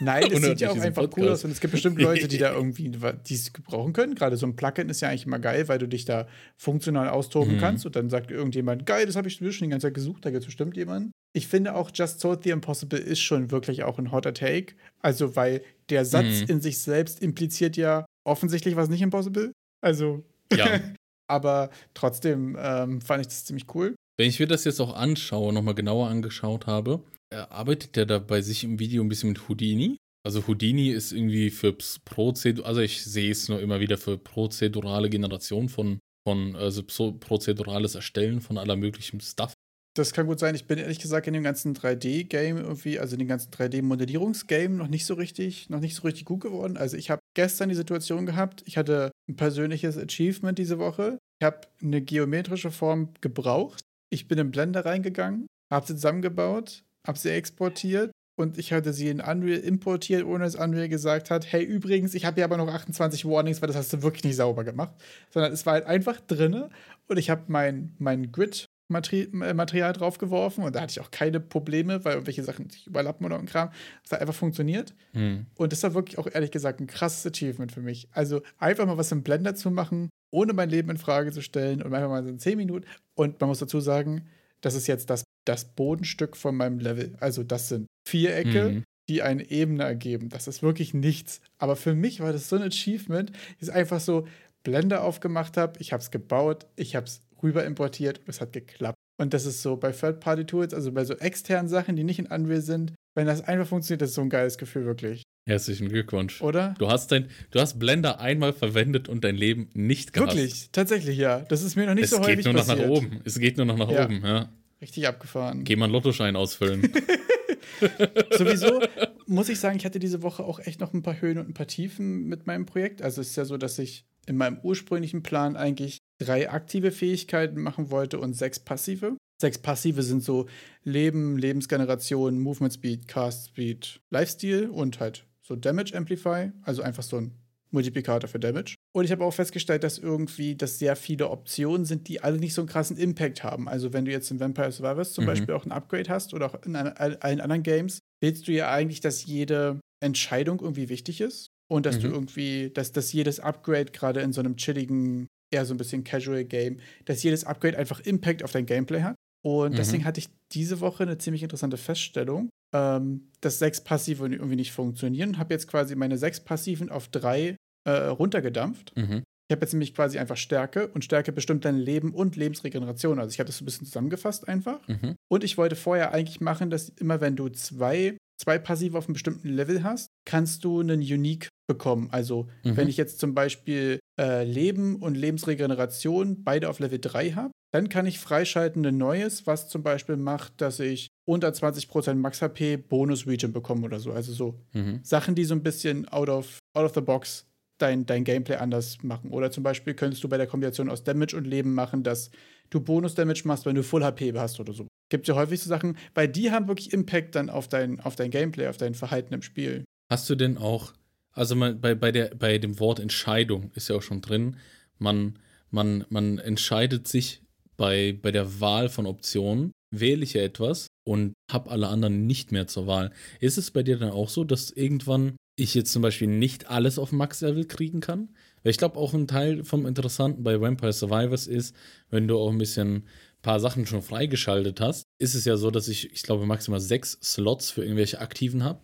Nein, 0.01 0.25
es 0.33 0.43
sieht 0.43 0.61
ja 0.61 0.71
auch 0.71 0.77
einfach 0.77 0.87
diesen 0.87 0.97
cool 1.03 1.09
Podcast. 1.09 1.31
aus 1.31 1.45
und 1.45 1.51
es 1.53 1.61
gibt 1.61 1.73
bestimmt 1.73 2.01
Leute, 2.01 2.29
die 2.29 2.39
da 2.39 2.53
irgendwie 2.55 2.89
die 2.91 3.35
es 3.35 3.53
gebrauchen 3.53 3.93
können. 3.93 4.15
Gerade 4.15 4.37
so 4.37 4.47
ein 4.47 4.57
Plugin 4.57 4.89
ist 4.89 5.01
ja 5.01 5.09
eigentlich 5.09 5.27
immer 5.27 5.39
geil, 5.39 5.69
weil 5.69 5.79
du 5.79 5.87
dich 5.89 6.05
da 6.05 6.27
funktional 6.57 7.09
austoben 7.09 7.57
Mhm. 7.57 7.61
kannst 7.61 7.87
und 7.87 7.97
dann 7.97 8.11
sagt 8.11 8.31
irgendjemand, 8.31 8.87
geil, 8.87 9.07
das 9.07 9.17
habe 9.17 9.29
ich 9.29 9.35
schon 9.35 9.49
die 9.51 9.69
ganze 9.69 9.87
Zeit 9.89 9.95
gesucht, 9.95 10.25
da 10.25 10.31
gibt 10.31 10.41
es 10.43 10.47
bestimmt 10.47 10.77
jemanden. 10.77 11.11
Ich 11.37 11.49
finde 11.49 11.75
auch 11.75 11.91
Just 11.93 12.21
Solve 12.21 12.41
the 12.45 12.51
Impossible 12.51 12.99
ist 12.99 13.21
schon 13.21 13.51
wirklich 13.51 13.83
auch 13.83 13.99
ein 13.99 14.13
hotter 14.13 14.35
Take. 14.35 14.75
Also, 15.03 15.35
weil 15.37 15.63
der 15.91 16.05
Satz 16.05 16.43
Mhm. 16.43 16.47
in 16.49 16.61
sich 16.61 16.79
selbst 16.79 17.21
impliziert 17.23 17.77
ja 17.77 18.05
offensichtlich 18.25 18.77
was 18.77 18.89
nicht 18.89 19.03
impossible. 19.03 19.53
Also, 19.83 20.23
Ja. 20.53 20.67
aber 21.29 21.71
trotzdem 21.95 22.57
ähm, 22.61 23.01
fand 23.01 23.23
ich 23.23 23.29
das 23.29 23.45
ziemlich 23.45 23.67
cool. 23.75 23.95
Wenn 24.17 24.29
ich 24.29 24.39
mir 24.39 24.47
das 24.47 24.65
jetzt 24.65 24.81
auch 24.81 24.95
anschaue, 24.95 25.53
nochmal 25.53 25.75
genauer 25.75 26.09
angeschaut 26.09 26.67
habe, 26.69 27.03
arbeitet 27.33 27.97
der 27.97 28.07
da 28.07 28.19
bei 28.19 28.43
sich 28.43 28.65
im 28.65 28.79
Video 28.79 29.03
ein 29.03 29.09
bisschen 29.09 29.31
mit 29.31 29.49
Houdini? 29.49 29.97
Also 30.25 30.47
Houdini 30.47 30.91
ist 30.91 31.13
irgendwie 31.13 31.51
für 31.51 31.77
Prozedur, 32.05 32.65
also 32.65 32.81
ich 32.81 33.05
sehe 33.05 33.31
es 33.31 33.49
nur 33.49 33.61
immer 33.61 33.81
wieder 33.81 33.99
für 33.99 34.17
prozedurale 34.17 35.11
Generation 35.11 35.69
von, 35.69 35.99
von 36.27 36.57
also 36.57 36.83
prozedurales 36.83 37.95
Erstellen 37.95 38.41
von 38.41 38.57
aller 38.57 38.77
möglichen 38.77 39.21
Stuff. 39.21 39.53
Das 39.97 40.13
kann 40.13 40.27
gut 40.27 40.41
sein. 40.41 40.57
Ich 40.57 40.67
bin 40.67 40.79
ehrlich 40.79 40.99
gesagt 40.99 41.29
in 41.29 41.35
dem 41.35 41.45
ganzen 41.45 41.77
3D-Game 41.77 42.57
irgendwie, 42.57 42.99
also 42.99 43.15
in 43.15 43.21
dem 43.21 43.29
ganzen 43.29 43.53
3D-Modellierungsgame 43.53 44.71
noch 44.71 44.89
nicht 44.89 45.07
so 45.07 45.15
richtig, 45.15 45.71
noch 45.71 45.79
nicht 45.79 45.95
so 45.95 46.03
richtig 46.03 46.25
gut 46.25 46.41
geworden. 46.41 46.77
Also 46.77 46.97
ich 46.97 47.11
habe 47.11 47.21
gestern 47.37 47.69
die 47.69 47.77
Situation 47.77 48.27
gehabt, 48.27 48.65
ich 48.67 48.77
hatte 48.77 49.13
ein 49.29 49.37
persönliches 49.37 49.97
Achievement 49.97 50.59
diese 50.59 50.81
Woche. 50.81 51.19
Ich 51.41 51.45
habe 51.45 51.61
eine 51.81 52.03
geometrische 52.03 52.73
Form 52.73 53.11
gebraucht. 53.21 53.83
Ich 54.11 54.27
bin 54.27 54.39
in 54.39 54.51
Blender 54.51 54.85
reingegangen, 54.85 55.47
habe 55.73 55.87
sie 55.87 55.95
zusammengebaut, 55.95 56.83
habe 57.07 57.19
sie 57.19 57.31
exportiert 57.31 58.11
und 58.37 58.59
ich 58.59 58.73
hatte 58.73 58.93
sie 58.93 59.09
in 59.09 59.21
Unreal 59.21 59.61
importiert, 59.61 60.25
ohne 60.25 60.45
dass 60.45 60.57
Unreal 60.57 60.89
gesagt 60.89 61.31
hat, 61.31 61.51
hey, 61.53 61.63
übrigens, 61.63 62.15
ich 62.15 62.25
habe 62.25 62.37
hier 62.37 62.45
aber 62.45 62.57
noch 62.57 62.69
28 62.69 63.25
Warnings, 63.25 63.63
weil 63.63 63.69
das 63.69 63.77
hast 63.77 63.93
du 63.93 64.03
wirklich 64.03 64.25
nicht 64.25 64.37
sauber 64.37 64.65
gemacht. 64.65 64.95
Sondern 65.31 65.53
es 65.53 65.67
war 65.67 65.75
halt 65.75 65.87
einfach 65.87 66.21
drinne 66.21 66.71
und 67.07 67.19
ich 67.19 67.31
habe 67.31 67.45
mein, 67.49 67.95
mein 67.99 68.33
Grid 68.33 68.67
Materi 68.89 69.29
äh, 69.43 69.55
Material 69.55 69.93
draufgeworfen 69.93 70.65
und 70.65 70.75
da 70.75 70.83
hatte 70.83 70.93
ich 70.93 71.01
auch 71.01 71.11
keine 71.11 71.41
Probleme, 71.41 72.05
weil 72.05 72.15
irgendwelche 72.15 72.45
Sachen 72.45 72.69
sich 72.69 72.87
überlappen 72.87 73.25
oder 73.25 73.39
ein 73.39 73.47
Kram. 73.47 73.71
Es 74.05 74.13
hat 74.13 74.21
einfach 74.21 74.35
funktioniert. 74.35 74.95
Hm. 75.13 75.47
Und 75.55 75.73
das 75.73 75.83
war 75.83 75.95
wirklich 75.95 76.19
auch 76.19 76.27
ehrlich 76.27 76.51
gesagt 76.51 76.81
ein 76.81 76.87
krasses 76.87 77.31
Achievement 77.31 77.73
für 77.73 77.81
mich. 77.81 78.09
Also 78.13 78.43
einfach 78.59 78.87
mal 78.87 78.99
was 78.99 79.11
im 79.13 79.23
Blender 79.23 79.55
zu 79.55 79.71
machen, 79.71 80.11
ohne 80.31 80.53
mein 80.53 80.69
Leben 80.69 80.91
in 80.91 80.99
Frage 80.99 81.33
zu 81.33 81.41
stellen 81.41 81.83
und 81.83 81.95
einfach 81.95 82.11
mal 82.11 82.23
so 82.23 82.29
in 82.29 82.39
10 82.39 82.59
Minuten. 82.59 82.87
Und 83.15 83.41
man 83.41 83.49
muss 83.49 83.59
dazu 83.59 83.81
sagen, 83.81 84.29
das 84.65 84.75
ist 84.75 84.87
jetzt 84.87 85.11
das, 85.11 85.25
das 85.47 85.65
Bodenstück 85.65 86.37
von 86.37 86.57
meinem 86.57 86.79
Level. 86.79 87.17
Also 87.21 87.43
das 87.43 87.69
sind 87.69 87.87
Vierecke, 88.09 88.69
Mhm. 88.71 88.85
die 89.11 89.23
eine 89.23 89.51
Ebene 89.51 89.85
ergeben. 89.85 90.29
Das 90.31 90.49
ist 90.49 90.63
wirklich 90.63 90.95
nichts. 90.95 91.41
Aber 91.59 91.77
für 91.77 91.95
mich 91.95 92.21
war 92.21 92.33
das 92.33 92.49
so 92.49 92.57
ein 92.57 92.63
Achievement, 92.63 93.31
dass 93.61 93.69
ich 93.69 93.75
einfach 93.75 94.01
so 94.01 94.27
Blender 94.65 95.05
aufgemacht 95.05 95.57
habe, 95.59 95.79
ich 95.81 95.93
habe 95.93 96.03
es 96.03 96.11
gebaut, 96.11 96.67
ich 96.77 96.97
habe 96.97 97.07
es 97.07 97.21
rüber 97.43 97.65
importiert 97.65 98.21
und 98.21 98.31
es 98.31 98.41
hat 98.41 98.55
geklappt. 98.55 98.97
Und 99.21 99.35
das 99.35 99.45
ist 99.45 99.61
so 99.63 99.77
bei 99.77 99.93
Third-Party-Tools, 99.93 100.73
also 100.73 100.91
bei 100.91 101.05
so 101.05 101.15
externen 101.15 101.69
Sachen, 101.69 101.97
die 101.97 102.05
nicht 102.05 102.19
in 102.19 102.27
Unreal 102.27 102.63
sind, 102.63 102.95
wenn 103.15 103.27
das 103.27 103.43
einfach 103.43 103.69
funktioniert, 103.69 104.01
das 104.01 104.11
ist 104.11 104.15
so 104.17 104.23
ein 104.23 104.31
geiles 104.31 104.57
Gefühl, 104.59 104.87
wirklich. 104.87 105.23
Herzlichen 105.47 105.89
Glückwunsch. 105.91 106.41
Oder? 106.41 106.75
Du 106.79 106.89
hast, 106.89 107.13
dein, 107.13 107.29
du 107.51 107.61
hast 107.61 107.79
Blender 107.79 108.19
einmal 108.21 108.53
verwendet 108.55 109.09
und 109.11 109.25
dein 109.25 109.37
Leben 109.37 109.69
nicht 109.75 110.13
gehasst. 110.15 110.35
Wirklich, 110.37 110.69
tatsächlich 110.73 111.19
ja. 111.19 111.41
Das 111.41 111.63
ist 111.63 111.77
mir 111.77 111.87
noch 111.87 111.95
nicht 111.95 112.05
Es 112.05 112.11
so 112.11 112.19
häufig 112.21 112.37
geht 112.37 112.45
nur 112.47 112.55
noch 112.55 112.67
nach 112.67 112.77
passiert. 112.77 112.91
oben. 112.91 113.21
Es 113.25 113.39
geht 113.39 113.57
nur 113.59 113.67
noch 113.67 113.77
nach 113.77 113.91
Ja. 113.91 114.05
oben, 114.07 114.23
ja. 114.25 114.49
Richtig 114.81 115.07
abgefahren. 115.07 115.65
Geh 115.65 115.77
mal 115.77 115.85
einen 115.85 115.93
Lottoschein 115.93 116.35
ausfüllen. 116.37 116.91
Sowieso 118.31 118.81
muss 119.27 119.49
ich 119.49 119.59
sagen, 119.59 119.77
ich 119.77 119.85
hatte 119.85 119.99
diese 119.99 120.23
Woche 120.23 120.45
auch 120.45 120.61
echt 120.61 120.81
noch 120.81 120.95
ein 120.95 121.03
paar 121.03 121.21
Höhen 121.21 121.39
und 121.39 121.49
ein 121.49 121.55
paar 121.55 121.67
Tiefen 121.67 122.25
mit 122.25 122.47
meinem 122.47 122.65
Projekt. 122.67 123.03
Also 123.03 123.21
es 123.21 123.29
ist 123.31 123.37
ja 123.37 123.45
so, 123.45 123.57
dass 123.57 123.79
ich 123.79 124.05
in 124.27 124.37
meinem 124.37 124.59
ursprünglichen 124.63 125.23
Plan 125.23 125.57
eigentlich 125.57 125.99
drei 126.19 126.51
aktive 126.51 126.91
Fähigkeiten 126.91 127.61
machen 127.61 127.91
wollte 127.91 128.19
und 128.19 128.35
sechs 128.35 128.59
passive. 128.61 129.17
Sechs 129.41 129.59
passive 129.59 130.03
sind 130.03 130.23
so 130.23 130.47
Leben, 130.85 131.37
Lebensgeneration, 131.37 132.39
Movement 132.39 132.73
Speed, 132.73 133.09
Cast 133.09 133.49
Speed, 133.49 134.01
Lifestyle 134.11 134.71
und 134.71 135.01
halt 135.01 135.27
so 135.47 135.57
Damage 135.57 135.97
Amplify, 135.97 136.51
also 136.63 136.83
einfach 136.83 137.03
so 137.03 137.17
ein 137.19 137.33
Multiplikator 137.71 138.29
für 138.29 138.39
Damage. 138.39 138.77
Und 138.95 139.05
ich 139.05 139.11
habe 139.11 139.25
auch 139.25 139.33
festgestellt, 139.35 139.83
dass 139.83 139.99
irgendwie 139.99 140.55
das 140.55 140.79
sehr 140.79 140.95
viele 140.95 141.29
Optionen 141.29 141.85
sind, 141.85 142.07
die 142.09 142.23
alle 142.23 142.39
nicht 142.39 142.55
so 142.55 142.61
einen 142.63 142.69
krassen 142.69 142.97
Impact 142.97 143.43
haben. 143.43 143.69
Also 143.69 143.93
wenn 143.93 144.05
du 144.05 144.13
jetzt 144.13 144.31
in 144.31 144.39
Vampire 144.39 144.71
Survivors 144.71 145.13
zum 145.13 145.25
Mhm. 145.25 145.29
Beispiel 145.29 145.55
auch 145.55 145.67
ein 145.67 145.73
Upgrade 145.73 146.09
hast 146.09 146.35
oder 146.35 146.47
auch 146.47 146.63
in 146.65 146.77
allen 146.77 147.41
anderen 147.41 147.63
Games, 147.65 147.99
willst 148.21 148.47
du 148.47 148.53
ja 148.53 148.71
eigentlich, 148.71 149.01
dass 149.01 149.27
jede 149.27 149.81
Entscheidung 150.01 150.61
irgendwie 150.61 150.89
wichtig 150.89 151.21
ist 151.21 151.49
und 151.69 151.85
dass 151.85 151.99
du 151.99 152.07
Mhm. 152.09 152.15
irgendwie, 152.15 152.71
dass, 152.71 152.93
dass 152.93 153.13
jedes 153.13 153.41
Upgrade 153.41 153.87
gerade 153.87 154.21
in 154.21 154.33
so 154.33 154.41
einem 154.41 154.57
chilligen, 154.57 155.27
eher 155.53 155.65
so 155.65 155.75
ein 155.75 155.79
bisschen 155.79 156.05
Casual 156.05 156.45
Game, 156.45 156.79
dass 157.07 157.23
jedes 157.25 157.45
Upgrade 157.45 157.77
einfach 157.77 158.01
Impact 158.01 158.45
auf 158.45 158.53
dein 158.53 158.67
Gameplay 158.67 159.03
hat. 159.03 159.17
Und 159.43 159.73
Mhm. 159.73 159.77
deswegen 159.77 160.05
hatte 160.05 160.21
ich 160.21 160.29
diese 160.53 160.81
Woche 160.81 161.03
eine 161.03 161.19
ziemlich 161.19 161.43
interessante 161.43 161.77
Feststellung, 161.77 162.49
ähm, 162.75 163.31
dass 163.41 163.59
sechs 163.59 163.83
Passive 163.83 164.27
irgendwie 164.27 164.57
nicht 164.57 164.73
funktionieren. 164.73 165.39
Habe 165.39 165.55
jetzt 165.55 165.69
quasi 165.69 165.95
meine 165.95 166.19
sechs 166.19 166.41
Passiven 166.41 166.91
auf 166.91 167.09
drei 167.09 167.57
äh, 167.85 167.91
runtergedampft. 167.91 168.95
mhm. 168.97 169.23
Ich 169.55 169.57
habe 169.57 169.67
jetzt 169.67 169.73
nämlich 169.73 169.95
quasi 169.95 170.19
einfach 170.19 170.37
Stärke 170.37 170.89
und 170.89 171.05
Stärke 171.05 171.31
bestimmt 171.31 171.65
dein 171.65 171.77
Leben 171.79 172.13
und 172.13 172.35
Lebensregeneration. 172.35 173.21
Also 173.21 173.31
ich 173.35 173.39
habe 173.39 173.47
das 173.47 173.59
so 173.59 173.63
ein 173.63 173.67
bisschen 173.67 173.87
zusammengefasst 173.87 174.49
einfach. 174.49 174.81
Mhm. 174.89 175.15
Und 175.31 175.45
ich 175.45 175.57
wollte 175.57 175.77
vorher 175.77 176.13
eigentlich 176.13 176.41
machen, 176.41 176.71
dass 176.71 176.89
immer 176.89 177.21
wenn 177.21 177.37
du 177.37 177.49
zwei, 177.51 178.17
zwei 178.37 178.59
Passive 178.59 178.99
auf 178.99 179.07
einem 179.07 179.13
bestimmten 179.13 179.49
Level 179.51 179.85
hast, 179.85 180.09
kannst 180.25 180.65
du 180.65 180.81
einen 180.81 180.99
Unique 181.03 181.51
bekommen. 181.69 182.09
Also 182.11 182.49
Mhm. 182.65 182.77
wenn 182.77 182.89
ich 182.89 182.97
jetzt 182.97 183.21
zum 183.21 183.33
Beispiel 183.33 184.01
äh, 184.21 184.43
Leben 184.43 184.97
und 184.97 185.15
Lebensregeneration 185.17 186.43
beide 186.43 186.69
auf 186.69 186.81
Level 186.81 186.99
3 186.99 187.31
habe, 187.33 187.53
dann 187.73 187.89
kann 187.89 188.07
ich 188.07 188.19
freischalten 188.19 188.85
ein 188.85 188.97
neues, 188.99 189.47
was 189.47 189.69
zum 189.69 189.85
Beispiel 189.85 190.17
macht, 190.17 190.61
dass 190.61 190.81
ich 190.81 191.07
unter 191.29 191.49
20% 191.51 192.15
Max 192.15 192.43
HP 192.43 192.77
Bonus 192.77 193.27
Region 193.29 193.53
bekomme 193.53 193.85
oder 193.87 194.01
so. 194.01 194.11
Also 194.13 194.33
so 194.33 194.61
Mhm. 194.73 194.99
Sachen, 195.05 195.37
die 195.37 195.45
so 195.45 195.55
ein 195.55 195.63
bisschen 195.63 196.09
out 196.09 196.29
of, 196.29 196.59
out 196.77 196.87
of 196.87 196.95
the 196.95 197.01
box 197.01 197.47
dein, 197.79 198.07
dein 198.07 198.25
Gameplay 198.25 198.57
anders 198.57 198.99
machen. 199.03 199.31
Oder 199.31 199.51
zum 199.51 199.63
Beispiel 199.63 199.95
könntest 199.95 200.23
du 200.25 200.29
bei 200.29 200.37
der 200.37 200.47
Kombination 200.47 200.89
aus 200.89 201.05
Damage 201.05 201.37
und 201.37 201.45
Leben 201.45 201.75
machen, 201.75 202.03
dass 202.03 202.31
du 202.71 202.81
Bonus-Damage 202.81 203.43
machst, 203.45 203.67
wenn 203.67 203.75
du 203.75 203.83
Full 203.83 204.05
HP 204.05 204.33
hast 204.37 204.61
oder 204.61 204.73
so. 204.73 204.87
Gibt 205.11 205.29
ja 205.29 205.35
häufig 205.35 205.61
so 205.61 205.69
Sachen, 205.69 205.97
weil 206.15 206.29
die 206.29 206.51
haben 206.51 206.69
wirklich 206.69 206.93
Impact 206.93 207.35
dann 207.35 207.51
auf 207.51 207.69
dein, 207.69 208.01
auf 208.01 208.17
dein 208.17 208.31
Gameplay, 208.31 208.69
auf 208.69 208.77
dein 208.77 208.95
Verhalten 208.95 209.35
im 209.35 209.43
Spiel. 209.43 209.85
Hast 210.11 210.29
du 210.31 210.35
denn 210.35 210.57
auch, 210.57 210.93
also 211.33 211.55
man, 211.55 211.81
bei, 211.81 211.95
bei, 211.95 212.13
der, 212.13 212.35
bei 212.35 212.59
dem 212.59 212.79
Wort 212.81 213.01
Entscheidung 213.01 213.71
ist 213.75 213.89
ja 213.89 213.97
auch 213.97 214.03
schon 214.03 214.21
drin, 214.21 214.57
man, 214.99 215.39
man, 215.71 216.05
man 216.09 216.39
entscheidet 216.39 217.09
sich 217.09 217.43
bei, 217.77 218.19
bei 218.21 218.31
der 218.31 218.61
Wahl 218.61 218.89
von 218.89 219.07
Optionen, 219.07 219.73
wähle 219.91 220.25
ich 220.25 220.35
ja 220.35 220.43
etwas 220.43 220.89
und 221.05 221.35
habe 221.51 221.71
alle 221.71 221.89
anderen 221.89 222.27
nicht 222.27 222.53
mehr 222.53 222.67
zur 222.67 222.87
Wahl. 222.87 223.13
Ist 223.41 223.59
es 223.59 223.71
bei 223.71 223.83
dir 223.83 223.99
dann 223.99 224.11
auch 224.11 224.29
so, 224.29 224.45
dass 224.45 224.71
irgendwann 224.71 225.37
ich 225.57 225.75
jetzt 225.75 225.93
zum 225.93 226.03
Beispiel 226.03 226.29
nicht 226.29 226.69
alles 226.69 226.99
auf 226.99 227.13
Max-Level 227.13 227.67
kriegen 227.67 228.01
kann? 228.01 228.31
Weil 228.63 228.71
ich 228.71 228.79
glaube, 228.79 228.99
auch 228.99 229.15
ein 229.15 229.29
Teil 229.29 229.65
vom 229.65 229.87
Interessanten 229.87 230.43
bei 230.43 230.61
Vampire 230.61 230.93
Survivors 230.93 231.47
ist, 231.47 231.75
wenn 232.11 232.27
du 232.27 232.39
auch 232.39 232.51
ein 232.51 232.59
bisschen 232.59 233.05
paar 233.43 233.61
Sachen 233.61 233.87
schon 233.87 234.03
freigeschaltet 234.03 234.81
hast, 234.81 235.07
ist 235.19 235.35
es 235.35 235.45
ja 235.45 235.57
so, 235.57 235.71
dass 235.71 235.87
ich, 235.89 236.11
ich 236.13 236.23
glaube, 236.23 236.47
maximal 236.47 236.81
sechs 236.81 237.19
Slots 237.23 237.71
für 237.71 237.83
irgendwelche 237.83 238.21
Aktiven 238.21 238.65
habe. 238.65 238.81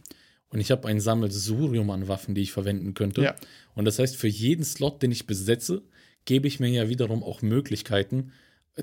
Und 0.51 0.61
ich 0.61 0.71
habe 0.71 0.87
ein 0.87 1.01
Sammelsurium 1.01 1.91
an 1.91 2.09
Waffen, 2.09 2.35
die 2.35 2.43
ich 2.43 2.53
verwenden 2.53 2.93
könnte. 2.95 3.23
Ja. 3.23 3.37
Und 3.75 3.85
das 3.87 3.99
heißt, 3.99 4.17
für 4.17 4.29
jeden 4.29 4.65
Slot, 4.65 5.03
den 5.03 5.13
ich 5.13 5.27
besetze, 5.27 5.83
gebe 6.25 6.47
ich 6.47 6.61
mir 6.61 6.69
ja 6.69 6.89
wiederum 6.89 7.23
auch 7.23 7.41
Möglichkeiten, 7.41 8.33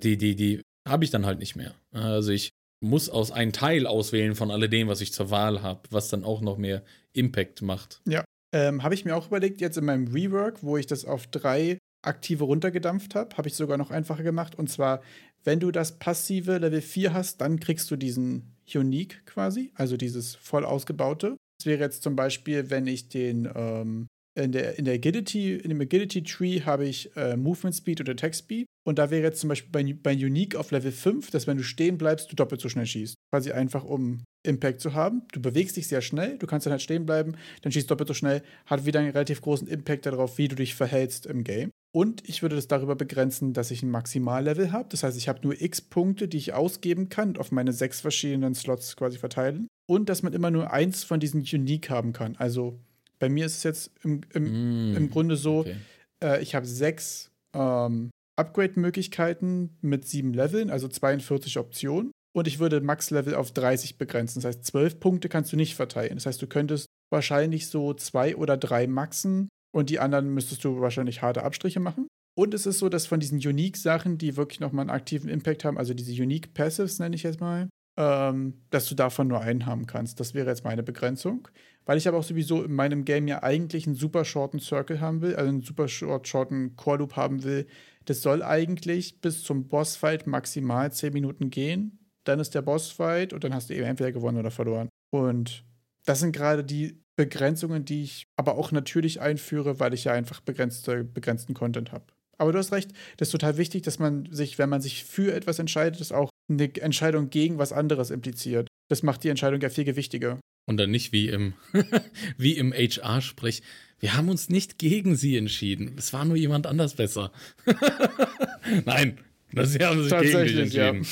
die, 0.01 0.17
die, 0.17 0.35
die 0.35 0.61
habe 0.87 1.03
ich 1.03 1.11
dann 1.11 1.25
halt 1.25 1.39
nicht 1.39 1.55
mehr. 1.55 1.75
Also 1.91 2.31
ich 2.31 2.49
muss 2.79 3.09
aus 3.09 3.31
einem 3.31 3.51
Teil 3.51 3.87
auswählen 3.87 4.35
von 4.35 4.51
alledem, 4.51 4.87
was 4.87 5.01
ich 5.01 5.13
zur 5.13 5.29
Wahl 5.29 5.61
habe, 5.61 5.81
was 5.91 6.09
dann 6.09 6.23
auch 6.23 6.41
noch 6.41 6.57
mehr 6.57 6.83
Impact 7.17 7.61
macht. 7.61 8.01
Ja. 8.07 8.23
Ähm, 8.53 8.83
habe 8.83 8.93
ich 8.93 9.03
mir 9.03 9.15
auch 9.15 9.27
überlegt, 9.27 9.59
jetzt 9.59 9.77
in 9.77 9.85
meinem 9.85 10.07
Rework, 10.07 10.63
wo 10.63 10.77
ich 10.77 10.87
das 10.87 11.03
auf 11.03 11.27
drei 11.27 11.77
aktive 12.01 12.45
runtergedampft 12.45 13.15
habe, 13.15 13.35
habe 13.37 13.49
ich 13.49 13.55
sogar 13.55 13.77
noch 13.77 13.91
einfacher 13.91 14.23
gemacht. 14.23 14.55
Und 14.55 14.69
zwar, 14.69 15.01
wenn 15.43 15.59
du 15.59 15.71
das 15.71 15.99
passive 15.99 16.57
Level 16.57 16.81
4 16.81 17.13
hast, 17.13 17.41
dann 17.41 17.59
kriegst 17.59 17.91
du 17.91 17.95
diesen 17.97 18.55
Unique 18.73 19.25
quasi, 19.25 19.71
also 19.75 19.97
dieses 19.97 20.35
voll 20.35 20.65
ausgebaute. 20.65 21.35
Das 21.59 21.65
wäre 21.65 21.83
jetzt 21.83 22.03
zum 22.03 22.15
Beispiel, 22.15 22.69
wenn 22.69 22.87
ich 22.87 23.09
den 23.09 23.49
ähm, 23.53 24.07
in 24.43 24.51
der, 24.51 24.77
in 24.77 24.85
der 24.85 24.95
Agility, 24.95 25.55
in 25.55 25.69
dem 25.69 25.81
Agility 25.81 26.23
Tree 26.23 26.61
habe 26.61 26.85
ich 26.85 27.15
äh, 27.15 27.35
Movement 27.35 27.75
Speed 27.75 28.01
oder 28.01 28.11
Attack 28.11 28.35
Speed. 28.35 28.67
Und 28.85 28.99
da 28.99 29.09
wäre 29.09 29.23
jetzt 29.23 29.41
zum 29.41 29.49
Beispiel 29.49 29.71
bei, 29.71 29.93
bei 30.01 30.13
Unique 30.13 30.55
auf 30.55 30.71
Level 30.71 30.91
5, 30.91 31.31
dass 31.31 31.47
wenn 31.47 31.57
du 31.57 31.63
stehen 31.63 31.97
bleibst, 31.97 32.31
du 32.31 32.35
doppelt 32.35 32.61
so 32.61 32.69
schnell 32.69 32.85
schießt. 32.85 33.15
Quasi 33.33 33.51
einfach, 33.51 33.83
um 33.83 34.23
Impact 34.43 34.79
zu 34.79 34.93
haben. 34.93 35.23
Du 35.33 35.41
bewegst 35.41 35.75
dich 35.75 35.87
sehr 35.87 36.01
schnell, 36.01 36.37
du 36.37 36.47
kannst 36.47 36.65
dann 36.65 36.71
halt 36.71 36.81
stehen 36.81 37.05
bleiben, 37.05 37.35
dann 37.61 37.71
schießt 37.71 37.89
doppelt 37.91 38.07
so 38.07 38.13
schnell, 38.13 38.43
hat 38.65 38.85
wieder 38.85 38.99
einen 38.99 39.09
relativ 39.09 39.41
großen 39.41 39.67
Impact 39.67 40.05
darauf, 40.05 40.37
wie 40.37 40.47
du 40.47 40.55
dich 40.55 40.75
verhältst 40.75 41.25
im 41.25 41.43
Game. 41.43 41.71
Und 41.93 42.27
ich 42.29 42.41
würde 42.41 42.55
das 42.55 42.67
darüber 42.67 42.95
begrenzen, 42.95 43.53
dass 43.53 43.71
ich 43.71 43.81
ein 43.81 43.89
Maximallevel 43.89 44.71
habe. 44.71 44.87
Das 44.89 45.03
heißt, 45.03 45.17
ich 45.17 45.27
habe 45.27 45.41
nur 45.41 45.59
x 45.59 45.81
Punkte, 45.81 46.27
die 46.27 46.37
ich 46.37 46.53
ausgeben 46.53 47.09
kann 47.09 47.29
und 47.29 47.39
auf 47.39 47.51
meine 47.51 47.73
sechs 47.73 48.01
verschiedenen 48.01 48.55
Slots 48.55 48.95
quasi 48.95 49.17
verteilen. 49.17 49.67
Und 49.89 50.09
dass 50.09 50.21
man 50.21 50.33
immer 50.33 50.51
nur 50.51 50.71
eins 50.71 51.03
von 51.03 51.19
diesen 51.19 51.41
Unique 51.41 51.89
haben 51.89 52.13
kann. 52.13 52.35
Also 52.37 52.79
bei 53.19 53.29
mir 53.29 53.45
ist 53.45 53.57
es 53.57 53.63
jetzt 53.63 53.91
im, 54.03 54.21
im, 54.33 54.91
mm, 54.91 54.97
im 54.97 55.09
Grunde 55.09 55.35
so, 55.35 55.59
okay. 55.59 55.75
äh, 56.23 56.41
ich 56.41 56.55
habe 56.55 56.65
sechs 56.65 57.31
ähm, 57.53 58.11
Upgrade-Möglichkeiten 58.37 59.77
mit 59.81 60.07
sieben 60.07 60.33
Leveln, 60.33 60.69
also 60.69 60.87
42 60.87 61.57
Optionen. 61.57 62.11
Und 62.35 62.47
ich 62.47 62.59
würde 62.59 62.81
Max-Level 62.81 63.33
auf 63.33 63.51
30 63.51 63.97
begrenzen. 63.97 64.41
Das 64.41 64.45
heißt, 64.45 64.65
12 64.65 64.99
Punkte 64.99 65.27
kannst 65.27 65.51
du 65.51 65.57
nicht 65.57 65.75
verteilen. 65.75 66.15
Das 66.15 66.27
heißt, 66.27 66.41
du 66.41 66.47
könntest 66.47 66.85
wahrscheinlich 67.09 67.67
so 67.67 67.93
zwei 67.93 68.35
oder 68.35 68.57
drei 68.57 68.85
Maxen 68.85 69.49
und 69.73 69.89
die 69.89 69.99
anderen 69.99 70.33
müsstest 70.33 70.63
du 70.63 70.79
wahrscheinlich 70.79 71.21
harte 71.21 71.43
Abstriche 71.43 71.79
machen. 71.79 72.07
Und 72.37 72.53
es 72.53 72.67
ist 72.67 72.77
so, 72.77 72.89
dass 72.89 73.07
von 73.07 73.19
diesen 73.19 73.39
Unique-Sachen, 73.39 74.19
die 74.19 74.37
wirklich 74.37 74.59
nochmal 74.59 74.83
einen 74.83 74.91
aktiven 74.91 75.29
Impact 75.29 75.65
haben, 75.65 75.79
also 75.79 75.95
diese 75.95 76.21
Unique 76.21 76.53
Passives 76.53 76.99
nenne 76.99 77.15
ich 77.15 77.23
jetzt 77.23 77.41
mal, 77.41 77.67
ähm, 77.97 78.61
dass 78.69 78.87
du 78.87 78.93
davon 78.93 79.27
nur 79.27 79.41
einen 79.41 79.65
haben 79.65 79.87
kannst. 79.87 80.19
Das 80.19 80.35
wäre 80.35 80.49
jetzt 80.49 80.63
meine 80.63 80.83
Begrenzung. 80.83 81.47
Weil 81.87 81.97
ich 81.97 82.07
aber 82.07 82.17
auch 82.17 82.23
sowieso 82.23 82.63
in 82.63 82.73
meinem 82.73 83.05
Game 83.05 83.29
ja 83.29 83.41
eigentlich 83.43 83.87
einen 83.87 83.95
super 83.95 84.25
shorten 84.25 84.59
Circle 84.59 84.99
haben 84.99 85.21
will, 85.21 85.37
also 85.37 85.47
einen 85.47 85.61
super 85.61 85.87
short, 85.87 86.27
shorten 86.27 86.75
Core 86.75 86.97
Loop 86.99 87.15
haben 87.15 87.45
will. 87.45 87.65
Das 88.03 88.21
soll 88.21 88.43
eigentlich 88.43 89.21
bis 89.21 89.41
zum 89.41 89.69
Bossfight 89.69 90.27
maximal 90.27 90.91
10 90.91 91.13
Minuten 91.13 91.49
gehen. 91.49 91.97
Dann 92.25 92.41
ist 92.41 92.53
der 92.53 92.61
Bossfight 92.61 93.31
und 93.31 93.45
dann 93.45 93.53
hast 93.53 93.69
du 93.69 93.73
eben 93.73 93.85
entweder 93.85 94.11
gewonnen 94.11 94.37
oder 94.37 94.51
verloren. 94.51 94.89
Und 95.11 95.63
das 96.05 96.19
sind 96.19 96.33
gerade 96.33 96.65
die 96.65 97.01
Begrenzungen, 97.15 97.85
die 97.85 98.03
ich 98.03 98.27
aber 98.35 98.57
auch 98.57 98.73
natürlich 98.73 99.21
einführe, 99.21 99.79
weil 99.79 99.93
ich 99.93 100.03
ja 100.03 100.11
einfach 100.11 100.41
begrenzte, 100.41 101.05
begrenzten 101.05 101.53
Content 101.53 101.93
habe. 101.93 102.05
Aber 102.37 102.51
du 102.51 102.59
hast 102.59 102.73
recht, 102.73 102.91
das 103.15 103.29
ist 103.29 103.31
total 103.31 103.55
wichtig, 103.55 103.83
dass 103.83 103.97
man 103.97 104.27
sich, 104.29 104.59
wenn 104.59 104.69
man 104.69 104.81
sich 104.81 105.05
für 105.05 105.33
etwas 105.33 105.57
entscheidet, 105.57 106.01
das 106.01 106.11
auch 106.11 106.29
eine 106.49 106.69
Entscheidung 106.75 107.29
gegen 107.29 107.57
was 107.57 107.71
anderes 107.71 108.11
impliziert. 108.11 108.67
Das 108.89 109.03
macht 109.03 109.23
die 109.23 109.29
Entscheidung 109.29 109.61
ja 109.61 109.69
viel 109.69 109.85
gewichtiger. 109.85 110.37
Und 110.67 110.77
dann 110.77 110.91
nicht 110.91 111.11
wie 111.13 111.29
im, 111.29 111.53
wie 112.37 112.57
im 112.57 112.73
HR-Sprech. 112.73 113.63
Wir 113.99 114.15
haben 114.15 114.29
uns 114.29 114.49
nicht 114.49 114.77
gegen 114.77 115.15
sie 115.15 115.37
entschieden. 115.37 115.95
Es 115.97 116.13
war 116.13 116.25
nur 116.25 116.35
jemand 116.35 116.67
anders 116.67 116.93
besser. 116.93 117.31
Nein, 118.85 119.17
sie 119.63 119.79
haben 119.79 120.03
sich 120.03 120.11
gegen 120.11 120.43
dich 120.43 120.75
entschieden. 120.75 121.07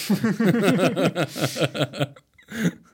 Ja. 1.72 2.16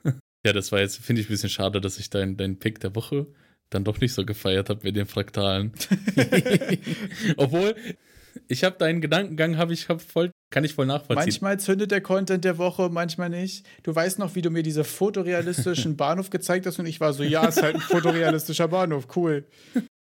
ja, 0.46 0.52
das 0.54 0.72
war 0.72 0.80
jetzt, 0.80 0.98
finde 0.98 1.20
ich, 1.20 1.28
ein 1.28 1.32
bisschen 1.32 1.50
schade, 1.50 1.80
dass 1.80 1.98
ich 1.98 2.08
deinen 2.08 2.38
dein 2.38 2.58
Pick 2.58 2.80
der 2.80 2.94
Woche 2.94 3.26
dann 3.68 3.84
doch 3.84 4.00
nicht 4.00 4.14
so 4.14 4.24
gefeiert 4.24 4.70
habe 4.70 4.80
mit 4.84 4.96
den 4.96 5.06
Fraktalen. 5.06 5.72
Obwohl, 7.36 7.74
ich 8.48 8.64
habe 8.64 8.76
deinen 8.78 9.00
Gedankengang, 9.00 9.56
habe 9.56 9.72
ich 9.72 9.88
hab 9.88 10.00
voll, 10.00 10.30
kann 10.50 10.64
ich 10.64 10.74
voll 10.74 10.86
nachvollziehen. 10.86 11.24
Manchmal 11.24 11.60
zündet 11.60 11.90
der 11.90 12.00
Content 12.00 12.44
der 12.44 12.58
Woche, 12.58 12.88
manchmal 12.90 13.30
nicht. 13.30 13.66
Du 13.82 13.94
weißt 13.94 14.18
noch, 14.18 14.34
wie 14.34 14.42
du 14.42 14.50
mir 14.50 14.62
diese 14.62 14.84
fotorealistischen 14.84 15.96
Bahnhof 15.96 16.30
gezeigt 16.30 16.66
hast 16.66 16.78
und 16.78 16.86
ich 16.86 17.00
war 17.00 17.12
so, 17.12 17.22
ja, 17.22 17.46
ist 17.46 17.62
halt 17.62 17.76
ein 17.76 17.80
fotorealistischer 17.80 18.68
Bahnhof, 18.68 19.08
cool. 19.16 19.46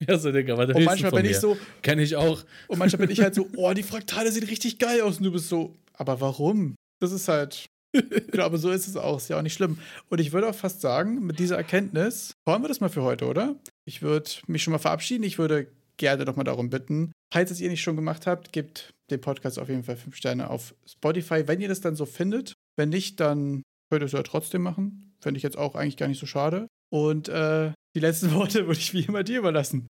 Ja, 0.07 0.19
so, 0.19 0.31
Digga, 0.31 0.55
aber 0.55 0.75
Und 0.75 0.85
manchmal 0.85 1.11
bin 1.11 1.23
mir. 1.23 1.31
ich 1.31 1.39
so. 1.39 1.57
Kenn 1.83 1.99
ich 1.99 2.17
auch. 2.17 2.45
Und 2.69 2.79
manchmal 2.79 3.07
bin 3.07 3.11
ich 3.11 3.21
halt 3.21 3.35
so, 3.35 3.49
oh, 3.57 3.73
die 3.73 3.83
Fraktale 3.83 4.31
sehen 4.31 4.45
richtig 4.45 4.79
geil 4.79 5.01
aus 5.01 5.19
und 5.19 5.25
du 5.25 5.33
bist 5.33 5.49
so, 5.49 5.77
aber 5.95 6.21
warum? 6.21 6.75
Das 7.01 7.13
ist 7.13 7.29
halt. 7.29 7.67
genau, 7.93 8.45
aber 8.45 8.59
so 8.59 8.71
ist 8.71 8.87
es 8.87 8.97
auch. 8.97 9.17
Ist 9.17 9.29
ja 9.29 9.39
auch 9.39 9.43
nicht 9.43 9.55
schlimm. 9.55 9.79
Und 10.11 10.21
ich 10.21 10.33
würde 10.33 10.49
auch 10.49 10.55
fast 10.55 10.83
sagen, 10.83 11.25
mit 11.25 11.39
dieser 11.39 11.57
Erkenntnis, 11.57 12.35
wollen 12.47 12.63
wir 12.63 12.69
das 12.69 12.81
mal 12.81 12.91
für 12.91 13.03
heute, 13.03 13.27
oder? 13.27 13.57
Ich 13.87 14.03
würde 14.03 14.31
mich 14.47 14.63
schon 14.63 14.73
mal 14.73 14.79
verabschieden. 14.79 15.23
Ich 15.23 15.39
würde 15.39 15.69
gerne 15.97 16.25
nochmal 16.25 16.45
darum 16.45 16.69
bitten. 16.69 17.13
Falls 17.33 17.51
es 17.51 17.61
ihr 17.61 17.69
nicht 17.69 17.83
schon 17.83 17.97
gemacht 17.97 18.27
habt, 18.27 18.53
gebt 18.53 18.95
dem 19.11 19.21
Podcast 19.21 19.59
auf 19.59 19.69
jeden 19.69 19.85
Fall 19.85 19.97
fünf 19.97 20.17
Sterne 20.17 20.51
auf 20.51 20.75
Spotify, 20.87 21.47
wenn 21.47 21.61
ihr 21.61 21.69
das 21.69 21.81
dann 21.81 21.97
so 21.97 22.07
findet. 22.07 22.55
Wenn 22.77 22.89
nicht, 22.89 23.21
dann 23.21 23.63
könnt 23.91 24.03
ihr 24.03 24.07
es 24.07 24.13
ja 24.13 24.23
trotzdem 24.23 24.63
machen. 24.63 25.17
Fände 25.21 25.39
ich 25.39 25.43
jetzt 25.43 25.59
auch 25.59 25.75
eigentlich 25.75 25.97
gar 25.97 26.09
nicht 26.09 26.21
so 26.21 26.27
schade. 26.27 26.69
Und 26.91 27.29
äh, 27.29 27.73
die 27.95 28.01
letzten 28.01 28.33
Worte 28.35 28.67
würde 28.67 28.81
ich 28.81 28.93
wie 28.95 29.05
immer 29.05 29.25
dir 29.25 29.39
überlassen. 29.39 29.87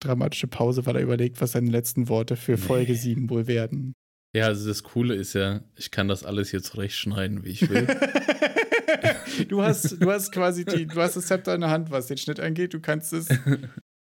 Dramatische 0.00 0.48
Pause, 0.48 0.84
weil 0.86 0.96
er 0.96 1.02
überlegt, 1.02 1.40
was 1.40 1.52
seine 1.52 1.70
letzten 1.70 2.08
Worte 2.08 2.36
für 2.36 2.58
Folge 2.58 2.94
7 2.94 3.30
wohl 3.30 3.46
werden. 3.46 3.92
Ja, 4.34 4.46
also 4.46 4.66
das 4.66 4.82
Coole 4.82 5.14
ist 5.14 5.34
ja, 5.34 5.62
ich 5.76 5.90
kann 5.90 6.08
das 6.08 6.24
alles 6.24 6.52
jetzt 6.52 6.76
rechtschneiden, 6.76 7.44
wie 7.44 7.50
ich 7.50 7.68
will. 7.68 7.86
du, 9.48 9.62
hast, 9.62 10.02
du 10.02 10.10
hast 10.10 10.32
quasi 10.32 10.64
die, 10.64 10.86
du 10.86 11.00
hast 11.00 11.16
das 11.16 11.26
Zepter 11.26 11.54
in 11.54 11.60
der 11.60 11.70
Hand, 11.70 11.90
was 11.90 12.06
den 12.06 12.16
Schnitt 12.18 12.40
angeht. 12.40 12.74
Du 12.74 12.80
kannst 12.80 13.12
es 13.12 13.28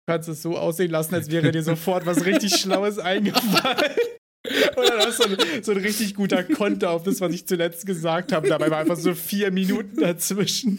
kannst 0.06 0.28
es 0.28 0.42
so 0.42 0.56
aussehen 0.56 0.90
lassen, 0.90 1.14
als 1.14 1.30
wäre 1.30 1.52
dir 1.52 1.62
sofort 1.62 2.06
was 2.06 2.24
richtig 2.24 2.54
Schlaues 2.60 2.98
eingefallen. 2.98 3.92
Dann 4.76 4.98
hast 4.98 5.24
du 5.24 5.28
so 5.28 5.36
ein, 5.36 5.62
so 5.62 5.72
ein 5.72 5.78
richtig 5.78 6.14
guter 6.14 6.44
Konter 6.44 6.90
auf 6.90 7.02
das, 7.02 7.20
was 7.20 7.32
ich 7.32 7.46
zuletzt 7.46 7.84
gesagt 7.84 8.32
habe. 8.32 8.48
Dabei 8.48 8.70
war 8.70 8.78
einfach 8.78 8.96
so 8.96 9.14
vier 9.14 9.50
Minuten 9.50 10.00
dazwischen. 10.00 10.78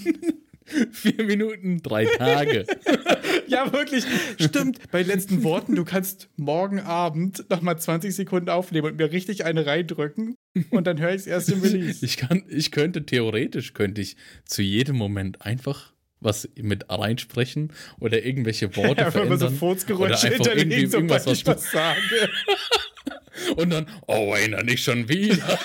Vier 0.91 1.23
Minuten, 1.23 1.81
drei 1.81 2.03
Tage. 2.05 2.65
ja, 3.47 3.71
wirklich. 3.71 4.03
Stimmt. 4.37 4.79
Bei 4.91 5.01
den 5.01 5.07
letzten 5.07 5.43
Worten, 5.45 5.75
du 5.75 5.85
kannst 5.85 6.29
morgen 6.35 6.81
Abend 6.81 7.49
nochmal 7.49 7.79
20 7.79 8.13
Sekunden 8.13 8.49
aufnehmen 8.49 8.87
und 8.87 8.97
mir 8.97 9.11
richtig 9.11 9.45
eine 9.45 9.65
reindrücken. 9.65 10.35
Und 10.69 10.85
dann 10.85 10.99
höre 10.99 11.11
ich 11.11 11.21
es 11.21 11.27
erst 11.27 11.51
im 11.51 11.61
Release. 11.61 12.05
Ich, 12.05 12.17
kann, 12.17 12.43
ich 12.49 12.71
könnte 12.71 13.05
theoretisch, 13.05 13.73
könnte 13.73 14.01
ich 14.01 14.17
zu 14.43 14.61
jedem 14.61 14.97
Moment 14.97 15.41
einfach 15.41 15.93
was 16.19 16.49
mit 16.55 16.85
reinsprechen 16.89 17.71
oder 17.99 18.23
irgendwelche 18.23 18.75
Worte 18.75 19.01
ja, 19.01 19.11
verändern. 19.11 19.39
So 19.39 19.49
Furzgeräusche 19.49 20.27
irgendwas, 20.27 21.25
was, 21.25 21.39
ich 21.39 21.45
was 21.45 21.71
sage. 21.71 21.99
Und 23.55 23.69
dann, 23.71 23.87
oh 24.07 24.31
Wayne, 24.31 24.63
nicht 24.63 24.83
schon 24.83 25.07
wieder. 25.07 25.59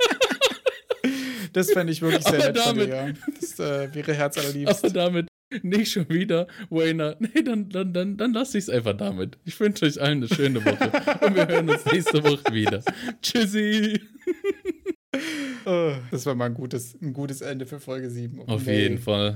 das 1.52 1.72
fände 1.72 1.92
ich 1.92 2.00
wirklich 2.00 2.22
sehr 2.24 2.34
Aber 2.34 2.46
nett 2.46 2.56
damit, 2.56 2.88
dir, 2.88 2.94
ja. 2.94 3.12
Das 3.40 3.58
äh, 3.58 3.94
wäre 3.94 4.14
herzallerliebst. 4.14 4.84
Aber 4.84 4.92
damit 4.92 5.26
nicht 5.62 5.92
schon 5.92 6.08
wieder, 6.08 6.46
Wayne. 6.70 7.16
Nee, 7.18 7.42
dann, 7.42 7.68
dann, 7.68 7.92
dann, 7.92 8.16
dann 8.16 8.32
lasse 8.32 8.56
ich 8.56 8.64
es 8.64 8.70
einfach 8.70 8.96
damit. 8.96 9.36
Ich 9.44 9.58
wünsche 9.58 9.84
euch 9.84 10.00
allen 10.00 10.18
eine 10.18 10.28
schöne 10.28 10.64
Woche. 10.64 10.92
Und 11.26 11.34
wir 11.34 11.48
hören 11.48 11.68
uns 11.68 11.84
nächste 11.86 12.22
Woche 12.22 12.52
wieder. 12.52 12.82
Tschüssi. 13.20 14.00
Oh, 15.66 15.92
das 16.10 16.24
war 16.26 16.34
mal 16.34 16.46
ein 16.46 16.54
gutes, 16.54 16.96
ein 17.02 17.12
gutes 17.12 17.40
Ende 17.40 17.66
für 17.66 17.80
Folge 17.80 18.10
7. 18.10 18.48
Auf 18.48 18.64
nee. 18.64 18.82
jeden 18.82 18.98
Fall. 18.98 19.28